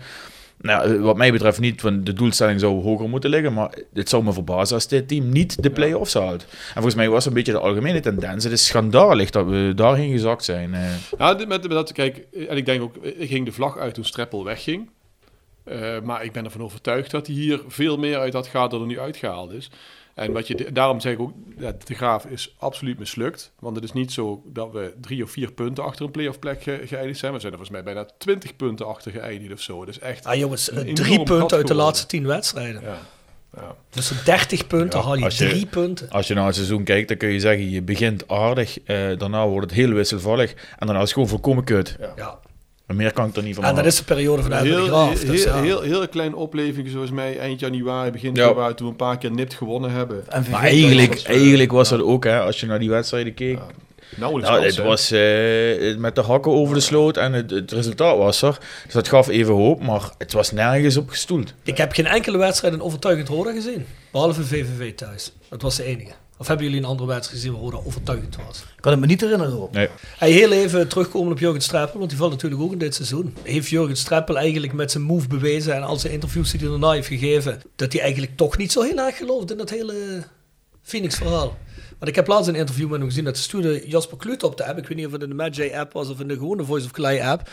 Nou, 0.61 0.93
eh, 0.95 1.01
wat 1.01 1.17
mij 1.17 1.31
betreft 1.31 1.59
niet, 1.59 1.81
want 1.81 2.05
de 2.05 2.13
doelstelling 2.13 2.59
zou 2.59 2.81
hoger 2.83 3.09
moeten 3.09 3.29
liggen. 3.29 3.53
Maar 3.53 3.73
het 3.93 4.09
zou 4.09 4.23
me 4.23 4.33
verbazen 4.33 4.75
als 4.75 4.87
dit 4.87 5.07
team 5.07 5.29
niet 5.29 5.63
de 5.63 5.69
play-offs 5.71 6.13
haalt. 6.13 6.41
En 6.49 6.73
volgens 6.73 6.95
mij 6.95 7.09
was 7.09 7.25
een 7.25 7.33
beetje 7.33 7.51
de 7.51 7.59
algemene 7.59 7.99
tendens. 7.99 8.43
Het 8.43 8.53
is 8.53 8.65
schandalig 8.65 9.29
dat 9.29 9.45
we 9.45 9.71
daarheen 9.75 10.11
gezakt 10.11 10.43
zijn. 10.43 10.73
eh. 10.73 11.37
Dit- 11.37 11.47
met, 11.47 11.61
met 11.61 11.69
dat, 11.71 11.91
kijk, 11.91 12.25
en 12.49 12.57
ik 12.57 12.65
denk 12.65 12.81
ook, 12.81 12.95
ik 12.95 13.29
ging 13.29 13.45
de 13.45 13.51
vlag 13.51 13.77
uit 13.77 13.93
toen 13.93 14.03
Streppel 14.05 14.43
wegging. 14.43 14.89
Eh, 15.63 16.01
maar 16.03 16.23
ik 16.23 16.31
ben 16.31 16.45
ervan 16.45 16.61
overtuigd 16.61 17.11
dat 17.11 17.27
hij 17.27 17.35
hier 17.35 17.61
veel 17.67 17.97
meer 17.97 18.17
uit 18.17 18.33
had 18.33 18.47
gehaald 18.47 18.71
dan 18.71 18.81
er 18.81 18.87
nu 18.87 18.99
uitgehaald 18.99 19.51
is. 19.51 19.69
En 20.13 20.31
wat 20.31 20.47
je, 20.47 20.71
daarom 20.73 20.99
zeg 20.99 21.13
ik 21.13 21.19
ook, 21.19 21.31
ja, 21.57 21.71
de 21.85 21.93
Graaf 21.93 22.25
is 22.25 22.55
absoluut 22.59 22.99
mislukt. 22.99 23.51
Want 23.59 23.75
het 23.75 23.83
is 23.85 23.93
niet 23.93 24.11
zo 24.11 24.41
dat 24.45 24.71
we 24.71 24.93
drie 25.01 25.23
of 25.23 25.31
vier 25.31 25.51
punten 25.51 25.83
achter 25.83 26.05
een 26.05 26.11
playoff 26.11 26.39
plek 26.39 26.63
ge- 26.63 26.81
geëindigd 26.85 27.19
zijn. 27.19 27.33
We 27.33 27.39
zijn 27.39 27.51
er 27.53 27.57
volgens 27.59 27.69
mij 27.69 27.93
bijna 27.93 28.09
twintig 28.17 28.55
punten 28.55 28.87
achter 28.87 29.11
geëindigd 29.11 29.53
of 29.53 29.61
zo. 29.61 29.83
Is 29.83 29.99
echt... 29.99 30.25
Ah 30.25 30.35
jongens, 30.35 30.71
drie 30.93 31.23
punten 31.23 31.57
uit 31.57 31.67
de 31.67 31.73
laatste 31.73 32.05
tien 32.07 32.25
wedstrijden. 32.27 32.81
Ja. 32.81 32.97
Ja. 33.55 33.75
Dus 33.89 34.23
30 34.25 34.67
punten 34.67 34.99
Ja, 34.99 35.05
haal 35.05 35.15
je 35.15 35.23
als 35.23 35.37
je- 35.37 35.47
drie 35.49 35.65
punten. 35.65 36.09
Als 36.09 36.27
je 36.27 36.33
naar 36.33 36.45
het 36.45 36.55
seizoen 36.55 36.83
kijkt, 36.83 37.07
dan 37.07 37.17
kun 37.17 37.29
je 37.29 37.39
zeggen, 37.39 37.69
je 37.69 37.81
begint 37.81 38.27
aardig. 38.27 38.79
eh, 38.83 39.17
daarna 39.17 39.47
wordt 39.47 39.69
het 39.69 39.79
heel 39.79 39.89
wisselvallig. 39.93 40.51
En 40.53 40.57
daarna 40.87 40.93
is 40.95 41.01
het 41.01 41.11
gewoon 41.13 41.27
volkomen 41.27 41.63
kut. 41.63 41.97
Ja. 42.15 42.39
Maar 42.89 42.97
meer 42.97 43.13
kan 43.13 43.27
ik 43.29 43.35
er 43.35 43.43
niet 43.43 43.55
van 43.55 43.63
En 43.63 43.75
dat 43.75 43.85
is 43.85 43.95
de 43.97 44.03
periode 44.03 44.41
van 44.41 44.51
Edwin 44.51 44.71
de 44.71 44.77
Heel, 44.77 44.87
Graaf. 44.87 45.21
heel, 45.21 45.31
dus 45.31 45.43
ja. 45.43 45.61
heel, 45.61 45.81
heel 45.81 46.07
klein 46.07 46.33
opleving 46.35 46.89
zoals 46.89 47.11
mij 47.11 47.39
eind 47.39 47.59
januari, 47.59 48.11
begin 48.11 48.35
Ja. 48.35 48.47
februari, 48.47 48.73
toen 48.73 48.85
we 48.85 48.91
een 48.91 48.97
paar 48.97 49.17
keer 49.17 49.31
nipt 49.31 49.53
gewonnen 49.53 49.91
hebben. 49.91 50.23
Maar 50.51 50.61
eigenlijk, 50.61 51.13
was, 51.13 51.23
eigenlijk 51.23 51.71
was 51.71 51.89
dat 51.89 52.01
ook, 52.01 52.23
hè, 52.23 52.39
als 52.39 52.59
je 52.59 52.65
naar 52.65 52.79
die 52.79 52.89
wedstrijden 52.89 53.33
keek. 53.33 53.59
Nauwelijks 54.15 54.51
Nou, 54.51 54.65
het 54.65 54.77
was 54.77 55.11
eh, 55.11 55.97
met 55.97 56.15
de 56.15 56.21
hakken 56.21 56.51
over 56.51 56.75
de 56.75 56.79
sloot 56.81 57.17
en 57.17 57.33
het, 57.33 57.51
het 57.51 57.71
resultaat 57.71 58.17
was 58.17 58.41
er. 58.41 58.57
Dus 58.83 58.93
dat 58.93 59.07
gaf 59.07 59.27
even 59.27 59.53
hoop, 59.53 59.81
maar 59.83 60.09
het 60.17 60.33
was 60.33 60.51
nergens 60.51 60.97
op 60.97 61.09
gestoeld. 61.09 61.53
Ik 61.63 61.77
heb 61.77 61.91
geen 61.93 62.07
enkele 62.07 62.37
wedstrijd 62.37 62.73
een 62.73 62.81
overtuigend 62.81 63.27
Roda 63.27 63.51
gezien. 63.51 63.85
Behalve 64.11 64.43
VVV 64.43 64.93
thuis. 64.95 65.31
Dat 65.49 65.61
was 65.61 65.75
de 65.75 65.83
enige. 65.83 66.11
Of 66.39 66.47
hebben 66.47 66.65
jullie 66.65 66.81
een 66.81 66.87
andere 66.87 67.07
wedstrijd 67.07 67.41
gezien 67.41 67.53
waar 67.53 67.61
Roda 67.61 67.77
overtuigend 67.85 68.35
was? 68.35 68.59
Ik 68.59 68.81
kan 68.81 68.91
het 68.91 69.01
me 69.01 69.07
niet 69.07 69.21
herinneren 69.21 69.61
op. 69.61 69.73
Nee. 69.73 69.87
Hey, 70.17 70.31
heel 70.31 70.51
even 70.51 70.87
terugkomen 70.87 71.31
op 71.31 71.39
Jurgen 71.39 71.61
Streppel, 71.61 71.97
want 71.97 72.09
die 72.09 72.19
valt 72.19 72.31
natuurlijk 72.31 72.61
ook 72.61 72.71
in 72.71 72.77
dit 72.77 72.95
seizoen. 72.95 73.35
Heeft 73.43 73.69
Jurgen 73.69 73.97
Streppel 73.97 74.37
eigenlijk 74.37 74.73
met 74.73 74.91
zijn 74.91 75.03
move 75.03 75.27
bewezen 75.27 75.75
en 75.75 75.83
al 75.83 75.99
zijn 75.99 76.13
interviews 76.13 76.51
die 76.51 76.59
hij 76.59 76.69
daarna 76.69 76.91
heeft 76.91 77.07
gegeven, 77.07 77.61
dat 77.75 77.93
hij 77.93 78.01
eigenlijk 78.01 78.37
toch 78.37 78.57
niet 78.57 78.71
zo 78.71 78.81
heel 78.81 78.97
erg 78.97 79.17
gelooft 79.17 79.51
in 79.51 79.57
dat 79.57 79.69
hele 79.69 80.23
Phoenix-verhaal? 80.81 81.57
Want 81.99 82.11
ik 82.11 82.15
heb 82.15 82.27
laatst 82.27 82.47
een 82.47 82.55
interview 82.55 82.89
met 82.89 82.99
hem 82.99 83.07
gezien, 83.07 83.23
dat 83.23 83.37
stuurde 83.37 83.87
Jasper 83.87 84.17
Kluut 84.17 84.43
op 84.43 84.57
de 84.57 84.65
app. 84.65 84.77
Ik 84.77 84.87
weet 84.87 84.97
niet 84.97 85.05
of 85.05 85.11
het 85.11 85.21
in 85.21 85.29
de 85.29 85.35
Magi-app 85.35 85.93
was 85.93 86.09
of 86.09 86.19
in 86.19 86.27
de 86.27 86.33
gewone 86.33 86.63
Voice 86.63 86.85
of 86.85 86.91
Clay-app. 86.91 87.49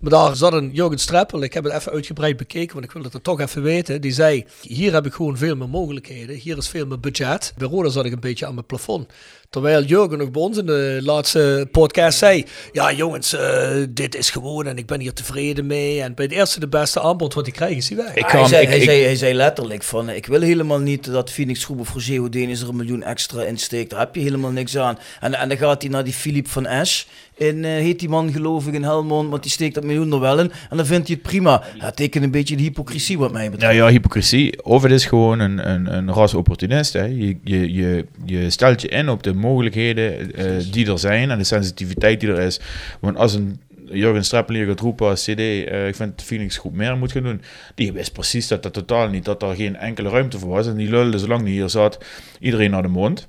Maar 0.00 0.10
daar 0.10 0.36
zat 0.36 0.52
een 0.52 0.70
Jurgen 0.72 0.98
Streppel, 0.98 1.42
ik 1.42 1.52
heb 1.52 1.64
het 1.64 1.72
even 1.72 1.92
uitgebreid 1.92 2.36
bekeken, 2.36 2.72
want 2.72 2.84
ik 2.84 2.92
wil 2.92 3.02
het 3.02 3.14
er 3.14 3.22
toch 3.22 3.40
even 3.40 3.62
weten. 3.62 4.00
Die 4.00 4.12
zei, 4.12 4.46
hier 4.60 4.92
heb 4.92 5.06
ik 5.06 5.12
gewoon 5.12 5.36
veel 5.36 5.56
meer 5.56 5.68
mogelijkheden, 5.68 6.36
hier 6.36 6.56
is 6.56 6.68
veel 6.68 6.86
meer 6.86 7.00
budget. 7.00 7.52
Bij 7.56 7.68
Roda 7.68 7.88
zat 7.88 8.04
ik 8.04 8.12
een 8.12 8.20
beetje 8.20 8.46
aan 8.46 8.54
mijn 8.54 8.66
plafond. 8.66 9.06
Terwijl 9.50 9.82
Jurgen 9.82 10.18
nog 10.18 10.30
bij 10.30 10.42
ons 10.42 10.58
in 10.58 10.66
de 10.66 10.98
laatste 11.02 11.68
podcast 11.70 12.18
zei: 12.18 12.44
Ja, 12.72 12.92
jongens, 12.92 13.32
eh, 13.32 13.70
dit 13.90 14.14
is 14.14 14.30
gewoon 14.30 14.66
en 14.66 14.76
ik 14.78 14.86
ben 14.86 15.00
hier 15.00 15.12
tevreden 15.12 15.66
mee. 15.66 16.02
En 16.02 16.14
bij 16.14 16.24
het 16.24 16.34
eerste 16.34 16.60
de 16.60 16.68
beste 16.68 17.00
aanbod 17.00 17.34
wat 17.34 17.44
hij 17.44 17.54
krijgt, 17.54 17.76
is 17.76 17.88
hij 17.88 17.96
weg. 17.98 18.14
Ik 18.14 18.26
hij, 18.26 18.46
zei, 18.46 18.62
ik- 18.62 18.68
hij, 18.68 18.76
ik- 18.78 18.84
zei, 18.84 19.02
hij 19.02 19.16
zei 19.16 19.34
letterlijk 19.34 19.82
van, 19.82 20.08
ik 20.10 20.26
wil 20.26 20.40
helemaal 20.40 20.78
niet 20.78 21.04
dat 21.12 21.30
Phoenix 21.30 21.64
Groep 21.64 21.80
of 21.80 21.92
Roger 21.92 22.16
Houdin 22.16 22.50
er 22.50 22.68
een 22.68 22.76
miljoen 22.76 23.02
extra 23.02 23.42
insteekt. 23.42 23.90
Daar 23.90 23.98
heb 24.00 24.14
je 24.14 24.20
helemaal 24.20 24.50
niks 24.50 24.76
aan. 24.76 24.98
En, 25.20 25.34
en 25.34 25.48
dan 25.48 25.58
gaat 25.58 25.82
hij 25.82 25.90
naar 25.90 26.04
die 26.04 26.12
Philippe 26.12 26.50
van 26.50 26.66
Esch. 26.66 27.04
In, 27.40 27.64
eh, 27.64 27.70
heet 27.70 27.98
die 27.98 28.08
man 28.08 28.32
geloof 28.32 28.66
ik 28.66 28.74
in 28.74 28.82
Helmond, 28.82 29.30
want 29.30 29.42
die 29.42 29.50
steekt 29.52 29.74
dat 29.74 29.84
miljoen 29.84 30.12
er 30.12 30.20
wel 30.20 30.38
in. 30.40 30.52
En 30.70 30.76
dan 30.76 30.86
vindt 30.86 31.06
hij 31.06 31.16
het 31.20 31.28
prima. 31.30 31.62
Dat 31.78 31.96
tekent 31.96 32.24
een 32.24 32.30
beetje 32.30 32.56
de 32.56 32.62
hypocrisie 32.62 33.18
wat 33.18 33.32
mij 33.32 33.44
Ja, 33.44 33.50
betreft. 33.50 33.74
ja, 33.74 33.88
hypocrisie. 33.88 34.64
Of 34.64 34.82
het 34.82 34.92
is 34.92 35.04
gewoon 35.06 35.38
een, 35.38 35.70
een, 35.70 35.94
een 35.96 36.10
ras 36.12 36.34
opportunist. 36.34 36.92
Hè. 36.92 37.04
Je, 37.04 37.36
je, 37.44 37.72
je, 37.72 38.06
je 38.24 38.50
stelt 38.50 38.80
je 38.80 38.88
in 38.88 39.08
op 39.08 39.22
de 39.22 39.32
mogelijkheden 39.34 40.34
eh, 40.34 40.44
die 40.72 40.90
er 40.90 40.98
zijn 40.98 41.30
en 41.30 41.38
de 41.38 41.44
sensitiviteit 41.44 42.20
die 42.20 42.28
er 42.28 42.38
is. 42.40 42.60
Want 43.00 43.16
als 43.16 43.34
een 43.34 43.60
Jurgen 43.92 44.24
Streppel 44.24 44.54
hier 44.54 44.66
gaat 44.66 44.80
roepen 44.80 45.06
als 45.08 45.22
CD, 45.24 45.38
eh, 45.38 45.86
ik 45.88 45.94
vind 45.94 46.16
dat 46.16 46.26
Phoenix 46.26 46.56
groep 46.58 46.74
meer 46.74 46.96
moet 46.96 47.12
gaan 47.12 47.22
doen. 47.22 47.40
Die 47.74 47.92
wist 47.92 48.12
precies 48.12 48.48
dat 48.48 48.62
dat 48.62 48.72
totaal 48.72 49.08
niet, 49.08 49.24
dat 49.24 49.42
er 49.42 49.54
geen 49.54 49.76
enkele 49.76 50.08
ruimte 50.08 50.38
voor 50.38 50.48
was. 50.48 50.66
En 50.66 50.76
die 50.76 50.90
lulde 50.90 51.18
zolang 51.18 51.42
die 51.44 51.52
hier 51.52 51.68
zat, 51.68 51.98
iedereen 52.40 52.70
naar 52.70 52.82
de 52.82 52.88
mond. 52.88 53.28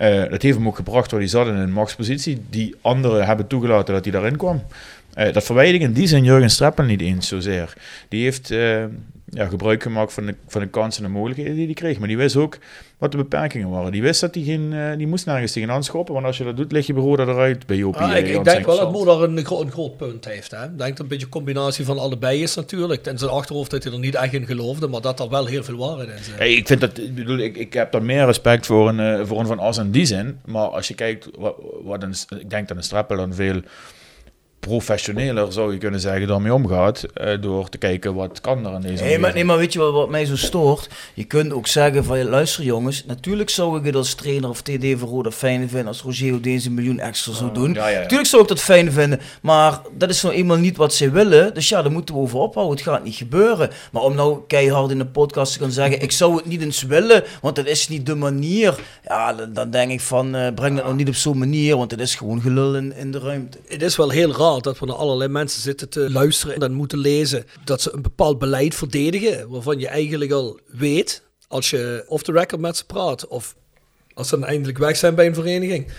Eh, 0.00 0.30
dat 0.30 0.42
heeft 0.42 0.56
hem 0.56 0.66
ook 0.66 0.76
gebracht 0.76 1.10
waar 1.10 1.20
hij 1.20 1.28
zat 1.28 1.46
in 1.46 1.54
een 1.54 1.72
machtspositie. 1.72 2.42
Die 2.50 2.74
anderen 2.80 3.26
hebben 3.26 3.46
toegelaten 3.46 3.94
dat 3.94 4.04
hij 4.04 4.12
daarin 4.12 4.36
kwam. 4.36 4.62
Eh, 5.14 5.32
dat 5.32 5.44
verwijt 5.44 5.74
ik 5.74 5.80
in 5.80 5.92
die 5.92 6.06
zin 6.06 6.24
Jurgen 6.24 6.50
Streppel 6.50 6.84
niet 6.84 7.00
eens 7.00 7.28
zozeer. 7.28 7.72
Die 8.08 8.22
heeft 8.22 8.50
eh, 8.50 8.84
ja, 9.32 9.46
gebruik 9.46 9.82
gemaakt 9.82 10.12
van 10.12 10.26
de, 10.26 10.34
van 10.46 10.60
de 10.60 10.66
kansen 10.68 11.04
en 11.04 11.10
de 11.10 11.16
mogelijkheden 11.16 11.54
die 11.54 11.64
hij 11.64 11.74
kreeg. 11.74 11.98
Maar 11.98 12.08
die 12.08 12.16
wist 12.16 12.36
ook 12.36 12.58
wat 12.98 13.10
de 13.10 13.16
beperkingen 13.16 13.70
waren. 13.70 13.92
Die 13.92 14.02
wist 14.02 14.20
dat 14.20 14.34
hij 14.34 14.44
geen, 14.44 14.72
eh, 14.72 14.96
die 14.96 15.06
moest 15.06 15.26
nergens 15.26 15.52
tegenaan 15.52 15.84
schoppen. 15.84 16.14
Want 16.14 16.26
als 16.26 16.38
je 16.38 16.44
dat 16.44 16.56
doet, 16.56 16.72
lig 16.72 16.86
je 16.86 16.92
bureau 16.92 17.20
eruit 17.20 17.66
bij 17.66 17.76
Jopie. 17.76 18.00
Ah, 18.00 18.16
ik, 18.16 18.24
denk 18.24 18.34
wel 18.34 18.44
dat 18.44 18.54
Engelszand. 18.54 18.92
Mo 18.92 19.04
daar 19.04 19.20
een, 19.20 19.44
gro- 19.44 19.60
een 19.60 19.70
groot 19.70 19.96
punt 19.96 20.24
heeft. 20.24 20.50
Hè. 20.50 20.64
Ik 20.64 20.68
denk 20.68 20.78
dat 20.78 20.88
het 20.88 20.98
een 20.98 21.06
beetje 21.06 21.24
een 21.24 21.32
combinatie 21.32 21.84
van 21.84 21.98
allebei 21.98 22.42
is 22.42 22.54
natuurlijk. 22.54 23.06
En 23.06 23.18
zijn 23.18 23.30
achterhoofd 23.30 23.70
dat 23.70 23.84
hij 23.84 23.92
er 23.92 23.98
niet 23.98 24.14
echt 24.14 24.32
in 24.32 24.46
geloofde, 24.46 24.88
maar 24.88 25.00
dat 25.00 25.20
er 25.20 25.28
wel 25.28 25.46
heel 25.46 25.64
veel 25.64 25.76
waarheid 25.76 26.08
in 26.08 26.24
zit. 26.24 26.38
Hey, 26.38 26.52
ik, 26.52 26.66
vind 26.66 26.80
dat, 26.80 26.98
ik, 26.98 27.14
bedoel, 27.14 27.38
ik, 27.38 27.56
ik 27.56 27.72
heb 27.72 27.92
daar 27.92 28.02
meer 28.02 28.24
respect 28.26 28.66
voor 28.66 28.88
een, 28.88 29.26
voor 29.26 29.40
een 29.40 29.46
Van 29.46 29.58
As 29.58 29.78
in 29.78 29.90
die 29.90 30.06
zin. 30.06 30.38
Maar 30.44 30.66
als 30.68 30.88
je 30.88 30.94
kijkt, 30.94 31.28
wat, 31.38 31.54
wat 31.84 32.02
een, 32.02 32.14
ik 32.38 32.50
denk 32.50 32.68
dat 32.68 32.76
een 32.76 32.82
Streppel 32.82 33.16
dan 33.16 33.34
veel 33.34 33.60
professioneler, 34.60 35.52
zou 35.52 35.72
je 35.72 35.78
kunnen 35.78 36.00
zeggen, 36.00 36.26
daarmee 36.26 36.54
omgaat. 36.54 37.02
eh, 37.14 37.40
door 37.40 37.68
te 37.68 37.78
kijken 37.78 38.14
wat 38.14 38.40
kan 38.40 38.66
er 38.66 38.74
in 38.74 38.80
deze 38.80 39.04
Nee 39.04 39.18
maar, 39.18 39.34
nee, 39.34 39.44
maar 39.44 39.56
weet 39.56 39.72
je 39.72 39.78
wat, 39.78 39.92
wat 39.92 40.08
mij 40.08 40.24
zo 40.24 40.36
stoort? 40.36 40.88
Je 41.14 41.24
kunt 41.24 41.52
ook 41.52 41.66
zeggen 41.66 42.04
van, 42.04 42.18
ja, 42.18 42.24
luister 42.24 42.64
jongens, 42.64 43.04
natuurlijk 43.04 43.50
zou 43.50 43.78
ik 43.78 43.84
het 43.84 43.94
als 43.94 44.14
trainer 44.14 44.48
of 44.48 44.62
TD 44.62 44.98
voor 44.98 45.08
Roda 45.08 45.30
fijn 45.30 45.68
vinden 45.68 45.86
als 45.86 46.02
Roger 46.02 46.42
deze 46.42 46.68
een 46.68 46.74
miljoen 46.74 46.98
extra 46.98 47.32
zou 47.32 47.52
doen. 47.52 47.72
ja, 47.74 47.80
ja, 47.80 47.88
ja. 47.88 48.00
Natuurlijk 48.00 48.28
zou 48.28 48.42
ik 48.42 48.48
dat 48.48 48.60
fijn 48.60 48.92
vinden, 48.92 49.20
maar 49.42 49.80
dat 49.96 50.10
is 50.10 50.22
nou 50.22 50.34
eenmaal 50.34 50.56
niet 50.56 50.76
wat 50.76 50.94
zij 50.94 51.10
willen. 51.10 51.54
Dus 51.54 51.68
ja, 51.68 51.82
daar 51.82 51.92
moeten 51.92 52.14
we 52.14 52.20
over 52.20 52.38
ophouden. 52.38 52.76
Het 52.76 52.86
gaat 52.86 53.04
niet 53.04 53.14
gebeuren. 53.14 53.70
Maar 53.92 54.02
om 54.02 54.14
nou 54.14 54.38
keihard 54.46 54.90
in 54.90 54.98
de 54.98 55.06
podcast 55.06 55.52
te 55.52 55.58
gaan 55.58 55.70
zeggen, 55.70 56.02
ik 56.02 56.12
zou 56.12 56.36
het 56.36 56.46
niet 56.46 56.62
eens 56.62 56.82
willen, 56.82 57.24
want 57.40 57.56
dat 57.56 57.66
is 57.66 57.88
niet 57.88 58.06
de 58.06 58.14
manier. 58.14 58.78
Ja, 59.04 59.32
dan, 59.32 59.52
dan 59.52 59.70
denk 59.70 59.90
ik 59.90 60.00
van, 60.00 60.34
eh, 60.34 60.54
breng 60.54 60.74
dat 60.74 60.84
nou 60.84 60.96
niet 60.96 61.08
op 61.08 61.14
zo'n 61.14 61.38
manier, 61.38 61.76
want 61.76 61.90
het 61.90 62.00
is 62.00 62.14
gewoon 62.14 62.40
gelul 62.40 62.76
in, 62.76 62.96
in 62.96 63.10
de 63.12 63.18
ruimte. 63.18 63.58
Het 63.68 63.82
is 63.82 63.96
wel 63.96 64.10
heel 64.10 64.32
raar 64.32 64.49
dat 64.58 64.78
we 64.78 64.86
naar 64.86 64.96
allerlei 64.96 65.30
mensen 65.30 65.62
zitten 65.62 65.88
te 65.88 66.10
luisteren 66.10 66.54
en 66.54 66.60
dan 66.60 66.72
moeten 66.72 66.98
lezen 66.98 67.44
dat 67.64 67.80
ze 67.80 67.92
een 67.92 68.02
bepaald 68.02 68.38
beleid 68.38 68.74
verdedigen, 68.74 69.48
waarvan 69.48 69.78
je 69.78 69.88
eigenlijk 69.88 70.32
al 70.32 70.58
weet, 70.66 71.22
als 71.48 71.70
je 71.70 72.04
off 72.06 72.22
the 72.22 72.32
record 72.32 72.60
met 72.60 72.76
ze 72.76 72.86
praat, 72.86 73.26
of 73.26 73.56
als 74.14 74.28
ze 74.28 74.38
eindelijk 74.44 74.78
weg 74.78 74.96
zijn 74.96 75.14
bij 75.14 75.26
een 75.26 75.34
vereniging, 75.34 75.92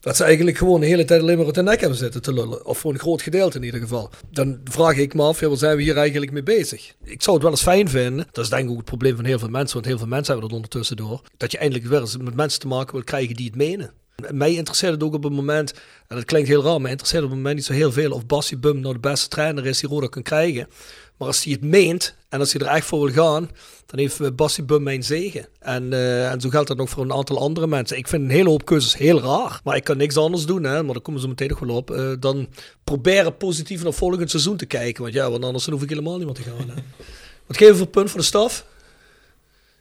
dat 0.00 0.16
ze 0.16 0.24
eigenlijk 0.24 0.58
gewoon 0.58 0.80
de 0.80 0.86
hele 0.86 1.04
tijd 1.04 1.20
alleen 1.20 1.38
maar 1.38 1.46
op 1.46 1.54
de 1.54 1.62
nek 1.62 1.80
hebben 1.80 1.98
zitten 1.98 2.22
te 2.22 2.32
lullen. 2.32 2.66
Of 2.66 2.78
voor 2.78 2.92
een 2.92 2.98
groot 2.98 3.22
gedeelte 3.22 3.58
in 3.58 3.64
ieder 3.64 3.80
geval. 3.80 4.10
Dan 4.30 4.60
vraag 4.64 4.96
ik 4.96 5.14
me 5.14 5.22
af, 5.22 5.40
ja, 5.40 5.48
waar 5.48 5.56
zijn 5.56 5.76
we 5.76 5.82
hier 5.82 5.96
eigenlijk 5.96 6.32
mee 6.32 6.42
bezig? 6.42 6.94
Ik 7.04 7.22
zou 7.22 7.36
het 7.36 7.44
wel 7.44 7.54
eens 7.54 7.62
fijn 7.62 7.88
vinden, 7.88 8.26
dat 8.32 8.44
is 8.44 8.50
denk 8.50 8.64
ik 8.64 8.70
ook 8.70 8.76
het 8.76 8.84
probleem 8.84 9.16
van 9.16 9.24
heel 9.24 9.38
veel 9.38 9.48
mensen, 9.48 9.74
want 9.74 9.86
heel 9.86 9.98
veel 9.98 10.06
mensen 10.06 10.32
hebben 10.32 10.48
dat 10.48 10.56
ondertussen 10.56 10.96
door, 10.96 11.20
dat 11.36 11.52
je 11.52 11.58
eindelijk 11.58 11.88
weer 11.88 12.00
eens 12.00 12.16
met 12.16 12.34
mensen 12.34 12.60
te 12.60 12.66
maken 12.66 12.94
wil 12.94 13.04
krijgen 13.04 13.36
die 13.36 13.46
het 13.46 13.56
menen. 13.56 13.92
Mij 14.26 14.54
interesseert 14.54 14.92
het 14.92 15.02
ook 15.02 15.14
op 15.14 15.22
het 15.22 15.32
moment, 15.32 15.72
en 16.06 16.16
dat 16.16 16.24
klinkt 16.24 16.48
heel 16.48 16.62
raar, 16.62 16.80
maar 16.80 16.90
interesseert 16.90 17.22
op 17.22 17.28
het 17.28 17.38
moment 17.38 17.56
niet 17.56 17.64
zo 17.64 17.72
heel 17.72 17.92
veel 17.92 18.12
of 18.12 18.26
Bassie 18.26 18.56
Bum 18.56 18.80
nou 18.80 18.94
de 18.94 19.00
beste 19.00 19.28
trainer 19.28 19.66
is 19.66 19.80
die 19.80 19.88
Roda 19.88 20.06
kan 20.06 20.22
krijgen. 20.22 20.68
Maar 21.16 21.28
als 21.28 21.44
hij 21.44 21.52
het 21.52 21.62
meent 21.62 22.14
en 22.28 22.40
als 22.40 22.52
hij 22.52 22.66
er 22.66 22.74
echt 22.74 22.86
voor 22.86 23.04
wil 23.04 23.24
gaan, 23.24 23.50
dan 23.86 23.98
heeft 23.98 24.20
eh, 24.20 24.30
Bassie 24.34 24.64
Bum 24.64 24.82
mijn 24.82 25.02
zegen. 25.02 25.46
En, 25.58 25.92
uh, 25.92 26.30
en 26.30 26.40
zo 26.40 26.48
geldt 26.48 26.68
dat 26.68 26.76
nog 26.76 26.90
voor 26.90 27.02
een 27.02 27.12
aantal 27.12 27.38
andere 27.38 27.66
mensen. 27.66 27.96
Ik 27.96 28.08
vind 28.08 28.22
een 28.22 28.30
hele 28.30 28.48
hoop 28.48 28.64
keuzes 28.64 28.96
heel 28.96 29.20
raar. 29.20 29.60
Maar 29.64 29.76
ik 29.76 29.84
kan 29.84 29.96
niks 29.96 30.16
anders 30.16 30.46
doen, 30.46 30.64
hè, 30.64 30.82
maar 30.82 30.92
daar 30.92 31.02
komen 31.02 31.20
ze 31.20 31.28
meteen 31.28 31.48
nog 31.48 31.58
wel 31.58 31.76
op. 31.76 31.90
Uh, 31.90 32.12
dan 32.20 32.48
proberen 32.84 33.36
positief 33.36 33.82
naar 33.82 33.92
volgend 33.92 34.30
seizoen 34.30 34.56
te 34.56 34.66
kijken. 34.66 35.02
Want 35.02 35.14
ja, 35.14 35.30
want 35.30 35.44
anders 35.44 35.66
hoef 35.66 35.82
ik 35.82 35.88
helemaal 35.88 36.16
niet 36.16 36.26
meer 36.26 36.34
te 36.34 36.42
gaan. 36.42 36.68
Hè. 36.68 36.74
Wat 37.46 37.56
geven 37.56 37.72
we 37.72 37.78
voor 37.78 37.86
punt 37.86 38.10
voor 38.10 38.20
de 38.20 38.26
staf? 38.26 38.64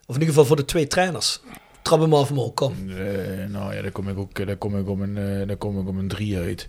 Of 0.06 0.16
in 0.16 0.22
ieder 0.22 0.28
geval 0.28 0.46
voor 0.46 0.56
de 0.56 0.66
twee 0.66 0.88
trainers 0.88 1.40
trap 1.88 2.02
hem 2.02 2.14
af 2.14 2.54
kom. 2.54 2.74
Uh, 2.88 2.96
nou 3.50 3.74
ja, 3.74 3.82
daar 3.82 3.92
kom 3.92 4.10
ik 4.10 4.18
ook 4.18 4.46
daar 4.46 4.56
kom 4.56 4.78
ik 4.78 4.90
om 4.90 5.02
een, 5.02 5.18
uh, 5.18 5.48
daar 5.48 5.56
kom 5.56 5.80
ik 5.80 5.88
om 5.88 5.98
een 5.98 6.08
3 6.08 6.38
uit. 6.38 6.68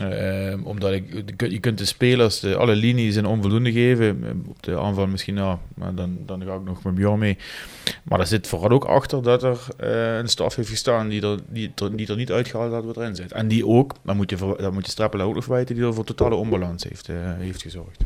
Uh, 0.00 0.66
omdat 0.66 0.92
ik, 0.92 1.32
je 1.50 1.58
kunt 1.58 1.78
de 1.78 1.84
spelers 1.84 2.40
de, 2.40 2.56
alle 2.56 2.74
linies 2.74 3.16
een 3.16 3.26
onvoldoende 3.26 3.72
geven. 3.72 4.42
Op 4.48 4.62
de 4.62 4.78
aanval 4.78 5.06
misschien, 5.06 5.34
nou, 5.34 5.58
maar 5.74 5.94
dan, 5.94 6.18
dan 6.26 6.42
ga 6.44 6.54
ik 6.54 6.64
nog 6.64 6.82
met 6.82 6.94
Bjorn 6.94 7.18
mee. 7.18 7.38
Maar 8.02 8.20
er 8.20 8.26
zit 8.26 8.46
vooral 8.46 8.70
ook 8.70 8.84
achter 8.84 9.22
dat 9.22 9.42
er 9.42 9.58
een 10.18 10.28
staf 10.28 10.54
heeft 10.54 10.68
gestaan 10.68 11.08
die 11.08 11.22
er, 11.22 11.38
die, 11.48 11.72
die 11.94 12.08
er 12.08 12.16
niet 12.16 12.32
uitgehaald 12.32 12.72
had 12.72 12.84
wat 12.84 12.96
erin 12.96 13.14
zit. 13.14 13.32
En 13.32 13.48
die 13.48 13.66
ook, 13.66 13.94
dan 14.02 14.16
moet 14.16 14.30
je, 14.30 14.36
dan 14.36 14.72
moet 14.72 14.92
je 14.96 15.02
ook 15.02 15.34
nog 15.34 15.44
verwijten, 15.44 15.74
die 15.74 15.84
er 15.84 15.94
voor 15.94 16.04
totale 16.04 16.34
onbalans 16.34 16.84
heeft, 16.84 17.08
heeft 17.38 17.62
gezorgd. 17.62 18.04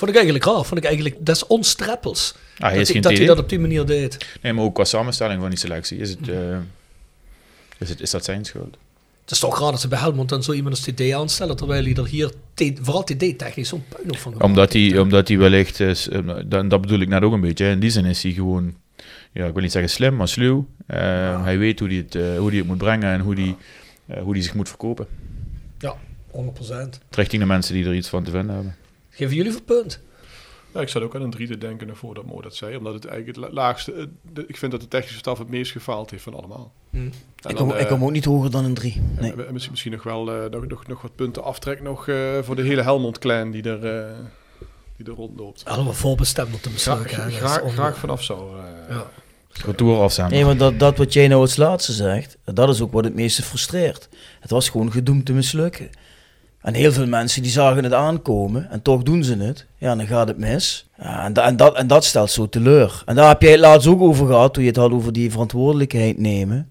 Vond 0.00 0.12
ik 0.12 0.18
eigenlijk 0.18 0.44
raar. 0.44 0.64
Vond 0.64 0.80
ik 0.80 0.84
eigenlijk, 0.84 1.16
dat 1.18 1.36
is 1.36 1.46
ons 1.46 1.74
treppels. 1.74 2.34
Ah, 2.58 2.74
dat, 2.74 2.88
hij, 2.88 3.00
dat 3.00 3.16
hij 3.16 3.26
dat 3.26 3.38
op 3.38 3.48
die 3.48 3.58
manier 3.58 3.86
deed. 3.86 4.26
Nee, 4.40 4.52
maar 4.52 4.64
ook 4.64 4.74
qua 4.74 4.84
samenstelling 4.84 5.40
van 5.40 5.50
die 5.50 5.58
selectie 5.58 5.98
is, 5.98 6.10
het, 6.10 6.28
uh, 6.28 6.56
is, 7.78 7.88
het, 7.88 8.00
is 8.00 8.10
dat 8.10 8.24
zijn 8.24 8.44
schuld. 8.44 8.76
Het 9.20 9.30
is 9.30 9.38
toch 9.38 9.60
raar 9.60 9.70
dat 9.70 9.80
ze 9.80 9.88
bij 9.88 9.98
Helmond 9.98 10.28
dan 10.28 10.42
zo 10.42 10.52
iemand 10.52 10.74
als 10.74 10.84
TD 10.84 11.12
aanstellen, 11.12 11.56
terwijl 11.56 11.84
hij 11.84 11.94
er 11.94 12.06
hier, 12.06 12.32
vooral 12.82 13.04
TD-technisch, 13.04 13.68
zo'n 13.68 13.84
puin 13.88 14.18
van 14.18 14.42
Omdat 14.42 14.72
hij, 14.72 14.98
omdat 14.98 15.28
hij 15.28 15.38
wellicht, 15.38 15.80
is, 15.80 16.08
dat, 16.44 16.70
dat 16.70 16.80
bedoel 16.80 17.00
ik 17.00 17.08
net 17.08 17.22
ook 17.22 17.32
een 17.32 17.40
beetje, 17.40 17.66
in 17.66 17.80
die 17.80 17.90
zin 17.90 18.04
is 18.04 18.22
hij 18.22 18.32
gewoon, 18.32 18.74
ja, 19.32 19.46
ik 19.46 19.52
wil 19.52 19.62
niet 19.62 19.72
zeggen 19.72 19.90
slim, 19.90 20.16
maar 20.16 20.28
sluw. 20.28 20.66
Uh, 20.86 20.96
ja. 20.98 21.42
Hij 21.42 21.58
weet 21.58 21.78
hoe 21.78 21.88
hij 21.88 21.96
het, 21.96 22.14
hoe 22.38 22.48
hij 22.48 22.58
het 22.58 22.66
moet 22.66 22.78
brengen 22.78 23.12
en 23.12 23.20
hoe 23.20 23.34
hij, 23.34 23.56
hoe 24.22 24.32
hij 24.32 24.42
zich 24.42 24.54
moet 24.54 24.68
verkopen. 24.68 25.06
Ja, 25.78 25.96
100%. 26.32 26.36
Richting 27.10 27.42
de 27.42 27.48
mensen 27.48 27.74
die 27.74 27.84
er 27.84 27.94
iets 27.94 28.08
van 28.08 28.24
te 28.24 28.30
vinden 28.30 28.54
hebben. 28.54 28.76
Geven 29.20 29.36
jullie 29.36 29.52
voor 29.52 29.62
punt? 29.62 30.00
Ja, 30.74 30.80
ik 30.80 30.88
zat 30.88 31.02
ook 31.02 31.14
aan 31.14 31.22
een 31.22 31.30
3 31.30 31.46
te 31.46 31.58
denken 31.58 31.96
voordat 31.96 32.26
Mo 32.26 32.40
dat 32.40 32.56
zei. 32.56 32.76
Omdat 32.76 32.94
het 32.94 33.04
eigenlijk 33.04 33.38
het 33.38 33.52
laagste... 33.54 34.08
De, 34.32 34.44
ik 34.46 34.56
vind 34.56 34.72
dat 34.72 34.80
de 34.80 34.88
technische 34.88 35.18
staf 35.18 35.38
het 35.38 35.48
meest 35.48 35.72
gefaald 35.72 36.10
heeft 36.10 36.22
van 36.22 36.34
allemaal. 36.34 36.72
Hmm. 36.90 37.06
Ik, 37.06 37.12
dan, 37.36 37.54
kom, 37.54 37.70
uh, 37.70 37.80
ik 37.80 37.86
kom 37.86 38.04
ook 38.04 38.10
niet 38.10 38.24
hoger 38.24 38.50
dan 38.50 38.64
een 38.64 38.74
3. 38.74 39.00
Nee. 39.18 39.34
Misschien, 39.36 39.70
misschien 39.70 39.92
nog 39.92 40.02
wel 40.02 40.44
uh, 40.44 40.50
nog, 40.50 40.66
nog, 40.66 40.86
nog 40.86 41.02
wat 41.02 41.14
punten 41.14 41.44
aftrek 41.44 41.82
nog 41.82 42.06
uh, 42.06 42.38
voor 42.42 42.56
de 42.56 42.62
hele 42.62 42.82
Helmond-clan 42.82 43.50
die 43.50 43.62
er, 43.62 44.08
die 44.96 45.06
er 45.06 45.12
rondloopt. 45.12 45.64
Allemaal 45.64 45.92
voorbestemd 45.92 46.54
op 46.54 46.62
de. 46.62 46.70
Graag, 46.70 47.10
graag, 47.10 47.72
graag 47.72 47.98
vanaf 47.98 48.22
zo. 48.22 48.56
ja. 48.88 49.10
Retour 49.66 50.00
afstaan. 50.00 50.30
Nee, 50.30 50.44
maar 50.44 50.56
dat, 50.56 50.78
dat 50.78 50.96
wat 50.96 51.12
jij 51.12 51.28
nou 51.28 51.42
het 51.42 51.56
laatste 51.56 51.92
zegt, 51.92 52.38
dat 52.44 52.68
is 52.68 52.80
ook 52.80 52.92
wat 52.92 53.04
het 53.04 53.14
meeste 53.14 53.42
frustreert. 53.42 54.08
Het 54.40 54.50
was 54.50 54.68
gewoon 54.68 54.92
gedoemd 54.92 55.26
te 55.26 55.32
mislukken. 55.32 55.90
En 56.60 56.74
heel 56.74 56.92
veel 56.92 57.06
mensen 57.06 57.42
die 57.42 57.50
zagen 57.50 57.84
het 57.84 57.92
aankomen 57.92 58.70
en 58.70 58.82
toch 58.82 59.02
doen 59.02 59.24
ze 59.24 59.36
het. 59.36 59.66
Ja, 59.76 59.96
dan 59.96 60.06
gaat 60.06 60.28
het 60.28 60.38
mis. 60.38 60.88
Ja, 60.98 61.24
en, 61.24 61.32
da 61.32 61.44
en, 61.44 61.56
dat, 61.56 61.76
en 61.76 61.86
dat 61.86 62.04
stelt 62.04 62.30
zo 62.30 62.48
teleur. 62.48 63.02
En 63.06 63.14
daar 63.14 63.28
heb 63.28 63.42
jij 63.42 63.50
het 63.50 63.60
laatst 63.60 63.88
ook 63.88 64.00
over 64.00 64.26
gehad, 64.26 64.54
toen 64.54 64.62
je 64.62 64.68
het 64.68 64.78
had 64.78 64.92
over 64.92 65.12
die 65.12 65.30
verantwoordelijkheid 65.30 66.18
nemen. 66.18 66.70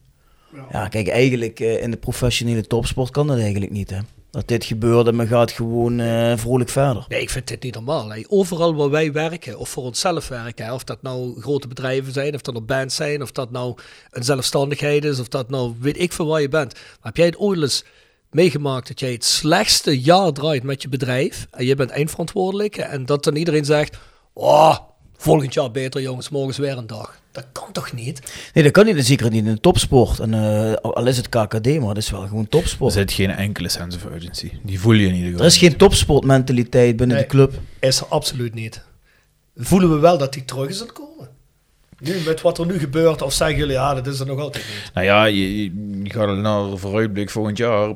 Ja, 0.53 0.65
ja 0.71 0.87
kijk, 0.87 1.07
eigenlijk 1.07 1.59
uh, 1.59 1.81
in 1.81 1.91
de 1.91 1.97
professionele 1.97 2.67
topsport 2.67 3.11
kan 3.11 3.27
dat 3.27 3.39
eigenlijk 3.39 3.71
niet, 3.71 3.89
hè. 3.89 3.97
Dat 4.31 4.47
dit 4.47 4.65
gebeurt 4.65 5.07
en 5.07 5.15
men 5.15 5.27
gaat 5.27 5.51
gewoon 5.51 5.99
uh, 5.99 6.33
vrolijk 6.35 6.69
verder. 6.69 7.05
Nee, 7.07 7.21
ik 7.21 7.29
vind 7.29 7.47
dit 7.47 7.63
niet 7.63 7.73
normaal. 7.73 8.09
Hè. 8.09 8.21
Overal 8.27 8.75
waar 8.75 8.89
wij 8.89 9.11
werken, 9.11 9.59
of 9.59 9.69
voor 9.69 9.83
onszelf 9.83 10.27
werken, 10.27 10.65
hè, 10.65 10.73
of 10.73 10.83
dat 10.83 11.01
nou 11.01 11.41
grote 11.41 11.67
bedrijven 11.67 12.13
zijn, 12.13 12.35
of 12.35 12.41
dat 12.41 12.53
nou 12.53 12.65
bands 12.65 12.95
zijn, 12.95 13.21
of 13.21 13.31
dat 13.31 13.51
nou 13.51 13.77
een 14.11 14.23
zelfstandigheid 14.23 15.05
is, 15.05 15.19
of 15.19 15.27
dat 15.27 15.49
nou 15.49 15.73
weet 15.79 15.99
ik 15.99 16.13
veel 16.13 16.25
waar 16.25 16.41
je 16.41 16.49
bent. 16.49 16.73
Maar 16.73 16.83
heb 17.01 17.17
jij 17.17 17.25
het 17.25 17.37
ooit 17.37 17.61
eens 17.61 17.83
meegemaakt 18.31 18.87
dat 18.87 18.99
jij 18.99 19.11
het 19.11 19.25
slechtste 19.25 19.99
jaar 19.99 20.31
draait 20.31 20.63
met 20.63 20.81
je 20.81 20.89
bedrijf 20.89 21.47
en 21.51 21.65
je 21.65 21.75
bent 21.75 21.89
eindverantwoordelijke 21.89 22.81
en 22.81 23.05
dat 23.05 23.23
dan 23.23 23.35
iedereen 23.35 23.65
zegt, 23.65 23.97
oh, 24.33 24.77
volgend 25.17 25.53
jaar 25.53 25.71
beter 25.71 26.01
jongens, 26.01 26.29
morgens 26.29 26.57
weer 26.57 26.77
een 26.77 26.87
dag. 26.87 27.19
Dat 27.31 27.45
kan 27.51 27.71
toch 27.71 27.93
niet? 27.93 28.21
Nee, 28.53 28.63
dat 28.63 28.73
kan 28.73 28.85
niet. 28.85 29.05
Zeker 29.05 29.29
niet 29.29 29.45
in 29.45 29.53
de 29.53 29.59
topsport. 29.59 30.19
En 30.19 30.33
uh, 30.33 30.73
al 30.73 31.07
is 31.07 31.17
het 31.17 31.29
KKD, 31.29 31.65
maar 31.65 31.87
dat 31.93 31.97
is 31.97 32.09
wel 32.09 32.27
gewoon 32.27 32.47
topsport. 32.47 32.93
Er 32.93 32.99
zit 32.99 33.11
geen 33.11 33.29
enkele 33.29 33.69
sense 33.69 33.97
of 33.97 34.05
urgency. 34.13 34.51
Die 34.63 34.79
voel 34.79 34.93
je 34.93 35.07
in 35.07 35.13
ieder 35.13 35.25
geval. 35.25 35.41
Er 35.45 35.51
is 35.51 35.57
geen 35.57 35.77
topsportmentaliteit 35.77 36.95
binnen 36.95 37.15
nee, 37.15 37.25
de 37.25 37.31
club. 37.31 37.59
Is 37.79 37.99
er 37.99 38.05
absoluut 38.05 38.53
niet. 38.53 38.81
Voelen 39.55 39.89
we 39.89 39.99
wel 39.99 40.17
dat 40.17 40.33
die 40.33 40.45
terug 40.45 40.69
is 40.69 40.79
aan 40.81 40.87
het 40.87 40.95
komen? 40.95 41.28
Nu 41.99 42.15
met 42.25 42.41
wat 42.41 42.57
er 42.57 42.65
nu 42.65 42.79
gebeurt, 42.79 43.21
of 43.21 43.33
zeggen 43.33 43.57
jullie, 43.57 43.73
ja, 43.73 43.93
dat 43.93 44.07
is 44.07 44.19
er 44.19 44.25
nog 44.25 44.39
altijd 44.39 44.65
niet? 44.65 44.91
Nou 44.93 45.05
ja, 45.05 45.25
je, 45.25 45.71
gaat 46.03 46.37
naar 46.37 46.77
vooruitblik 46.77 47.29
volgend 47.29 47.57
jaar. 47.57 47.93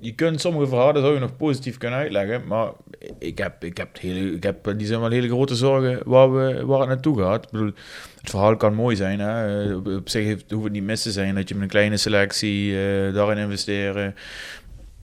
Je 0.00 0.14
kunt 0.14 0.40
sommige 0.40 0.66
verhalen 0.66 1.02
zou 1.02 1.18
nog 1.18 1.36
positief 1.36 1.78
kunnen 1.78 1.98
uitleggen, 1.98 2.46
maar 2.46 2.70
ik 3.18 3.38
heb, 3.38 3.64
ik 3.64 3.76
heb, 3.76 4.00
hele, 4.00 4.32
ik 4.32 4.42
heb 4.42 4.74
die 4.76 4.86
zijn 4.86 5.00
wel 5.00 5.10
hele 5.10 5.28
grote 5.28 5.54
zorgen 5.54 6.00
waar, 6.04 6.32
we, 6.34 6.66
waar 6.66 6.80
het 6.80 6.88
naartoe 6.88 7.18
gaat. 7.18 7.44
Ik 7.44 7.50
bedoel, 7.50 7.72
het 8.20 8.30
verhaal 8.30 8.56
kan 8.56 8.74
mooi 8.74 8.96
zijn. 8.96 9.20
Hè? 9.20 9.74
Op, 9.74 10.08
zich 10.08 10.24
heeft, 10.24 10.50
hoeft 10.50 10.64
het 10.64 10.72
niet 10.72 10.84
mis 10.84 11.02
te 11.02 11.10
zijn 11.10 11.34
dat 11.34 11.48
je 11.48 11.54
met 11.54 11.62
een 11.62 11.68
kleine 11.68 11.96
selectie 11.96 12.72
uh, 12.72 13.14
daarin 13.14 13.38
investeren. 13.38 14.14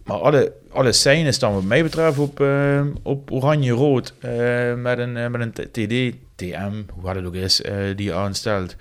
Maar 0.04 0.18
alle, 0.18 0.54
alle 0.72 0.92
seinen 0.92 1.34
staan 1.34 1.54
wat 1.54 1.64
mij 1.64 1.84
betreft 1.84 2.18
op, 2.18 2.40
uh, 2.40 2.82
op 3.04 3.32
oranje-rood 3.32 4.14
uh, 4.26 4.74
met, 4.76 4.98
een, 4.98 5.32
met 5.32 5.42
een 5.42 5.54
TD, 5.72 6.16
TM, 6.40 6.74
hoe 6.94 7.06
hard 7.06 7.16
het 7.16 7.26
ook 7.26 7.36
is, 7.36 7.62
die 7.96 8.06
je 8.06 8.14
aanstelt. 8.14 8.76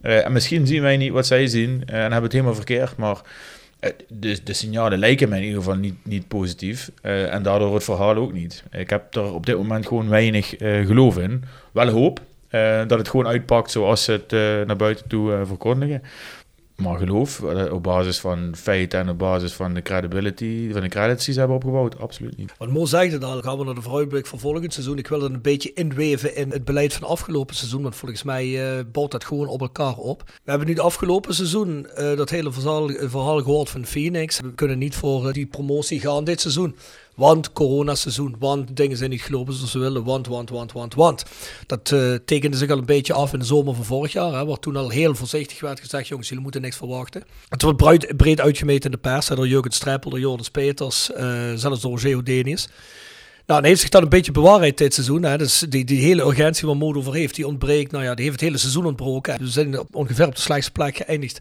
en 0.00 0.32
misschien 0.32 0.66
zien 0.66 0.82
wij 0.82 0.96
niet 0.96 1.12
wat 1.12 1.26
zij 1.26 1.46
zien 1.46 1.82
en 1.86 2.00
hebben 2.00 2.22
het 2.22 2.32
helemaal 2.32 2.54
verkeerd, 2.54 2.96
maar 2.96 3.20
de, 4.08 4.42
de 4.44 4.52
signalen 4.52 4.98
lijken 4.98 5.28
mij 5.28 5.38
in 5.38 5.44
ieder 5.44 5.62
geval 5.62 5.76
niet, 5.76 5.94
niet 6.02 6.28
positief. 6.28 6.90
En 7.02 7.42
daardoor 7.42 7.74
het 7.74 7.84
verhaal 7.84 8.14
ook 8.14 8.32
niet. 8.32 8.64
Ik 8.72 8.90
heb 8.90 9.14
er 9.14 9.32
op 9.32 9.46
dit 9.46 9.56
moment 9.56 9.86
gewoon 9.86 10.08
weinig 10.08 10.54
geloof 10.58 11.18
in. 11.18 11.44
Wel 11.72 11.88
hoop 11.88 12.20
dat 12.86 12.98
het 12.98 13.08
gewoon 13.08 13.26
uitpakt 13.26 13.70
zoals 13.70 14.04
ze 14.04 14.12
het 14.12 14.30
naar 14.66 14.76
buiten 14.76 15.08
toe 15.08 15.42
verkondigen. 15.46 16.02
Maar 16.76 16.98
geloof, 16.98 17.42
op 17.70 17.82
basis 17.82 18.18
van 18.18 18.54
feiten 18.56 19.00
en 19.00 19.08
op 19.08 19.18
basis 19.18 19.52
van 19.52 19.74
de 19.74 19.82
credibility, 19.82 20.72
van 20.72 20.80
de 20.80 20.88
credits 20.88 21.24
die 21.24 21.34
ze 21.34 21.38
hebben 21.38 21.56
opgebouwd, 21.56 21.98
absoluut 21.98 22.36
niet. 22.36 22.52
Want 22.58 22.72
Mo 22.72 22.84
zei 22.84 23.10
het 23.10 23.24
al, 23.24 23.42
gaan 23.42 23.58
we 23.58 23.64
naar 23.64 23.74
de 23.74 23.82
vooruitblik 23.82 24.26
van 24.26 24.38
volgend 24.38 24.72
seizoen. 24.72 24.98
Ik 24.98 25.08
wil 25.08 25.20
dat 25.20 25.30
een 25.30 25.42
beetje 25.42 25.72
inweven 25.72 26.36
in 26.36 26.50
het 26.50 26.64
beleid 26.64 26.92
van 26.92 27.08
afgelopen 27.08 27.54
seizoen, 27.54 27.82
want 27.82 27.96
volgens 27.96 28.22
mij 28.22 28.46
uh, 28.46 28.84
bouwt 28.92 29.10
dat 29.10 29.24
gewoon 29.24 29.48
op 29.48 29.60
elkaar 29.60 29.96
op. 29.96 30.22
We 30.26 30.50
hebben 30.50 30.66
nu 30.66 30.72
het 30.72 30.82
afgelopen 30.82 31.34
seizoen 31.34 31.86
uh, 31.98 32.16
dat 32.16 32.30
hele 32.30 32.52
verhaal, 32.52 32.88
verhaal 32.88 33.42
gehoord 33.42 33.70
van 33.70 33.86
Phoenix. 33.86 34.40
We 34.40 34.54
kunnen 34.54 34.78
niet 34.78 34.96
voor 34.96 35.32
die 35.32 35.46
promotie 35.46 36.00
gaan 36.00 36.24
dit 36.24 36.40
seizoen. 36.40 36.76
Want 37.16 37.52
coronaseizoen, 37.52 38.36
want 38.38 38.76
dingen 38.76 38.96
zijn 38.96 39.10
niet 39.10 39.22
gelopen 39.22 39.54
zoals 39.54 39.70
ze 39.70 39.78
willen, 39.78 40.04
want, 40.04 40.26
want, 40.26 40.50
want, 40.50 40.72
want, 40.72 40.94
want. 40.94 41.24
Dat 41.66 41.90
uh, 41.90 42.14
tekende 42.24 42.56
zich 42.56 42.70
al 42.70 42.78
een 42.78 42.84
beetje 42.84 43.12
af 43.12 43.32
in 43.32 43.38
de 43.38 43.44
zomer 43.44 43.74
van 43.74 43.84
vorig 43.84 44.12
jaar, 44.12 44.32
hè, 44.32 44.44
waar 44.44 44.58
toen 44.58 44.76
al 44.76 44.88
heel 44.88 45.14
voorzichtig 45.14 45.60
werd 45.60 45.80
gezegd, 45.80 46.08
jongens, 46.08 46.28
jullie 46.28 46.42
moeten 46.42 46.60
niks 46.60 46.76
verwachten. 46.76 47.22
Het 47.48 47.62
wordt 47.62 47.76
breed, 47.76 48.16
breed 48.16 48.40
uitgemeten 48.40 48.84
in 48.84 48.90
de 48.90 49.08
pers, 49.10 49.28
hè, 49.28 49.34
door 49.34 49.48
Jurgen 49.48 49.72
Streppel, 49.72 50.10
door 50.10 50.20
Joris 50.20 50.50
Peters, 50.50 51.10
uh, 51.10 51.52
zelfs 51.54 51.80
door 51.80 51.98
Geo 51.98 52.22
Denius. 52.22 52.68
Nou, 53.46 53.60
en 53.60 53.66
heeft 53.66 53.80
zich 53.80 53.88
dan 53.88 54.02
een 54.02 54.08
beetje 54.08 54.32
bewaarheid 54.32 54.78
dit 54.78 54.94
seizoen. 54.94 55.22
Hè. 55.22 55.38
Dus 55.38 55.58
die, 55.68 55.84
die 55.84 56.00
hele 56.00 56.22
urgentie 56.22 56.66
waar 56.66 56.76
Modo 56.76 57.02
voor 57.02 57.14
heeft, 57.14 57.34
die 57.34 57.46
ontbreekt. 57.46 57.92
Nou 57.92 58.04
ja, 58.04 58.14
die 58.14 58.24
heeft 58.24 58.36
het 58.36 58.48
hele 58.48 58.58
seizoen 58.58 58.86
ontbroken. 58.86 59.38
We 59.38 59.48
zijn 59.48 59.78
ongeveer 59.92 60.26
op 60.26 60.34
de 60.34 60.40
slechtste 60.40 60.72
plek 60.72 60.96
geëindigd. 60.96 61.40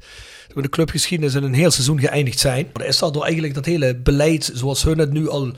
We 0.53 0.62
de 0.62 0.70
clubgeschiedenis 0.70 1.36
in 1.36 1.43
een 1.43 1.53
heel 1.53 1.72
seizoen 1.72 1.99
geëindigd 1.99 2.39
zijn. 2.39 2.70
Maar 2.74 2.86
is 2.86 2.97
dat 2.97 3.14
door 3.14 3.24
eigenlijk 3.24 3.53
dat 3.53 3.66
hele 3.66 3.95
beleid, 3.95 4.51
zoals 4.53 4.84
hun 4.84 4.97
het 4.97 5.12
nu 5.12 5.30
al 5.30 5.51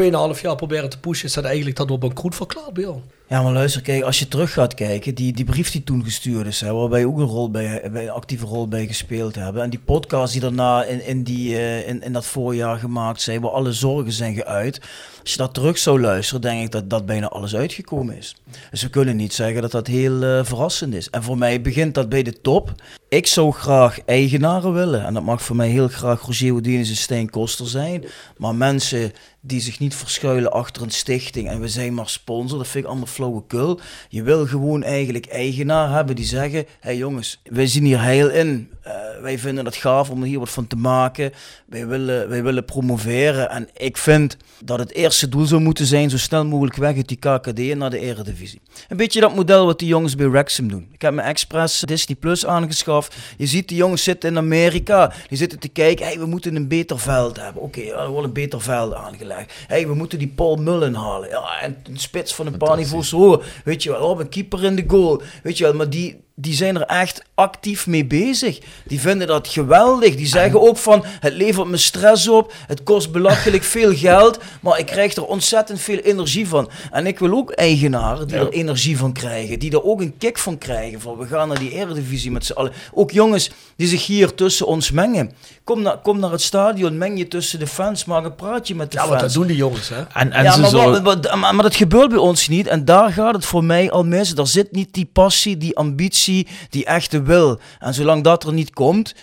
2,5 0.00 0.40
jaar 0.40 0.56
proberen 0.56 0.90
te 0.90 0.98
pushen, 0.98 1.26
is 1.26 1.32
dat 1.32 1.44
eigenlijk 1.44 1.76
dat 1.76 1.88
door 1.88 1.98
bankroet 1.98 2.34
verklaard, 2.34 2.72
Bjorn? 2.72 3.02
Ja, 3.32 3.42
maar 3.42 3.52
luister, 3.52 3.82
kijk, 3.82 4.02
als 4.02 4.18
je 4.18 4.28
terug 4.28 4.52
gaat 4.52 4.74
kijken, 4.74 5.14
die, 5.14 5.32
die 5.32 5.44
brief 5.44 5.70
die 5.70 5.84
toen 5.84 6.04
gestuurd 6.04 6.46
is, 6.46 6.60
hè, 6.60 6.72
waar 6.72 6.88
wij 6.88 7.04
ook 7.04 7.18
een, 7.18 7.26
rol 7.26 7.50
bij, 7.50 7.84
een 7.84 8.10
actieve 8.10 8.46
rol 8.46 8.68
bij 8.68 8.86
gespeeld 8.86 9.34
hebben. 9.34 9.62
En 9.62 9.70
die 9.70 9.78
podcast 9.78 10.32
die 10.32 10.40
daarna 10.40 10.84
in, 10.84 11.06
in, 11.06 11.22
die, 11.22 11.52
uh, 11.52 11.88
in, 11.88 12.02
in 12.02 12.12
dat 12.12 12.26
voorjaar 12.26 12.78
gemaakt 12.78 13.20
zijn, 13.20 13.40
waar 13.40 13.50
alle 13.50 13.72
zorgen 13.72 14.12
zijn 14.12 14.34
geuit. 14.34 14.80
Als 15.20 15.30
je 15.30 15.36
dat 15.36 15.54
terug 15.54 15.78
zou 15.78 16.00
luisteren, 16.00 16.40
denk 16.40 16.64
ik 16.64 16.70
dat 16.70 16.90
dat 16.90 17.06
bijna 17.06 17.28
alles 17.28 17.54
uitgekomen 17.54 18.16
is. 18.16 18.36
Dus 18.70 18.82
we 18.82 18.90
kunnen 18.90 19.16
niet 19.16 19.34
zeggen 19.34 19.62
dat 19.62 19.70
dat 19.70 19.86
heel 19.86 20.22
uh, 20.22 20.44
verrassend 20.44 20.94
is. 20.94 21.10
En 21.10 21.22
voor 21.22 21.38
mij 21.38 21.60
begint 21.60 21.94
dat 21.94 22.08
bij 22.08 22.22
de 22.22 22.40
top. 22.40 22.72
Ik 23.12 23.26
zou 23.26 23.52
graag 23.52 24.04
eigenaren 24.04 24.72
willen. 24.72 25.04
En 25.04 25.14
dat 25.14 25.22
mag 25.22 25.42
voor 25.42 25.56
mij 25.56 25.68
heel 25.68 25.88
graag 25.88 26.22
Roger 26.22 26.48
Houdinius 26.48 26.88
en 26.88 26.96
Stijn 26.96 27.30
Koster 27.30 27.68
zijn. 27.68 28.04
Maar 28.36 28.54
mensen 28.54 29.12
die 29.44 29.60
zich 29.60 29.78
niet 29.78 29.94
verschuilen 29.94 30.52
achter 30.52 30.82
een 30.82 30.90
stichting 30.90 31.48
en 31.48 31.60
we 31.60 31.68
zijn 31.68 31.94
maar 31.94 32.08
sponsor, 32.08 32.58
dat 32.58 32.68
vind 32.68 32.84
ik 32.84 32.90
allemaal 32.90 33.08
flauwekul. 33.08 33.80
Je 34.08 34.22
wil 34.22 34.46
gewoon 34.46 34.82
eigenlijk 34.82 35.26
eigenaar 35.26 35.94
hebben 35.94 36.16
die 36.16 36.24
zeggen, 36.24 36.58
hé 36.58 36.66
hey 36.80 36.96
jongens, 36.96 37.40
wij 37.44 37.66
zien 37.66 37.84
hier 37.84 38.02
heil 38.02 38.30
in. 38.30 38.70
Uh, 38.86 38.92
wij 39.22 39.38
vinden 39.38 39.64
het 39.64 39.76
gaaf 39.76 40.10
om 40.10 40.22
hier 40.22 40.38
wat 40.38 40.50
van 40.50 40.66
te 40.66 40.76
maken. 40.76 41.32
Wij 41.66 41.86
willen, 41.86 42.28
wij 42.28 42.42
willen 42.42 42.64
promoveren. 42.64 43.50
En 43.50 43.68
ik 43.76 43.96
vind 43.96 44.36
dat 44.64 44.78
het 44.78 44.92
eerste 44.92 45.28
doel 45.28 45.44
zou 45.44 45.60
moeten 45.60 45.86
zijn 45.86 46.10
zo 46.10 46.18
snel 46.18 46.44
mogelijk 46.44 46.76
weg 46.76 46.96
uit 46.96 47.08
die 47.08 47.16
KKD 47.16 47.76
naar 47.76 47.90
de 47.90 47.98
Eredivisie. 47.98 48.60
Een 48.88 48.96
beetje 48.96 49.20
dat 49.20 49.34
model 49.34 49.66
wat 49.66 49.78
die 49.78 49.88
jongens 49.88 50.14
bij 50.14 50.30
Wrexham 50.30 50.68
doen. 50.68 50.88
Ik 50.92 51.02
heb 51.02 51.12
me 51.12 51.20
expres 51.20 51.80
Disney 51.80 52.16
Plus 52.16 52.46
aangeschaft. 52.46 53.01
Je 53.36 53.46
ziet 53.46 53.68
die 53.68 53.76
jongens 53.76 54.02
zitten 54.02 54.30
in 54.30 54.36
Amerika. 54.36 55.12
Die 55.28 55.38
zitten 55.38 55.58
te 55.58 55.68
kijken, 55.68 56.06
hey, 56.06 56.18
we 56.18 56.26
moeten 56.26 56.56
een 56.56 56.68
beter 56.68 56.98
veld 56.98 57.40
hebben. 57.40 57.62
Oké, 57.62 57.78
okay, 57.80 57.92
er 57.92 58.08
wordt 58.08 58.26
een 58.26 58.32
beter 58.32 58.60
veld 58.60 58.94
aangelegd. 58.94 59.52
Hey, 59.66 59.86
we 59.86 59.94
moeten 59.94 60.18
die 60.18 60.32
Paul 60.34 60.56
Mullen 60.56 60.94
halen. 60.94 61.28
Ja, 61.28 61.60
en 61.60 61.76
een 61.88 61.98
spits 61.98 62.34
van 62.34 62.46
een 62.46 62.56
paar 62.56 62.76
niveaus 62.76 63.10
hoger. 63.10 63.60
Weet 63.64 63.82
je 63.82 63.90
wel, 63.90 64.08
oh, 64.10 64.20
een 64.20 64.28
keeper 64.28 64.64
in 64.64 64.76
de 64.76 64.84
goal. 64.86 65.22
Weet 65.42 65.58
je 65.58 65.64
wel, 65.64 65.74
maar 65.74 65.90
die, 65.90 66.20
die 66.34 66.54
zijn 66.54 66.76
er 66.76 66.82
echt 66.82 67.22
actief 67.34 67.86
mee 67.86 68.04
bezig. 68.04 68.58
Die 68.86 69.00
vinden 69.00 69.26
dat 69.26 69.48
geweldig. 69.48 70.14
Die 70.14 70.26
zeggen 70.26 70.60
ook 70.60 70.76
van, 70.76 71.04
het 71.04 71.32
levert 71.32 71.68
me 71.68 71.76
stress 71.76 72.28
op, 72.28 72.52
het 72.66 72.82
kost 72.82 73.12
belachelijk 73.12 73.62
veel 73.76 73.96
geld, 73.96 74.38
maar 74.60 74.78
ik 74.78 74.86
krijg 74.86 75.14
er 75.14 75.24
ontzettend 75.24 75.80
veel 75.80 75.98
energie 75.98 76.48
van. 76.48 76.70
En 76.90 77.06
ik 77.06 77.18
wil 77.18 77.32
ook 77.32 77.50
eigenaren 77.50 78.28
die 78.28 78.36
er 78.36 78.48
energie 78.48 78.98
van 78.98 79.12
krijgen, 79.12 79.58
die 79.58 79.72
er 79.72 79.84
ook 79.84 80.00
een 80.00 80.18
kick 80.18 80.38
van 80.38 80.58
krijgen, 80.58 81.00
van 81.00 81.16
we 81.16 81.26
gaan 81.26 81.48
naar 81.48 81.58
die 81.58 81.70
eredivisie 81.70 82.30
met 82.30 82.46
z'n 82.46 82.52
allen. 82.52 82.72
Ook 82.92 83.10
jongens 83.10 83.50
die 83.76 83.88
zich 83.88 84.06
hier 84.06 84.34
tussen 84.34 84.66
ons 84.66 84.90
mengen. 84.90 85.32
Kom, 85.64 85.82
naar 85.82 85.98
kom 85.98 86.18
naar 86.18 86.30
het 86.30 86.42
stadion, 86.42 86.98
meng 86.98 87.18
je 87.18 87.28
tussen 87.28 87.58
de 87.58 87.66
fans, 87.66 88.04
maak 88.04 88.24
een 88.24 88.34
praatje 88.34 88.74
met 88.74 88.90
de 88.90 88.96
ja, 88.96 89.02
fans. 89.02 89.14
Ja, 89.14 89.26
dat 89.26 89.32
doen 89.32 89.46
die 89.46 89.56
jongens, 89.56 89.88
hè? 89.88 90.02
En, 90.02 90.32
en 90.32 90.42
ja, 90.42 90.56
maar, 90.56 91.02
maar, 91.02 91.38
maar, 91.38 91.54
maar 91.54 91.62
dat 91.62 91.74
gebeurt 91.74 92.08
bij 92.08 92.18
ons 92.18 92.48
niet. 92.48 92.66
En 92.66 92.84
daar 92.84 93.12
gaat 93.12 93.34
het 93.34 93.44
voor 93.44 93.64
mij 93.64 93.90
al 93.90 94.04
mis. 94.04 94.34
Er 94.34 94.46
zit 94.46 94.72
niet 94.72 94.94
die 94.94 95.10
passie, 95.12 95.56
die 95.56 95.76
ambitie, 95.76 96.21
die 96.70 96.84
echte 96.84 97.22
wil. 97.22 97.60
En 97.78 97.94
zolang 97.94 98.24
dat 98.24 98.44
er 98.44 98.52
niet 98.52 98.70
komt, 98.70 99.14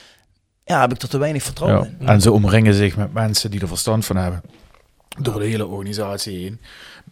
ja, 0.65 0.81
heb 0.81 0.93
ik 0.93 1.01
er 1.01 1.09
te 1.09 1.17
weinig 1.17 1.43
vertrouwen 1.43 1.97
in. 1.99 2.07
En 2.07 2.21
ze 2.21 2.31
omringen 2.31 2.73
zich 2.73 2.97
met 2.97 3.13
mensen 3.13 3.51
die 3.51 3.61
er 3.61 3.67
verstand 3.67 4.05
van 4.05 4.15
hebben. 4.15 4.41
Door 5.19 5.39
de 5.39 5.45
hele 5.45 5.65
organisatie 5.65 6.37
heen. 6.37 6.59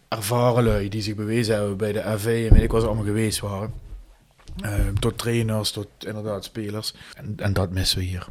Ervaren 0.07 0.63
lui 0.63 0.89
die 0.89 1.01
zich 1.01 1.15
bewezen 1.15 1.55
hebben 1.55 1.77
bij 1.77 1.91
de 1.91 2.03
FV 2.17 2.47
en 2.49 2.53
weet 2.53 2.63
ik 2.63 2.71
wat 2.71 2.81
ze 2.81 2.87
allemaal 2.87 3.05
geweest 3.05 3.39
waren. 3.39 3.73
Uh, 4.63 4.71
tot 4.99 5.17
trainers, 5.17 5.71
tot 5.71 5.87
inderdaad 5.99 6.43
spelers. 6.43 6.93
En, 7.15 7.33
en 7.37 7.53
dat 7.53 7.71
missen 7.71 7.97
we 7.97 8.03
hier. 8.03 8.27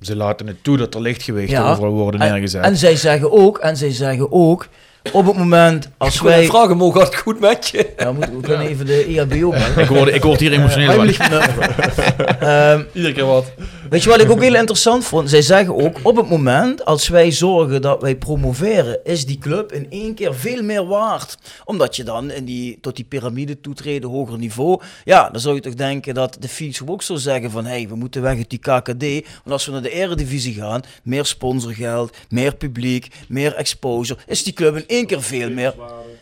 Ze 0.00 0.16
laten 0.16 0.46
het 0.46 0.64
toe 0.64 0.76
dat 0.76 0.94
er 0.94 1.00
lichtgewicht 1.00 1.50
ja, 1.50 1.70
overal 1.70 1.92
worden 1.92 2.20
neergezet. 2.20 2.62
En, 2.62 2.70
en 2.70 2.76
zij 2.76 2.96
zeggen 2.96 3.32
ook, 3.32 3.58
en 3.58 3.76
zij 3.76 3.90
zeggen 3.90 4.32
ook, 4.32 4.68
op 5.12 5.26
het 5.26 5.36
moment 5.36 5.88
als 5.96 6.14
ik 6.14 6.20
wij... 6.20 6.46
vragen 6.46 6.76
mogen 6.76 7.00
het 7.00 7.16
goed 7.16 7.40
met 7.40 7.68
je. 7.68 7.92
Ja, 7.96 8.14
we, 8.14 8.20
we 8.20 8.40
kunnen 8.40 8.66
even 8.66 8.86
de 8.86 9.04
EHBO 9.04 9.54
ik, 9.76 9.88
word, 9.88 10.14
ik 10.14 10.22
word 10.22 10.40
hier 10.40 10.52
emotioneel 10.52 11.04
uh, 11.04 12.72
um, 12.72 12.86
Iedere 12.92 13.14
keer 13.14 13.26
wat. 13.26 13.52
Weet 13.90 14.02
je 14.02 14.08
wat 14.08 14.20
ik 14.20 14.30
ook 14.30 14.42
heel 14.42 14.54
interessant 14.54 15.04
vond? 15.04 15.30
Zij 15.30 15.42
zeggen 15.42 15.76
ook, 15.84 15.98
op 16.02 16.16
het 16.16 16.28
moment 16.28 16.84
als 16.84 17.08
wij 17.08 17.30
zorgen 17.30 17.82
dat 17.82 18.02
wij 18.02 18.16
promoveren, 18.16 19.00
is 19.04 19.26
die 19.26 19.38
club 19.38 19.72
in 19.72 19.86
één 19.90 20.14
keer 20.14 20.34
veel 20.34 20.62
meer 20.62 20.86
waard. 20.86 21.38
Omdat 21.64 21.96
je 21.96 22.04
dan 22.04 22.30
in 22.30 22.44
die, 22.44 22.78
tot 22.80 22.96
die 22.96 23.04
piramide 23.04 23.60
toetreden, 23.60 24.10
hoger 24.10 24.38
niveau. 24.38 24.80
Ja, 25.04 25.30
dan 25.30 25.40
zou 25.40 25.54
je 25.54 25.60
toch 25.60 25.74
denken 25.74 26.14
dat 26.14 26.36
de 26.40 26.48
Phoenix 26.48 26.82
ook 26.86 27.02
zou 27.02 27.18
zeggen 27.18 27.50
van, 27.50 27.64
hé, 27.64 27.70
hey, 27.70 27.88
we 27.88 27.94
moeten 27.94 28.22
weg 28.22 28.36
uit 28.36 28.50
die 28.50 28.58
KKD. 28.58 29.02
Want 29.02 29.50
als 29.50 29.66
we 29.66 29.72
naar 29.72 29.82
de 29.82 29.90
Eredivisie 29.90 30.54
gaan, 30.54 30.82
meer 31.02 31.24
sponsorgeld, 31.24 32.16
meer 32.28 32.54
publiek, 32.54 33.08
meer 33.28 33.54
exposure, 33.54 34.20
is 34.26 34.42
die 34.42 34.52
club 34.52 34.76
in 34.76 34.84
één 34.86 34.97
keer 35.06 35.22
veel 35.22 35.50
meer 35.50 35.74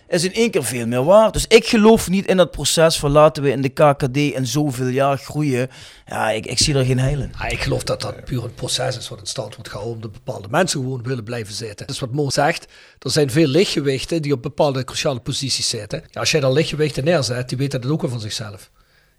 is 0.09 0.25
in 0.25 0.35
één 0.35 0.51
keer 0.51 0.65
veel 0.65 0.87
meer 0.87 1.05
waard. 1.05 1.33
Dus 1.33 1.47
ik 1.47 1.67
geloof 1.67 2.09
niet 2.09 2.27
in 2.27 2.37
dat 2.37 2.51
proces 2.51 2.99
van 2.99 3.11
laten 3.11 3.43
we 3.43 3.51
in 3.51 3.63
de 3.63 3.69
KKD 3.69 4.17
in 4.17 4.47
zoveel 4.47 4.87
jaar 4.87 5.19
groeien. 5.19 5.69
Ja, 6.07 6.31
ik, 6.31 6.47
ik 6.47 6.59
zie 6.59 6.75
er 6.75 6.85
geen 6.85 6.99
heil 6.99 7.21
in. 7.21 7.33
Ja, 7.39 7.49
ik 7.49 7.61
geloof 7.61 7.83
dat 7.83 8.01
dat 8.01 8.25
puur 8.25 8.45
een 8.45 8.55
proces 8.55 8.97
is 8.97 9.09
wat 9.09 9.19
in 9.19 9.27
stand 9.27 9.55
wordt 9.55 9.71
gehouden 9.71 9.97
om 9.97 10.03
de 10.03 10.19
bepaalde 10.19 10.49
mensen 10.51 10.81
gewoon 10.81 11.03
willen 11.03 11.25
blijven 11.25 11.55
zitten. 11.55 11.87
Dus 11.87 11.99
wat 11.99 12.13
Mo 12.13 12.31
zegt, 12.31 12.67
er 12.99 13.11
zijn 13.11 13.31
veel 13.31 13.47
lichtgewichten 13.47 14.23
die 14.23 14.33
op 14.33 14.43
bepaalde 14.43 14.85
cruciale 14.85 15.21
posities 15.21 15.69
zitten. 15.69 16.05
Ja, 16.11 16.21
als 16.21 16.31
jij 16.31 16.41
dan 16.41 16.53
lichtgewichten 16.53 17.05
neerzet, 17.05 17.49
die 17.49 17.59
weten 17.59 17.81
dat 17.81 17.91
ook 17.91 18.01
wel 18.01 18.11
van 18.11 18.21
zichzelf. 18.21 18.71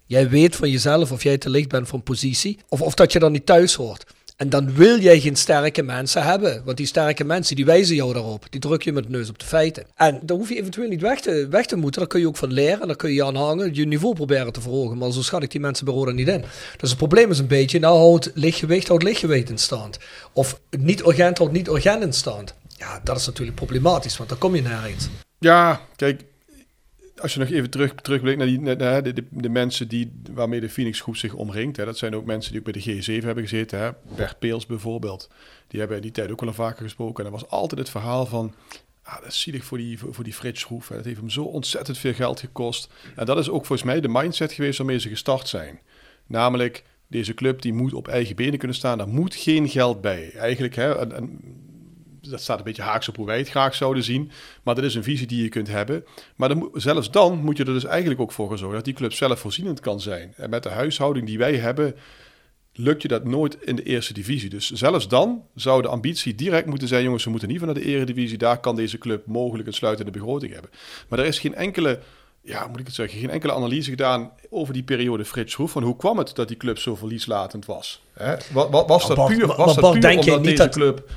Jij 0.06 0.28
weet 0.28 0.56
van 0.56 0.70
jezelf 0.70 1.12
of 1.12 1.22
jij 1.22 1.38
te 1.38 1.50
licht 1.50 1.68
bent 1.68 1.92
een 1.92 2.02
positie, 2.02 2.58
of, 2.68 2.80
of 2.80 2.94
dat 2.94 3.12
je 3.12 3.18
dan 3.18 3.32
niet 3.32 3.46
thuis 3.46 3.74
hoort. 3.74 4.04
En 4.38 4.48
dan 4.48 4.74
wil 4.74 4.98
jij 4.98 5.20
geen 5.20 5.36
sterke 5.36 5.82
mensen 5.82 6.22
hebben. 6.22 6.62
Want 6.64 6.76
die 6.76 6.86
sterke 6.86 7.24
mensen 7.24 7.56
die 7.56 7.64
wijzen 7.64 7.94
jou 7.94 8.12
daarop. 8.12 8.46
Die 8.50 8.60
druk 8.60 8.82
je 8.82 8.92
met 8.92 9.04
de 9.04 9.10
neus 9.10 9.28
op 9.28 9.38
de 9.38 9.44
feiten. 9.44 9.84
En 9.94 10.20
daar 10.22 10.36
hoef 10.36 10.48
je 10.48 10.58
eventueel 10.58 10.88
niet 10.88 11.00
weg 11.00 11.20
te, 11.20 11.46
weg 11.50 11.66
te 11.66 11.76
moeten. 11.76 12.00
Daar 12.00 12.10
kun 12.10 12.20
je 12.20 12.28
ook 12.28 12.36
van 12.36 12.52
leren. 12.52 12.80
En 12.80 12.86
daar 12.86 12.96
kun 12.96 13.12
je 13.12 13.24
aan 13.24 13.36
hangen. 13.36 13.74
Je 13.74 13.86
niveau 13.86 14.14
proberen 14.14 14.52
te 14.52 14.60
verhogen. 14.60 14.98
Maar 14.98 15.12
zo 15.12 15.22
schat 15.22 15.42
ik 15.42 15.50
die 15.50 15.60
mensen 15.60 15.84
bij 15.84 15.94
Roda 15.94 16.10
niet 16.10 16.28
in. 16.28 16.44
Dus 16.76 16.88
het 16.88 16.98
probleem 16.98 17.30
is 17.30 17.38
een 17.38 17.46
beetje. 17.46 17.78
Nou 17.78 17.98
houdt 17.98 18.30
lichtgewicht, 18.34 18.88
houdt 18.88 19.02
lichtgewicht 19.02 19.50
in 19.50 19.58
stand. 19.58 19.98
Of 20.32 20.60
niet 20.70 21.00
urgent 21.00 21.38
houdt 21.38 21.52
niet 21.52 21.68
urgent 21.68 22.02
in 22.02 22.12
stand. 22.12 22.54
Ja, 22.76 23.00
dat 23.04 23.16
is 23.16 23.26
natuurlijk 23.26 23.56
problematisch. 23.56 24.16
Want 24.16 24.28
dan 24.28 24.38
kom 24.38 24.54
je 24.54 24.62
nergens. 24.62 25.08
Ja, 25.38 25.80
kijk 25.96 26.22
als 27.20 27.34
je 27.34 27.38
nog 27.38 27.50
even 27.50 27.70
terug, 27.70 27.94
terugblikt 27.94 28.38
naar, 28.38 28.46
die, 28.46 28.60
naar 28.60 29.02
de, 29.02 29.24
de, 29.30 29.48
mensen 29.48 29.88
die, 29.88 30.12
waarmee 30.32 30.60
de 30.60 30.68
Phoenix 30.68 31.00
groep 31.00 31.16
zich 31.16 31.34
omringt. 31.34 31.76
Hè, 31.76 31.84
dat 31.84 31.98
zijn 31.98 32.14
ook 32.14 32.24
mensen 32.24 32.52
die 32.52 32.60
ook 32.60 32.72
bij 32.72 32.82
de 32.82 33.20
G7 33.20 33.24
hebben 33.24 33.44
gezeten. 33.44 33.78
Hè. 33.78 33.90
Bert 34.16 34.38
Peels 34.38 34.66
bijvoorbeeld. 34.66 35.30
Die 35.66 35.78
hebben 35.78 35.96
in 35.96 36.02
die 36.02 36.12
tijd 36.12 36.30
ook 36.30 36.40
wel 36.40 36.52
vaker 36.52 36.82
gesproken. 36.82 37.24
En 37.24 37.30
dat 37.30 37.40
was 37.40 37.50
altijd 37.50 37.80
het 37.80 37.90
verhaal 37.90 38.26
van... 38.26 38.54
Ah, 39.02 39.20
dat 39.20 39.26
is 39.26 39.40
zielig 39.40 39.64
voor 39.64 39.78
die, 39.78 39.98
voor, 39.98 40.14
voor 40.14 40.24
die 40.24 40.32
Frits 40.32 40.60
Schroef. 40.60 40.86
Dat 40.86 41.04
heeft 41.04 41.20
hem 41.20 41.30
zo 41.30 41.42
ontzettend 41.42 41.98
veel 41.98 42.14
geld 42.14 42.40
gekost. 42.40 42.92
En 43.16 43.26
dat 43.26 43.38
is 43.38 43.48
ook 43.48 43.66
volgens 43.66 43.88
mij 43.88 44.00
de 44.00 44.08
mindset 44.08 44.52
geweest 44.52 44.78
waarmee 44.78 44.98
ze 44.98 45.08
gestart 45.08 45.48
zijn. 45.48 45.80
Namelijk, 46.26 46.84
deze 47.06 47.34
club 47.34 47.62
die 47.62 47.72
moet 47.72 47.92
op 47.92 48.08
eigen 48.08 48.36
benen 48.36 48.58
kunnen 48.58 48.76
staan. 48.76 48.98
Daar 48.98 49.08
moet 49.08 49.34
geen 49.34 49.68
geld 49.68 50.00
bij. 50.00 50.32
Eigenlijk, 50.34 50.74
hè, 50.74 51.14
en 51.14 51.40
dat 52.20 52.40
staat 52.40 52.58
een 52.58 52.64
beetje 52.64 52.82
haaks 52.82 53.08
op 53.08 53.16
hoe 53.16 53.26
wij 53.26 53.38
het 53.38 53.48
graag 53.48 53.74
zouden 53.74 54.02
zien. 54.02 54.30
Maar 54.62 54.74
dat 54.74 54.84
is 54.84 54.94
een 54.94 55.02
visie 55.02 55.26
die 55.26 55.42
je 55.42 55.48
kunt 55.48 55.68
hebben. 55.68 56.04
Maar 56.36 56.48
dan, 56.48 56.70
zelfs 56.72 57.10
dan 57.10 57.38
moet 57.38 57.56
je 57.56 57.64
er 57.64 57.72
dus 57.72 57.84
eigenlijk 57.84 58.20
ook 58.20 58.32
voor 58.32 58.58
zorgen 58.58 58.76
dat 58.76 58.84
die 58.84 58.94
club 58.94 59.12
zelfvoorzienend 59.12 59.80
kan 59.80 60.00
zijn. 60.00 60.32
En 60.36 60.50
met 60.50 60.62
de 60.62 60.68
huishouding 60.68 61.26
die 61.26 61.38
wij 61.38 61.56
hebben, 61.56 61.94
lukt 62.72 63.02
je 63.02 63.08
dat 63.08 63.24
nooit 63.24 63.62
in 63.62 63.76
de 63.76 63.82
eerste 63.82 64.12
divisie. 64.12 64.50
Dus 64.50 64.70
zelfs 64.70 65.08
dan 65.08 65.42
zou 65.54 65.82
de 65.82 65.88
ambitie 65.88 66.34
direct 66.34 66.66
moeten 66.66 66.88
zijn: 66.88 67.02
jongens, 67.02 67.24
we 67.24 67.30
moeten 67.30 67.48
niet 67.48 67.58
van 67.58 67.66
naar 67.66 67.76
de 67.76 67.84
eredivisie. 67.84 68.38
Daar 68.38 68.60
kan 68.60 68.76
deze 68.76 68.98
club 68.98 69.26
mogelijk 69.26 69.68
een 69.68 69.74
sluitende 69.74 70.10
begroting 70.10 70.52
hebben. 70.52 70.70
Maar 71.08 71.18
er 71.18 71.26
is 71.26 71.38
geen 71.38 71.54
enkele 71.54 72.00
ja, 72.42 72.66
moet 72.66 72.80
ik 72.80 72.86
het 72.86 72.94
zeggen, 72.94 73.18
geen 73.18 73.30
enkele 73.30 73.52
analyse 73.52 73.90
gedaan 73.90 74.30
over 74.50 74.74
die 74.74 74.82
periode 74.82 75.24
Frits 75.24 75.52
Schroef. 75.52 75.70
Van 75.70 75.82
hoe 75.82 75.96
kwam 75.96 76.18
het 76.18 76.34
dat 76.34 76.48
die 76.48 76.56
club 76.56 76.78
zo 76.78 76.96
verlieslatend 76.96 77.66
was? 77.66 78.02
Hè? 78.12 78.34
Was, 78.52 78.86
was, 78.86 79.08
dat 79.08 79.26
puur, 79.26 79.46
was 79.46 79.74
dat 79.74 80.00
puur 80.00 80.18
omdat 80.18 80.44
deze 80.44 80.68
club 80.68 81.10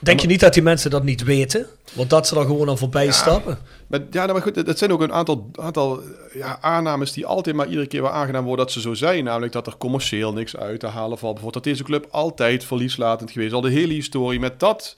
Denk 0.00 0.20
je 0.20 0.26
niet 0.26 0.40
dat 0.40 0.54
die 0.54 0.62
mensen 0.62 0.90
dat 0.90 1.04
niet 1.04 1.22
weten? 1.22 1.66
Want 1.92 2.10
dat 2.10 2.26
ze 2.26 2.34
dan 2.34 2.46
gewoon 2.46 2.68
al 2.68 2.76
voorbij 2.76 3.12
stappen? 3.12 3.58
Maar, 3.86 4.00
ja, 4.00 4.06
nou, 4.20 4.32
maar 4.32 4.42
goed, 4.42 4.56
het 4.56 4.78
zijn 4.78 4.92
ook 4.92 5.00
een 5.00 5.12
aantal, 5.12 5.50
aantal 5.54 6.02
ja, 6.32 6.58
aannames 6.60 7.12
die 7.12 7.26
altijd 7.26 7.56
maar 7.56 7.68
iedere 7.68 7.86
keer 7.86 8.02
weer 8.02 8.10
aangedaan 8.10 8.44
worden 8.44 8.64
dat 8.64 8.74
ze 8.74 8.80
zo 8.80 8.94
zijn. 8.94 9.24
Namelijk 9.24 9.52
dat 9.52 9.66
er 9.66 9.76
commercieel 9.76 10.32
niks 10.32 10.56
uit 10.56 10.80
te 10.80 10.86
halen 10.86 11.18
valt. 11.18 11.34
Bijvoorbeeld 11.34 11.64
dat 11.64 11.72
deze 11.72 11.84
club 11.84 12.06
altijd 12.10 12.64
verlieslatend 12.64 13.30
geweest 13.30 13.52
Al 13.52 13.60
de 13.60 13.70
hele 13.70 13.92
historie. 13.92 14.40
Met 14.40 14.60
dat, 14.60 14.96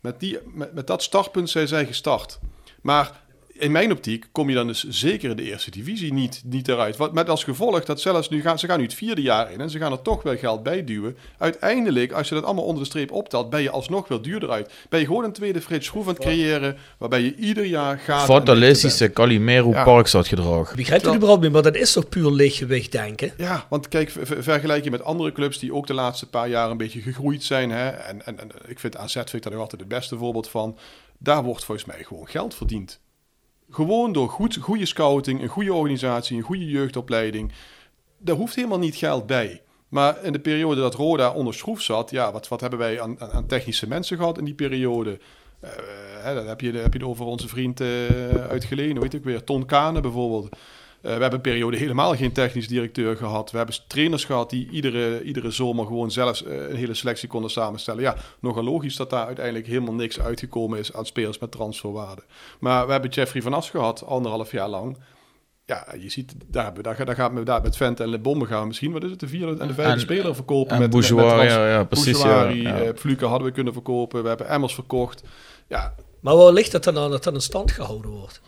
met 0.00 0.20
die, 0.20 0.38
met, 0.54 0.74
met 0.74 0.86
dat 0.86 1.02
startpunt 1.02 1.50
zijn 1.50 1.68
zij 1.68 1.86
gestart. 1.86 2.38
Maar 2.80 3.20
in 3.62 3.72
mijn 3.72 3.92
optiek 3.92 4.26
kom 4.32 4.48
je 4.48 4.54
dan 4.54 4.66
dus 4.66 4.84
zeker 4.88 5.30
in 5.30 5.36
de 5.36 5.42
eerste 5.42 5.70
divisie 5.70 6.12
niet, 6.12 6.42
niet 6.44 6.68
eruit. 6.68 6.96
Wat 6.96 7.12
met 7.12 7.28
als 7.28 7.44
gevolg 7.44 7.84
dat 7.84 8.00
zelfs 8.00 8.28
nu 8.28 8.40
gaan 8.40 8.58
ze 8.58 8.66
gaan 8.66 8.78
nu 8.78 8.84
het 8.84 8.94
vierde 8.94 9.22
jaar 9.22 9.52
in 9.52 9.60
en 9.60 9.70
ze 9.70 9.78
gaan 9.78 9.92
er 9.92 10.02
toch 10.02 10.22
wel 10.22 10.36
geld 10.36 10.62
bij 10.62 10.84
duwen. 10.84 11.16
Uiteindelijk, 11.38 12.12
als 12.12 12.28
je 12.28 12.34
dat 12.34 12.44
allemaal 12.44 12.64
onder 12.64 12.82
de 12.82 12.88
streep 12.88 13.12
optelt, 13.12 13.50
ben 13.50 13.62
je 13.62 13.70
alsnog 13.70 14.08
wel 14.08 14.22
duurder 14.22 14.50
uit. 14.50 14.72
Ben 14.88 15.00
je 15.00 15.06
gewoon 15.06 15.24
een 15.24 15.32
tweede 15.32 15.60
Frits 15.60 15.86
Schroef 15.86 16.06
aan 16.06 16.14
het 16.14 16.22
creëren, 16.22 16.76
waarbij 16.98 17.20
je 17.20 17.34
ieder 17.34 17.64
jaar 17.64 17.98
gaat. 17.98 18.24
Fatalistische 18.24 19.12
Calimero 19.12 19.70
ja. 19.70 19.84
Parkstad 19.84 20.30
Begrijpt 20.76 21.06
u 21.06 21.14
überhaupt 21.14 21.42
niet, 21.42 21.52
maar 21.52 21.62
dat 21.62 21.76
is 21.76 21.92
toch 21.92 22.08
puur 22.08 22.30
lichtgewicht 22.30 22.92
denken? 22.92 23.32
Ja, 23.36 23.66
want 23.68 23.88
kijk, 23.88 24.12
vergelijk 24.22 24.84
je 24.84 24.90
met 24.90 25.04
andere 25.04 25.32
clubs 25.32 25.58
die 25.58 25.74
ook 25.74 25.86
de 25.86 25.94
laatste 25.94 26.28
paar 26.28 26.48
jaar 26.48 26.70
een 26.70 26.76
beetje 26.76 27.00
gegroeid 27.00 27.44
zijn. 27.44 27.70
Hè? 27.70 27.88
En, 27.88 28.26
en, 28.26 28.40
en 28.40 28.50
ik 28.66 28.78
vind 28.78 28.96
AZ 28.96 29.12
vind 29.12 29.34
ik 29.34 29.42
daar 29.42 29.52
nog 29.52 29.60
altijd 29.60 29.80
het 29.80 29.90
beste 29.90 30.16
voorbeeld 30.16 30.48
van. 30.48 30.78
Daar 31.18 31.42
wordt 31.42 31.64
volgens 31.64 31.86
mij 31.86 32.04
gewoon 32.04 32.28
geld 32.28 32.54
verdiend. 32.54 33.00
Gewoon 33.72 34.12
door 34.12 34.28
goed, 34.28 34.56
goede 34.56 34.86
scouting, 34.86 35.42
een 35.42 35.48
goede 35.48 35.74
organisatie, 35.74 36.36
een 36.36 36.42
goede 36.42 36.66
jeugdopleiding. 36.66 37.52
Daar 38.18 38.36
hoeft 38.36 38.54
helemaal 38.54 38.78
niet 38.78 38.96
geld 38.96 39.26
bij. 39.26 39.62
Maar 39.88 40.24
in 40.24 40.32
de 40.32 40.40
periode 40.40 40.80
dat 40.80 40.94
Roda 40.94 41.32
onder 41.32 41.54
schroef 41.54 41.80
zat, 41.80 42.10
ja, 42.10 42.32
wat, 42.32 42.48
wat 42.48 42.60
hebben 42.60 42.78
wij 42.78 43.00
aan, 43.00 43.20
aan 43.20 43.46
technische 43.46 43.88
mensen 43.88 44.16
gehad 44.16 44.38
in 44.38 44.44
die 44.44 44.54
periode? 44.54 45.18
Uh, 45.64 45.70
hè, 46.22 46.34
dan 46.34 46.46
heb 46.46 46.60
je, 46.60 46.72
heb 46.72 46.92
je 46.92 46.98
het 46.98 47.08
over 47.08 47.24
onze 47.24 47.48
vriend 47.48 47.80
uh, 47.80 47.88
uit 48.48 48.68
weet 48.68 49.14
ik 49.14 49.24
weer, 49.24 49.44
Ton 49.44 49.66
Kane 49.66 50.00
bijvoorbeeld. 50.00 50.56
Eh, 51.02 51.14
we 51.14 51.20
hebben 51.20 51.32
een 51.32 51.40
periode 51.40 51.76
helemaal 51.76 52.16
geen 52.16 52.32
technisch 52.32 52.68
directeur 52.68 53.16
gehad. 53.16 53.50
We 53.50 53.56
hebben 53.56 53.76
trainers 53.86 54.24
gehad 54.24 54.50
die 54.50 54.68
iedere, 54.70 55.22
iedere 55.22 55.50
zomer 55.50 55.86
gewoon 55.86 56.10
zelfs 56.10 56.42
uh, 56.42 56.68
een 56.68 56.76
hele 56.76 56.94
selectie 56.94 57.28
konden 57.28 57.50
samenstellen. 57.50 58.02
Ja, 58.02 58.16
nogal 58.40 58.64
logisch 58.64 58.96
dat 58.96 59.10
daar 59.10 59.26
uiteindelijk 59.26 59.66
helemaal 59.66 59.94
niks 59.94 60.20
uitgekomen 60.20 60.78
is 60.78 60.92
aan 60.92 61.06
spelers 61.06 61.38
met 61.38 61.50
transferwaarde. 61.50 62.22
Maar 62.60 62.86
we 62.86 62.92
hebben 62.92 63.10
Jeffrey 63.10 63.42
van 63.42 63.54
As 63.54 63.70
gehad, 63.70 64.06
anderhalf 64.06 64.50
jaar 64.50 64.68
lang. 64.68 64.96
ja, 65.66 65.86
je 65.98 66.08
ziet, 66.08 66.34
daar, 66.46 66.82
daar, 66.82 67.04
daar 67.04 67.14
gaat 67.14 67.32
met, 67.32 67.46
daar 67.46 67.62
met 67.62 67.76
Vent 67.76 68.00
en 68.00 68.08
Le 68.08 68.18
Bombe 68.18 68.46
gaan 68.46 68.66
misschien, 68.66 68.92
wat 68.92 69.04
is 69.04 69.10
het, 69.10 69.20
de 69.20 69.28
vierde 69.28 69.56
en 69.58 69.68
de 69.68 69.74
vijfde 69.74 70.00
speler 70.00 70.34
verkopen. 70.34 70.74
En 70.74 70.80
met, 70.80 70.90
Bourgeois, 70.90 71.36
met, 71.36 71.50
ja, 71.50 71.68
ja, 71.68 71.84
precies. 71.84 72.22
Ja, 72.22 72.48
ja. 72.48 72.82
Uh, 72.82 72.88
Fluke 72.96 73.24
hadden 73.24 73.48
we 73.48 73.54
kunnen 73.54 73.72
verkopen, 73.72 74.22
we 74.22 74.28
hebben 74.28 74.48
Emmers 74.48 74.74
verkocht. 74.74 75.22
Ja. 75.68 75.94
Maar 76.20 76.36
waar 76.36 76.52
ligt 76.52 76.72
het 76.72 76.84
dan 76.84 76.98
aan 76.98 77.10
dat 77.10 77.24
dat 77.24 77.34
in 77.34 77.40
stand 77.40 77.70
gehouden 77.70 78.10
wordt? 78.10 78.40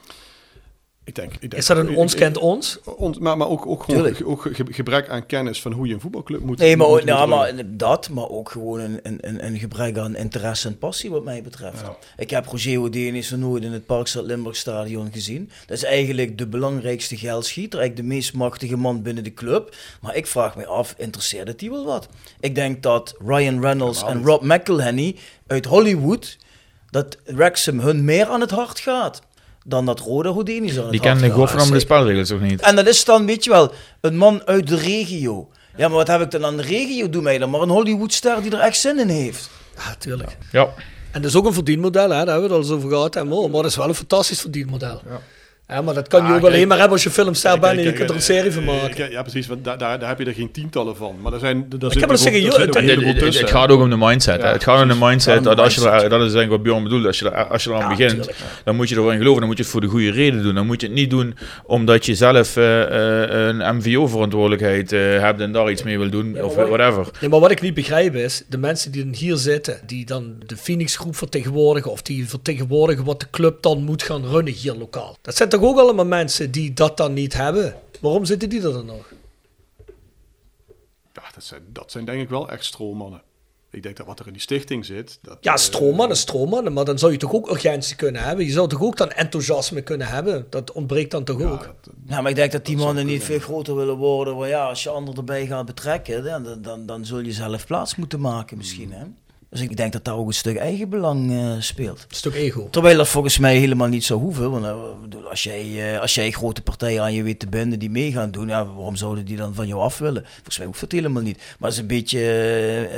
Ik 1.06 1.14
denk, 1.14 1.32
ik 1.32 1.40
denk, 1.40 1.54
is 1.54 1.66
dat 1.66 1.76
een 1.76 1.96
ons 1.96 2.14
kent 2.14 2.36
ons? 2.36 2.78
ons 2.84 3.18
maar, 3.18 3.36
maar 3.36 3.48
ook, 3.48 3.66
ook, 3.66 3.82
gewoon 3.82 4.24
ook 4.24 4.50
gebrek 4.52 5.08
aan 5.08 5.26
kennis 5.26 5.62
van 5.62 5.72
hoe 5.72 5.86
je 5.86 5.94
een 5.94 6.00
voetbalclub 6.00 6.40
moet 6.40 6.58
Nee, 6.58 6.76
maar, 6.76 6.88
moet, 6.88 7.04
nou, 7.04 7.28
maar 7.28 7.52
dat, 7.66 8.08
maar 8.08 8.28
ook 8.28 8.50
gewoon 8.50 8.80
een, 8.80 9.00
een, 9.02 9.46
een 9.46 9.58
gebrek 9.58 9.98
aan 9.98 10.16
interesse 10.16 10.68
en 10.68 10.78
passie 10.78 11.10
wat 11.10 11.24
mij 11.24 11.42
betreft. 11.42 11.80
Ja. 11.80 11.96
Ik 12.16 12.30
heb 12.30 12.46
Roger 12.46 12.80
Odenis 12.80 13.30
nog 13.30 13.40
nooit 13.40 13.62
in 13.62 13.72
het 13.72 13.86
Parkstad 13.86 14.24
Limburg 14.24 14.56
stadion 14.56 15.12
gezien. 15.12 15.50
Dat 15.66 15.76
is 15.76 15.84
eigenlijk 15.84 16.38
de 16.38 16.46
belangrijkste 16.46 17.16
geldschieter, 17.16 17.78
eigenlijk 17.78 18.08
de 18.08 18.14
meest 18.14 18.34
machtige 18.34 18.76
man 18.76 19.02
binnen 19.02 19.24
de 19.24 19.34
club. 19.34 19.76
Maar 20.00 20.16
ik 20.16 20.26
vraag 20.26 20.56
me 20.56 20.66
af, 20.66 20.94
interesseert 20.98 21.48
het 21.48 21.58
die 21.58 21.70
wel 21.70 21.84
wat? 21.84 22.08
Ik 22.40 22.54
denk 22.54 22.82
dat 22.82 23.14
Ryan 23.26 23.60
Reynolds 23.60 24.04
en 24.04 24.24
Rob 24.24 24.42
McElhenney 24.42 25.16
uit 25.46 25.64
Hollywood, 25.64 26.38
dat 26.90 27.16
Wrexham 27.24 27.80
hun 27.80 28.04
meer 28.04 28.26
aan 28.26 28.40
het 28.40 28.50
hart 28.50 28.80
gaat 28.80 29.22
dan 29.64 29.86
dat 29.86 30.00
Rode 30.00 30.28
Houdini 30.28 30.68
zou 30.68 30.90
Die 30.90 31.00
kennen 31.00 31.30
godverdomme 31.30 31.72
de 31.72 31.80
spelregels 31.80 32.30
ook 32.30 32.40
niet. 32.40 32.60
En 32.60 32.76
dat 32.76 32.86
is 32.86 33.04
dan, 33.04 33.26
weet 33.26 33.44
je 33.44 33.50
wel, 33.50 33.72
een 34.00 34.16
man 34.16 34.42
uit 34.44 34.66
de 34.66 34.76
regio. 34.76 35.48
Ja, 35.76 35.88
maar 35.88 35.96
wat 35.96 36.06
heb 36.06 36.20
ik 36.20 36.30
dan 36.30 36.44
aan 36.44 36.56
de 36.56 36.62
regio? 36.62 37.08
Doe 37.08 37.22
mij 37.22 37.38
dan 37.38 37.50
maar 37.50 37.60
een 37.60 37.68
Hollywoodster 37.68 38.42
die 38.42 38.52
er 38.52 38.60
echt 38.60 38.76
zin 38.76 38.98
in 38.98 39.08
heeft. 39.08 39.50
Ja, 39.76 39.94
tuurlijk. 39.98 40.36
Ja. 40.52 40.68
En 41.10 41.22
dat 41.22 41.30
is 41.30 41.36
ook 41.36 41.46
een 41.46 41.52
verdienmodel, 41.52 42.02
hè? 42.02 42.08
daar 42.08 42.16
hebben 42.16 42.36
we 42.36 42.42
het 42.42 42.52
al 42.52 42.58
eens 42.58 42.70
over 42.70 42.88
gehad. 42.88 43.14
Hè? 43.14 43.24
Maar 43.24 43.50
dat 43.50 43.64
is 43.64 43.76
wel 43.76 43.88
een 43.88 43.94
fantastisch 43.94 44.40
verdienmodel. 44.40 45.02
Ja. 45.08 45.20
Ja, 45.68 45.82
maar 45.82 45.94
dat 45.94 46.08
kan 46.08 46.26
je 46.26 46.32
ook 46.32 46.44
alleen 46.44 46.68
maar 46.68 46.78
hebben 46.78 46.94
als 46.94 47.02
je 47.02 47.10
filmster 47.10 47.58
bent 47.58 47.78
en 47.78 47.84
je 47.84 47.92
kunt 47.92 48.08
er 48.08 48.14
een 48.14 48.22
serie 48.22 48.52
van 48.52 48.64
maken. 48.64 49.10
Ja, 49.10 49.22
precies, 49.22 49.46
want 49.46 49.64
daar, 49.64 49.78
daar, 49.78 50.08
heb 50.08 50.18
je 50.18 50.24
er 50.24 50.34
geen 50.34 50.50
tientallen 50.50 50.96
van. 50.96 51.16
Maar 51.22 51.32
er 51.32 51.38
zijn, 51.38 51.66
er 51.80 51.92
ik 51.92 52.00
heb 52.00 52.08
wel 52.08 52.18
zeggen, 52.18 52.44
het, 52.44 53.38
het 53.38 53.50
gaat 53.50 53.70
ook 53.70 53.80
om 53.80 53.90
de 53.90 53.96
mindset. 53.96 54.42
Het 54.42 54.62
gaat 54.62 54.82
om 54.82 54.88
de 54.88 54.96
mindset. 54.98 55.44
Dat, 55.44 55.60
als 55.60 55.74
je 55.74 55.90
er, 55.90 56.08
dat 56.08 56.22
is 56.22 56.32
denk 56.32 56.44
ik 56.44 56.50
wat 56.50 56.62
Bjorn 56.62 56.82
bedoelt. 56.82 57.06
Als 57.06 57.18
je 57.18 57.30
er, 57.30 57.46
als 57.46 57.64
je 57.64 57.70
er 57.70 57.82
aan 57.82 57.88
begint, 57.88 58.30
dan 58.64 58.76
moet 58.76 58.88
je 58.88 58.96
erin 58.96 59.18
geloven. 59.18 59.38
Dan 59.38 59.48
moet 59.48 59.56
je 59.56 59.62
het 59.62 59.72
voor 59.72 59.80
de 59.80 59.86
goede 59.86 60.10
reden 60.10 60.42
doen. 60.42 60.54
Dan 60.54 60.66
moet 60.66 60.80
je 60.80 60.86
het 60.86 60.96
niet 60.96 61.10
doen 61.10 61.36
omdat 61.66 62.06
je 62.06 62.14
zelf 62.14 62.56
uh, 62.56 62.64
uh, 62.64 63.30
een 63.30 63.76
MVO-verantwoordelijkheid 63.76 64.92
uh, 64.92 65.20
hebt 65.20 65.40
en 65.40 65.52
daar 65.52 65.70
iets 65.70 65.82
mee 65.82 65.98
wil 65.98 66.10
doen. 66.10 66.42
of 66.42 66.54
whatever. 66.54 67.08
Nee, 67.20 67.30
maar 67.30 67.40
wat 67.40 67.50
ik 67.50 67.60
niet 67.60 67.74
begrijp 67.74 68.14
is, 68.14 68.44
de 68.48 68.58
mensen 68.58 68.92
die 68.92 69.04
dan 69.04 69.14
hier 69.14 69.36
zitten, 69.36 69.80
die 69.86 70.06
dan 70.06 70.34
de 70.46 70.56
Phoenix 70.56 70.96
groep 70.96 71.16
vertegenwoordigen, 71.16 71.90
of 71.90 72.02
die 72.02 72.28
vertegenwoordigen 72.28 73.04
wat 73.04 73.20
de 73.20 73.26
club 73.30 73.62
dan 73.62 73.82
moet 73.82 74.02
gaan 74.02 74.26
runnen 74.26 74.52
hier 74.52 74.74
lokaal. 74.74 75.16
Dat 75.22 75.36
zijn 75.36 75.48
toch 75.58 75.70
ook 75.70 75.78
allemaal 75.78 76.06
mensen 76.06 76.50
die 76.50 76.72
dat 76.72 76.96
dan 76.96 77.12
niet 77.12 77.32
hebben. 77.32 77.76
Waarom 78.00 78.24
zitten 78.24 78.48
die 78.48 78.62
er 78.62 78.72
dan 78.72 78.86
nog? 78.86 79.12
Ja, 81.12 81.22
dat 81.34 81.44
zijn, 81.44 81.62
dat 81.72 81.90
zijn 81.90 82.04
denk 82.04 82.22
ik 82.22 82.28
wel 82.28 82.50
echt 82.50 82.64
stroommannen. 82.64 83.22
Ik 83.70 83.82
denk 83.82 83.96
dat 83.96 84.06
wat 84.06 84.20
er 84.20 84.26
in 84.26 84.32
die 84.32 84.42
stichting 84.42 84.84
zit. 84.84 85.18
Dat, 85.22 85.38
ja, 85.40 85.56
stroommannen, 85.56 86.16
stroommannen. 86.16 86.72
Maar 86.72 86.84
dan 86.84 86.98
zou 86.98 87.12
je 87.12 87.18
toch 87.18 87.32
ook 87.32 87.50
urgentie 87.50 87.96
kunnen 87.96 88.22
hebben. 88.22 88.44
Je 88.44 88.52
zou 88.52 88.68
toch 88.68 88.82
ook 88.82 88.96
dan 88.96 89.10
enthousiasme 89.10 89.82
kunnen 89.82 90.06
hebben. 90.06 90.46
Dat 90.50 90.72
ontbreekt 90.72 91.10
dan 91.10 91.24
toch 91.24 91.42
ook. 91.42 91.74
ja, 92.06 92.20
maar 92.20 92.30
ik 92.30 92.36
denk 92.36 92.52
dat 92.52 92.66
die 92.66 92.76
mannen 92.76 93.06
niet 93.06 93.24
veel 93.24 93.38
groter 93.38 93.76
willen 93.76 93.96
worden. 93.96 94.36
Maar 94.36 94.48
ja, 94.48 94.68
als 94.68 94.82
je 94.82 94.90
anderen 94.90 95.18
erbij 95.18 95.46
gaat 95.46 95.66
betrekken, 95.66 96.24
dan, 96.24 96.62
dan, 96.62 96.86
dan 96.86 97.04
zul 97.04 97.20
je 97.20 97.32
zelf 97.32 97.66
plaats 97.66 97.96
moeten 97.96 98.20
maken 98.20 98.56
misschien. 98.56 98.92
Hè? 98.92 99.04
Dus 99.54 99.62
ik 99.62 99.76
denk 99.76 99.92
dat 99.92 100.04
daar 100.04 100.16
ook 100.16 100.26
een 100.26 100.34
stuk 100.34 100.56
eigenbelang 100.56 101.30
uh, 101.30 101.52
speelt. 101.58 102.06
Een 102.08 102.16
stuk 102.16 102.34
ego. 102.34 102.68
Terwijl 102.70 102.96
dat 102.96 103.08
volgens 103.08 103.38
mij 103.38 103.56
helemaal 103.56 103.88
niet 103.88 104.04
zou 104.04 104.20
hoeven. 104.20 104.50
Want 104.50 104.64
uh, 104.64 105.26
als, 105.30 105.42
jij, 105.42 105.64
uh, 105.64 106.00
als 106.00 106.14
jij 106.14 106.30
grote 106.30 106.62
partijen 106.62 107.02
aan 107.02 107.12
je 107.12 107.22
weet 107.22 107.38
te 107.38 107.46
binden 107.46 107.78
die 107.78 107.90
mee 107.90 108.12
gaan 108.12 108.30
doen, 108.30 108.48
ja, 108.48 108.66
waarom 108.66 108.96
zouden 108.96 109.24
die 109.24 109.36
dan 109.36 109.54
van 109.54 109.66
jou 109.66 109.80
af 109.80 109.98
willen? 109.98 110.24
Volgens 110.32 110.58
mij 110.58 110.66
hoeft 110.66 110.80
dat 110.80 110.92
helemaal 110.92 111.22
niet. 111.22 111.36
Maar 111.36 111.68
het 111.68 111.72
is 111.72 111.78
een 111.78 111.86
beetje, 111.86 112.20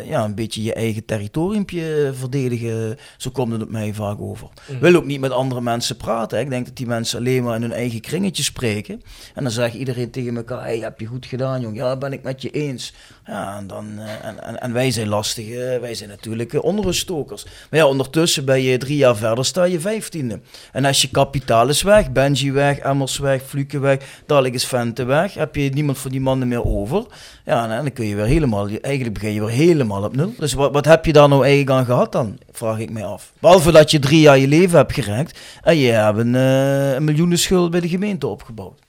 ja, 0.08 0.24
een 0.24 0.34
beetje 0.34 0.62
je 0.62 0.74
eigen 0.74 1.04
territoriumpje 1.04 2.12
verdedigen. 2.14 2.98
Zo 3.16 3.30
komt 3.30 3.52
het 3.52 3.62
op 3.62 3.70
mij 3.70 3.94
vaak 3.94 4.20
over. 4.20 4.48
Mm. 4.68 4.78
Wil 4.78 4.94
ook 4.94 5.04
niet 5.04 5.20
met 5.20 5.30
andere 5.30 5.60
mensen 5.60 5.96
praten. 5.96 6.38
Hè. 6.38 6.44
Ik 6.44 6.50
denk 6.50 6.66
dat 6.66 6.76
die 6.76 6.86
mensen 6.86 7.18
alleen 7.18 7.42
maar 7.42 7.56
in 7.56 7.62
hun 7.62 7.72
eigen 7.72 8.00
kringetje 8.00 8.42
spreken. 8.42 9.02
En 9.34 9.42
dan 9.42 9.52
zegt 9.52 9.74
iedereen 9.74 10.10
tegen 10.10 10.36
elkaar: 10.36 10.62
hey, 10.62 10.78
heb 10.78 11.00
je 11.00 11.06
goed 11.06 11.26
gedaan, 11.26 11.60
jong? 11.60 11.76
Ja, 11.76 11.96
ben 11.96 12.12
ik 12.12 12.22
met 12.22 12.42
je 12.42 12.50
eens. 12.50 12.92
Ja, 13.26 13.56
en, 13.58 13.66
dan, 13.66 13.98
en, 13.98 14.42
en, 14.42 14.60
en 14.60 14.72
wij 14.72 14.90
zijn 14.90 15.08
lastig. 15.08 15.48
wij 15.80 15.94
zijn 15.94 16.08
natuurlijk 16.08 16.44
onruststokers. 16.54 17.44
Maar 17.44 17.80
ja, 17.80 17.86
ondertussen 17.86 18.44
ben 18.44 18.62
je 18.62 18.78
drie 18.78 18.96
jaar 18.96 19.16
verder, 19.16 19.44
sta 19.44 19.64
je 19.64 19.80
vijftiende. 19.80 20.40
En 20.72 20.84
als 20.84 21.02
je 21.02 21.08
kapitaal 21.08 21.68
is 21.68 21.82
weg, 21.82 22.12
Benji 22.12 22.52
weg, 22.52 22.78
Emmers 22.78 23.18
weg, 23.18 23.42
Fluke 23.42 23.78
weg, 23.78 23.98
dadelijk 24.26 24.54
is 24.54 24.66
Vente 24.66 25.04
weg, 25.04 25.34
heb 25.34 25.54
je 25.54 25.70
niemand 25.70 25.98
voor 25.98 26.10
die 26.10 26.20
mannen 26.20 26.48
meer 26.48 26.64
over. 26.64 27.04
Ja, 27.44 27.70
en 27.70 27.82
dan 27.82 27.92
kun 27.92 28.06
je 28.06 28.14
weer 28.14 28.24
helemaal, 28.24 28.68
eigenlijk 28.68 29.14
begin 29.14 29.32
je 29.32 29.40
weer 29.40 29.50
helemaal 29.50 30.02
op 30.02 30.16
nul. 30.16 30.34
Dus 30.38 30.52
wat, 30.52 30.72
wat 30.72 30.84
heb 30.84 31.04
je 31.04 31.12
daar 31.12 31.28
nou 31.28 31.44
eigenlijk 31.44 31.78
aan 31.78 31.84
gehad 31.84 32.12
dan, 32.12 32.38
vraag 32.52 32.78
ik 32.78 32.90
mij 32.90 33.04
af. 33.04 33.32
Behalve 33.40 33.72
dat 33.72 33.90
je 33.90 33.98
drie 33.98 34.20
jaar 34.20 34.38
je 34.38 34.48
leven 34.48 34.78
hebt 34.78 34.92
gered 34.92 35.38
en 35.62 35.76
je 35.76 35.90
hebt 35.90 36.18
een, 36.18 36.34
uh, 36.34 36.92
een 36.92 37.04
miljoenenschuld 37.04 37.70
bij 37.70 37.80
de 37.80 37.88
gemeente 37.88 38.26
opgebouwd. 38.26 38.80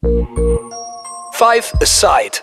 Five 1.31 1.75
Aside. 1.79 2.41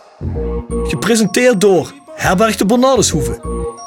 Gepresenteerd 0.84 1.60
door 1.60 1.92
Herberg 2.14 2.56
de 2.56 2.66
Bernardeshoeve. 2.66 3.40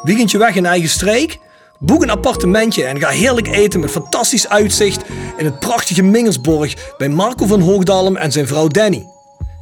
Weekendje 0.03 0.37
weg 0.37 0.55
in 0.55 0.65
eigen 0.65 0.89
streek? 0.89 1.39
Boek 1.79 2.03
een 2.03 2.09
appartementje 2.09 2.83
en 2.83 2.99
ga 2.99 3.09
heerlijk 3.09 3.47
eten 3.47 3.79
met 3.79 3.91
fantastisch 3.91 4.47
uitzicht 4.47 5.03
in 5.37 5.45
het 5.45 5.59
prachtige 5.59 6.03
Mingersborg 6.03 6.93
bij 6.97 7.09
Marco 7.09 7.45
van 7.45 7.61
Hoogdalem 7.61 8.15
en 8.15 8.31
zijn 8.31 8.47
vrouw 8.47 8.67
Danny. 8.67 9.05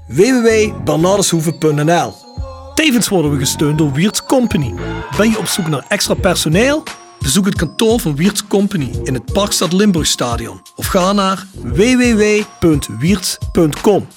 www.bernardeshoeve.nl 0.08 2.14
Tevens 2.76 3.08
worden 3.08 3.32
we 3.32 3.38
gesteund 3.38 3.78
door 3.78 3.92
Wiert's 3.92 4.24
Company. 4.24 4.74
Ben 5.18 5.30
je 5.30 5.38
op 5.38 5.48
zoek 5.48 5.68
naar 5.68 5.86
extra 5.88 6.14
personeel? 6.14 6.84
Bezoek 7.20 7.46
het 7.46 7.56
kantoor 7.56 8.00
van 8.00 8.16
Wiert's 8.16 8.48
Company 8.48 8.92
in 9.04 9.14
het 9.14 9.34
Parkstad 9.34 9.74
Limburgstadion 9.74 10.62
of 10.76 10.86
ga 10.86 11.14
naar 11.14 11.46
www.wierts.com 11.64 14.08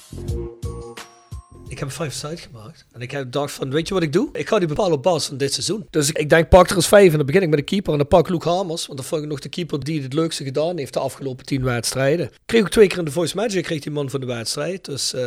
ik 1.78 1.84
heb 1.84 1.92
five 1.92 2.26
side 2.26 2.36
gemaakt. 2.36 2.84
En 2.92 3.00
ik 3.00 3.10
heb 3.10 3.22
gedacht 3.22 3.52
van, 3.52 3.70
weet 3.70 3.88
je 3.88 3.94
wat 3.94 4.02
ik 4.02 4.12
doe? 4.12 4.28
Ik 4.32 4.48
ga 4.48 4.58
die 4.58 4.68
bepalen 4.68 4.92
op 4.92 5.02
basis 5.02 5.28
van 5.28 5.36
dit 5.36 5.52
seizoen. 5.52 5.86
Dus 5.90 6.08
ik, 6.08 6.18
ik 6.18 6.28
denk, 6.28 6.48
pak 6.48 6.70
er 6.70 6.76
eens 6.76 6.88
vijf 6.88 7.10
en 7.10 7.16
dan 7.16 7.26
begin 7.26 7.42
ik 7.42 7.48
met 7.48 7.58
de 7.58 7.64
keeper. 7.64 7.92
En 7.92 7.98
dan 7.98 8.08
pak 8.08 8.28
Luke 8.28 8.48
Hamers. 8.48 8.86
Want 8.86 8.98
dan 8.98 9.08
vond 9.08 9.22
ik 9.22 9.28
nog 9.28 9.40
de 9.40 9.48
keeper 9.48 9.84
die 9.84 10.02
het 10.02 10.12
leukste 10.12 10.44
gedaan 10.44 10.78
heeft 10.78 10.92
de 10.92 10.98
afgelopen 10.98 11.46
tien 11.46 11.64
wedstrijden. 11.64 12.30
Kreeg 12.46 12.60
ik 12.60 12.68
twee 12.68 12.86
keer 12.86 12.98
in 12.98 13.04
de 13.04 13.10
Voice 13.10 13.36
Magic, 13.36 13.64
kreeg 13.64 13.80
die 13.80 13.92
man 13.92 14.10
van 14.10 14.20
de 14.20 14.26
wedstrijd. 14.26 14.84
Dus 14.84 15.14
uh, 15.14 15.20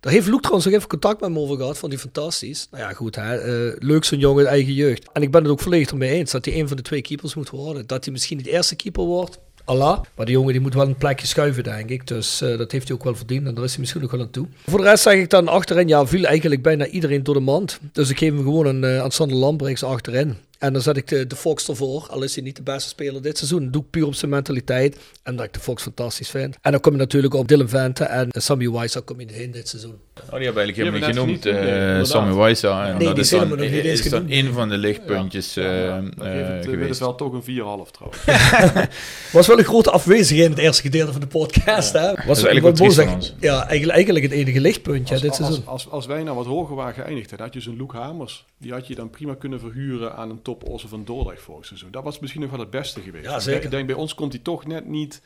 daar 0.00 0.12
heeft 0.12 0.26
Luke 0.26 0.40
trouwens 0.40 0.66
nog 0.66 0.74
even 0.74 0.88
contact 0.88 1.20
met 1.20 1.30
me 1.30 1.38
over 1.38 1.56
gehad. 1.56 1.78
Vond 1.78 1.92
hij 1.92 2.00
fantastisch. 2.00 2.68
Nou 2.70 2.82
ja, 2.82 2.92
goed 2.92 3.16
hè. 3.16 3.68
Uh, 3.68 3.76
leuk 3.78 4.04
zo'n 4.04 4.18
jongen, 4.18 4.46
eigen 4.46 4.72
jeugd. 4.72 5.08
En 5.12 5.22
ik 5.22 5.30
ben 5.30 5.42
het 5.42 5.50
ook 5.50 5.60
volledig 5.60 5.90
ermee 5.90 6.10
eens 6.10 6.30
dat 6.30 6.44
hij 6.44 6.60
een 6.60 6.68
van 6.68 6.76
de 6.76 6.82
twee 6.82 7.02
keepers 7.02 7.34
moet 7.34 7.50
worden. 7.50 7.86
Dat 7.86 8.04
hij 8.04 8.12
misschien 8.12 8.36
niet 8.36 8.46
de 8.46 8.52
eerste 8.52 8.76
keeper 8.76 9.04
wordt. 9.04 9.38
Allah. 9.64 10.00
Maar 10.16 10.26
die 10.26 10.34
jongen 10.34 10.52
die 10.52 10.60
moet 10.60 10.74
wel 10.74 10.86
een 10.86 10.96
plekje 10.96 11.26
schuiven, 11.26 11.64
denk 11.64 11.90
ik. 11.90 12.06
Dus 12.06 12.42
uh, 12.42 12.58
dat 12.58 12.72
heeft 12.72 12.88
hij 12.88 12.96
ook 12.96 13.04
wel 13.04 13.14
verdiend. 13.14 13.46
En 13.46 13.54
daar 13.54 13.64
is 13.64 13.70
hij 13.70 13.80
misschien 13.80 14.00
nog 14.00 14.10
wel 14.10 14.20
aan 14.20 14.30
toe. 14.30 14.46
Voor 14.66 14.78
de 14.78 14.84
rest 14.84 15.02
zeg 15.02 15.14
ik 15.14 15.30
dan 15.30 15.48
achterin, 15.48 15.88
ja, 15.88 16.06
viel 16.06 16.24
eigenlijk 16.24 16.62
bijna 16.62 16.86
iedereen 16.86 17.22
door 17.22 17.34
de 17.34 17.40
mand. 17.40 17.80
Dus 17.92 18.10
ik 18.10 18.18
geef 18.18 18.34
hem 18.34 18.42
gewoon 18.42 18.66
een 18.66 18.82
uh, 18.82 19.02
aan 19.02 19.10
Sander 19.10 19.36
Lambrechts 19.36 19.82
achterin. 19.82 20.36
En 20.64 20.72
dan 20.72 20.82
zet 20.82 20.96
ik 20.96 21.08
de, 21.08 21.26
de 21.26 21.36
Fox 21.36 21.68
ervoor. 21.68 22.06
Al 22.10 22.22
is 22.22 22.34
hij 22.34 22.44
niet 22.44 22.56
de 22.56 22.62
beste 22.62 22.88
speler 22.88 23.22
dit 23.22 23.38
seizoen. 23.38 23.62
Dat 23.62 23.72
doe 23.72 23.82
ik 23.82 23.90
puur 23.90 24.06
op 24.06 24.14
zijn 24.14 24.30
mentaliteit. 24.30 24.98
En 25.22 25.36
dat 25.36 25.44
ik 25.46 25.52
de 25.52 25.60
Fox 25.60 25.82
fantastisch 25.82 26.30
vind. 26.30 26.56
En 26.60 26.70
dan 26.70 26.80
kom 26.80 26.92
je 26.92 26.98
natuurlijk 26.98 27.34
op 27.34 27.48
Dylan 27.48 27.68
Vente 27.68 28.04
en 28.04 28.28
Sammy 28.30 28.70
Wijsa 28.70 29.00
kom 29.04 29.20
je 29.20 29.42
in 29.42 29.50
dit 29.50 29.68
seizoen. 29.68 29.94
Oh, 30.14 30.34
die 30.34 30.44
hebben 30.44 30.62
eigenlijk 30.62 30.76
helemaal 30.76 31.24
niet 31.24 31.42
genoemd, 31.44 31.46
uh, 31.46 32.04
Sammy 32.04 32.34
Wijsa. 32.34 32.88
En 32.88 32.96
nee, 32.96 33.06
dat 33.06 33.18
is 33.18 33.28
dan, 33.28 33.48
nog 33.48 33.58
niet 33.58 33.84
is 33.84 34.10
dan 34.10 34.24
een 34.28 34.52
van 34.52 34.68
de 34.68 34.76
lichtpuntjes 34.76 35.54
ja. 35.54 35.62
uh, 35.62 36.04
uh, 36.04 36.62
geweest. 36.62 36.80
Het 36.80 36.90
is 36.90 36.98
wel 36.98 37.14
toch 37.14 37.32
een 37.32 37.42
4,5 37.42 37.44
trouwens. 37.90 38.24
was 39.32 39.46
wel 39.46 39.58
een 39.58 39.64
grote 39.64 39.90
afwezigheid 39.90 40.50
in 40.50 40.54
het 40.54 40.64
eerste 40.64 40.82
gedeelte 40.82 41.12
van 41.12 41.20
de 41.20 41.26
podcast. 41.26 41.92
Ja. 41.92 42.00
Hè? 42.00 42.26
Was 42.26 42.44
eigenlijk 42.44 42.78
wat 42.78 42.94
van 42.94 43.14
ons. 43.14 43.34
Ja, 43.40 43.58
eigenlijk, 43.58 43.92
eigenlijk 43.92 44.24
het 44.24 44.34
enige 44.34 44.60
lichtpuntje 44.60 45.14
als, 45.14 45.22
dit 45.22 45.34
seizoen. 45.34 45.66
Als, 45.66 45.84
als, 45.84 45.90
als 45.90 46.06
wij 46.06 46.22
nou 46.22 46.36
wat 46.36 46.46
hoger 46.46 46.74
waren 46.74 46.94
geëindigd, 46.94 47.30
dan 47.30 47.40
had 47.40 47.54
je 47.54 47.60
zo'n 47.60 47.76
Luke 47.76 47.96
Hamers. 47.96 48.44
Die 48.58 48.72
had 48.72 48.86
je 48.86 48.94
dan 48.94 49.10
prima 49.10 49.34
kunnen 49.34 49.60
verhuren 49.60 50.16
aan 50.16 50.30
een 50.30 50.42
top 50.42 50.53
Osse 50.62 50.88
van 50.88 51.04
Dordrecht 51.04 51.42
vorig 51.42 51.66
seizoen. 51.66 51.90
Dat 51.90 52.04
was 52.04 52.18
misschien 52.18 52.40
nog 52.40 52.50
wel 52.50 52.60
het 52.60 52.70
beste 52.70 53.00
geweest. 53.00 53.24
Ja, 53.24 53.40
zeker. 53.40 53.64
Ik 53.64 53.70
denk, 53.70 53.86
bij 53.86 53.96
ons 53.96 54.14
komt 54.14 54.32
hij 54.32 54.42
toch 54.42 54.66
net 54.66 54.86
niet 54.86 55.22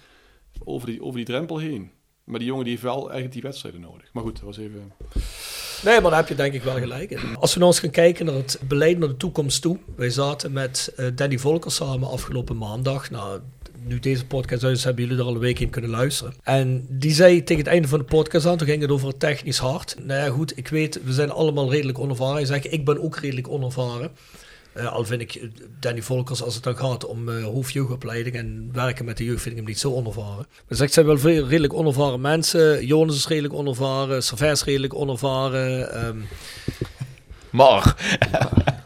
over 0.64 0.86
die, 0.86 1.02
over 1.02 1.16
die 1.16 1.26
drempel 1.26 1.58
heen. 1.58 1.90
Maar 2.24 2.38
die 2.38 2.48
jongen 2.48 2.64
die 2.64 2.72
heeft 2.72 2.84
wel 2.84 3.00
eigenlijk 3.00 3.32
die 3.32 3.42
wedstrijden 3.42 3.80
nodig. 3.80 4.08
Maar 4.12 4.22
goed, 4.22 4.34
dat 4.34 4.44
was 4.44 4.58
even... 4.58 4.92
Nee, 5.84 6.00
maar 6.00 6.10
daar 6.10 6.20
heb 6.20 6.28
je 6.28 6.34
denk 6.34 6.52
ik 6.52 6.62
wel 6.62 6.78
gelijk 6.78 7.10
in. 7.10 7.36
Als 7.36 7.52
we 7.52 7.58
nou 7.58 7.70
eens 7.70 7.80
gaan 7.80 7.90
kijken 7.90 8.26
naar 8.26 8.34
het 8.34 8.60
beleid 8.68 8.98
naar 8.98 9.08
de 9.08 9.16
toekomst 9.16 9.62
toe. 9.62 9.78
Wij 9.96 10.10
zaten 10.10 10.52
met 10.52 10.92
uh, 10.96 11.06
Danny 11.14 11.38
Volker 11.38 11.70
samen 11.70 12.08
afgelopen 12.08 12.56
maandag. 12.56 13.10
Nou, 13.10 13.40
nu 13.84 13.98
deze 13.98 14.26
podcast 14.26 14.64
uit 14.64 14.76
is, 14.76 14.84
hebben 14.84 15.04
jullie 15.04 15.18
er 15.18 15.24
al 15.24 15.34
een 15.34 15.40
week 15.40 15.58
in 15.58 15.70
kunnen 15.70 15.90
luisteren. 15.90 16.34
En 16.42 16.86
die 16.88 17.12
zei 17.12 17.44
tegen 17.44 17.62
het 17.64 17.72
einde 17.72 17.88
van 17.88 17.98
de 17.98 18.04
podcast 18.04 18.46
aan, 18.46 18.56
toen 18.56 18.66
ging 18.66 18.82
het 18.82 18.90
over 18.90 19.08
het 19.08 19.20
technisch 19.20 19.58
hard. 19.58 19.96
Nou 20.02 20.20
ja, 20.20 20.30
goed, 20.30 20.58
ik 20.58 20.68
weet, 20.68 21.04
we 21.04 21.12
zijn 21.12 21.30
allemaal 21.30 21.70
redelijk 21.70 21.98
onervaren. 21.98 22.40
Je 22.40 22.46
zegt, 22.46 22.72
ik 22.72 22.84
ben 22.84 23.02
ook 23.02 23.16
redelijk 23.16 23.48
onervaren. 23.48 24.10
Al 24.86 25.04
vind 25.04 25.20
ik 25.20 25.48
Danny 25.80 26.02
Volkers, 26.02 26.42
als 26.42 26.54
het 26.54 26.64
dan 26.64 26.76
gaat 26.76 27.06
om 27.06 27.28
uh, 27.28 27.44
hoofdjeugdopleiding 27.44 28.36
en 28.36 28.70
werken 28.72 29.04
met 29.04 29.16
de 29.16 29.24
jeugd, 29.24 29.42
vind 29.42 29.54
ik 29.54 29.60
hem 29.60 29.68
niet 29.68 29.78
zo 29.78 29.92
onervaren. 29.92 30.46
Dus 30.68 30.80
ik 30.80 30.92
zijn 30.92 31.06
wel 31.06 31.18
veel 31.18 31.46
redelijk 31.46 31.74
onervaren 31.74 32.20
mensen. 32.20 32.86
Jonas 32.86 33.16
is 33.16 33.26
redelijk 33.26 33.54
onervaren, 33.54 34.22
Servais 34.22 34.64
redelijk 34.64 34.94
onervaren. 34.94 36.06
Um, 36.06 36.26
maar. 37.50 37.94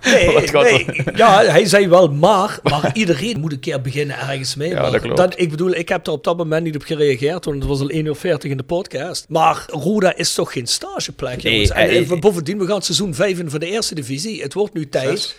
Nee, 0.04 0.50
nee, 0.52 0.86
ja, 1.14 1.44
hij 1.44 1.66
zei 1.66 1.88
wel 1.88 2.08
maar, 2.08 2.58
maar 2.62 2.90
iedereen 3.02 3.40
moet 3.40 3.52
een 3.52 3.60
keer 3.60 3.80
beginnen 3.80 4.18
ergens 4.18 4.54
mee. 4.54 4.68
Ja, 4.68 4.90
dat 4.90 5.16
dan, 5.16 5.32
ik 5.36 5.50
bedoel, 5.50 5.70
ik 5.70 5.88
heb 5.88 6.06
er 6.06 6.12
op 6.12 6.24
dat 6.24 6.36
moment 6.36 6.64
niet 6.64 6.74
op 6.74 6.82
gereageerd, 6.82 7.44
want 7.44 7.58
het 7.58 7.66
was 7.68 7.80
al 7.80 7.88
1 7.88 8.04
uur 8.04 8.16
40 8.16 8.50
in 8.50 8.56
de 8.56 8.62
podcast. 8.62 9.26
Maar 9.28 9.64
Roda 9.70 10.16
is 10.16 10.34
toch 10.34 10.52
geen 10.52 10.66
stageplek, 10.66 11.40
jongens. 11.40 11.70
en, 11.70 11.88
en, 11.88 12.20
bovendien, 12.20 12.58
we 12.58 12.66
gaan 12.66 12.82
seizoen 12.82 13.14
5 13.14 13.38
in 13.38 13.50
voor 13.50 13.58
de 13.58 13.66
eerste 13.70 13.94
divisie. 13.94 14.42
Het 14.42 14.54
wordt 14.54 14.74
nu 14.74 14.88
tijd 14.88 15.18
zes 15.18 15.36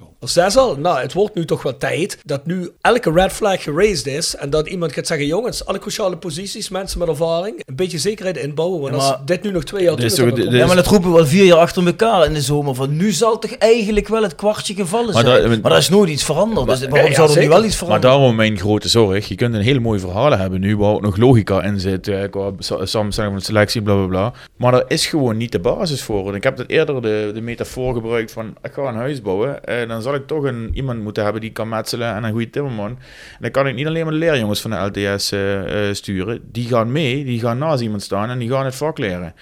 al. 0.00 0.14
Of 0.20 0.30
zes 0.30 0.56
al? 0.56 0.76
Nou, 0.76 1.00
het 1.00 1.12
wordt 1.12 1.34
nu 1.34 1.44
toch 1.44 1.62
wel 1.62 1.76
tijd 1.76 2.18
dat 2.24 2.46
nu 2.46 2.70
elke 2.80 3.12
red 3.12 3.32
flag 3.32 3.62
geraced 3.62 4.06
is. 4.06 4.36
En 4.36 4.50
dat 4.50 4.68
iemand 4.68 4.92
gaat 4.92 5.06
zeggen: 5.06 5.26
jongens, 5.26 5.64
alle 5.64 5.78
cruciale 5.78 6.16
posities, 6.16 6.68
mensen 6.68 6.98
met 6.98 7.08
ervaring, 7.08 7.62
een 7.64 7.76
beetje 7.76 7.98
zekerheid 7.98 8.36
inbouwen. 8.36 8.80
Want 8.80 8.94
als 8.94 9.14
dit 9.24 9.42
nu 9.42 9.50
nog 9.50 9.64
twee 9.64 9.82
jaar 9.82 9.94
terug 9.96 10.34
is. 10.34 10.50
Ja, 10.50 10.66
maar 10.66 10.76
dat 10.76 10.86
roepen 10.86 11.10
we 11.10 11.16
wel 11.16 11.26
vier 11.26 11.44
jaar 11.44 11.58
achter 11.58 11.86
elkaar 11.86 12.24
in 12.24 12.32
de 12.32 12.40
zomer. 12.40 12.74
Van 12.74 12.96
nu 12.96 13.12
zal 13.12 13.38
toch 13.38 13.50
eigenlijk 13.50 14.08
wel 14.08 14.22
het 14.22 14.34
kwartje 14.34 14.74
gevallen 14.74 15.12
zijn. 15.12 15.26
Maar, 15.26 15.48
dat, 15.48 15.62
maar 15.62 15.72
er 15.72 15.78
is 15.78 15.88
nooit 15.88 16.10
iets 16.10 16.24
veranderd. 16.24 16.66
dus 16.66 16.88
waarom 16.88 17.12
zou 17.12 17.30
er 17.30 17.38
nu 17.40 17.48
wel 17.48 17.64
iets 17.64 17.76
veranderen? 17.76 18.10
Maar 18.10 18.18
daarom 18.18 18.36
mijn 18.36 18.58
grote 18.58 18.88
zorg. 18.88 19.28
Je 19.28 19.34
kunt 19.34 19.54
een 19.54 19.60
hele 19.60 19.80
mooie 19.80 20.00
verhalen 20.00 20.38
hebben 20.38 20.60
nu, 20.60 20.76
waar 20.76 20.92
ook 20.92 21.02
nog 21.02 21.16
logica 21.16 21.62
in 21.62 21.80
zit. 21.80 22.08
Eh, 22.08 22.30
qua 22.30 22.52
samenstelling 22.82 23.32
van 23.32 23.42
selectie, 23.42 23.82
bla 23.82 23.94
bla 23.94 24.06
bla. 24.06 24.32
Maar 24.56 24.74
er 24.74 24.84
is 24.88 25.06
gewoon 25.06 25.36
niet 25.36 25.52
de 25.52 25.58
basis 25.58 26.02
voor. 26.02 26.28
En 26.28 26.34
ik 26.34 26.42
heb 26.42 26.58
het 26.58 26.70
eerder 26.70 27.02
de, 27.02 27.30
de 27.34 27.40
metafoor 27.40 27.94
gebruikt 27.94 28.32
van: 28.32 28.54
ik 28.62 28.72
ga 28.72 28.82
een 28.82 28.94
huis 28.94 29.22
bouwen. 29.22 29.55
Eh, 29.64 29.88
dan 29.88 30.02
zal 30.02 30.14
ik 30.14 30.26
toch 30.26 30.44
een, 30.44 30.70
iemand 30.74 31.02
moeten 31.02 31.22
hebben 31.24 31.40
die 31.40 31.52
kan 31.52 31.68
metselen 31.68 32.14
en 32.14 32.24
een 32.24 32.30
goede 32.30 32.50
timmerman. 32.50 32.90
En 32.90 33.38
dan 33.40 33.50
kan 33.50 33.66
ik 33.66 33.74
niet 33.74 33.86
alleen 33.86 34.04
maar 34.04 34.12
de 34.12 34.18
leerjongens 34.18 34.60
van 34.60 34.70
de 34.70 34.76
LTS 34.76 35.32
uh, 35.32 35.88
uh, 35.88 35.94
sturen. 35.94 36.40
Die 36.52 36.68
gaan 36.68 36.92
mee, 36.92 37.24
die 37.24 37.40
gaan 37.40 37.58
naast 37.58 37.82
iemand 37.82 38.02
staan 38.02 38.30
en 38.30 38.38
die 38.38 38.50
gaan 38.50 38.64
het 38.64 38.74
vak 38.74 38.98
leren. 38.98 39.34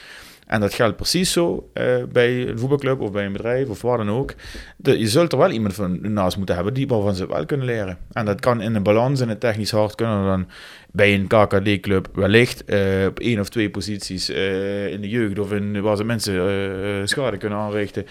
En 0.46 0.60
dat 0.60 0.74
geldt 0.74 0.96
precies 0.96 1.32
zo 1.32 1.70
uh, 1.74 1.84
bij 2.12 2.48
een 2.48 2.58
voetbalclub 2.58 3.00
of 3.00 3.12
bij 3.12 3.24
een 3.24 3.32
bedrijf 3.32 3.68
of 3.68 3.82
waar 3.82 3.96
dan 3.96 4.10
ook. 4.10 4.34
Je 4.82 5.08
zult 5.08 5.32
er 5.32 5.38
wel 5.38 5.50
iemand 5.50 5.74
van 5.74 6.12
naast 6.12 6.36
moeten 6.36 6.54
hebben 6.54 6.74
die 6.74 6.86
waarvan 6.86 7.14
ze 7.14 7.26
wel 7.26 7.46
kunnen 7.46 7.66
leren. 7.66 7.98
En 8.12 8.24
dat 8.24 8.40
kan 8.40 8.60
in 8.60 8.74
een 8.74 8.82
balans 8.82 9.20
en 9.20 9.28
het 9.28 9.40
technisch 9.40 9.70
hard 9.70 9.94
kunnen 9.94 10.24
dan 10.24 10.48
bij 10.90 11.14
een 11.14 11.26
KKD-club 11.26 12.08
wellicht 12.12 12.62
uh, 12.66 13.06
op 13.06 13.20
één 13.20 13.40
of 13.40 13.48
twee 13.48 13.70
posities 13.70 14.30
uh, 14.30 14.86
in 14.86 15.00
de 15.00 15.08
jeugd 15.08 15.38
of 15.38 15.52
in, 15.52 15.80
waar 15.80 15.96
ze 15.96 16.04
mensen 16.04 17.08
schade 17.08 17.36
kunnen 17.36 17.58
aanrichten, 17.58 18.06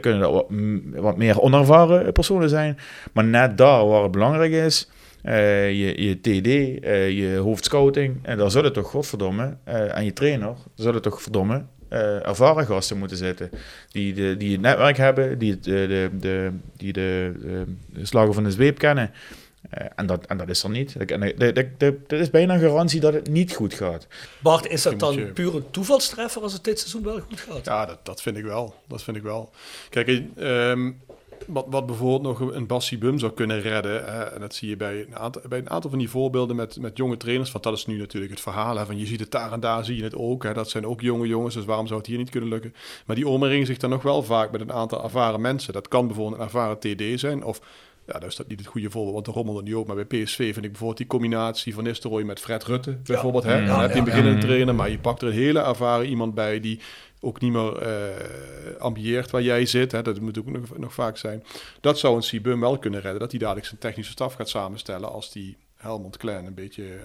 kunnen 0.00 0.20
dat 0.20 0.32
wat, 0.32 0.46
wat, 0.94 1.16
meer 1.16 1.40
onervaren 1.40 2.12
personen 2.12 2.48
zijn. 2.48 2.78
Maar 3.12 3.24
net 3.24 3.58
daar 3.58 3.86
waar 3.86 4.02
het 4.02 4.10
belangrijk 4.10 4.52
is, 4.52 4.88
je, 5.24 6.02
je 6.02 6.20
TD, 6.20 6.46
je 7.14 7.36
hoofdscouting, 7.42 8.18
en 8.22 8.38
daar 8.38 8.50
zullen 8.50 8.72
toch 8.72 8.90
godverdomme, 8.90 9.56
en 9.64 10.04
je 10.04 10.12
trainer, 10.12 10.54
zullen 10.74 11.02
toch 11.02 11.22
verdomme 11.22 11.64
ervaren 12.22 12.66
gasten 12.66 12.98
moeten 12.98 13.16
zitten. 13.16 13.50
Die, 13.90 14.14
de, 14.14 14.36
die 14.36 14.52
het 14.52 14.60
netwerk 14.60 14.96
hebben, 14.96 15.38
die, 15.38 15.50
het, 15.50 15.64
de, 15.64 15.86
de, 15.86 16.10
de, 16.18 16.50
die 16.76 16.92
de, 16.92 17.32
de 17.86 18.06
slagen 18.06 18.34
van 18.34 18.44
de 18.44 18.50
zweep 18.50 18.78
kennen. 18.78 19.10
Uh, 19.78 19.86
en, 19.96 20.06
dat, 20.06 20.26
en 20.26 20.36
dat 20.36 20.48
is 20.48 20.62
er 20.62 20.70
niet. 20.70 20.94
Er 22.08 22.20
is 22.20 22.30
bijna 22.30 22.54
een 22.54 22.60
garantie 22.60 23.00
dat 23.00 23.12
het 23.12 23.28
niet 23.28 23.54
goed 23.54 23.74
gaat. 23.74 24.06
Bart, 24.38 24.66
is 24.66 24.82
dat 24.82 24.98
dan 24.98 25.32
puur 25.32 25.54
een 25.54 25.70
toevalstreffer 25.70 26.42
als 26.42 26.52
het 26.52 26.64
dit 26.64 26.78
seizoen 26.78 27.02
wel 27.02 27.20
goed 27.20 27.40
gaat? 27.40 27.64
Ja, 27.64 27.86
dat, 27.86 27.98
dat 28.02 28.22
vind 28.22 28.36
ik 28.36 28.44
wel. 28.44 28.74
Dat 28.88 29.02
vind 29.02 29.16
ik 29.16 29.22
wel. 29.22 29.50
Kijk, 29.90 30.22
um, 30.38 31.00
wat, 31.46 31.66
wat 31.68 31.86
bijvoorbeeld 31.86 32.22
nog 32.22 32.52
een 32.52 32.66
Bassi 32.66 32.98
Bum 32.98 33.18
zou 33.18 33.32
kunnen 33.32 33.60
redden, 33.60 34.32
en 34.34 34.40
dat 34.40 34.54
zie 34.54 34.68
je 34.68 34.76
bij 34.76 35.00
een, 35.00 35.16
aantal, 35.16 35.42
bij 35.48 35.58
een 35.58 35.70
aantal 35.70 35.90
van 35.90 35.98
die 35.98 36.10
voorbeelden 36.10 36.56
met, 36.56 36.80
met 36.80 36.96
jonge 36.96 37.16
trainers, 37.16 37.52
want 37.52 37.64
dat 37.64 37.76
is 37.76 37.86
nu 37.86 37.98
natuurlijk 37.98 38.32
het 38.32 38.40
verhaal. 38.40 38.76
Hè, 38.76 38.86
van 38.86 38.98
je 38.98 39.06
ziet 39.06 39.20
het 39.20 39.30
daar 39.30 39.52
en 39.52 39.60
daar, 39.60 39.84
zie 39.84 39.96
je 39.96 40.02
het 40.02 40.16
ook. 40.16 40.42
Hè, 40.42 40.52
dat 40.52 40.70
zijn 40.70 40.86
ook 40.86 41.00
jonge 41.00 41.26
jongens, 41.26 41.54
dus 41.54 41.64
waarom 41.64 41.86
zou 41.86 41.98
het 41.98 42.08
hier 42.08 42.18
niet 42.18 42.30
kunnen 42.30 42.48
lukken? 42.48 42.74
Maar 43.06 43.16
die 43.16 43.28
omringen 43.28 43.66
zich 43.66 43.78
dan 43.78 43.90
nog 43.90 44.02
wel 44.02 44.22
vaak 44.22 44.50
met 44.50 44.60
een 44.60 44.72
aantal 44.72 45.04
ervaren 45.04 45.40
mensen. 45.40 45.72
Dat 45.72 45.88
kan 45.88 46.06
bijvoorbeeld 46.06 46.38
een 46.38 46.44
ervaren 46.44 46.78
TD 46.78 47.20
zijn, 47.20 47.44
of 47.44 47.60
ja, 48.06 48.18
dat 48.18 48.28
is 48.28 48.36
dat 48.36 48.48
niet 48.48 48.58
het 48.58 48.68
goede 48.68 48.90
voorbeeld, 48.90 49.14
want 49.14 49.26
de 49.26 49.32
rommelde 49.32 49.62
nu 49.62 49.76
ook. 49.76 49.86
Maar 49.86 50.06
bij 50.06 50.22
PSV 50.22 50.36
vind 50.36 50.56
ik 50.56 50.70
bijvoorbeeld 50.70 50.96
die 50.96 51.06
combinatie 51.06 51.74
van 51.74 51.84
Nistelrooy 51.84 52.22
met 52.22 52.40
Fred 52.40 52.64
Rutte, 52.64 52.98
bijvoorbeeld. 53.04 53.44
Hè? 53.44 53.66
Dan 53.66 53.80
heb 53.80 53.92
je 53.92 53.98
een 53.98 54.04
beginnende 54.04 54.40
trainer, 54.40 54.74
maar 54.74 54.90
je 54.90 54.98
pakt 54.98 55.22
er 55.22 55.28
een 55.28 55.34
hele 55.34 55.60
ervaren 55.60 56.06
iemand 56.06 56.34
bij 56.34 56.60
die 56.60 56.80
ook 57.24 57.40
niet 57.40 57.52
meer 57.52 57.82
uh, 57.82 58.76
ambieert 58.78 59.30
waar 59.30 59.42
jij 59.42 59.66
zit. 59.66 59.92
Hè? 59.92 60.02
Dat 60.02 60.20
moet 60.20 60.38
ook 60.38 60.46
nog, 60.46 60.78
nog 60.78 60.94
vaak 60.94 61.16
zijn. 61.16 61.44
Dat 61.80 61.98
zou 61.98 62.16
een 62.16 62.22
Sibum 62.22 62.60
wel 62.60 62.78
kunnen 62.78 63.00
redden, 63.00 63.20
dat 63.20 63.30
hij 63.30 63.40
dadelijk 63.40 63.66
zijn 63.66 63.80
technische 63.80 64.12
staf 64.12 64.34
gaat 64.34 64.48
samenstellen 64.48 65.12
als 65.12 65.32
die 65.32 65.56
Helmond 65.84 66.16
Klein 66.16 66.46
een 66.46 66.54
beetje 66.54 66.82
uh, 66.82 66.98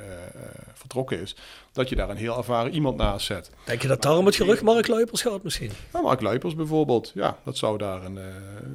vertrokken 0.73 1.21
is, 1.21 1.35
dat 1.71 1.89
je 1.89 1.95
daar 1.95 2.09
een 2.09 2.17
heel 2.17 2.37
ervaren 2.37 2.73
iemand 2.73 2.97
naast 2.97 3.25
zet. 3.25 3.51
Denk 3.65 3.81
je 3.81 3.87
dat 3.87 4.01
daarom 4.01 4.25
het 4.25 4.35
gerucht 4.35 4.61
Mark 4.61 4.87
Luipers 4.87 5.21
gaat 5.21 5.43
misschien? 5.43 5.71
Nou, 5.93 6.05
Mark 6.05 6.21
Luipers 6.21 6.55
bijvoorbeeld, 6.55 7.11
ja, 7.15 7.37
dat 7.45 7.57
zou 7.57 7.77
daar 7.77 8.03
een 8.05 8.15
uh, 8.17 8.23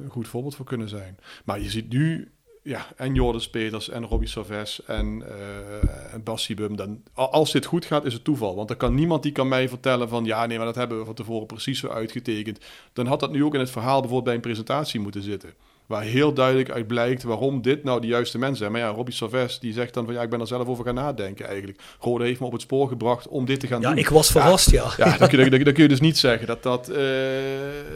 goed 0.09 0.27
voorbeeld 0.27 0.55
voor 0.55 0.65
kunnen 0.65 0.89
zijn. 0.89 1.17
Maar 1.45 1.59
je 1.59 1.69
ziet 1.69 1.89
nu, 1.89 2.31
ja, 2.65 2.87
en 2.95 3.13
Jordan 3.13 3.49
Peters 3.51 3.89
en 3.89 4.05
Robbie 4.05 4.27
Saves 4.27 4.83
en, 4.85 5.23
uh, 5.27 6.13
en 6.13 6.23
Bassibum, 6.23 6.75
dan, 6.75 7.03
als 7.13 7.51
dit 7.51 7.65
goed 7.65 7.85
gaat, 7.85 8.05
is 8.05 8.13
het 8.13 8.23
toeval. 8.23 8.55
Want 8.55 8.69
er 8.69 8.75
kan 8.75 8.95
niemand 8.95 9.23
die 9.23 9.31
kan 9.31 9.47
mij 9.47 9.69
vertellen 9.69 10.09
van, 10.09 10.25
ja, 10.25 10.45
nee, 10.45 10.57
maar 10.57 10.65
dat 10.65 10.75
hebben 10.75 10.99
we 10.99 11.05
van 11.05 11.13
tevoren 11.13 11.47
precies 11.47 11.79
zo 11.79 11.87
uitgetekend. 11.87 12.59
Dan 12.93 13.05
had 13.05 13.19
dat 13.19 13.31
nu 13.31 13.43
ook 13.43 13.53
in 13.53 13.59
het 13.59 13.69
verhaal 13.69 13.99
bijvoorbeeld 13.99 14.23
bij 14.23 14.33
een 14.33 14.41
presentatie 14.41 14.99
moeten 14.99 15.21
zitten. 15.21 15.53
Waar 15.87 16.03
heel 16.03 16.33
duidelijk 16.33 16.69
uit 16.69 16.87
blijkt 16.87 17.23
waarom 17.23 17.61
dit 17.61 17.83
nou 17.83 18.01
de 18.01 18.07
juiste 18.07 18.37
mensen 18.37 18.57
zijn. 18.57 18.71
Maar 18.71 18.81
ja, 18.81 18.87
Robbie 18.87 19.13
Salves 19.13 19.59
die 19.59 19.73
zegt 19.73 19.93
dan 19.93 20.05
van 20.05 20.13
ja, 20.13 20.21
ik 20.21 20.29
ben 20.29 20.39
er 20.39 20.47
zelf 20.47 20.67
over 20.67 20.85
gaan 20.85 20.95
nadenken 20.95 21.47
eigenlijk. 21.47 21.79
Rode 21.99 22.23
heeft 22.23 22.39
me 22.39 22.45
op 22.45 22.51
het 22.51 22.61
spoor 22.61 22.87
gebracht 22.87 23.27
om 23.27 23.45
dit 23.45 23.59
te 23.59 23.67
gaan 23.67 23.81
ja, 23.81 23.87
doen. 23.87 23.95
Ja, 23.95 24.01
ik 24.01 24.09
was 24.09 24.31
verrast, 24.31 24.71
ja. 24.71 24.83
Ja, 24.97 25.05
ja 25.05 25.17
dan, 25.17 25.27
kun 25.27 25.43
je, 25.43 25.49
dan, 25.63 25.73
kun 25.73 25.83
je 25.83 25.89
dus 25.89 25.99
niet 25.99 26.17
zeggen 26.17 26.47
dat 26.47 26.63
dat 26.63 26.89
uh, 26.89 26.97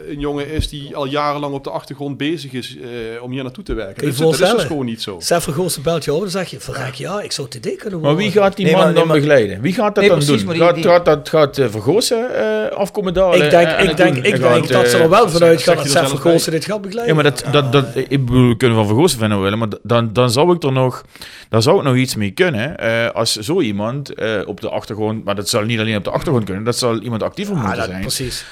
een 0.08 0.20
jongen 0.20 0.48
is 0.48 0.68
die 0.68 0.96
al 0.96 1.06
jarenlang 1.06 1.54
op 1.54 1.64
de 1.64 1.70
achtergrond 1.70 2.16
bezig 2.16 2.52
is 2.52 2.76
uh, 2.76 3.22
om 3.22 3.30
hier 3.30 3.42
naartoe 3.42 3.64
te 3.64 3.74
werken. 3.74 4.06
Dat, 4.06 4.16
dat, 4.16 4.32
is 4.32 4.50
dus 4.50 4.64
gewoon 4.64 4.86
niet 4.86 5.02
zo. 5.02 5.16
Zelf 5.20 5.46
een 5.46 5.82
belt 5.82 6.08
over, 6.08 6.20
dan 6.20 6.30
zeg 6.30 6.50
je, 6.50 6.60
verrek 6.60 6.94
ja, 6.94 7.20
ik 7.20 7.32
zou 7.32 7.48
TD 7.48 7.60
kunnen 7.60 7.78
worden. 7.82 8.00
Maar 8.00 8.16
wie 8.16 8.30
gaat 8.30 8.56
die 8.56 8.70
man 8.70 8.94
dan 8.94 9.08
begeleiden? 9.08 9.60
Wie 9.60 9.72
gaat 9.72 9.94
dat 9.94 10.06
dan 10.06 10.20
doen? 10.20 10.36
Die, 10.36 10.56
gaat, 10.56 10.74
die... 10.74 10.84
gaat, 10.84 11.04
dat 11.04 11.28
gaat 11.28 11.58
uh, 11.58 11.66
Vergozen 11.68 12.28
afkomen 12.76 13.14
daar? 13.14 13.36
Ik 13.36 13.50
denk, 13.50 13.90
ik 13.90 13.96
denk, 13.96 14.16
ik 14.16 14.40
denk 14.40 14.68
dat 14.68 14.88
ze 14.88 14.98
er 14.98 15.10
wel 15.10 15.28
vanuit 15.28 15.62
gaan 15.62 15.76
dat 15.76 15.88
Sef 15.90 16.08
Vergozen 16.08 16.52
dit 16.52 16.64
gaat 16.64 16.82
begeleiden. 16.82 17.16
Ja, 17.16 17.22
maar 17.22 17.52
dat, 17.52 17.79
dat, 17.80 17.96
ik 18.08 18.24
bedoel, 18.24 18.56
kunnen 18.56 18.76
van 18.76 18.86
Vergozen 18.86 19.18
vinden 19.18 19.42
willen, 19.42 19.58
maar 19.58 19.68
dan, 19.82 20.12
dan 20.12 20.30
zou 20.30 20.54
ik 20.54 20.62
er 20.62 20.72
nog, 20.72 21.04
daar 21.48 21.62
zou 21.62 21.78
ik 21.78 21.84
nog 21.84 21.96
iets 21.96 22.14
mee 22.16 22.30
kunnen. 22.30 22.76
Uh, 22.80 23.10
als 23.10 23.36
zo 23.36 23.60
iemand 23.60 24.20
uh, 24.20 24.40
op 24.46 24.60
de 24.60 24.68
achtergrond, 24.68 25.24
maar 25.24 25.34
dat 25.34 25.48
zal 25.48 25.62
niet 25.62 25.78
alleen 25.78 25.96
op 25.96 26.04
de 26.04 26.10
achtergrond 26.10 26.44
kunnen, 26.44 26.64
dat 26.64 26.78
zal 26.78 27.00
iemand 27.00 27.22
actiever 27.22 27.54
ah, 27.54 27.60
moeten 27.60 27.78
dat, 27.78 27.88
zijn. 27.88 28.00
Precies. 28.00 28.44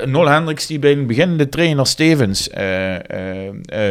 Uh, 0.00 0.06
Nol 0.06 0.28
Hendricks 0.28 0.66
die 0.66 0.78
bij 0.78 0.92
een 0.92 1.06
beginnende 1.06 1.48
trainer 1.48 1.86
Stevens 1.86 2.48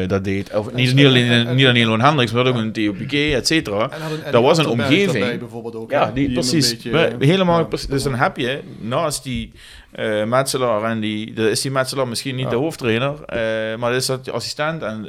dat 0.07 0.23
deed. 0.23 0.55
Of 0.55 0.73
niet, 0.73 0.95
niet 0.95 1.05
alleen, 1.05 1.55
niet 1.55 1.67
alleen 1.67 1.87
Nol 1.87 1.99
Hendricks, 1.99 2.31
maar 2.31 2.47
ook 2.47 2.55
een 2.55 2.71
Theo 2.71 2.93
Piquet, 2.93 3.33
et 3.33 3.47
cetera. 3.47 3.89
Dat 4.31 4.43
was 4.43 4.57
een 4.57 4.67
omgeving. 4.67 5.41
Ook, 5.73 5.91
ja, 5.91 6.11
die, 6.13 6.31
precies. 6.31 6.77
Beetje, 6.77 7.15
helemaal, 7.19 7.69
dus 7.89 8.03
dan 8.03 8.15
heb 8.15 8.37
je 8.37 8.59
naast 8.79 9.23
die 9.23 9.51
uh, 9.99 10.23
Metselaar. 10.23 10.83
En 10.83 10.99
die, 10.99 11.33
dat 11.33 11.47
is 11.47 11.61
die 11.61 11.71
Metselaar 11.71 12.07
misschien 12.07 12.35
niet 12.35 12.49
de 12.49 12.55
hoofdtrainer, 12.55 13.11
uh, 13.11 13.79
maar 13.79 13.91
dat 13.91 14.01
is 14.01 14.05
dat 14.05 14.31
assistent. 14.31 14.81
En 14.81 15.07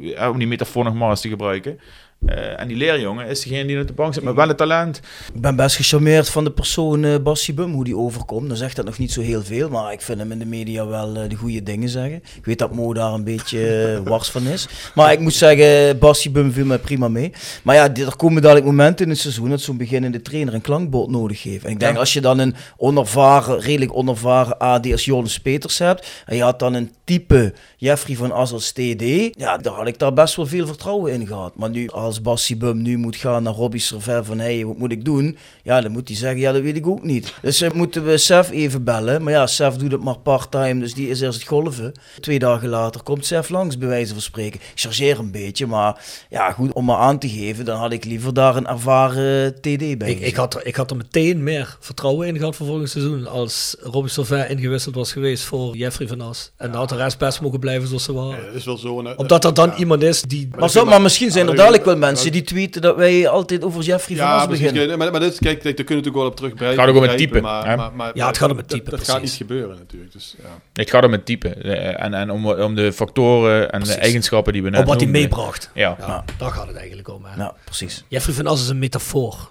uh, 0.00 0.28
om 0.28 0.38
die 0.38 0.48
metafoor 0.48 0.84
nog 0.84 0.94
maar 0.94 1.10
eens 1.10 1.20
te 1.20 1.28
gebruiken. 1.28 1.80
Uh, 2.26 2.60
en 2.60 2.68
die 2.68 2.76
leerjongen 2.76 3.26
is 3.26 3.40
degene 3.40 3.66
die 3.66 3.80
op 3.80 3.86
de 3.86 3.92
bank 3.92 4.14
zit 4.14 4.22
met 4.22 4.34
wel 4.34 4.48
het 4.48 4.56
talent. 4.56 5.00
Ik 5.34 5.40
ben 5.40 5.56
best 5.56 5.76
gecharmeerd 5.76 6.28
van 6.28 6.44
de 6.44 6.50
persoon 6.50 7.02
uh, 7.02 7.16
Bassie 7.22 7.54
Bum, 7.54 7.72
hoe 7.72 7.84
die 7.84 7.96
overkomt. 7.96 8.48
Dan 8.48 8.56
zegt 8.56 8.76
dat 8.76 8.84
nog 8.84 8.98
niet 8.98 9.12
zo 9.12 9.20
heel 9.20 9.42
veel, 9.42 9.68
maar 9.68 9.92
ik 9.92 10.00
vind 10.00 10.18
hem 10.18 10.32
in 10.32 10.38
de 10.38 10.46
media 10.46 10.86
wel 10.86 11.16
uh, 11.16 11.28
de 11.28 11.34
goede 11.34 11.62
dingen 11.62 11.88
zeggen. 11.88 12.22
Ik 12.36 12.44
weet 12.44 12.58
dat 12.58 12.74
Mo 12.74 12.94
daar 12.94 13.12
een 13.12 13.24
beetje 13.24 13.60
wars 14.04 14.30
van 14.30 14.46
is. 14.46 14.68
Maar 14.94 15.12
ik 15.12 15.20
moet 15.20 15.34
zeggen, 15.34 15.98
Bassie 15.98 16.30
Bum 16.30 16.52
viel 16.52 16.64
mij 16.64 16.78
prima 16.78 17.08
mee. 17.08 17.32
Maar 17.62 17.74
ja, 17.74 17.94
er 17.94 18.16
komen 18.16 18.42
dadelijk 18.42 18.66
momenten 18.66 19.04
in 19.04 19.10
het 19.10 19.20
seizoen 19.20 19.50
dat 19.50 19.60
zo'n 19.60 19.76
beginnende 19.76 20.22
trainer 20.22 20.54
een 20.54 20.60
klankbord 20.60 21.10
nodig 21.10 21.42
heeft. 21.42 21.64
En 21.64 21.70
ik 21.70 21.80
denk 21.80 21.96
als 21.96 22.12
je 22.12 22.20
dan 22.20 22.38
een 22.38 22.54
onervaren, 22.76 23.60
redelijk 23.60 23.94
onervaren 23.94 24.58
AD 24.58 24.92
als 24.92 25.04
Jonas 25.04 25.40
Peters 25.40 25.78
hebt, 25.78 26.06
en 26.26 26.36
je 26.36 26.42
had 26.42 26.58
dan 26.58 26.74
een 26.74 26.92
type 27.04 27.54
Jeffrey 27.76 28.16
van 28.16 28.32
As 28.32 28.52
als 28.52 28.72
TD, 28.72 29.02
ja, 29.38 29.56
daar 29.56 29.72
had 29.72 29.86
ik 29.86 29.98
daar 29.98 30.12
best 30.12 30.36
wel 30.36 30.46
veel 30.46 30.66
vertrouwen 30.66 31.12
in 31.12 31.26
gehad. 31.26 31.56
Maar 31.56 31.70
nu 31.70 31.88
als 32.08 32.20
Bassi 32.20 32.56
Bum 32.56 32.82
nu 32.82 32.96
moet 32.96 33.16
gaan 33.16 33.42
naar 33.42 33.52
Robbie 33.52 33.80
Servet 33.80 34.26
van 34.26 34.38
hé, 34.38 34.54
hey, 34.54 34.66
wat 34.66 34.78
moet 34.78 34.92
ik 34.92 35.04
doen? 35.04 35.36
Ja, 35.62 35.80
dan 35.80 35.92
moet 35.92 36.08
hij 36.08 36.16
zeggen, 36.16 36.40
ja, 36.40 36.52
dat 36.52 36.62
weet 36.62 36.76
ik 36.76 36.86
ook 36.86 37.02
niet. 37.02 37.34
Dus 37.42 37.62
uh, 37.62 37.70
moeten 37.70 38.04
we 38.04 38.16
Sef 38.18 38.50
even 38.50 38.84
bellen. 38.84 39.22
Maar 39.22 39.32
ja, 39.32 39.46
Sef 39.46 39.74
doet 39.74 39.92
het 39.92 40.02
maar 40.02 40.18
part-time, 40.18 40.80
dus 40.80 40.94
die 40.94 41.08
is 41.08 41.20
eerst 41.20 41.38
het 41.38 41.48
golven. 41.48 41.92
Twee 42.20 42.38
dagen 42.38 42.68
later 42.68 43.02
komt 43.02 43.26
Sef 43.26 43.48
langs, 43.48 43.78
bij 43.78 43.88
wijze 43.88 44.12
van 44.12 44.22
spreken. 44.22 44.60
Ik 44.60 44.72
chargeer 44.74 45.18
een 45.18 45.30
beetje, 45.30 45.66
maar 45.66 46.04
ja, 46.30 46.52
goed, 46.52 46.72
om 46.72 46.84
maar 46.84 46.96
aan 46.96 47.18
te 47.18 47.28
geven, 47.28 47.64
dan 47.64 47.78
had 47.78 47.92
ik 47.92 48.04
liever 48.04 48.34
daar 48.34 48.56
een 48.56 48.66
ervaren 48.66 49.54
TD 49.54 49.98
bij. 49.98 50.10
Ik, 50.10 50.20
ik, 50.20 50.36
had 50.36 50.54
er, 50.54 50.66
ik 50.66 50.76
had 50.76 50.90
er 50.90 50.96
meteen 50.96 51.42
meer 51.42 51.76
vertrouwen 51.80 52.28
in 52.28 52.36
gehad 52.36 52.56
voor 52.56 52.66
volgend 52.66 52.90
seizoen 52.90 53.26
als 53.26 53.76
Robbie 53.80 54.12
Servet 54.12 54.50
ingewisseld 54.50 54.94
was 54.94 55.12
geweest 55.12 55.44
voor 55.44 55.76
Jeffrey 55.76 56.08
van 56.08 56.20
As. 56.20 56.52
En 56.56 56.70
dan 56.70 56.80
had 56.80 56.88
de 56.88 56.96
rest 56.96 57.18
best 57.18 57.40
mogen 57.40 57.60
blijven 57.60 57.88
zoals 57.88 58.04
ze 58.04 58.12
waren. 58.12 58.36
Ja, 58.38 58.46
dat 58.46 58.54
is 58.54 58.64
wel 58.64 58.76
zo. 58.76 58.98
Een, 58.98 59.18
Omdat 59.18 59.44
er 59.44 59.54
dan 59.54 59.72
iemand 59.76 60.02
is 60.02 60.22
die... 60.22 60.48
Maar, 60.58 60.70
zo, 60.70 60.84
maar 60.84 61.02
misschien 61.02 61.30
zijn 61.30 61.48
er 61.48 61.56
dadelijk 61.56 61.84
wel 61.84 61.96
mensen 61.98 62.32
die 62.32 62.42
tweeten 62.42 62.82
dat 62.82 62.96
wij 62.96 63.28
altijd 63.28 63.64
over 63.64 63.82
Jeffrey 63.82 64.16
van 64.16 64.26
As 64.26 64.46
beginnen. 64.46 64.98
Maar, 64.98 65.10
maar 65.10 65.20
dit, 65.20 65.38
kijk, 65.38 65.60
kijk, 65.60 65.76
daar 65.76 65.84
kunnen 65.84 66.04
natuurlijk 66.04 66.16
wel 66.16 66.26
op 66.26 66.36
terugbrengen. 66.36 66.74
Het 66.74 66.84
gaat 66.84 66.90
ook 66.94 67.02
om 67.02 67.08
het 67.08 67.18
type. 67.18 67.40
Maar, 67.40 67.76
maar, 67.76 67.92
maar, 67.92 68.10
ja, 68.14 68.26
het 68.26 68.38
gaat 68.38 68.50
om 68.50 68.56
het 68.56 68.68
type, 68.68 68.90
Dat, 68.90 68.98
dat 68.98 69.08
gaat 69.08 69.20
niet 69.20 69.30
gebeuren 69.30 69.76
natuurlijk. 69.78 70.12
Dus, 70.12 70.34
ja. 70.42 70.60
Het 70.72 70.90
gaat 70.90 71.04
om 71.04 71.12
het 71.12 71.26
type. 71.26 71.48
En, 71.48 72.14
en 72.14 72.30
om, 72.30 72.50
om 72.50 72.74
de 72.74 72.92
factoren 72.92 73.62
en 73.62 73.78
precies. 73.78 73.94
de 73.94 74.00
eigenschappen 74.00 74.52
die 74.52 74.62
we 74.62 74.70
net 74.70 74.80
Op 74.80 74.86
wat 74.86 75.00
hij 75.00 75.10
meebracht. 75.10 75.70
Ja. 75.74 75.96
ja. 75.98 76.24
Daar 76.38 76.50
gaat 76.50 76.66
het 76.66 76.76
eigenlijk 76.76 77.08
om. 77.08 77.24
Hè. 77.24 77.42
Ja, 77.42 77.54
precies. 77.64 78.04
Jeffrey 78.08 78.34
van 78.34 78.46
As 78.46 78.62
is 78.62 78.68
een 78.68 78.78
metafoor. 78.78 79.50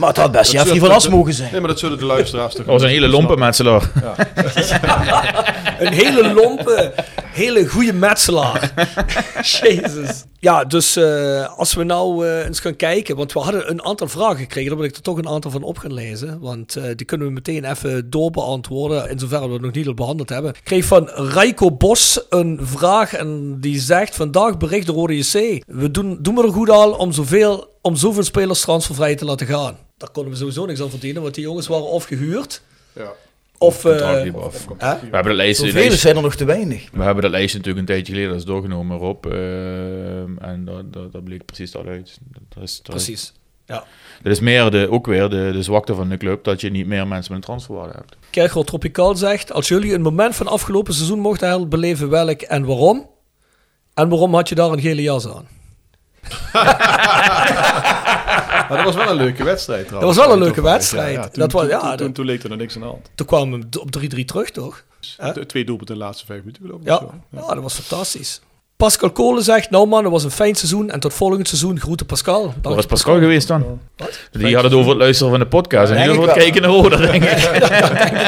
Maar 0.00 0.08
het 0.08 0.18
had 0.18 0.32
best 0.32 0.52
Jeffrey 0.52 0.78
van 0.78 0.90
As 0.90 1.08
mogen 1.08 1.32
zijn. 1.32 1.50
Nee, 1.50 1.60
maar 1.60 1.68
dat 1.68 1.78
zullen 1.78 1.98
de 1.98 2.04
luisteraars 2.04 2.54
toch 2.54 2.64
Dat 2.64 2.74
was 2.74 2.82
een 2.82 2.88
hele 2.88 3.08
lompe 3.08 3.36
metselaar. 3.36 3.90
Ja. 4.00 4.14
een 5.86 5.92
hele 5.92 6.32
lompe, 6.32 6.94
hele 7.40 7.68
goede 7.68 7.92
metselaar. 7.92 8.72
Jezus. 9.60 10.24
Ja, 10.38 10.64
dus 10.64 10.96
uh, 10.96 11.58
als 11.58 11.74
we 11.74 11.84
nou 11.84 12.26
uh, 12.26 12.44
eens 12.44 12.60
gaan 12.60 12.76
kijken, 12.76 13.16
want 13.16 13.32
we 13.32 13.38
hadden 13.38 13.70
een 13.70 13.84
aantal 13.84 14.08
vragen 14.08 14.38
gekregen, 14.38 14.68
daar 14.68 14.78
wil 14.78 14.88
ik 14.88 14.96
er 14.96 15.02
toch 15.02 15.18
een 15.18 15.28
aantal 15.28 15.50
van 15.50 15.62
op 15.62 15.78
gaan 15.78 15.92
lezen, 15.92 16.40
want 16.40 16.76
uh, 16.76 16.84
die 16.96 17.06
kunnen 17.06 17.26
we 17.26 17.32
meteen 17.32 17.64
even 17.64 18.10
doorbeantwoorden, 18.10 19.10
in 19.10 19.18
zoverre 19.18 19.46
we 19.46 19.52
het 19.52 19.62
nog 19.62 19.72
niet 19.72 19.86
al 19.86 19.94
behandeld 19.94 20.28
hebben. 20.28 20.50
Ik 20.50 20.64
kreeg 20.64 20.84
van 20.84 21.08
Rijko 21.08 21.70
Bos 21.70 22.20
een 22.28 22.58
vraag 22.62 23.14
en 23.14 23.60
die 23.60 23.80
zegt, 23.80 24.14
vandaag 24.14 24.56
bericht 24.56 24.86
de 24.86 24.92
Rode 24.92 25.16
JC, 25.16 25.62
we 25.66 25.90
doen, 25.90 26.18
doen 26.20 26.34
we 26.34 26.42
er 26.42 26.52
goed 26.52 26.70
al 26.70 26.92
om 26.92 27.12
zoveel, 27.12 27.68
om 27.80 27.96
zoveel 27.96 28.24
spelers 28.24 28.60
transfervrij 28.60 29.14
te 29.14 29.24
laten 29.24 29.46
gaan. 29.46 29.78
Daar 29.96 30.10
konden 30.10 30.32
we 30.32 30.38
sowieso 30.38 30.66
niks 30.66 30.80
aan 30.80 30.90
verdienen, 30.90 31.22
want 31.22 31.34
die 31.34 31.44
jongens 31.44 31.66
waren 31.66 31.86
of 31.86 32.04
gehuurd, 32.04 32.62
ja. 32.92 33.12
Of, 33.62 33.84
uh, 33.84 34.34
of, 34.34 34.44
of 34.44 34.66
we 34.78 34.86
hebben 34.86 35.24
de 35.24 35.32
lijst, 35.32 35.60
lijst, 35.60 36.00
zijn 36.00 36.16
er 36.16 36.22
nog 36.22 36.34
te 36.34 36.44
weinig. 36.44 36.88
We 36.92 37.02
hebben 37.02 37.22
dat 37.22 37.30
lijstje 37.30 37.58
natuurlijk 37.58 37.88
een 37.88 37.94
tijdje 37.94 38.12
geleden 38.12 38.34
als 38.34 38.44
doorgenomen 38.44 38.98
Rob. 38.98 39.26
Uh, 39.26 39.32
en 40.20 40.62
dat, 40.64 40.92
dat, 40.92 41.12
dat 41.12 41.24
bleek 41.24 41.44
precies 41.44 41.76
al 41.76 41.86
uit. 41.86 42.18
Dat 42.48 42.62
is, 42.62 42.76
dat 42.82 42.94
precies. 42.94 43.22
Is, 43.22 43.32
ja. 43.66 43.84
Dat 44.22 44.32
is 44.32 44.40
meer 44.40 44.70
de, 44.70 44.90
ook 44.90 45.06
weer 45.06 45.28
de, 45.28 45.50
de 45.52 45.62
zwakte 45.62 45.94
van 45.94 46.08
de 46.08 46.16
club, 46.16 46.44
dat 46.44 46.60
je 46.60 46.70
niet 46.70 46.86
meer 46.86 47.06
mensen 47.06 47.32
met 47.32 47.40
een 47.40 47.48
transferwaarde 47.48 47.94
hebt. 47.96 48.16
Kerkel 48.30 48.64
Tropicaal 48.64 49.14
zegt, 49.14 49.52
als 49.52 49.68
jullie 49.68 49.94
een 49.94 50.02
moment 50.02 50.36
van 50.36 50.46
afgelopen 50.46 50.94
seizoen 50.94 51.18
mochten 51.18 51.48
herbeleven, 51.48 52.08
welk 52.08 52.40
en 52.40 52.64
waarom? 52.64 53.08
En 53.94 54.08
waarom 54.08 54.34
had 54.34 54.48
je 54.48 54.54
daar 54.54 54.70
een 54.70 54.80
gele 54.80 55.02
jas 55.02 55.28
aan? 55.28 55.48
Maar 58.70 58.84
dat 58.84 58.94
was 58.94 59.04
wel 59.04 59.12
een 59.12 59.22
leuke 59.24 59.44
wedstrijd 59.52 59.86
trouwens. 59.86 60.16
Dat 60.16 60.16
was 60.16 60.26
wel 60.26 60.36
een 60.36 60.42
leuke 60.44 60.62
wedstrijd. 60.62 61.14
Ja, 61.14 61.20
ja. 61.20 61.28
Toen, 61.28 61.42
dat 61.42 61.52
was, 61.52 61.66
ja, 61.68 61.78
toen, 61.80 61.88
toen, 61.88 62.06
dat, 62.06 62.14
toen 62.14 62.24
leek 62.24 62.42
er 62.42 62.48
nog 62.48 62.58
niks 62.58 62.74
aan 62.74 62.80
de 62.80 62.86
hand. 62.86 63.10
toen 63.14 63.26
kwamen 63.26 63.66
we 63.70 63.80
op 63.80 63.88
3-3 64.20 64.24
terug, 64.24 64.50
toch? 64.50 64.84
Huh? 65.18 65.28
Twee 65.28 65.64
doelpunten 65.64 65.94
in 65.94 66.00
de 66.00 66.06
laatste 66.06 66.26
vijf 66.26 66.40
minuten 66.40 66.62
geloof 66.62 66.80
ik. 66.80 66.86
Ja. 66.86 67.00
Ja, 67.30 67.54
dat 67.54 67.62
was 67.62 67.74
fantastisch. 67.74 68.40
Pascal 68.76 69.10
Kolen 69.10 69.42
zegt, 69.42 69.70
nou 69.70 69.86
man, 69.86 70.02
het 70.02 70.12
was 70.12 70.24
een 70.24 70.30
fijn 70.30 70.54
seizoen 70.54 70.90
en 70.90 71.00
tot 71.00 71.14
volgend 71.14 71.48
seizoen 71.48 71.80
groeten 71.80 72.06
Pascal. 72.06 72.42
Dank 72.42 72.64
Waar 72.64 72.74
was 72.74 72.86
Pascal 72.86 73.18
geweest 73.18 73.48
dan? 73.48 73.80
Wat? 73.96 74.20
Die 74.30 74.54
had 74.54 74.64
het 74.64 74.72
over 74.72 74.90
het 74.90 74.98
luisteren 74.98 75.30
van 75.30 75.40
de 75.40 75.46
podcast 75.46 75.92
en 75.92 76.10
ik 76.10 76.16
wat 76.16 76.24
wel. 76.24 76.34
kijken 76.34 76.62
naar 76.62 76.70
Roda, 76.70 76.96
denk 76.96 77.22
ik. 77.24 77.30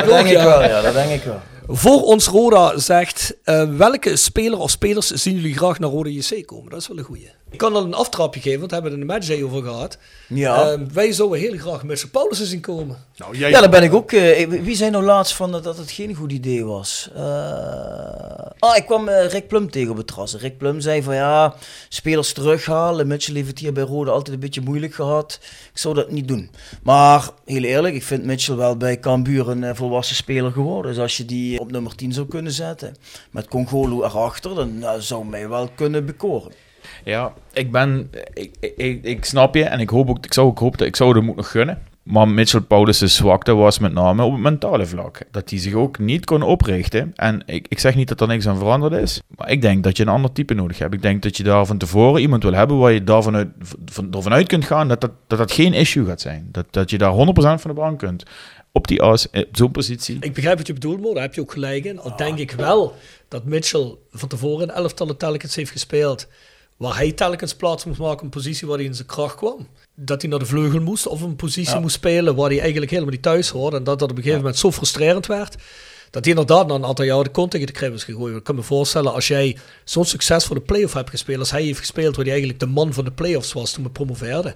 Dat 0.05 0.07
denk 0.07 0.29
ik 0.29 0.37
wel, 0.37 0.63
ja, 0.63 0.81
dat 0.81 0.95
denk 0.95 1.11
ik 1.11 1.23
wel. 1.23 1.41
Voor 1.67 2.03
ons 2.03 2.27
Roda 2.27 2.79
zegt, 2.79 3.37
uh, 3.45 3.77
welke 3.77 4.17
speler 4.17 4.59
of 4.59 4.71
spelers 4.71 5.07
zien 5.11 5.35
jullie 5.35 5.57
graag 5.57 5.79
naar 5.79 5.91
Roda 5.91 6.11
JC 6.11 6.47
komen? 6.47 6.71
Dat 6.71 6.81
is 6.81 6.89
wel 6.89 6.99
een 6.99 7.05
goeie. 7.05 7.31
Ik 7.53 7.59
kan 7.59 7.75
al 7.75 7.85
een 7.85 7.95
aftrapje 7.95 8.41
geven, 8.41 8.59
want 8.59 8.71
we 8.71 8.77
hebben 8.77 8.93
het 8.93 9.01
in 9.01 9.07
de 9.07 9.13
matchday 9.13 9.43
over 9.43 9.63
gehad. 9.63 9.99
Ja. 10.29 10.73
Uh, 10.73 10.81
wij 10.93 11.13
zouden 11.13 11.39
heel 11.39 11.59
graag 11.59 11.85
Mitchell 11.85 12.09
Paulussen 12.09 12.47
zien 12.47 12.61
komen. 12.61 12.97
Nou, 13.17 13.37
jij 13.37 13.51
Ja, 13.51 13.61
daar 13.61 13.71
ben 13.71 13.83
ik 13.83 13.95
ook. 13.95 14.13
Uh, 14.13 14.49
wie 14.49 14.77
zei 14.77 14.91
nou 14.91 15.05
laatst 15.05 15.35
van 15.35 15.53
dat, 15.53 15.65
dat 15.65 15.77
het 15.77 15.91
geen 15.91 16.15
goed 16.15 16.33
idee 16.33 16.65
was? 16.65 17.11
Uh, 17.17 17.23
ah, 18.59 18.77
ik 18.77 18.87
kwam 18.87 19.09
uh, 19.09 19.27
Rick 19.27 19.49
Plum 19.49 19.71
tegen 19.71 19.91
op 19.91 19.97
het 19.97 20.07
terras. 20.07 20.35
Rick 20.35 20.59
Plum 20.59 20.81
zei 20.81 21.03
van 21.03 21.15
ja, 21.15 21.55
spelers 21.89 22.33
terughalen. 22.33 23.07
Mitchell 23.07 23.35
heeft 23.35 23.49
het 23.49 23.59
hier 23.59 23.73
bij 23.73 23.85
Rode 23.85 24.11
altijd 24.11 24.35
een 24.35 24.41
beetje 24.41 24.61
moeilijk 24.61 24.95
gehad. 24.95 25.39
Ik 25.73 25.79
zou 25.79 25.95
dat 25.95 26.11
niet 26.11 26.29
doen. 26.29 26.51
Maar 26.83 27.31
heel 27.45 27.63
eerlijk, 27.63 27.95
ik 27.95 28.03
vind 28.03 28.25
Mitchell 28.25 28.57
wel 28.57 28.77
bij 28.77 29.01
Cambuur 29.01 29.49
een 29.49 29.63
uh, 29.63 29.71
volwassen 29.75 30.17
speler 30.17 30.53
geworden. 30.53 30.93
Dus 30.93 31.01
als 31.01 31.17
je 31.17 31.25
die 31.25 31.61
op 31.61 31.71
nummer 31.71 31.95
10 31.95 32.13
zou 32.13 32.27
kunnen 32.27 32.53
zetten, 32.53 32.97
met 33.31 33.49
Congolo 33.49 34.05
erachter, 34.05 34.55
dan 34.55 34.77
uh, 34.77 34.93
zou 34.99 35.27
mij 35.27 35.49
wel 35.49 35.69
kunnen 35.75 36.07
bekoren. 36.07 36.53
Ja, 37.05 37.33
ik 37.53 37.73
ben, 37.73 38.11
ik, 38.35 38.51
ik, 38.77 39.05
ik 39.05 39.25
snap 39.25 39.55
je 39.55 39.65
en 39.65 39.81
ik 39.81 39.91
hoop 39.91 40.09
ook, 40.09 40.25
ik 40.25 40.33
zou 40.33 40.47
ook 40.47 40.59
hopen 40.59 40.79
dat 40.79 40.87
ik 40.87 40.97
zou 40.97 41.17
hem 41.17 41.31
ook 41.31 41.37
nog 41.37 41.51
gunnen. 41.51 41.83
Maar 42.03 42.29
Mitchell 42.29 42.61
Paulus' 42.61 43.17
zwakte 43.17 43.55
was 43.55 43.79
met 43.79 43.93
name 43.93 44.23
op 44.23 44.33
het 44.33 44.41
mentale 44.41 44.87
vlak. 44.87 45.19
Dat 45.31 45.51
hij 45.51 45.59
zich 45.59 45.75
ook 45.75 45.99
niet 45.99 46.25
kon 46.25 46.43
oprichten. 46.43 47.13
En 47.15 47.43
ik, 47.47 47.67
ik 47.69 47.79
zeg 47.79 47.95
niet 47.95 48.09
dat 48.09 48.21
er 48.21 48.27
niks 48.27 48.47
aan 48.47 48.59
veranderd 48.59 48.93
is. 48.93 49.21
Maar 49.37 49.51
ik 49.51 49.63
denk 49.63 49.85
dat 49.85 49.97
je 49.97 50.03
een 50.03 50.09
ander 50.09 50.33
type 50.33 50.55
nodig 50.55 50.79
hebt. 50.79 50.95
Ik 50.95 51.03
denk 51.03 51.23
dat 51.23 51.37
je 51.37 51.43
daar 51.43 51.67
van 51.67 51.79
tevoren 51.79 52.21
iemand 52.21 52.43
wil 52.43 52.53
hebben 52.53 52.79
waar 52.79 52.93
je 52.93 53.05
daarvan 53.05 53.37
uit, 53.37 53.49
van, 53.85 54.13
ervan 54.13 54.33
uit 54.33 54.47
kunt 54.47 54.65
gaan 54.65 54.89
dat 54.89 55.01
dat, 55.01 55.11
dat 55.27 55.39
dat 55.39 55.53
geen 55.53 55.73
issue 55.73 56.07
gaat 56.07 56.21
zijn. 56.21 56.49
Dat, 56.53 56.67
dat 56.71 56.91
je 56.91 56.99
daar 56.99 57.13
100% 57.13 57.15
van 57.35 57.59
de 57.63 57.73
bank 57.73 57.99
kunt. 57.99 58.23
Op 58.73 58.89
die 58.89 59.03
as, 59.03 59.31
op 59.31 59.49
zo'n 59.53 59.71
positie. 59.71 60.17
Ik 60.21 60.33
begrijp 60.33 60.57
wat 60.57 60.67
je 60.67 60.73
bedoelt, 60.73 61.01
maar 61.01 61.13
daar 61.13 61.23
heb 61.23 61.35
je 61.35 61.41
ook 61.41 61.53
gelijk 61.53 61.85
in. 61.85 62.01
Al 62.01 62.17
denk 62.17 62.39
ik 62.39 62.51
wel 62.51 62.97
dat 63.29 63.45
Mitchell 63.45 63.95
van 64.11 64.29
tevoren 64.29 64.69
in 64.69 64.75
elftallen 64.75 65.17
telkens 65.17 65.57
heeft 65.57 65.71
gespeeld 65.71 66.29
waar 66.83 66.97
hij 66.97 67.13
telkens 67.13 67.55
plaats 67.55 67.85
moest 67.85 67.99
maken 67.99 68.25
een 68.25 68.31
positie 68.31 68.67
waar 68.67 68.77
hij 68.77 68.87
in 68.87 68.95
zijn 68.95 69.07
kracht 69.07 69.35
kwam. 69.35 69.67
Dat 69.95 70.21
hij 70.21 70.31
naar 70.31 70.39
de 70.39 70.47
vleugel 70.47 70.81
moest 70.81 71.07
of 71.07 71.21
een 71.21 71.37
positie 71.37 71.75
ja. 71.75 71.81
moest 71.81 71.95
spelen 71.95 72.35
waar 72.35 72.49
hij 72.49 72.61
eigenlijk 72.61 72.91
helemaal 72.91 73.13
niet 73.13 73.23
thuis 73.23 73.49
hoorde. 73.49 73.77
En 73.77 73.85
dat 73.85 73.99
dat 73.99 74.11
op 74.11 74.17
een 74.17 74.23
gegeven 74.23 74.43
moment 74.43 74.59
zo 74.61 74.73
frustrerend 74.73 75.27
werd. 75.27 75.57
Dat 76.11 76.25
hij 76.25 76.35
inderdaad 76.35 76.67
na 76.67 76.75
een 76.75 76.85
aantal 76.85 77.05
jaar 77.05 77.25
de 77.25 77.31
kont 77.31 77.51
tegen 77.51 77.67
de 77.67 77.73
krib 77.73 77.95
is 77.95 78.05
gegooid. 78.05 78.37
Ik 78.37 78.45
kan 78.45 78.55
me 78.55 78.63
voorstellen, 78.63 79.13
als 79.13 79.29
jij 79.29 79.59
zo'n 79.85 80.05
succes 80.05 80.45
voor 80.45 80.57
de 80.57 80.63
play-off 80.63 80.95
hebt 80.95 81.11
gespeeld, 81.11 81.39
als 81.39 81.51
hij 81.51 81.63
heeft 81.63 81.79
gespeeld 81.79 82.17
waar 82.17 82.25
hij 82.25 82.35
eigenlijk 82.35 82.61
de 82.61 82.67
man 82.67 82.93
van 82.93 83.05
de 83.05 83.13
play-offs 83.13 83.53
was 83.53 83.73
toen 83.73 83.85
we 83.85 83.91
promoveerden. 83.91 84.55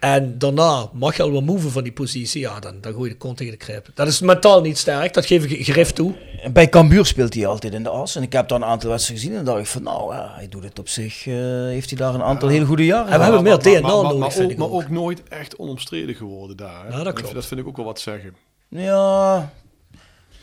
En 0.00 0.38
daarna 0.38 0.88
mag 0.92 1.16
je 1.16 1.22
al 1.22 1.32
wel 1.32 1.40
move 1.40 1.70
van 1.70 1.82
die 1.82 1.92
positie. 1.92 2.40
Ja, 2.40 2.60
dan, 2.60 2.80
dan 2.80 2.92
gooi 2.92 3.04
je 3.04 3.10
de 3.10 3.16
kont 3.20 3.36
tegen 3.36 3.52
de 3.52 3.58
krip. 3.58 3.90
Dat 3.94 4.06
is 4.06 4.20
mentaal 4.20 4.60
niet 4.60 4.78
sterk, 4.78 5.14
dat 5.14 5.26
geef 5.26 5.44
ik 5.44 5.64
grif 5.64 5.92
toe. 5.92 6.14
Bij 6.52 6.68
Cambuur 6.68 7.06
speelt 7.06 7.34
hij 7.34 7.46
altijd 7.46 7.74
in 7.74 7.82
de 7.82 7.88
as. 7.88 8.16
En 8.16 8.22
ik 8.22 8.32
heb 8.32 8.48
daar 8.48 8.58
een 8.58 8.64
aantal 8.64 8.90
wedstrijden 8.90 9.24
gezien 9.24 9.38
en 9.38 9.44
dacht 9.44 9.60
ik 9.60 9.66
van 9.66 9.82
nou, 9.82 10.14
ja, 10.14 10.32
hij 10.34 10.48
doet 10.48 10.62
het 10.62 10.78
op 10.78 10.88
zich. 10.88 11.26
Uh, 11.26 11.34
heeft 11.66 11.90
hij 11.90 11.98
daar 11.98 12.14
een 12.14 12.22
aantal 12.22 12.48
ja. 12.48 12.54
hele 12.54 12.66
goede 12.66 12.84
jaren. 12.84 13.12
En 13.12 13.18
we 13.18 13.24
hebben 13.24 13.42
meer 13.42 13.58
DNA 13.58 13.80
maar, 13.80 13.80
maar, 13.80 14.02
nodig, 14.02 14.36
maar, 14.36 14.44
ook, 14.44 14.56
maar 14.56 14.70
ook 14.70 14.88
nooit 14.88 15.22
echt 15.28 15.56
onomstreden 15.56 16.14
geworden 16.14 16.56
daar. 16.56 16.90
Ja, 16.90 17.02
dat 17.02 17.14
klopt. 17.14 17.34
Dat 17.34 17.46
vind 17.46 17.60
ik 17.60 17.66
ook 17.66 17.76
wel 17.76 17.84
wat 17.84 18.00
zeggen. 18.00 18.34
Ja, 18.68 19.52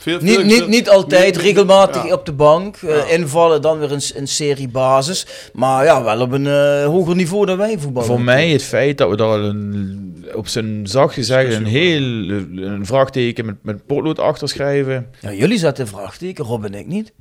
Veel, 0.06 0.20
niet, 0.22 0.34
veel- 0.36 0.44
niet, 0.46 0.68
niet 0.68 0.90
altijd, 0.90 1.38
regelmatig 1.38 2.06
ja. 2.06 2.14
op 2.14 2.26
de 2.26 2.32
bank. 2.32 2.76
eh, 2.76 2.96
Ja. 2.96 3.06
invallen, 3.16 3.62
dan 3.62 3.80
weer 3.80 3.92
een, 3.92 4.02
een 4.16 4.28
serie 4.28 4.68
basis. 4.68 5.26
Maar 5.54 5.84
ja, 5.86 6.04
wel 6.04 6.22
op 6.22 6.32
een 6.32 6.48
eh, 6.48 6.86
hoger 6.86 7.16
niveau 7.16 7.46
dan 7.46 7.58
wij 7.58 7.76
voetballen. 7.80 8.08
Voor 8.10 8.22
mij 8.22 8.50
het 8.50 8.64
feit 8.64 8.98
dat 8.98 9.10
we 9.10 9.16
daar 9.16 9.40
een, 9.40 10.26
op 10.36 10.48
zijn 10.48 10.88
zacht 10.88 11.14
gezegd 11.14 11.54
een 11.54 11.66
heel 11.66 12.02
een 12.02 12.86
vraagteken 12.86 13.46
met, 13.46 13.56
met 13.62 13.86
potlood 13.86 14.20
achter 14.20 14.50
schrijven. 14.50 15.08
Ja, 15.22 15.32
jullie 15.34 15.58
zetten 15.58 15.84
een 15.84 15.90
vraagteken, 15.92 16.46
Rob 16.46 16.64
en 16.66 16.74
ik 16.74 16.88
niet. 16.88 17.14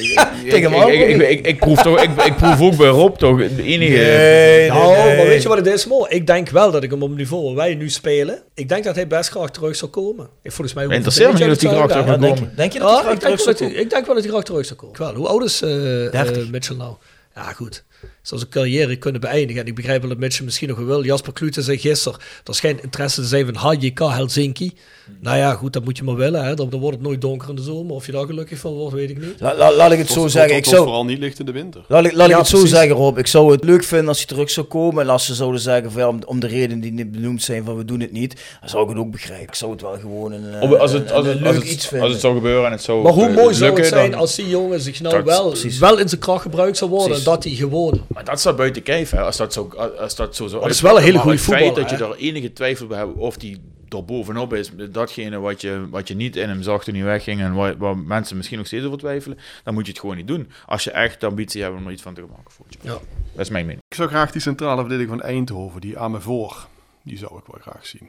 Ik, 0.00 0.26
Tegen 0.50 0.72
ik, 0.72 0.88
ik, 0.88 1.08
ik, 1.20 1.28
ik, 1.30 1.46
ik 1.46 1.58
proef 1.58 1.82
toch, 1.82 2.02
ik, 2.02 2.10
ik 2.24 2.36
proef 2.36 2.60
ook 2.60 2.76
bij 2.76 2.88
Rob 2.88 3.16
toch 3.16 3.38
de 3.38 3.62
enige. 3.62 4.66
Nou, 4.68 4.94
maar 5.16 5.26
weet 5.26 5.42
je 5.42 5.48
wat 5.48 5.56
het 5.58 5.66
is, 5.66 5.86
Mo? 5.86 6.06
Ik 6.08 6.26
denk 6.26 6.48
wel 6.48 6.70
dat 6.70 6.82
ik 6.82 6.90
hem 6.90 7.02
op 7.02 7.08
het 7.08 7.18
niveau 7.18 7.44
waar 7.44 7.54
wij 7.54 7.74
nu 7.74 7.90
spelen, 7.90 8.42
ik 8.54 8.68
denk 8.68 8.84
dat 8.84 8.94
hij 8.94 9.06
best 9.06 9.30
graag 9.30 9.50
terug 9.50 9.76
zou 9.76 9.90
komen. 9.90 10.28
Ik, 10.42 10.52
volgens 10.52 10.74
mij... 10.76 10.84
Interesseert 10.96 11.32
me 11.32 11.38
niet 11.46 11.56
of 11.56 11.62
hij 11.62 11.70
graag 11.86 11.88
terug 12.04 12.18
moet 12.18 12.31
denk, 12.34 12.38
komen. 12.40 12.50
je- 12.50 12.56
denk 12.56 12.72
je 12.72 12.78
dat 12.78 12.88
Ja, 12.88 12.94
hij 12.94 13.02
graag 13.04 13.14
ik, 13.14 13.20
denk 13.20 13.32
terug 13.38 13.44
wel 13.46 13.54
zou 13.54 13.68
dat 13.68 13.74
hij, 13.76 13.82
ik 13.84 13.90
denk 13.90 14.06
wel 14.06 14.14
dat 14.14 14.24
hij 14.24 14.32
graag 14.32 14.44
terug 14.44 14.64
zou 14.66 14.78
komen. 14.78 14.98
Wel, 14.98 15.14
hoe 15.14 15.28
oud 15.28 15.42
is 15.44 15.62
eh, 15.62 16.06
eh, 16.06 16.12
30. 16.12 16.50
Mitchell 16.50 16.76
nou? 16.76 16.94
Ja, 17.34 17.42
goed. 17.52 17.84
Zou 18.22 18.40
zijn 18.40 18.52
carrière 18.52 18.96
kunnen 18.96 19.20
beëindigen. 19.20 19.62
En 19.62 19.68
ik 19.68 19.74
begrijp 19.74 20.00
wel 20.00 20.10
dat 20.10 20.18
Mitchell 20.18 20.44
misschien 20.44 20.68
nog 20.68 20.76
wel 20.76 20.86
wil. 20.86 21.04
Jasper 21.04 21.32
Klute 21.32 21.62
zei 21.62 21.78
gisteren, 21.78 22.18
er 22.44 22.54
schijnt 22.54 22.82
interesse 22.82 23.20
te 23.20 23.26
zijn 23.26 23.46
van 23.46 23.54
HJK 23.72 23.98
Helsinki. 23.98 24.72
Nou 25.20 25.36
ja, 25.36 25.54
goed, 25.54 25.72
dat 25.72 25.84
moet 25.84 25.96
je 25.98 26.04
maar 26.04 26.14
willen. 26.14 26.44
Hè. 26.44 26.54
Dan, 26.54 26.70
dan 26.70 26.80
wordt 26.80 26.96
het 26.96 27.06
nooit 27.06 27.20
donker 27.20 27.48
in 27.48 27.54
de 27.54 27.62
zomer. 27.62 27.94
Of 27.94 28.06
je 28.06 28.12
daar 28.12 28.26
gelukkig 28.26 28.58
van 28.58 28.72
wordt, 28.72 28.94
weet 28.94 29.10
ik 29.10 29.18
niet. 29.20 29.34
La- 29.40 29.56
la- 29.56 29.72
laat 29.74 29.92
ik 29.92 29.98
het 29.98 30.08
zo 30.10 30.22
Tot- 30.22 30.30
zeggen. 30.30 30.50
tot- 30.50 30.58
Ik 30.58 30.64
zou, 30.70 30.82
vooral 30.82 31.04
niet 31.04 31.18
licht 31.18 31.38
in 31.38 31.46
de 31.46 31.52
winter. 31.52 31.84
Laat 31.88 32.04
ik, 32.04 32.12
laat 32.12 32.26
ik 32.26 32.32
Ja, 32.32 32.38
het 32.38 32.48
zo 32.48 32.66
zeggen, 32.66 32.96
Rob. 32.96 33.18
Ik 33.18 33.26
zou 33.26 33.52
het 33.52 33.64
leuk 33.64 33.84
vinden 33.84 34.08
als 34.08 34.16
hij 34.18 34.26
terug 34.26 34.50
zou 34.50 34.66
komen. 34.66 35.02
En 35.02 35.08
als 35.08 35.26
ze 35.26 35.34
zouden 35.34 35.60
zeggen, 35.60 35.92
van, 35.92 36.02
om, 36.08 36.20
om 36.24 36.40
de 36.40 36.46
reden 36.46 36.80
die 36.80 36.92
niet 36.92 37.12
benoemd 37.12 37.42
zijn, 37.42 37.64
van 37.64 37.76
we 37.76 37.84
doen 37.84 38.00
het 38.00 38.12
niet. 38.12 38.34
Dan 38.60 38.68
zou 38.68 38.82
ik 38.82 38.88
het 38.88 38.98
ook 38.98 39.10
begrijpen. 39.10 39.46
Ik 39.48 39.54
zou 39.54 39.72
het 39.72 39.80
wel 39.80 39.98
gewoon 40.00 40.32
een, 40.32 40.54
eh, 40.54 40.62
Op- 40.70 40.72
Als 40.78 40.92
het, 40.92 41.10
een- 41.10 41.14
als, 41.16 41.24
een 41.26 41.32
het, 41.32 41.40
leuk 41.40 41.46
als, 41.48 41.56
het, 41.56 41.64
iets 41.64 41.74
als 41.76 41.86
vinden. 41.86 42.10
het 42.10 42.20
zou 42.20 42.34
gebeuren 42.34 42.64
en 42.66 42.72
het 42.72 42.82
zou 42.82 43.02
Maar 43.02 43.12
hoe 43.12 43.26
eh, 43.28 43.34
mooi 43.34 43.54
zou 43.54 43.76
het 43.76 43.86
zijn 43.86 44.10
dan- 44.10 44.20
als 44.20 44.34
die 44.34 44.48
jongen 44.48 44.80
zich 44.80 45.00
nou 45.00 45.22
wel, 45.24 45.48
precies. 45.48 45.78
wel 45.78 45.98
in 45.98 46.08
zijn 46.08 46.20
kracht 46.20 46.42
gebruikt 46.42 46.76
zou 46.76 46.90
worden. 46.90 47.08
Precies. 47.08 47.24
Dat 47.26 47.44
hij 47.44 47.52
gewoon. 47.52 48.00
Maar 48.14 48.24
dat 48.24 48.40
staat 48.40 48.56
buiten 48.56 48.82
kijf, 48.82 49.10
hè, 49.10 49.20
als 49.20 49.36
dat 49.36 49.52
zo, 49.52 49.68
als 49.98 50.16
dat 50.16 50.36
zo, 50.36 50.46
zo 50.46 50.60
dat 50.60 50.70
is 50.70 50.80
wel 50.80 50.96
een 50.96 51.02
hele 51.02 51.18
goede 51.18 51.38
voetbal. 51.38 51.64
Het 51.66 51.74
feit 51.74 51.88
dat 51.88 51.98
je 51.98 52.04
er 52.04 52.16
enige 52.16 52.52
twijfel 52.52 52.86
bij 52.86 52.98
hebt 52.98 53.14
of 53.14 53.36
die 53.36 53.60
er 53.88 54.04
bovenop 54.04 54.54
is, 54.54 54.70
datgene 54.90 55.38
wat 55.38 55.60
je, 55.60 55.88
wat 55.90 56.08
je 56.08 56.14
niet 56.14 56.36
in 56.36 56.48
hem 56.48 56.62
zag 56.62 56.84
toen 56.84 56.94
hij 56.94 57.04
wegging 57.04 57.40
en 57.40 57.54
waar, 57.54 57.76
waar 57.76 57.98
mensen 57.98 58.36
misschien 58.36 58.58
nog 58.58 58.66
steeds 58.66 58.84
over 58.84 58.98
twijfelen, 58.98 59.38
dan 59.64 59.74
moet 59.74 59.84
je 59.86 59.90
het 59.92 60.00
gewoon 60.00 60.16
niet 60.16 60.26
doen. 60.26 60.50
Als 60.66 60.84
je 60.84 60.90
echt 60.90 61.20
de 61.20 61.26
ambitie 61.26 61.62
hebt 61.62 61.76
om 61.76 61.86
er 61.86 61.92
iets 61.92 62.02
van 62.02 62.14
te 62.14 62.20
maken. 62.20 62.50
Voelt 62.52 62.72
je. 62.72 62.78
Ja. 62.82 62.98
Dat 63.32 63.40
is 63.40 63.48
mijn 63.50 63.64
mening. 63.66 63.82
Ik 63.88 63.96
zou 63.96 64.08
graag 64.08 64.30
die 64.32 64.40
centrale 64.40 64.80
verdediging 64.80 65.18
van 65.20 65.28
Eindhoven, 65.28 65.80
die 65.80 65.98
aan 65.98 66.10
me 66.10 66.20
voor, 66.20 66.66
die 67.04 67.18
zou 67.18 67.38
ik 67.38 67.44
wel 67.46 67.60
graag 67.60 67.86
zien. 67.86 68.08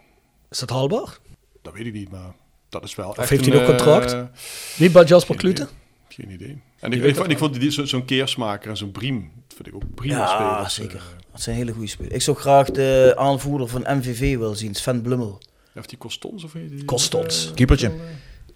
Is 0.50 0.60
dat 0.60 0.70
haalbaar? 0.70 1.18
Dat 1.62 1.74
weet 1.74 1.86
ik 1.86 1.94
niet, 1.94 2.12
maar 2.12 2.34
dat 2.70 2.84
is 2.84 2.96
wel 2.96 3.10
Of 3.10 3.18
echt 3.18 3.30
heeft 3.30 3.46
hij 3.46 3.54
een, 3.54 3.60
nog 3.60 3.70
contract? 3.70 4.14
eh, 4.14 4.22
Niet 4.78 4.92
bij 4.92 5.04
Jasper 5.04 5.40
geen 5.40 5.44
Klute? 5.54 5.62
idee. 5.62 5.76
Geen 6.08 6.32
idee. 6.32 6.62
En 6.80 6.92
ik, 6.92 7.04
ik, 7.04 7.18
ik 7.28 7.38
vond 7.38 7.58
zo'n 7.70 8.06
keersmaker 8.06 8.70
en 8.70 8.78
zo'n 8.78 8.92
Briem, 8.92 9.32
vind 9.56 9.68
ik 9.68 9.76
ook 9.76 9.96
prima 9.96 10.16
Ja, 10.18 10.28
spelers. 10.28 10.74
zeker. 10.74 10.96
eh. 10.98 11.22
Dat 11.32 11.42
zijn 11.42 11.56
hele 11.56 11.72
goede 11.72 11.88
spelers. 11.88 12.14
Ik 12.16 12.22
zou 12.22 12.38
graag 12.38 12.72
de 12.72 13.14
aanvoerder 13.18 13.68
van 13.68 13.86
MVV 13.98 14.38
wel 14.38 14.56
zien, 14.56 14.76
Sven 14.76 15.02
Blummel. 15.02 15.42
Heeft 15.74 15.90
die 15.90 15.98
Costons 15.98 16.44
of 16.44 16.54
heet 16.54 16.70
die? 16.70 16.86
Kostons. 16.86 17.48
Eh, 17.48 17.54
Keepertje. 17.54 17.92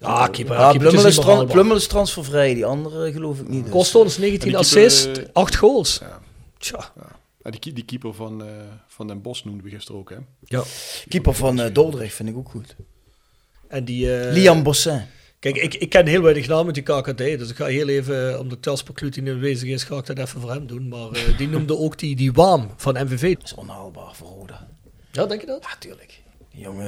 Ja, 0.00 0.28
keeper. 0.28 0.54
Ja, 0.54 0.70
keeper 0.70 0.88
Blummel, 0.88 1.06
is 1.06 1.14
tran-. 1.14 1.46
Blummel 1.46 1.76
is 1.76 1.86
transfervrij, 1.86 2.54
die 2.54 2.64
andere 2.64 3.12
geloof 3.12 3.40
ik 3.40 3.48
niet. 3.48 3.62
dus. 3.62 3.72
Kost 3.72 3.94
ons 3.94 4.18
19 4.18 4.54
En 4.54 4.58
die 4.60 4.66
keeper, 4.70 4.84
assists, 4.86 5.18
eh, 5.18 5.24
8 5.32 5.56
goals. 5.56 5.98
Ja. 6.00 6.20
Tja. 6.58 6.92
Ja, 7.42 7.50
die, 7.50 7.60
ki- 7.60 7.72
die 7.72 7.84
keeper 7.84 8.14
van, 8.14 8.42
eh, 8.44 8.48
van 8.86 9.06
Den 9.06 9.22
Bosch 9.22 9.44
noemden 9.44 9.64
we 9.64 9.70
gisteren 9.70 10.00
ook, 10.00 10.10
hè? 10.10 10.16
Ja. 10.44 10.62
Keeper 11.08 11.34
van 11.34 11.60
eh, 11.60 11.74
Dordrecht 11.74 12.14
vind 12.14 12.28
ik 12.28 12.36
ook 12.36 12.50
goed. 12.50 12.76
En 13.68 13.84
die... 13.84 14.18
eh, 14.20 14.32
Liam 14.32 14.62
Bossin. 14.62 15.02
Kijk, 15.38 15.56
ik, 15.56 15.74
ik 15.74 15.88
ken 15.88 16.06
heel 16.06 16.22
weinig 16.22 16.46
namen 16.46 16.66
met 16.66 16.74
die 16.74 16.82
KKD, 16.82 17.18
dus 17.18 17.50
ik 17.50 17.56
ga 17.56 17.64
heel 17.64 17.88
even, 17.88 18.32
eh, 18.32 18.40
omdat 18.40 18.64
Jasper 18.64 18.94
Klute 18.94 19.20
niet 19.20 19.32
aanwezig 19.32 19.68
is, 19.68 19.84
ga 19.84 19.96
ik 19.96 20.06
dat 20.06 20.18
even 20.18 20.40
voor 20.40 20.50
hem 20.50 20.66
doen. 20.66 20.88
Maar 20.88 21.10
eh, 21.10 21.38
die 21.38 21.48
noemde 21.48 21.76
ook 21.76 21.98
die, 21.98 22.16
die 22.16 22.32
Waam 22.32 22.70
van 22.76 22.94
MVV. 23.04 23.34
Dat 23.34 23.44
is 23.44 23.54
onhaalbaar 23.54 24.14
voor 24.14 24.28
Roda. 24.28 24.68
Ja, 25.12 25.26
denk 25.26 25.40
je 25.40 25.46
dat? 25.46 25.62
Ja, 25.62 25.76
tuurlijk. 25.78 26.22
Die 26.50 26.60
Jongen, 26.60 26.86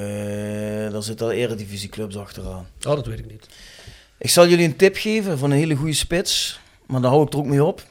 eh, 0.87 0.93
daar 0.93 1.03
zitten 1.03 1.27
al 1.27 1.33
eredivisieclubs 1.33 2.17
achteraan. 2.17 2.67
Oh, 2.87 2.95
dat 2.95 3.07
weet 3.07 3.19
ik 3.19 3.31
niet. 3.31 3.49
Ik 4.19 4.31
zal 4.31 4.49
jullie 4.49 4.65
een 4.65 4.77
tip 4.77 4.97
geven 4.97 5.39
van 5.39 5.51
een 5.51 5.59
hele 5.59 5.75
goede 5.75 5.93
spits, 5.93 6.61
maar 6.87 7.01
daar 7.01 7.11
hou 7.11 7.27
ik 7.27 7.33
er 7.33 7.39
ook 7.39 7.47
mee 7.47 7.65
op. 7.65 7.83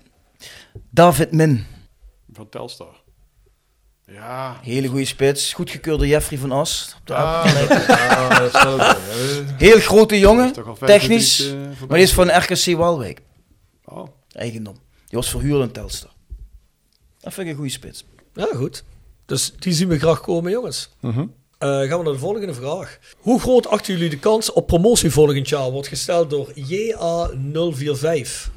David 0.89 1.31
Min. 1.31 1.65
Van 2.33 2.49
Telstar. 2.49 2.98
Ja. 4.13 4.59
Hele 4.63 4.87
goede 4.87 5.05
spits. 5.05 5.53
Goedgekeurde 5.53 6.07
Jeffrey 6.07 6.39
van 6.39 6.51
As. 6.51 6.95
Op 6.99 7.07
de 7.07 7.13
Ah, 7.13 7.45
ja. 7.45 8.97
Heel 9.57 9.79
grote 9.79 10.19
jongen. 10.19 10.53
Technisch. 10.85 11.39
eh, 11.51 11.53
Maar 11.87 11.97
die 11.97 12.07
is 12.07 12.13
van 12.13 12.29
RKC 12.37 12.77
Waalwijk. 12.77 13.21
Oh, 13.85 14.07
Eigendom. 14.31 14.73
Die 15.07 15.17
was 15.19 15.29
verhuurd 15.29 15.61
in 15.63 15.71
Telstar. 15.71 16.09
Dat 17.19 17.33
vind 17.33 17.45
ik 17.45 17.51
een 17.51 17.57
goede 17.59 17.71
spits. 17.71 18.05
Ja, 18.33 18.47
goed. 18.55 18.83
Dus 19.25 19.53
die 19.59 19.73
zien 19.73 19.87
we 19.87 19.99
graag 19.99 20.21
komen, 20.21 20.51
jongens. 20.51 20.89
mhm. 20.99 21.25
Eh, 21.57 21.67
gaan 21.69 21.97
we 21.97 22.03
naar 22.03 22.13
de 22.13 22.19
volgende 22.19 22.53
vraag. 22.53 22.99
Hoe 23.19 23.39
groot 23.39 23.67
achten 23.67 23.93
jullie 23.93 24.09
de 24.09 24.19
kans 24.19 24.51
op 24.53 24.67
promotie 24.67 25.11
volgend 25.11 25.49
jaar? 25.49 25.69
Wordt 25.71 25.87
gesteld 25.87 26.29
door 26.29 26.51
JA045. 26.55 28.51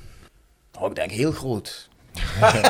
Oh, 0.79 0.89
ik 0.89 0.95
denk 0.95 1.11
heel 1.11 1.33
groot. 1.33 1.89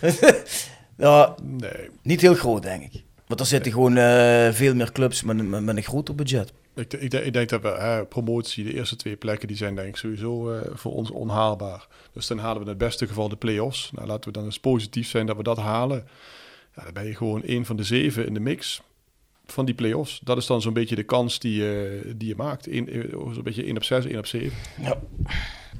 ja, 1.00 1.34
Nee. 1.42 1.88
niet 2.02 2.20
heel 2.20 2.34
groot, 2.34 2.62
denk 2.62 2.82
ik. 2.92 3.02
Want 3.26 3.40
er 3.40 3.46
zitten 3.46 3.72
gewoon 3.72 3.96
eh, 3.96 4.48
veel 4.52 4.74
meer 4.74 4.92
clubs 4.92 5.22
met, 5.22 5.38
een- 5.38 5.50
met, 5.50 5.62
met 5.62 5.76
een 5.76 5.82
groter 5.82 6.14
budget. 6.14 6.52
Ik, 6.74 6.92
ik, 6.92 7.10
denk- 7.10 7.24
ik 7.24 7.32
denk 7.32 7.48
dat 7.48 7.62
we 7.62 7.68
hè, 7.68 8.04
promotie, 8.06 8.64
de 8.64 8.74
eerste 8.74 8.96
twee 8.96 9.16
plekken, 9.16 9.48
die 9.48 9.56
zijn 9.56 9.74
denk 9.74 9.88
ik 9.88 9.96
sowieso 9.96 10.52
eh, 10.52 10.70
voor 10.74 10.92
ons 10.92 11.10
onhaalbaar. 11.10 11.86
Dus 12.12 12.26
dan 12.26 12.38
halen 12.38 12.56
we 12.56 12.62
in 12.62 12.68
het 12.68 12.78
beste 12.78 13.06
geval 13.06 13.28
de 13.28 13.36
play-offs. 13.36 13.90
Nou, 13.94 14.06
laten 14.06 14.24
we 14.24 14.30
dan 14.38 14.44
eens 14.44 14.60
positief 14.60 15.08
zijn 15.08 15.26
dat 15.26 15.36
we 15.36 15.42
dat 15.42 15.56
halen. 15.58 16.06
Ja, 16.76 16.82
dan 16.84 16.92
ben 16.92 17.06
je 17.06 17.14
gewoon 17.14 17.42
één 17.42 17.64
van 17.64 17.76
de 17.76 17.84
zeven 17.84 18.26
in 18.26 18.34
de 18.34 18.40
mix 18.40 18.82
van 19.46 19.64
die 19.64 19.74
play-offs. 19.74 20.20
Dat 20.24 20.36
is 20.36 20.46
dan 20.46 20.62
zo'n 20.62 20.72
beetje 20.72 20.94
de 20.96 21.02
kans 21.02 21.38
die, 21.38 21.54
je 21.62 22.02
die 22.16 22.28
je 22.28 22.36
maakt. 22.36 22.66
Eh, 22.68 22.84
Zo'n 23.10 23.42
beetje 23.42 23.64
1 23.66 23.76
op 23.76 23.84
6, 23.84 24.04
1 24.04 24.18
op 24.18 24.26
7. 24.26 24.52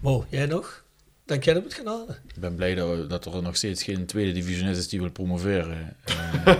Mo, 0.02 0.24
jij 0.28 0.46
nog? 0.46 0.84
Denk 1.30 1.44
jij 1.44 1.54
dat 1.54 1.64
het 1.64 1.74
gaan 1.74 1.86
halen? 1.86 2.16
Ik 2.34 2.40
ben 2.40 2.54
blij 2.54 2.74
dat, 2.74 3.10
dat 3.10 3.26
er 3.26 3.42
nog 3.42 3.56
steeds 3.56 3.82
geen 3.82 4.06
tweede 4.06 4.32
divisionist 4.32 4.78
is 4.78 4.88
die 4.88 5.00
wil 5.00 5.10
promoveren. 5.10 5.76
Eh, 6.44 6.54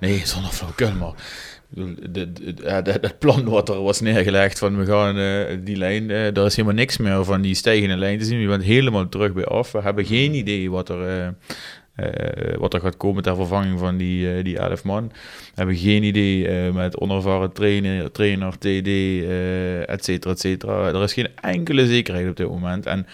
nee, 0.00 0.26
zonder 0.26 0.50
flauwkul, 0.50 0.92
maar... 0.92 1.12
Het 2.84 3.18
plan 3.18 3.44
wat 3.44 3.68
er 3.68 3.82
was 3.82 4.00
neergelegd 4.00 4.58
van 4.58 4.78
we 4.78 4.86
gaan 4.86 5.18
eh, 5.18 5.56
die 5.64 5.76
lijn, 5.76 6.10
eh 6.10 6.32
daar 6.32 6.46
is 6.46 6.56
helemaal 6.56 6.76
niks 6.76 6.96
meer 6.96 7.24
van 7.24 7.40
die 7.40 7.54
stijgende 7.54 7.96
lijn 7.96 8.18
te 8.18 8.24
zien. 8.24 8.38
Je 8.38 8.48
bent 8.48 8.62
helemaal 8.62 9.08
terug 9.08 9.32
bij 9.32 9.44
af. 9.44 9.72
We 9.72 9.80
hebben 9.80 10.04
geen 10.04 10.34
idee 10.34 10.70
wat 10.70 10.88
er, 10.88 11.34
wat 12.58 12.74
er 12.74 12.80
gaat 12.80 12.96
komen 12.96 13.22
ter 13.22 13.36
vervanging 13.36 13.78
van 13.78 13.96
die, 13.96 14.42
die 14.42 14.58
11 14.58 14.84
man. 14.84 15.08
We 15.08 15.52
hebben 15.54 15.76
geen 15.76 16.02
idee 16.02 16.72
met 16.72 16.98
onervaren 16.98 17.52
trainer, 17.52 18.12
trainer 18.12 18.58
TD, 18.58 18.88
et 19.88 20.04
cetera, 20.04 20.32
et 20.32 20.40
cetera. 20.40 20.88
Er 20.88 21.02
is 21.02 21.12
geen 21.12 21.28
enkele 21.40 21.86
zekerheid 21.86 22.28
op 22.28 22.36
dit 22.36 22.48
moment. 22.48 22.86
En 22.86 23.06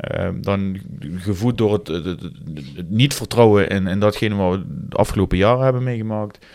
eh, 0.00 0.28
dan 0.40 0.80
gevoed 1.16 1.58
door 1.58 1.72
het, 1.72 1.86
het, 1.88 2.04
het- 2.04 2.20
het 2.76 2.90
niet 2.90 3.14
vertrouwen 3.14 3.68
in, 3.68 3.86
in 3.86 4.00
datgene 4.00 4.34
wat 4.34 4.58
we 4.58 4.64
de 4.88 4.96
afgelopen 4.96 5.38
jaren 5.38 5.64
hebben 5.64 5.82
meegemaakt. 5.82 6.46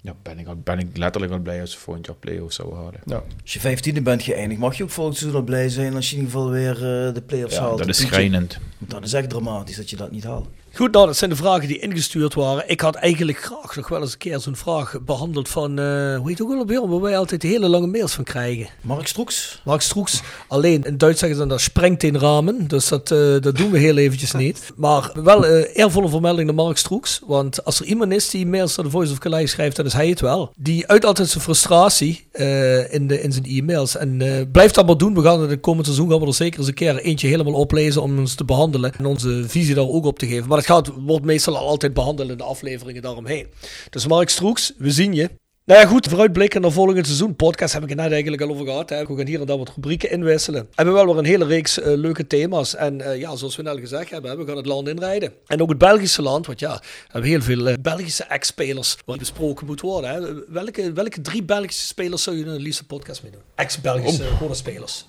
Ja, 0.00 0.14
ben 0.22 0.38
ik, 0.38 0.46
al, 0.46 0.56
ben 0.56 0.78
ik 0.78 0.96
letterlijk 0.96 1.32
al 1.32 1.38
blij 1.38 1.60
als 1.60 1.74
we 1.74 1.80
volgend 1.80 2.06
jaar 2.06 2.16
play-offs 2.16 2.56
zouden 2.56 2.78
halen. 2.78 3.00
Ja. 3.04 3.22
Als 3.42 3.52
je 3.52 3.60
vijftiende 3.60 4.02
bent 4.02 4.22
geëindigd, 4.22 4.60
mag 4.60 4.76
je 4.76 4.82
ook 4.82 4.90
volgend 4.90 5.16
seizoen 5.16 5.38
al 5.40 5.44
blij 5.46 5.68
zijn 5.68 5.94
als 5.94 6.10
je 6.10 6.16
in 6.16 6.22
ieder 6.22 6.38
geval 6.38 6.52
weer 6.52 6.74
eh, 6.74 7.14
de 7.14 7.22
play-offs 7.26 7.54
Ja, 7.54 7.60
haalt. 7.62 7.78
dat 7.78 7.88
is 7.88 8.00
schrijnend. 8.00 8.58
Dat 8.78 9.04
is 9.04 9.12
echt 9.12 9.30
dramatisch 9.30 9.76
dat 9.76 9.90
je 9.90 9.96
dat 9.96 10.10
niet 10.10 10.24
haalt. 10.24 10.48
Goed, 10.74 10.92
nou, 10.92 11.06
dat 11.06 11.16
zijn 11.16 11.30
de 11.30 11.36
vragen 11.36 11.68
die 11.68 11.78
ingestuurd 11.78 12.34
waren. 12.34 12.64
Ik 12.66 12.80
had 12.80 12.94
eigenlijk 12.94 13.38
graag 13.38 13.76
nog 13.76 13.88
wel 13.88 14.00
eens 14.00 14.12
een 14.12 14.18
keer 14.18 14.40
zo'n 14.40 14.56
vraag 14.56 14.96
behandeld 15.04 15.48
van, 15.48 15.78
eh 15.78 15.84
hoe 16.16 16.28
heet 16.28 16.38
het 16.38 16.42
ook 16.42 16.58
alweer, 16.58 16.88
waar 16.88 17.00
wij 17.00 17.18
altijd 17.18 17.42
hele 17.42 17.68
lange 17.68 17.86
mails 17.86 18.12
van 18.12 18.24
krijgen. 18.24 18.66
Mark 18.80 19.06
Stroeks. 19.06 19.60
Mark 19.64 19.80
Stroeks, 19.80 20.22
alleen 20.48 20.82
in 20.82 20.98
Duits 20.98 21.18
zeggen 21.18 21.38
ze 21.38 21.44
dan, 21.44 21.56
dat 21.56 21.60
sprengt 21.60 22.02
in 22.02 22.16
ramen. 22.16 22.68
Dus 22.68 22.88
dat, 22.88 23.10
eh, 23.10 23.18
dat 23.40 23.56
doen 23.56 23.70
we 23.70 23.78
heel 23.78 23.96
eventjes 23.96 24.32
niet. 24.32 24.72
Maar 24.76 25.10
wel 25.14 25.46
eh, 25.46 25.76
eervolle 25.76 26.08
vermelding 26.08 26.46
naar 26.46 26.64
Mark 26.64 26.76
Stroeks. 26.76 27.20
Want 27.26 27.64
als 27.64 27.80
er 27.80 27.86
iemand 27.86 28.12
is 28.12 28.30
die 28.30 28.46
mails 28.46 28.76
naar 28.76 28.86
de 28.86 28.92
Voice 28.92 29.12
of 29.12 29.18
Calais 29.18 29.50
schrijft, 29.50 29.76
dan 29.76 29.86
is 29.86 29.92
hij 29.92 30.08
het 30.08 30.20
wel. 30.20 30.52
Die 30.56 30.86
uit 30.86 31.04
altijd 31.04 31.28
zijn 31.28 31.44
frustratie 31.44 32.26
eh, 32.32 32.92
in, 32.92 33.06
de, 33.06 33.22
in 33.22 33.32
zijn 33.32 33.44
e-mails. 33.44 33.96
En 33.96 34.20
eh, 34.22 34.42
blijft 34.52 34.74
dat 34.74 34.86
maar 34.86 34.96
doen. 34.96 35.14
We 35.14 35.22
gaan 35.22 35.40
het 35.40 35.50
de 35.50 35.60
komend 35.60 35.86
seizoen 35.86 36.10
gaan 36.10 36.20
we 36.20 36.26
er 36.26 36.34
zeker 36.34 36.58
eens 36.58 36.68
een 36.68 36.74
keer 36.74 36.98
eentje 36.98 37.28
helemaal 37.28 37.52
oplezen 37.52 38.02
om 38.02 38.18
ons 38.18 38.34
te 38.34 38.44
behandelen. 38.44 38.92
En 38.98 39.06
onze 39.06 39.44
visie 39.48 39.74
daar 39.74 39.88
ook 39.88 40.04
op 40.04 40.18
te 40.18 40.26
geven. 40.26 40.48
Maar 40.48 40.58
het 40.58 40.66
gaat, 40.66 40.90
wordt 40.96 41.24
meestal 41.24 41.56
al 41.56 41.66
altijd 41.66 41.94
behandeld 41.94 42.30
in 42.30 42.36
de 42.36 42.42
afleveringen 42.44 43.02
daaromheen. 43.02 43.46
Dus 43.90 44.06
Mark 44.06 44.28
Stroeks, 44.28 44.72
we 44.76 44.90
zien 44.90 45.12
je. 45.12 45.41
Nou 45.64 45.80
ja, 45.80 45.86
goed, 45.86 46.06
vooruitblikken 46.08 46.60
naar 46.60 46.70
volgend 46.70 47.06
seizoen. 47.06 47.36
Podcast 47.36 47.72
heb 47.72 47.82
ik 47.82 47.88
het 47.88 47.98
net 47.98 48.12
eigenlijk 48.12 48.42
al 48.42 48.48
over 48.48 48.66
gehad. 48.66 48.90
Hè. 48.90 49.06
We 49.06 49.16
gaan 49.16 49.26
hier 49.26 49.40
en 49.40 49.46
daar 49.46 49.58
wat 49.58 49.72
rubrieken 49.74 50.10
inwisselen. 50.10 50.62
We 50.62 50.68
hebben 50.74 50.94
wel 50.94 51.06
weer 51.06 51.18
een 51.18 51.24
hele 51.24 51.44
reeks 51.44 51.80
eh, 51.80 51.96
leuke 51.96 52.26
thema's. 52.26 52.74
En 52.74 53.00
eh, 53.00 53.18
ja, 53.18 53.36
zoals 53.36 53.56
we 53.56 53.62
net 53.62 53.72
al 53.72 53.78
gezegd 53.78 54.10
hebben, 54.10 54.30
hè, 54.30 54.36
we 54.36 54.46
gaan 54.46 54.56
het 54.56 54.66
land 54.66 54.88
inrijden. 54.88 55.32
En 55.46 55.62
ook 55.62 55.68
het 55.68 55.78
Belgische 55.78 56.22
land, 56.22 56.46
want 56.46 56.60
ja, 56.60 56.74
we 56.78 57.08
hebben 57.08 57.30
heel 57.30 57.42
veel 57.42 57.68
eh, 57.68 57.74
Belgische 57.80 58.24
ex-spelers 58.24 58.96
waar 59.04 59.18
besproken 59.18 59.66
moet 59.66 59.80
worden. 59.80 60.10
Hè. 60.10 60.44
Welke, 60.48 60.92
welke 60.92 61.20
drie 61.20 61.42
Belgische 61.42 61.86
spelers 61.86 62.22
zou 62.22 62.36
je 62.36 62.42
in 62.42 62.48
een 62.48 62.60
liefste 62.60 62.86
podcast 62.86 63.22
mee 63.22 63.32
doen? 63.32 63.42
Ex-Belgische 63.54 64.24
gewone 64.24 64.54
spelers. 64.54 65.06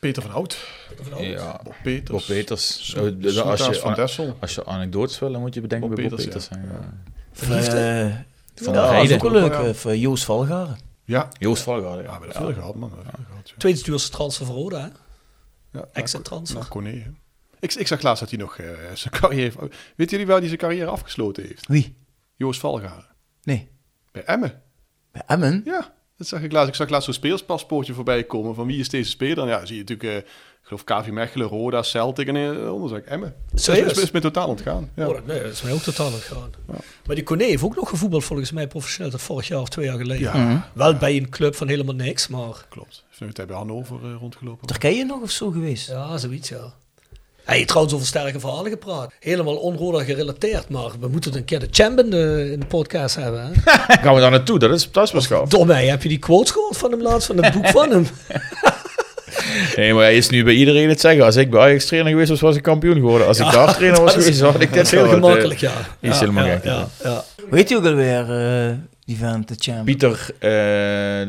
Peter 0.00 0.22
van 0.22 0.30
Hout. 0.30 0.56
Ja, 1.18 1.60
Bob 1.64 1.74
Peters. 1.82 2.10
Bob 2.10 2.36
Peters. 2.36 2.96
Als, 2.96 3.66
je, 3.66 3.74
van 3.74 3.94
Dessel. 3.94 4.36
als 4.40 4.54
je 4.54 4.64
anekdotes 4.64 5.18
wil, 5.18 5.32
dan 5.32 5.40
moet 5.40 5.54
je 5.54 5.60
bedenken 5.60 5.88
Bob 5.88 5.96
bij 5.96 6.08
Bob 6.08 6.18
Peters, 6.18 6.46
Peters. 6.46 6.62
zijn, 6.62 6.78
ja. 6.80 7.02
Verliefde? 7.32 8.28
Eh, 8.60 8.64
Van 8.66 8.74
ja, 8.74 8.82
der 8.90 8.92
dat 8.96 9.04
is 9.04 9.12
ook 9.14 9.22
wel 9.22 9.30
leuk. 9.32 9.52
Ja. 9.52 9.68
Of 9.68 9.84
eh, 9.84 10.00
Joost 10.00 10.24
Valgaren. 10.24 10.78
Ja. 11.04 11.28
Joost 11.38 11.62
Valgaard, 11.62 11.96
Ja, 11.98 12.04
we 12.04 12.10
hebben 12.10 12.32
veel 12.32 12.52
gehad, 12.52 12.74
man. 12.74 12.90
Gehad. 12.90 13.52
Tweede 13.58 13.82
duurste 13.82 14.10
transfer 14.10 14.46
voor 14.46 14.54
Roda, 14.54 14.80
hè? 14.80 14.88
Ja, 15.78 15.88
Exit 15.92 16.24
transfer. 16.24 16.58
Naar 16.58 16.68
Corné, 16.68 16.90
hè. 16.90 17.10
Ik, 17.60 17.74
ik 17.74 17.86
zag 17.86 18.02
laatst 18.02 18.20
dat 18.20 18.30
hij 18.30 18.38
nog 18.38 18.58
eh, 18.58 18.66
zijn 18.94 19.14
carrière. 19.20 19.70
Weet 19.96 20.10
jullie 20.10 20.26
waar 20.26 20.38
hij 20.38 20.46
zijn 20.46 20.58
carrière 20.58 20.90
afgesloten 20.90 21.42
heeft? 21.42 21.66
Wie? 21.66 21.96
Joost 22.36 22.60
Valgaren. 22.60 23.06
Nee. 23.42 23.68
Bij 24.12 24.24
Emmen. 24.24 24.62
Bij 25.12 25.22
Emmen? 25.26 25.62
Ja, 25.64 25.92
dat 26.16 26.26
zag 26.26 26.42
ik 26.42 26.52
laatst. 26.52 26.68
Ik 26.68 26.74
zag 26.74 26.88
laatst 26.88 27.04
zo'n 27.04 27.14
speelspaspoortje 27.14 27.94
voorbij 27.94 28.24
komen. 28.24 28.54
Van 28.54 28.66
wie 28.66 28.78
is 28.78 28.88
deze 28.88 29.10
speler? 29.10 29.38
En 29.44 29.48
ja, 29.48 29.66
zie 29.66 29.76
je 29.76 29.82
natuurlijk... 29.84 30.24
eh, 30.24 30.30
geloof 30.70 31.02
KV 31.02 31.10
Mechelen, 31.10 31.46
Roda, 31.46 31.82
Celtic 31.82 32.28
en 32.28 32.34
uh, 32.34 32.72
onder 32.72 32.88
zag 32.88 32.98
ik 32.98 33.06
Emmen. 33.06 33.34
Serieus? 33.54 33.86
Dat 33.86 33.96
is, 33.96 34.02
is 34.02 34.10
me 34.10 34.20
totaal 34.20 34.48
ontgaan. 34.48 34.90
Ja. 34.96 35.06
Oh, 35.06 35.14
dat, 35.14 35.26
nee, 35.26 35.42
dat 35.42 35.52
is 35.52 35.62
mij 35.62 35.72
ook 35.72 35.80
totaal 35.80 36.12
ontgaan. 36.12 36.50
Maar 37.06 37.14
die 37.14 37.24
Kone 37.24 37.44
heeft 37.44 37.62
ook 37.62 37.76
nog 37.76 37.88
gevoetbald 37.88 38.24
volgens 38.24 38.52
mij 38.52 38.66
professioneel 38.66 39.10
tot 39.10 39.22
vorig 39.22 39.48
jaar 39.48 39.60
of 39.60 39.68
twee 39.68 39.86
jaar 39.86 39.98
geleden. 39.98 40.40
Ja. 40.40 40.70
Wel 40.72 40.94
bij 40.94 41.16
een 41.16 41.28
club 41.28 41.54
van 41.54 41.68
helemaal 41.68 41.94
niks, 41.94 42.28
maar 42.28 42.66
Klopt. 42.68 43.04
Heeft 43.08 43.20
nu 43.20 43.32
tijd 43.32 43.48
bij 43.48 43.56
Hannover 43.56 43.96
eh, 44.04 44.10
rondgelopen. 44.20 44.66
Turkije 44.66 45.04
nog 45.04 45.20
of 45.20 45.30
zo 45.30 45.50
geweest? 45.50 45.88
ja, 45.88 46.18
zoiets 46.18 46.48
ja. 46.48 46.74
Hij 47.44 47.56
heeft 47.56 47.68
trouwens 47.68 47.94
over 47.94 48.06
sterke 48.06 48.40
verhalen 48.40 48.70
gepraat. 48.70 49.12
Helemaal 49.20 49.56
onroda 49.56 50.04
gerelateerd, 50.04 50.68
maar 50.68 50.90
we 51.00 51.08
moeten 51.08 51.34
een 51.34 51.44
keer 51.44 51.60
de 51.60 51.68
champion 51.70 52.12
eh, 52.12 52.52
in 52.52 52.60
de 52.60 52.66
podcast 52.66 53.14
hebben. 53.14 53.46
Hè? 53.46 53.52
Gaan 54.02 54.14
we 54.14 54.20
daar 54.20 54.30
naartoe? 54.30 54.58
Dat 54.58 54.70
is, 54.70 54.90
dat 54.90 55.04
is 55.04 55.10
pas 55.10 55.26
gaaf. 55.26 55.48
Door 55.48 55.66
mij 55.66 55.86
heb 55.86 56.02
je 56.02 56.08
die 56.08 56.18
quotes 56.18 56.50
gehoord 56.50 56.76
van 56.76 56.90
hem 56.90 57.02
laatst, 57.02 57.26
van 57.26 57.42
het 57.44 57.54
boek 57.54 57.66
van 57.66 57.90
hem. 57.90 58.06
Nee, 59.76 59.94
maar 59.94 60.02
hij 60.02 60.16
is 60.16 60.28
nu 60.28 60.44
bij 60.44 60.54
iedereen 60.54 60.88
het 60.88 61.00
zeggen. 61.00 61.24
Als 61.24 61.36
ik 61.36 61.50
bij 61.50 61.60
Ajax 61.60 61.86
trainer 61.86 62.12
geweest 62.12 62.30
was, 62.30 62.40
was 62.40 62.56
ik 62.56 62.62
kampioen 62.62 62.94
geworden. 62.94 63.26
Als 63.26 63.38
ik 63.38 63.50
daar 63.50 63.74
trainer 63.74 64.00
was 64.02 64.12
geweest, 64.22 64.40
had 64.40 64.60
ik 64.60 64.72
dit 64.72 64.90
heel 64.90 65.02
gehad. 65.02 65.14
gemakkelijk, 65.14 65.60
ja. 65.60 65.72
Is 66.00 66.14
ja, 66.14 66.18
helemaal 66.18 66.46
ja, 66.46 66.52
gek. 66.52 66.64
ja, 66.64 66.88
ja. 67.02 67.24
Weet 67.50 67.68
je 67.68 67.76
ook 67.76 67.84
alweer, 67.84 68.26
uh, 68.68 68.76
die 69.04 69.16
vent, 69.16 69.48
de 69.48 69.54
champ? 69.58 69.84
Pieter, 69.84 70.26
uh, 70.34 70.40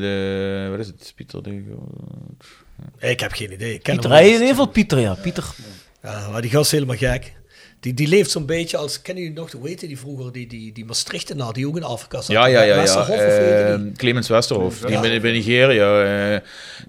de... 0.01 0.67
Wat 0.69 0.79
is 0.79 0.87
het? 0.87 1.13
Pieter 1.15 1.43
de... 1.43 1.63
Ik 2.99 3.19
heb 3.19 3.31
geen 3.31 3.53
idee. 3.53 3.73
Ik 3.73 3.83
ken 3.83 3.93
Pieter, 3.93 4.11
hij 4.11 4.25
in 4.25 4.31
ieder 4.31 4.47
geval 4.47 4.67
Pieter, 4.67 4.99
ja. 4.99 5.13
Pieter. 5.13 5.45
Ja, 6.03 6.29
maar 6.31 6.41
die 6.41 6.51
gast 6.51 6.65
is 6.65 6.71
helemaal 6.71 6.95
gek. 6.97 7.33
Die, 7.81 7.93
die 7.93 8.07
leeft 8.07 8.31
zo'n 8.31 8.45
beetje 8.45 8.77
als, 8.77 9.01
kennen 9.01 9.23
jullie 9.23 9.39
nog, 9.39 9.51
hoe 9.51 9.67
heette 9.67 9.87
die 9.87 9.99
vroeger, 9.99 10.31
die, 10.31 10.47
die, 10.47 10.71
die 10.71 10.85
Maastrichtenaar, 10.85 11.53
die 11.53 11.67
ook 11.67 11.75
in 11.77 11.83
Afrika 11.83 12.21
zat? 12.21 12.27
Ja, 12.27 12.45
ja, 12.45 12.61
ja. 12.61 13.75
Uh, 13.75 13.93
Clemens 13.95 14.27
Westerhof, 14.27 14.79
die 14.79 14.89
Ja. 14.91 15.19
bij, 15.19 15.31
Nigeria, 15.31 16.33
uh, 16.33 16.39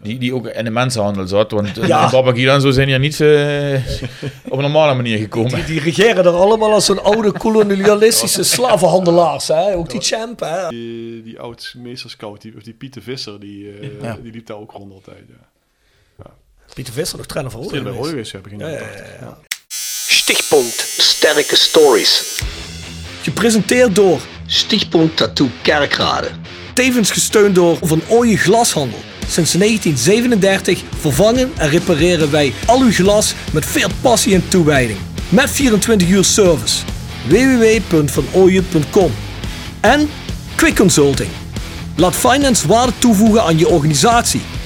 die, 0.02 0.18
die 0.18 0.34
ook 0.34 0.46
in 0.46 0.64
de 0.64 0.70
mensenhandel 0.70 1.26
zat. 1.26 1.50
Want 1.50 1.76
Ja. 1.76 2.10
ja. 2.34 2.54
En 2.54 2.60
zo 2.60 2.70
zijn 2.70 2.88
hier 2.88 2.98
niet 2.98 3.18
uh, 3.18 3.74
op 4.44 4.52
een 4.52 4.58
normale 4.58 4.94
manier 4.94 5.18
gekomen. 5.18 5.54
Die, 5.54 5.64
die 5.64 5.80
regeren 5.80 6.24
er 6.24 6.32
allemaal 6.32 6.72
als 6.72 6.84
zo'n 6.84 7.02
oude 7.02 7.32
kolonialistische 7.32 8.42
slavenhandelaars, 8.54 9.48
hè? 9.48 9.74
Ook 9.76 9.90
die 9.90 10.00
champ, 10.00 10.40
hè? 10.40 10.68
Die, 10.68 11.22
die 11.22 11.40
oud 11.40 11.74
meesterscout, 11.78 12.40
die, 12.42 12.56
of 12.56 12.62
die 12.62 12.74
Pieter 12.74 13.02
Visser, 13.02 13.40
die, 13.40 13.80
uh, 13.80 14.02
Ja. 14.02 14.18
die 14.22 14.32
liep 14.32 14.46
daar 14.46 14.56
ook 14.56 14.72
rond 14.72 14.92
altijd. 14.92 15.24
Ja. 15.28 16.30
Pieter 16.74 16.92
Visser, 16.92 17.16
nog 17.18 17.26
trainer 17.26 17.52
van 17.52 17.60
Rode 17.62 17.72
Trainer 17.74 17.92
bij 18.00 18.02
geweest. 18.10 18.32
Rode 18.32 18.42
geweest, 18.42 18.44
heb 18.52 18.52
ik 18.52 18.60
Ja, 18.60 18.66
in 18.66 18.96
ja, 18.96 19.04
ja, 19.20 19.26
ja. 19.26 19.38
Stichtpunt 20.22 20.86
Sterke 20.98 21.56
Stories. 21.56 22.40
Gepresenteerd 23.22 23.94
door, 23.94 24.20
Stichtpunt 24.46 25.16
Tattoo 25.16 25.48
Kerkrade. 25.62 26.30
tevens 26.74 27.10
gesteund 27.10 27.54
door 27.54 27.78
Van 27.80 28.02
Ooyen 28.08 28.38
Glashandel. 28.38 28.98
Sinds 29.28 29.52
1937 29.52 30.82
vervangen 31.00 31.52
en 31.56 31.68
repareren 31.68 32.30
wij 32.30 32.52
al 32.66 32.80
uw 32.80 32.92
glas 32.92 33.34
met 33.52 33.66
veel 33.66 33.88
passie 34.00 34.34
en 34.34 34.48
toewijding. 34.48 34.98
Met 35.28 35.50
24 35.50 36.08
uur 36.08 36.24
service. 36.24 36.76
www.vanooyen.com 37.28 39.12
En 39.80 40.10
Quick 40.54 40.76
Consulting. 40.76 41.30
Laat 41.96 42.14
finance 42.14 42.68
waarde 42.68 42.92
toevoegen 42.98 43.42
aan 43.42 43.58
je 43.58 43.68
organisatie. 43.68 44.40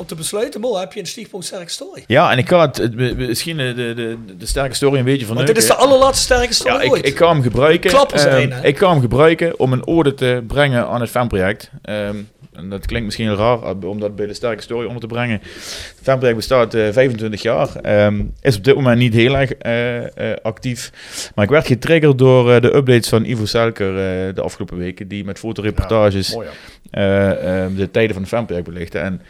Om 0.00 0.06
te 0.06 0.14
besluiten, 0.14 0.60
Mo, 0.60 0.76
heb 0.78 0.92
je 0.92 1.00
een 1.00 1.06
stichtpunt 1.06 1.44
sterke 1.44 1.70
story? 1.70 2.04
Ja, 2.06 2.30
en 2.32 2.38
ik 2.38 2.48
ga 2.48 2.60
het, 2.60 2.76
het- 2.76 3.16
misschien 3.16 3.56
de, 3.56 3.74
de, 3.74 4.16
de, 4.38 4.46
sterke 4.46 4.74
story 4.74 4.98
een 4.98 5.04
beetje 5.04 5.26
van 5.26 5.34
Want 5.34 5.46
dit 5.46 5.56
is 5.56 5.66
de 5.66 5.74
allerlaatste 5.74 6.24
sterke 6.24 6.54
story 6.54 6.74
Ja, 6.74 6.80
ik, 6.80 6.90
ooit. 6.90 7.06
ik 7.06 7.14
kan 7.14 7.30
hem 7.32 7.42
gebruiken. 7.42 7.90
Ehm, 8.12 8.52
ik 8.64 8.74
kan 8.74 8.90
hem 8.92 9.00
gebruiken 9.00 9.58
om 9.58 9.72
een 9.72 9.86
ode 9.86 10.14
te 10.14 10.42
brengen 10.46 10.86
aan 10.86 11.00
het 11.00 11.10
fanproject. 11.10 11.70
Ehm 11.82 12.16
en 12.52 12.68
dat 12.70 12.86
klinkt 12.86 13.04
misschien 13.06 13.26
heel 13.26 13.36
raar 13.36 13.62
eh, 13.62 13.88
om 13.88 14.00
dat 14.00 14.16
bij 14.16 14.26
de 14.26 14.34
sterke 14.34 14.62
story 14.62 14.86
onder 14.86 15.00
te 15.00 15.06
brengen. 15.06 15.40
Het 15.42 15.98
fanproject 16.02 16.36
bestaat 16.36 16.74
eh, 16.74 16.88
25 16.92 17.42
jaar. 17.42 17.74
Ehm, 17.76 18.22
is 18.40 18.56
op 18.56 18.64
dit 18.64 18.74
moment 18.74 18.98
niet 18.98 19.14
heel 19.14 19.36
erg 19.36 19.52
eh, 19.52 20.30
eh, 20.30 20.36
actief. 20.42 20.90
Maar 21.34 21.44
ik 21.44 21.50
werd 21.50 21.66
getriggerd 21.66 22.18
door 22.18 22.52
eh, 22.52 22.60
de 22.60 22.74
updates 22.74 23.08
van 23.08 23.24
Ivo 23.24 23.44
Selker 23.44 23.88
eh, 23.88 24.34
de 24.34 24.40
afgelopen 24.40 24.76
weken. 24.78 25.08
Die 25.08 25.24
met 25.24 25.38
fotoreportages 25.38 26.34
Mooi, 26.34 26.46
ja. 26.90 27.00
eh, 27.34 27.64
eh, 27.64 27.70
de 27.76 27.90
tijden 27.90 28.12
van 28.12 28.22
het 28.22 28.32
fanproject 28.32 28.66
belichten. 28.66 29.02
En 29.02 29.20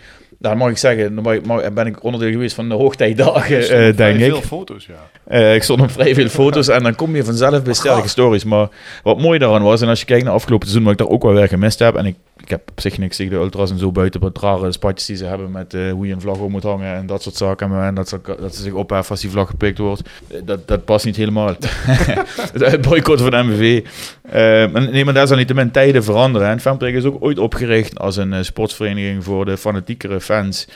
daar 0.43 0.57
mag 0.57 0.71
ik 0.71 0.77
zeggen, 0.79 1.15
dan 1.15 1.25
mag 1.25 1.35
ik- 1.35 1.47
mag- 1.47 1.73
ben 1.73 1.87
ik 1.87 2.05
onderdeel 2.05 2.31
geweest 2.31 2.55
van 2.55 2.69
de 2.69 2.75
hoogtijdagen, 2.75 3.69
eh, 3.69 3.97
denk 3.97 4.19
ik. 4.19 4.25
veel 4.33 4.41
foto's, 4.43 4.87
ja. 4.87 5.09
Eh, 5.27 5.55
ik 5.55 5.63
stond 5.63 5.81
op 5.81 5.91
vrij 5.91 6.15
veel 6.15 6.29
foto's 6.29 6.69
en 6.69 6.83
dan 6.83 6.95
kom 6.95 7.17
je 7.17 7.25
vanzelf 7.25 7.63
bij 7.63 7.75
sterke 7.75 8.09
stories. 8.09 8.45
Maar 8.45 8.69
wat 9.03 9.19
mooi 9.21 9.39
daaraan 9.39 9.63
was, 9.63 9.81
en 9.83 9.89
als 9.89 10.01
je 10.01 10.07
kijkt 10.07 10.25
naar 10.25 10.35
afgelopen 10.35 10.67
seizoen, 10.69 10.89
wat 10.91 11.01
ik 11.01 11.07
daar 11.07 11.15
ook 11.17 11.23
wel 11.23 11.33
weer 11.35 11.49
gemist 11.49 11.79
heb, 11.79 11.95
en 11.97 12.07
ik, 12.07 12.15
ik 12.43 12.49
heb 12.51 12.71
op 12.71 12.81
zich 12.81 12.99
niks 12.99 13.17
tegen 13.17 13.33
de 13.33 13.39
ultras 13.39 13.71
en 13.71 13.79
zo 13.79 13.93
buiten 13.93 14.21
wat 14.21 14.39
rare 14.43 14.73
spatjes 14.73 15.07
die 15.07 15.17
ze 15.17 15.25
hebben 15.25 15.51
met 15.51 15.75
eh, 15.75 15.91
hoe 15.93 16.07
je 16.07 16.13
een 16.13 16.21
vlag 16.21 16.37
om 16.39 16.51
moet 16.51 16.63
hangen 16.63 16.95
en 16.95 17.07
dat 17.07 17.23
soort 17.23 17.37
zaken. 17.37 17.83
En 17.83 17.95
dat, 17.95 18.09
ze, 18.09 18.21
dat 18.41 18.55
ze 18.55 18.63
zich 18.63 18.73
opheffen 18.73 19.11
als 19.11 19.21
die 19.21 19.31
vlag 19.31 19.49
gepikt 19.49 19.79
wordt. 19.79 20.03
Dat, 20.45 20.69
dat 20.69 20.85
past 20.85 21.05
niet 21.05 21.17
helemaal. 21.17 21.55
het 22.59 22.81
boycott 22.89 23.21
van 23.21 23.47
MVV. 23.47 23.85
Eh, 24.23 24.73
maar 24.73 24.91
nee, 24.91 25.05
maar 25.05 25.15
desalniettemin 25.15 25.71
tijden 25.71 26.05
veranderen. 26.05 26.49
En 26.49 26.61
Fanprek 26.61 26.95
is 26.95 27.05
ook 27.05 27.17
ooit 27.25 27.39
opgericht 27.39 27.99
als 27.99 28.17
een 28.17 28.45
sportsvereniging 28.45 29.25
voor 29.25 29.45
de 29.45 29.57
fanatiekere 29.57 30.21
fans. 30.31 30.67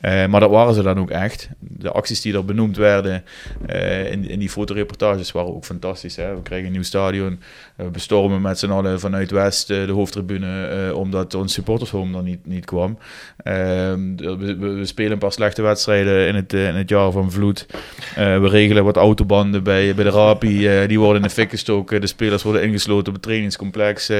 Eh, 0.00 0.26
maar 0.26 0.40
dat 0.40 0.50
waren 0.50 0.74
ze 0.74 0.82
dan 0.82 0.98
ook 0.98 1.10
echt. 1.10 1.48
De 1.58 1.90
acties 1.90 2.20
die 2.20 2.34
er 2.34 2.44
benoemd 2.44 2.76
werden 2.76 3.24
eh, 3.66 4.12
in, 4.12 4.28
in 4.28 4.38
die 4.38 4.48
fotoreportages 4.50 5.32
waren 5.32 5.54
ook 5.54 5.64
fantastisch. 5.64 6.16
Hè? 6.16 6.34
We 6.34 6.42
kregen 6.42 6.66
een 6.66 6.72
nieuw 6.72 6.82
stadion. 6.82 7.40
Eh, 7.76 7.84
we 7.84 7.90
bestormen 7.90 8.40
met 8.40 8.58
z'n 8.58 8.70
allen 8.70 9.00
vanuit 9.00 9.30
West 9.30 9.66
de 9.66 9.90
hoofdtribune. 9.92 10.94
omdat 10.94 11.34
ons 11.34 11.52
supportershome 11.52 12.16
er 12.16 12.22
niet, 12.22 12.46
niet 12.46 12.64
kwam. 12.64 12.98
Ehm, 13.36 14.16
we, 14.16 14.56
we- 14.58 14.86
spelen 14.86 15.12
een 15.12 15.18
paar 15.18 15.32
slechte 15.32 15.62
wedstrijden 15.62 16.26
in 16.28 16.34
het, 16.34 16.52
in 16.52 16.74
het 16.74 16.88
jaar 16.88 17.10
van 17.10 17.32
vloed. 17.32 17.66
We 18.14 18.48
regelen 18.48 18.84
wat 18.84 18.96
autobanden 18.96 19.62
bij, 19.62 19.94
bij 19.94 20.04
de 20.04 20.10
Rapi. 20.10 20.86
die 20.86 20.98
worden 20.98 21.22
in 21.22 21.28
de 21.28 21.34
fik 21.34 21.50
gestoken. 21.50 22.00
De 22.00 22.06
spelers 22.06 22.42
worden 22.42 22.62
ingesloten 22.62 23.08
op 23.08 23.14
het 23.14 23.22
trainingscomplex. 23.22 24.10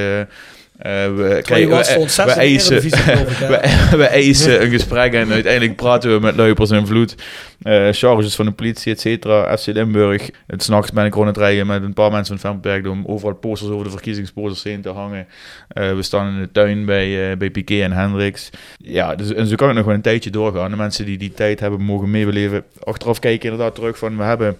Eh. 0.80 1.14
We, 1.14 2.32
eisen, 2.32 2.84
ik, 2.84 2.94
we, 4.54 4.60
een 4.60 4.70
gesprek 4.70 5.12
en 5.12 5.32
uiteindelijk 5.32 5.76
praten 5.76 6.12
we 6.12 6.20
met 6.20 6.36
Luipers 6.36 6.70
en 6.70 6.86
Vloed. 6.86 7.14
eh 7.62 7.88
charges 7.90 8.34
van 8.34 8.44
de 8.44 8.52
politie, 8.52 8.92
et 8.92 9.00
cetera. 9.00 9.56
FC 9.56 9.66
Limburg. 9.66 10.30
Het 10.46 10.62
s'nachts 10.62 10.92
ben 10.92 11.04
ik 11.04 11.14
rond 11.14 11.26
het 11.26 11.36
rijden 11.36 11.66
met 11.66 11.82
een 11.82 11.92
paar 11.92 12.10
mensen 12.10 12.38
van 12.38 12.50
Femperk 12.50 12.86
om 12.86 13.04
overal 13.06 13.34
posters 13.34 13.70
over 13.70 13.84
de 13.84 13.90
verkiezingsposters 13.90 14.62
heen 14.62 14.80
te 14.80 14.88
hangen. 14.88 15.26
Eh, 15.68 15.94
we 15.94 16.02
staan 16.02 16.34
in 16.34 16.40
de 16.40 16.52
tuin 16.52 16.84
bij, 16.84 17.30
eh, 17.30 17.36
bij 17.36 17.50
Piquet 17.50 17.82
en 17.82 17.92
Hendricks. 17.92 18.50
Ja, 18.78 19.14
dus, 19.14 19.32
en 19.32 19.46
zo 19.46 19.54
kan 19.54 19.68
het 19.68 19.76
nog 19.76 19.86
wel 19.86 19.94
een 19.94 20.00
tijdje 20.00 20.30
doorgaan. 20.30 20.70
De 20.70 20.76
mensen 20.76 21.04
die 21.04 21.18
die 21.18 21.32
tijd 21.34 21.60
hebben 21.60 21.80
mogen 21.82 22.10
meebeleven. 22.10 22.64
Achteraf 22.82 23.18
kijken 23.18 23.50
inderdaad 23.50 23.74
terug 23.74 23.98
van 23.98 24.16
we 24.16 24.22
hebben 24.22 24.56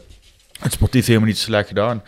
het 0.61 0.73
sportief 0.73 1.07
helemaal 1.07 1.29
niet 1.29 1.39
slecht 1.39 1.69
gedaan. 1.69 2.03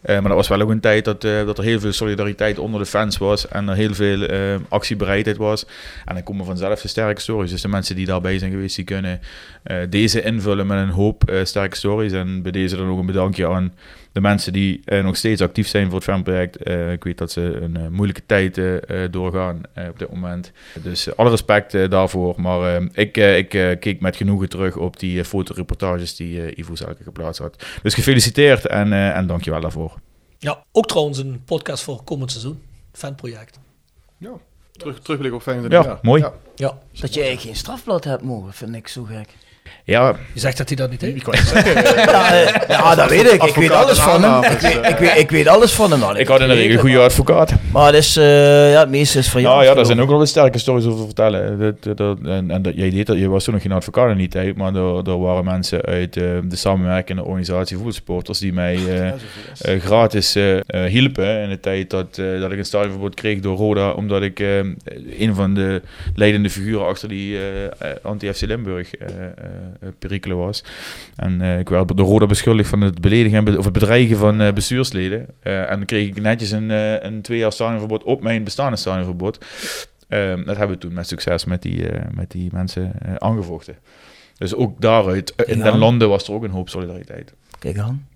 Eh, 0.00 0.14
maar 0.14 0.28
dat 0.28 0.36
was 0.36 0.48
wel 0.48 0.60
ook 0.60 0.70
een 0.70 0.80
tijd 0.80 1.04
dat, 1.04 1.24
eh, 1.24 1.46
dat 1.46 1.58
er 1.58 1.64
heel 1.64 1.80
veel 1.80 1.92
solidariteit 1.92 2.58
onder 2.58 2.80
de 2.80 2.86
fans 2.86 3.18
was 3.18 3.48
en 3.48 3.68
er 3.68 3.74
heel 3.74 3.94
veel 3.94 4.22
eh, 4.22 4.54
actiebereidheid 4.68 5.36
was. 5.36 5.66
En 6.04 6.14
dan 6.14 6.22
komen 6.22 6.44
vanzelf 6.44 6.80
de 6.80 6.88
sterke 6.88 7.20
stories. 7.20 7.50
Dus 7.50 7.62
de 7.62 7.68
mensen 7.68 7.96
die 7.96 8.06
daarbij 8.06 8.38
zijn 8.38 8.50
geweest, 8.50 8.76
die 8.76 8.84
kunnen 8.84 9.20
deze 9.88 10.22
invullen 10.22 10.66
met 10.66 10.78
een 10.78 10.88
hoop 10.94 11.30
eh, 11.30 11.44
sterke 11.44 11.76
stories. 11.76 12.12
En 12.12 12.42
bij 12.42 12.52
deze 12.52 12.76
dan 12.76 12.88
ook 12.88 12.98
een 12.98 13.06
bedankje 13.06 13.48
aan 13.48 13.74
de 14.12 14.20
mensen 14.20 14.52
die 14.52 14.80
eh, 14.84 15.04
nog 15.04 15.16
steeds 15.16 15.40
actief 15.42 15.68
zijn 15.68 15.84
voor 15.86 15.94
het 15.94 16.04
fanproject. 16.04 16.56
Eh, 16.56 16.92
ik 16.92 17.04
weet 17.04 17.18
dat 17.18 17.32
ze 17.32 17.40
een 17.62 17.76
eh, 17.76 17.86
moeilijke 17.88 18.22
tijd 18.26 18.58
eh, 18.58 19.04
eh, 19.04 19.12
doorgaan 19.12 19.60
eh, 19.72 19.88
op 19.88 19.98
dit 19.98 20.10
moment. 20.10 20.52
Dus 20.82 21.06
eh, 21.06 21.14
alle 21.16 21.30
respect 21.30 21.74
eh, 21.74 21.88
daarvoor. 21.90 22.40
Maar 22.40 22.76
eh, 22.76 22.86
ik, 22.92 23.16
eh, 23.16 23.36
ik 23.36 23.54
eh, 23.54 23.78
keek 23.80 24.00
met 24.00 24.16
genoegen 24.16 24.48
terug 24.48 24.76
op 24.76 24.98
die 24.98 25.18
eh, 25.18 25.24
fotoreportages 25.24 26.16
die 26.16 26.42
eh, 26.42 26.58
Ivo 26.58 26.74
Zelke 26.74 27.02
geplaatst 27.02 27.40
had. 27.40 27.64
Dus 27.82 27.94
gefeliciteerd 27.94 28.66
en, 28.66 28.92
eh 28.92 29.16
en 29.16 29.26
dankjewel 29.26 29.60
daarvoor. 29.60 29.94
Ja, 30.38 30.64
ook 30.72 30.86
trouwens 30.86 31.18
een 31.18 31.42
podcast 31.44 31.82
voor 31.82 32.02
komend 32.04 32.30
seizoen. 32.30 32.62
Fanproject. 32.92 33.58
Ja, 34.18 34.30
terug, 34.72 35.00
terugblik 35.00 35.32
op 35.32 35.42
25 35.42 35.82
Ja, 35.82 35.88
jaar. 35.88 35.98
mooi. 36.02 36.22
Ja. 36.22 36.32
Ja. 36.54 36.78
Dat 37.00 37.14
je 37.14 37.20
eigenlijk 37.20 37.40
geen 37.40 37.56
strafblad 37.56 38.04
hebt 38.04 38.22
mogen, 38.22 38.52
vind 38.52 38.74
ik 38.74 38.88
zo 38.88 39.02
gek. 39.02 39.28
Ja, 39.84 40.16
Je 40.32 40.40
zegt 40.40 40.56
dat 40.58 40.68
hij 40.68 40.76
dat 40.76 40.90
niet 40.90 41.00
heeft? 41.00 41.26
Ja, 42.08 42.32
eh, 42.32 42.68
ja 42.68 42.94
dat 42.94 43.10
weet 43.10 43.32
ik. 43.32 43.42
Ik 43.42 43.54
weet 43.54 43.70
alles 43.70 43.98
van 43.98 44.22
hem. 44.22 44.42
Ik 44.52 44.58
weet, 44.60 44.86
ik 44.88 44.96
weet, 44.98 45.16
ik 45.16 45.30
weet 45.30 45.46
alles 45.48 45.72
van 45.72 45.90
hem. 45.90 46.16
ik 46.16 46.28
had 46.28 46.40
in 46.40 46.48
de 46.48 46.54
regel 46.54 46.72
een 46.72 46.78
goede 46.78 46.98
advocaat. 46.98 47.52
Maar 47.72 47.86
het 47.86 47.94
is, 47.94 48.16
eh, 48.16 48.72
ja, 48.72 48.80
het 48.80 48.88
meeste 48.90 49.18
is 49.18 49.28
van 49.28 49.40
jou. 49.40 49.54
Nou 49.54 49.66
ja, 49.66 49.74
daar 49.74 49.86
zijn 49.86 50.00
ook 50.00 50.08
wel 50.08 50.18
wat 50.18 50.28
sterke 50.28 50.58
stories 50.58 50.84
over 50.84 50.98
te 50.98 51.04
vertellen. 51.04 51.58
Dat, 51.58 51.96
dat, 51.96 52.18
en 52.24 52.50
en 52.50 52.62
dat, 52.62 52.72
jij 52.76 52.90
deed 52.90 53.06
dat, 53.06 53.18
je 53.18 53.28
was 53.28 53.44
toen 53.44 53.52
nog 53.54 53.62
geen 53.62 53.72
advocaat 53.72 54.10
in 54.10 54.16
die 54.16 54.28
tijd, 54.28 54.56
maar 54.56 54.74
er, 54.74 55.08
er 55.08 55.18
waren 55.20 55.44
mensen 55.44 55.82
uit 55.82 56.16
eh, 56.16 56.22
de 56.44 56.56
samenwerkende 56.56 57.24
organisatie 57.24 57.76
voetbalsporters 57.76 58.38
die 58.38 58.52
mij 58.52 58.74
eh, 58.88 59.08
eh, 59.08 59.80
gratis 59.82 60.34
eh, 60.34 60.56
eh, 60.56 60.62
hielpen 60.90 61.40
in 61.42 61.48
de 61.48 61.60
tijd 61.60 61.90
dat, 61.90 62.18
eh, 62.18 62.40
dat 62.40 62.52
ik 62.52 62.58
een 62.58 62.64
stadionverbod 62.64 63.14
kreeg 63.14 63.40
door 63.40 63.56
Roda, 63.56 63.90
omdat 63.90 64.22
ik 64.22 64.40
eh, 64.40 64.58
een 65.18 65.34
van 65.34 65.54
de 65.54 65.82
leidende 66.14 66.50
figuren 66.50 66.86
achter 66.86 67.08
die 67.08 67.36
eh, 67.36 67.64
eh, 67.64 67.70
anti-FC 68.02 68.40
Limburg 68.40 68.94
eh, 68.94 69.06
eh, 69.08 69.24
eh, 69.24 69.44
perikelen 69.98 70.36
was. 70.36 70.64
En 71.16 71.40
eh, 71.40 71.58
ik 71.58 71.68
werd 71.68 71.96
door 71.96 72.06
Roda 72.06 72.26
beschuldigd 72.26 72.68
van 72.68 72.80
het 72.80 73.00
beledigen 73.00 73.38
en 73.38 73.44
be- 73.44 73.58
of 73.58 73.64
het 73.64 73.72
bedreigen 73.72 74.16
van 74.16 74.40
eh, 74.40 74.52
bestuursleden. 74.52 75.26
Eh, 75.42 75.70
en 75.70 75.76
dan 75.76 75.84
kreeg 75.84 76.06
ik 76.08 76.20
netjes 76.20 76.50
een, 76.50 76.70
eh, 76.70 77.02
een 77.02 77.22
twee 77.22 77.38
jaar 77.38 77.52
stadionverbod 77.52 78.02
op 78.02 78.22
mijn 78.22 78.44
bestaande 78.44 78.76
stadionverbod. 78.76 79.44
Ehm, 80.08 80.44
dat 80.44 80.56
hebben 80.56 80.76
we 80.76 80.82
toen 80.82 80.92
met 80.92 81.08
succes 81.08 81.44
met 81.44 81.62
die, 81.62 81.88
eh, 81.88 82.06
met 82.14 82.30
die 82.30 82.48
mensen 82.52 82.92
eh, 83.02 83.14
aangevochten. 83.14 83.76
Dus 84.38 84.54
ook 84.54 84.80
daaruit, 84.80 85.34
eh, 85.34 85.48
in 85.52 85.60
den 85.62 85.78
landen 85.78 86.08
was 86.08 86.28
er 86.28 86.34
ook 86.34 86.44
een 86.44 86.50
hoop 86.50 86.68
solidariteit. 86.68 87.34
Kijk 87.58 87.78
aan. 87.78 88.06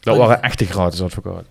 Dat 0.00 0.16
waren 0.16 0.42
echte 0.42 0.64
gratis 0.64 1.02
advocaten. 1.02 1.46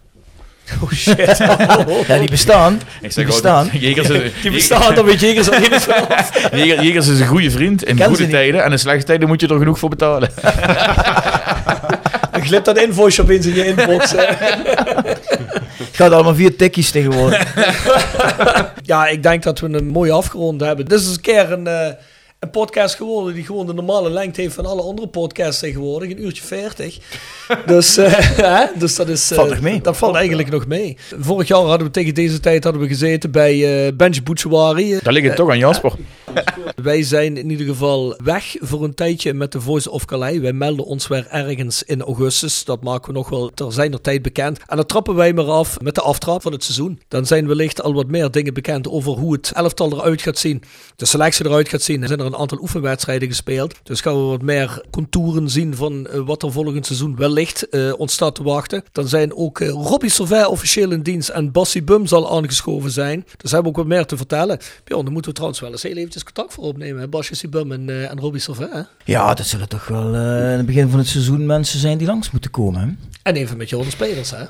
Oh 0.84 0.92
shit. 0.92 1.38
ja, 2.08 2.18
die 2.20 2.30
bestaan. 2.30 2.82
Ik 3.02 3.16
die 3.16 3.26
bestaan. 3.26 3.70
Jegers 3.74 4.10
is, 4.10 4.32
Die 4.42 4.52
bestaan, 4.52 4.96
dan 4.96 5.06
weet 5.06 5.20
Jegers 5.20 5.50
al 5.52 5.60
niet 5.60 5.74
vanaf. 5.76 6.50
Jeger- 6.52 6.84
Jegers 6.84 7.08
is 7.08 7.20
een 7.20 7.28
goede 7.28 7.52
vriend 7.52 7.84
in 7.84 8.04
goede 8.04 8.28
tijden. 8.28 8.64
En 8.64 8.72
in 8.72 8.80
slechte 8.80 9.06
tijden 9.06 9.28
moet 9.28 9.42
je 9.42 9.48
er 9.48 9.58
genoeg 9.58 9.80
voor 9.80 9.90
betalen. 9.90 10.30
Dan 12.32 12.42
glipt 12.42 12.66
dat 12.66 12.78
invoice 12.78 13.22
opeens 13.22 13.46
in 13.46 13.54
je 13.56 13.66
inbox. 13.66 14.12
Het 14.12 15.92
gaat 15.92 16.12
allemaal 16.12 16.36
via 16.36 16.50
tikkies 16.58 16.92
tegenwoordig. 16.92 17.54
ja, 18.84 19.08
ik 19.08 19.24
denk 19.24 19.44
dat 19.44 19.60
we 19.60 19.68
een 19.68 19.88
mooi 19.88 20.12
afgerond 20.12 20.62
hebben. 20.62 20.86
Dit 20.86 21.00
is 21.00 21.08
een 21.08 21.22
keer 21.22 21.52
een, 21.52 21.68
eh, 21.68 21.88
een 22.44 22.50
podcast 22.50 22.96
geworden 22.96 23.34
die 23.34 23.46
gewoon 23.46 23.66
de 23.66 23.74
normale 23.74 24.10
lengte 24.10 24.42
heeft 24.42 24.54
van 24.56 24.66
alle 24.66 24.82
andere 24.82 25.08
podcasts 25.08 25.60
tegenwoordig. 25.60 26.10
Een 26.12 26.24
uurtje 26.26 26.44
40. 26.44 26.98
dus, 27.66 27.98
eh, 27.98 28.12
hè? 28.18 28.66
dus 28.80 28.96
dat 28.96 29.08
is... 29.10 29.32
eh, 29.32 29.38
Valt 29.38 29.50
nog 29.50 29.60
mee. 29.62 29.82
Dat 29.82 29.98
valt 29.98 30.16
eigenlijk 30.16 30.50
nog 30.50 30.68
mee. 30.68 30.98
Vorig 31.20 31.48
jaar 31.48 31.60
hadden 31.62 31.88
we 31.88 31.94
tegen 31.94 32.14
deze 32.14 32.40
tijd 32.40 32.64
hadden 32.64 32.82
we 32.82 32.88
gezeten 32.88 33.32
bij 33.32 33.86
uh, 33.88 33.92
Benji 33.96 34.24
Bouchouari. 34.24 35.00
Daar 35.04 35.14
ligt 35.14 35.28
het 35.28 35.36
toch 35.36 35.50
aan 35.50 35.58
Jasper. 35.58 35.92
Wij 36.76 37.04
zijn 37.04 37.38
in 37.38 37.50
ieder 37.50 37.66
geval 37.66 38.16
weg 38.24 38.56
voor 38.60 38.84
een 38.84 38.94
tijdje 38.94 39.34
met 39.34 39.52
de 39.52 39.62
Voice 39.62 39.92
of 39.92 40.06
Calais. 40.06 40.40
Wij 40.40 40.54
melden 40.54 40.86
ons 40.86 41.08
weer 41.08 41.28
ergens 41.30 41.84
in 41.84 42.02
augustus. 42.02 42.64
Dat 42.66 42.84
maken 42.84 43.08
we 43.08 43.18
nog 43.18 43.30
wel 43.30 43.52
ter 43.54 43.74
zijner 43.74 44.02
tijd 44.02 44.22
bekend. 44.22 44.60
En 44.68 44.76
dan 44.76 44.86
trappen 44.86 45.16
wij 45.16 45.34
maar 45.34 45.50
af 45.50 45.80
met 45.82 45.96
de 45.96 46.02
aftrap 46.02 46.42
van 46.42 46.52
het 46.52 46.64
seizoen. 46.64 47.00
Dan 47.08 47.26
zijn 47.26 47.48
wellicht 47.48 47.82
al 47.82 47.94
wat 47.94 48.08
meer 48.08 48.32
dingen 48.32 48.54
bekend 48.54 48.88
over 48.90 49.12
hoe 49.12 49.34
het 49.34 49.52
elftal 49.56 49.92
eruit 49.94 50.22
gaat 50.22 50.38
zien. 50.38 50.64
De 50.96 51.06
selectie 51.06 51.46
eruit 51.46 51.70
gaat 51.70 51.82
zien. 51.82 52.02
Er 52.02 52.08
zijn 52.08 52.20
er 52.20 52.26
een 52.26 52.33
aantal 52.36 52.58
oefenwedstrijden 52.62 53.28
gespeeld. 53.28 53.76
Dus 53.84 54.02
gaan 54.02 54.16
we 54.16 54.22
wat 54.22 54.42
meer 54.42 54.84
contouren 54.90 55.50
zien 55.50 55.76
van 55.76 56.08
uh, 56.14 56.20
wat 56.26 56.44
er 56.44 56.52
volgend 56.52 56.86
seizoen 56.86 57.16
wellicht 57.16 57.68
uh, 57.72 57.94
ons 58.00 58.14
staat 58.14 58.36
te 58.36 58.44
wachten. 58.44 58.84
Dan 58.92 59.08
zijn 59.08 59.36
ook 59.36 59.60
uh, 59.60 59.70
Robbie 59.70 60.10
Sauvé 60.10 60.46
officieel 60.46 60.92
in 60.92 61.02
dienst 61.02 61.30
en 61.30 61.52
Bassie 61.52 61.84
Bum 61.84 62.08
zal 62.08 62.36
aangeschoven 62.36 62.92
zijn. 62.92 63.26
Dus 63.38 63.52
hebben 63.52 63.72
we 63.72 63.78
ook 63.78 63.86
wat 63.86 63.96
meer 63.96 64.06
te 64.06 64.18
vertellen. 64.18 64.60
Bjorn, 64.84 65.04
dan 65.04 65.14
moeten 65.14 65.32
we 65.32 65.36
trouwens 65.36 65.62
wel 65.62 65.72
eens 65.72 65.84
heel 65.84 65.96
eventjes 65.96 66.24
contact 66.24 66.54
voor 66.54 66.64
opnemen. 66.64 67.02
Hè? 67.02 67.08
Basje 67.08 67.48
Bum 67.50 67.72
en, 67.72 67.88
uh, 67.88 68.12
en 68.12 68.20
Robbie. 68.20 68.42
Hè? 68.60 68.82
Ja, 69.06 69.34
dat 69.34 69.46
zullen 69.46 69.70
toch 69.70 69.88
wel 69.88 70.16
uh, 70.16 70.52
in 70.52 70.58
het 70.58 70.66
begin 70.66 70.90
van 70.90 71.00
het 71.00 71.08
seizoen 71.08 71.46
mensen 71.46 71.80
zijn 71.80 71.98
die 71.98 72.08
langs 72.08 72.32
moeten 72.32 72.52
komen. 72.52 72.82
Hè? 72.82 72.88
En 73.24 73.36
even 73.36 73.58
met 73.58 73.70
Jordens 73.70 73.96
spelers, 73.96 74.32
hè? 74.32 74.44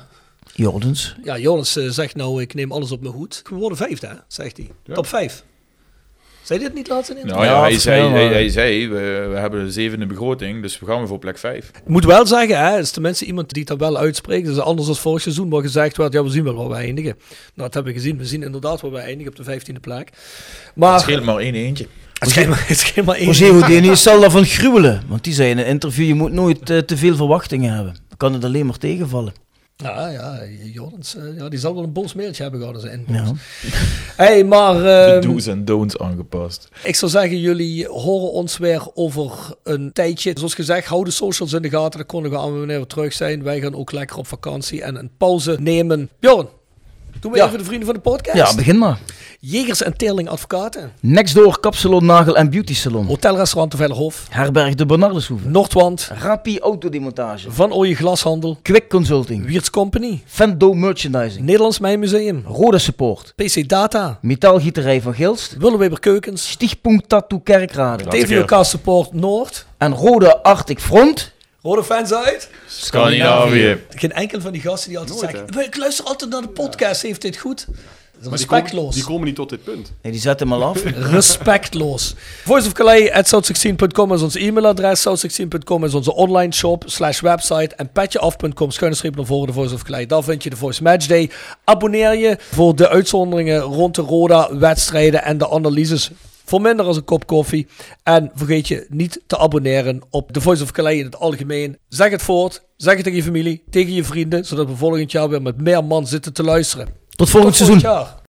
Jordens. 0.52 1.16
Ja, 1.24 1.38
Jordens 1.38 1.72
zegt 1.72 2.14
nou, 2.14 2.42
ik 2.42 2.54
neem 2.54 2.72
alles 2.72 2.92
op 2.92 3.00
mijn 3.00 3.14
hoed. 3.14 3.42
We 3.50 3.54
worden 3.54 3.78
vijfde, 3.78 4.06
hè? 4.06 4.14
zegt 4.28 4.56
hij. 4.56 4.70
Ja. 4.84 4.94
Top 4.94 5.06
vijf. 5.06 5.44
Zei 6.44 6.58
dit 6.58 6.74
niet 6.74 6.88
laatst 6.88 7.10
in 7.10 7.26
Nou 7.26 7.44
ja, 7.44 7.60
hij 7.60 7.78
zei, 7.78 8.08
hij, 8.08 8.26
hij 8.26 8.48
zei 8.48 8.88
we, 8.88 9.26
we, 9.30 9.36
hebben 9.36 9.64
de 9.64 9.72
zevende 9.72 10.06
begroting, 10.06 10.62
dus 10.62 10.78
we 10.78 10.86
gaan 10.86 10.98
weer 10.98 11.06
voor 11.06 11.18
plek 11.18 11.38
vijf. 11.38 11.68
Ik 11.68 11.88
moet 11.88 12.04
wel 12.04 12.26
zeggen, 12.26 12.58
hè, 12.58 12.78
is 12.78 12.90
tenminste 12.90 13.24
iemand 13.24 13.52
die 13.52 13.64
dat 13.64 13.78
wel 13.78 13.96
uitspreekt. 13.96 14.46
Dus 14.46 14.58
anders 14.58 14.86
dan 14.86 14.96
vorig 14.96 15.22
seizoen 15.22 15.50
waar 15.50 15.62
gezegd 15.62 15.96
werd, 15.96 16.12
ja, 16.12 16.22
we 16.22 16.30
zien 16.30 16.44
wel 16.44 16.54
waar 16.54 16.68
we 16.68 16.74
eindigen. 16.74 17.14
Nou, 17.18 17.34
dat 17.54 17.74
hebben 17.74 17.92
we 17.92 17.98
gezien. 17.98 18.18
We 18.18 18.26
zien 18.26 18.42
inderdaad 18.42 18.80
waar 18.80 18.90
we 18.90 18.98
eindigen 18.98 19.30
op 19.32 19.36
de 19.36 19.44
vijftiende 19.44 19.80
plek. 19.80 20.10
Maar, 20.74 20.92
het 20.92 21.02
scheelt 21.02 21.24
maar 21.24 21.36
één 21.36 21.54
eentje. 21.54 21.86
Het 22.18 22.28
scheelt 22.30 22.48
maar, 22.48 22.64
het 22.68 22.78
scheelt 22.78 23.06
maar 23.06 23.16
één 23.16 23.26
José 23.26 23.50
Houdini 23.50 23.96
zal 23.96 24.20
daarvan 24.20 24.44
gruwelen. 24.44 25.02
Want 25.06 25.24
die 25.24 25.32
zei 25.32 25.50
in 25.50 25.58
een 25.58 25.66
interview, 25.66 26.06
je 26.06 26.14
moet 26.14 26.32
nooit 26.32 26.70
uh, 26.70 26.78
te 26.78 26.96
veel 26.96 27.16
verwachtingen 27.16 27.74
hebben. 27.74 27.94
Dan 28.08 28.16
kan 28.16 28.32
het 28.32 28.44
alleen 28.44 28.66
maar 28.66 28.78
tegenvallen. 28.78 29.43
Ja, 29.90 30.08
ja, 30.08 30.38
Jordens, 30.72 31.16
uh, 31.16 31.36
ja, 31.38 31.48
die 31.48 31.58
zal 31.58 31.74
wel 31.74 31.82
een 31.82 31.92
boos 31.92 32.14
mailtje 32.14 32.42
hebben 32.42 32.60
gehad 32.60 32.74
als 32.74 32.84
in. 32.84 33.04
Ja. 33.08 33.32
Hey, 34.16 34.44
maar... 34.44 34.74
De 34.74 35.26
do's 35.26 35.46
en 35.46 35.64
don'ts 35.64 35.98
aangepast. 35.98 36.68
Ik 36.82 36.96
zou 36.96 37.10
zeggen, 37.10 37.40
jullie 37.40 37.88
horen 37.88 38.32
ons 38.32 38.58
weer 38.58 38.86
over 38.94 39.32
een 39.62 39.92
tijdje. 39.92 40.32
Zoals 40.34 40.54
gezegd, 40.54 40.86
hou 40.86 41.04
de 41.04 41.10
socials 41.10 41.52
in 41.52 41.62
de 41.62 41.70
gaten. 41.70 41.98
Dan 41.98 42.06
kunnen 42.06 42.30
we 42.30 42.38
aan 42.38 42.58
wanneer 42.58 42.80
we 42.80 42.86
terug 42.86 43.12
zijn. 43.12 43.42
Wij 43.42 43.60
gaan 43.60 43.74
ook 43.74 43.92
lekker 43.92 44.16
op 44.16 44.26
vakantie 44.26 44.82
en 44.82 44.96
een 44.96 45.10
pauze 45.16 45.56
nemen. 45.60 46.10
Bjorn, 46.20 46.48
doen 47.24 47.32
we 47.32 47.38
Ja. 47.38 47.46
even 47.46 47.58
de 47.58 47.64
vrienden 47.64 47.86
van 47.86 47.94
de 47.94 48.00
podcast. 48.00 48.36
Ja, 48.36 48.54
begin 48.54 48.78
maar. 48.78 48.98
Jegers 49.40 49.82
en 49.82 49.96
Teerling 49.96 50.28
Advocaten. 50.28 50.92
Nextdoor 51.00 51.60
Kapsalon, 51.60 52.04
Nagel 52.04 52.36
en 52.36 52.50
Beauty 52.50 52.74
Salon. 52.74 53.06
Hotelrestaurant 53.06 53.70
de 53.70 53.76
Vellerhof. 53.76 54.26
Herberg 54.30 54.74
de 54.74 54.86
Bernardeshoeve. 54.86 55.48
Noordwand. 55.48 56.10
Rapi 56.18 56.58
Autodemontage. 56.58 57.50
Van 57.50 57.72
Ooyen 57.72 57.96
Glashandel. 57.96 58.58
Quick 58.62 58.88
Consulting. 58.88 59.46
Wiertz 59.46 59.70
Company. 59.70 60.22
Fendo 60.26 60.72
Merchandising. 60.74 61.44
Nederlands 61.44 61.78
Mijnmuseum. 61.78 62.42
Rode 62.46 62.78
Support. 62.78 63.32
PC 63.36 63.68
Data. 63.68 64.18
Metaalgieterij 64.22 65.00
van 65.02 65.14
Gilst. 65.14 65.56
Willeweber 65.58 66.00
Keukens. 66.00 66.50
Stichtpunt 66.50 67.08
Tattoo 67.08 67.40
Kerkrade. 67.40 68.04
TVOK 68.04 68.64
Support 68.64 69.12
Noord. 69.12 69.66
En 69.78 69.94
Rode 69.94 70.42
Arctic 70.42 70.80
Front. 70.80 71.32
Rode 71.64 71.84
fans 71.84 72.12
uit. 72.12 72.48
Scandinavië. 72.68 73.78
Geen 73.90 74.12
enkel 74.12 74.40
van 74.40 74.52
die 74.52 74.60
gasten 74.60 74.88
die 74.88 74.98
altijd 74.98 75.18
zeggen... 75.18 75.44
"Maar 75.54 75.64
Ik 75.64 75.76
luister 75.76 76.04
altijd 76.04 76.30
naar 76.30 76.40
de 76.42 76.48
podcast, 76.48 77.02
heeft 77.02 77.22
dit 77.22 77.36
goed? 77.36 77.66
Die 77.66 78.22
komen, 78.22 78.38
respectloos. 78.38 78.94
die 78.94 79.04
komen 79.04 79.24
niet 79.24 79.34
tot 79.34 79.48
dit 79.48 79.64
punt. 79.64 79.92
Nee, 80.02 80.12
die 80.12 80.20
zetten 80.20 80.48
hem 80.50 80.62
al 80.62 80.68
af. 80.68 80.82
Respectloos. 81.12 82.14
Voice 82.44 82.66
of 82.66 82.72
Calais 82.72 83.10
at 83.10 83.26
south16.com 83.34 84.12
is 84.12 84.22
ons 84.22 84.34
e-mailadres. 84.34 85.06
South16.com 85.08 85.84
is 85.84 85.94
onze 85.94 86.14
online 86.14 86.52
shop 86.52 86.82
slash 86.86 87.20
website. 87.20 87.74
En 87.74 87.90
petjeaf.com 87.92 88.70
schuine 88.70 88.96
streep 88.96 89.16
naar 89.16 89.26
voren 89.26 89.46
de 89.46 89.52
Voice 89.52 89.74
of 89.74 89.82
Calais. 89.82 90.06
Daar 90.06 90.22
vind 90.24 90.42
je 90.42 90.50
de 90.50 90.56
Voice 90.56 90.82
Match 90.82 91.06
Day. 91.06 91.30
Abonneer 91.64 92.16
je 92.16 92.36
voor 92.50 92.76
de 92.76 92.88
uitzonderingen 92.88 93.60
rond 93.60 93.94
de 93.94 94.02
Roda 94.02 94.56
wedstrijden 94.58 95.22
en 95.24 95.38
de 95.38 95.50
analyses. 95.50 96.10
Voor 96.44 96.60
minder 96.60 96.86
als 96.86 96.96
een 96.96 97.04
kop 97.04 97.26
koffie. 97.26 97.66
En 98.02 98.30
vergeet 98.34 98.68
je 98.68 98.86
niet 98.88 99.20
te 99.26 99.38
abonneren 99.38 100.02
op 100.10 100.32
de 100.32 100.40
Voice 100.40 100.62
of 100.62 100.70
Calais 100.70 100.98
in 100.98 101.04
het 101.04 101.16
algemeen. 101.18 101.78
Zeg 101.88 102.10
het 102.10 102.22
voort. 102.22 102.62
Zeg 102.76 102.94
het 102.94 103.04
tegen 103.04 103.18
je 103.18 103.24
familie, 103.24 103.62
tegen 103.70 103.92
je 103.92 104.04
vrienden. 104.04 104.44
Zodat 104.44 104.66
we 104.66 104.76
volgend 104.76 105.12
jaar 105.12 105.28
weer 105.28 105.42
met 105.42 105.60
meer 105.60 105.84
man 105.84 106.06
zitten 106.06 106.32
te 106.32 106.42
luisteren. 106.42 106.88
Tot 107.08 107.30
volgend 107.30 107.56
Tot 107.56 107.66
seizoen. 107.66 107.90
jaar. 107.90 108.22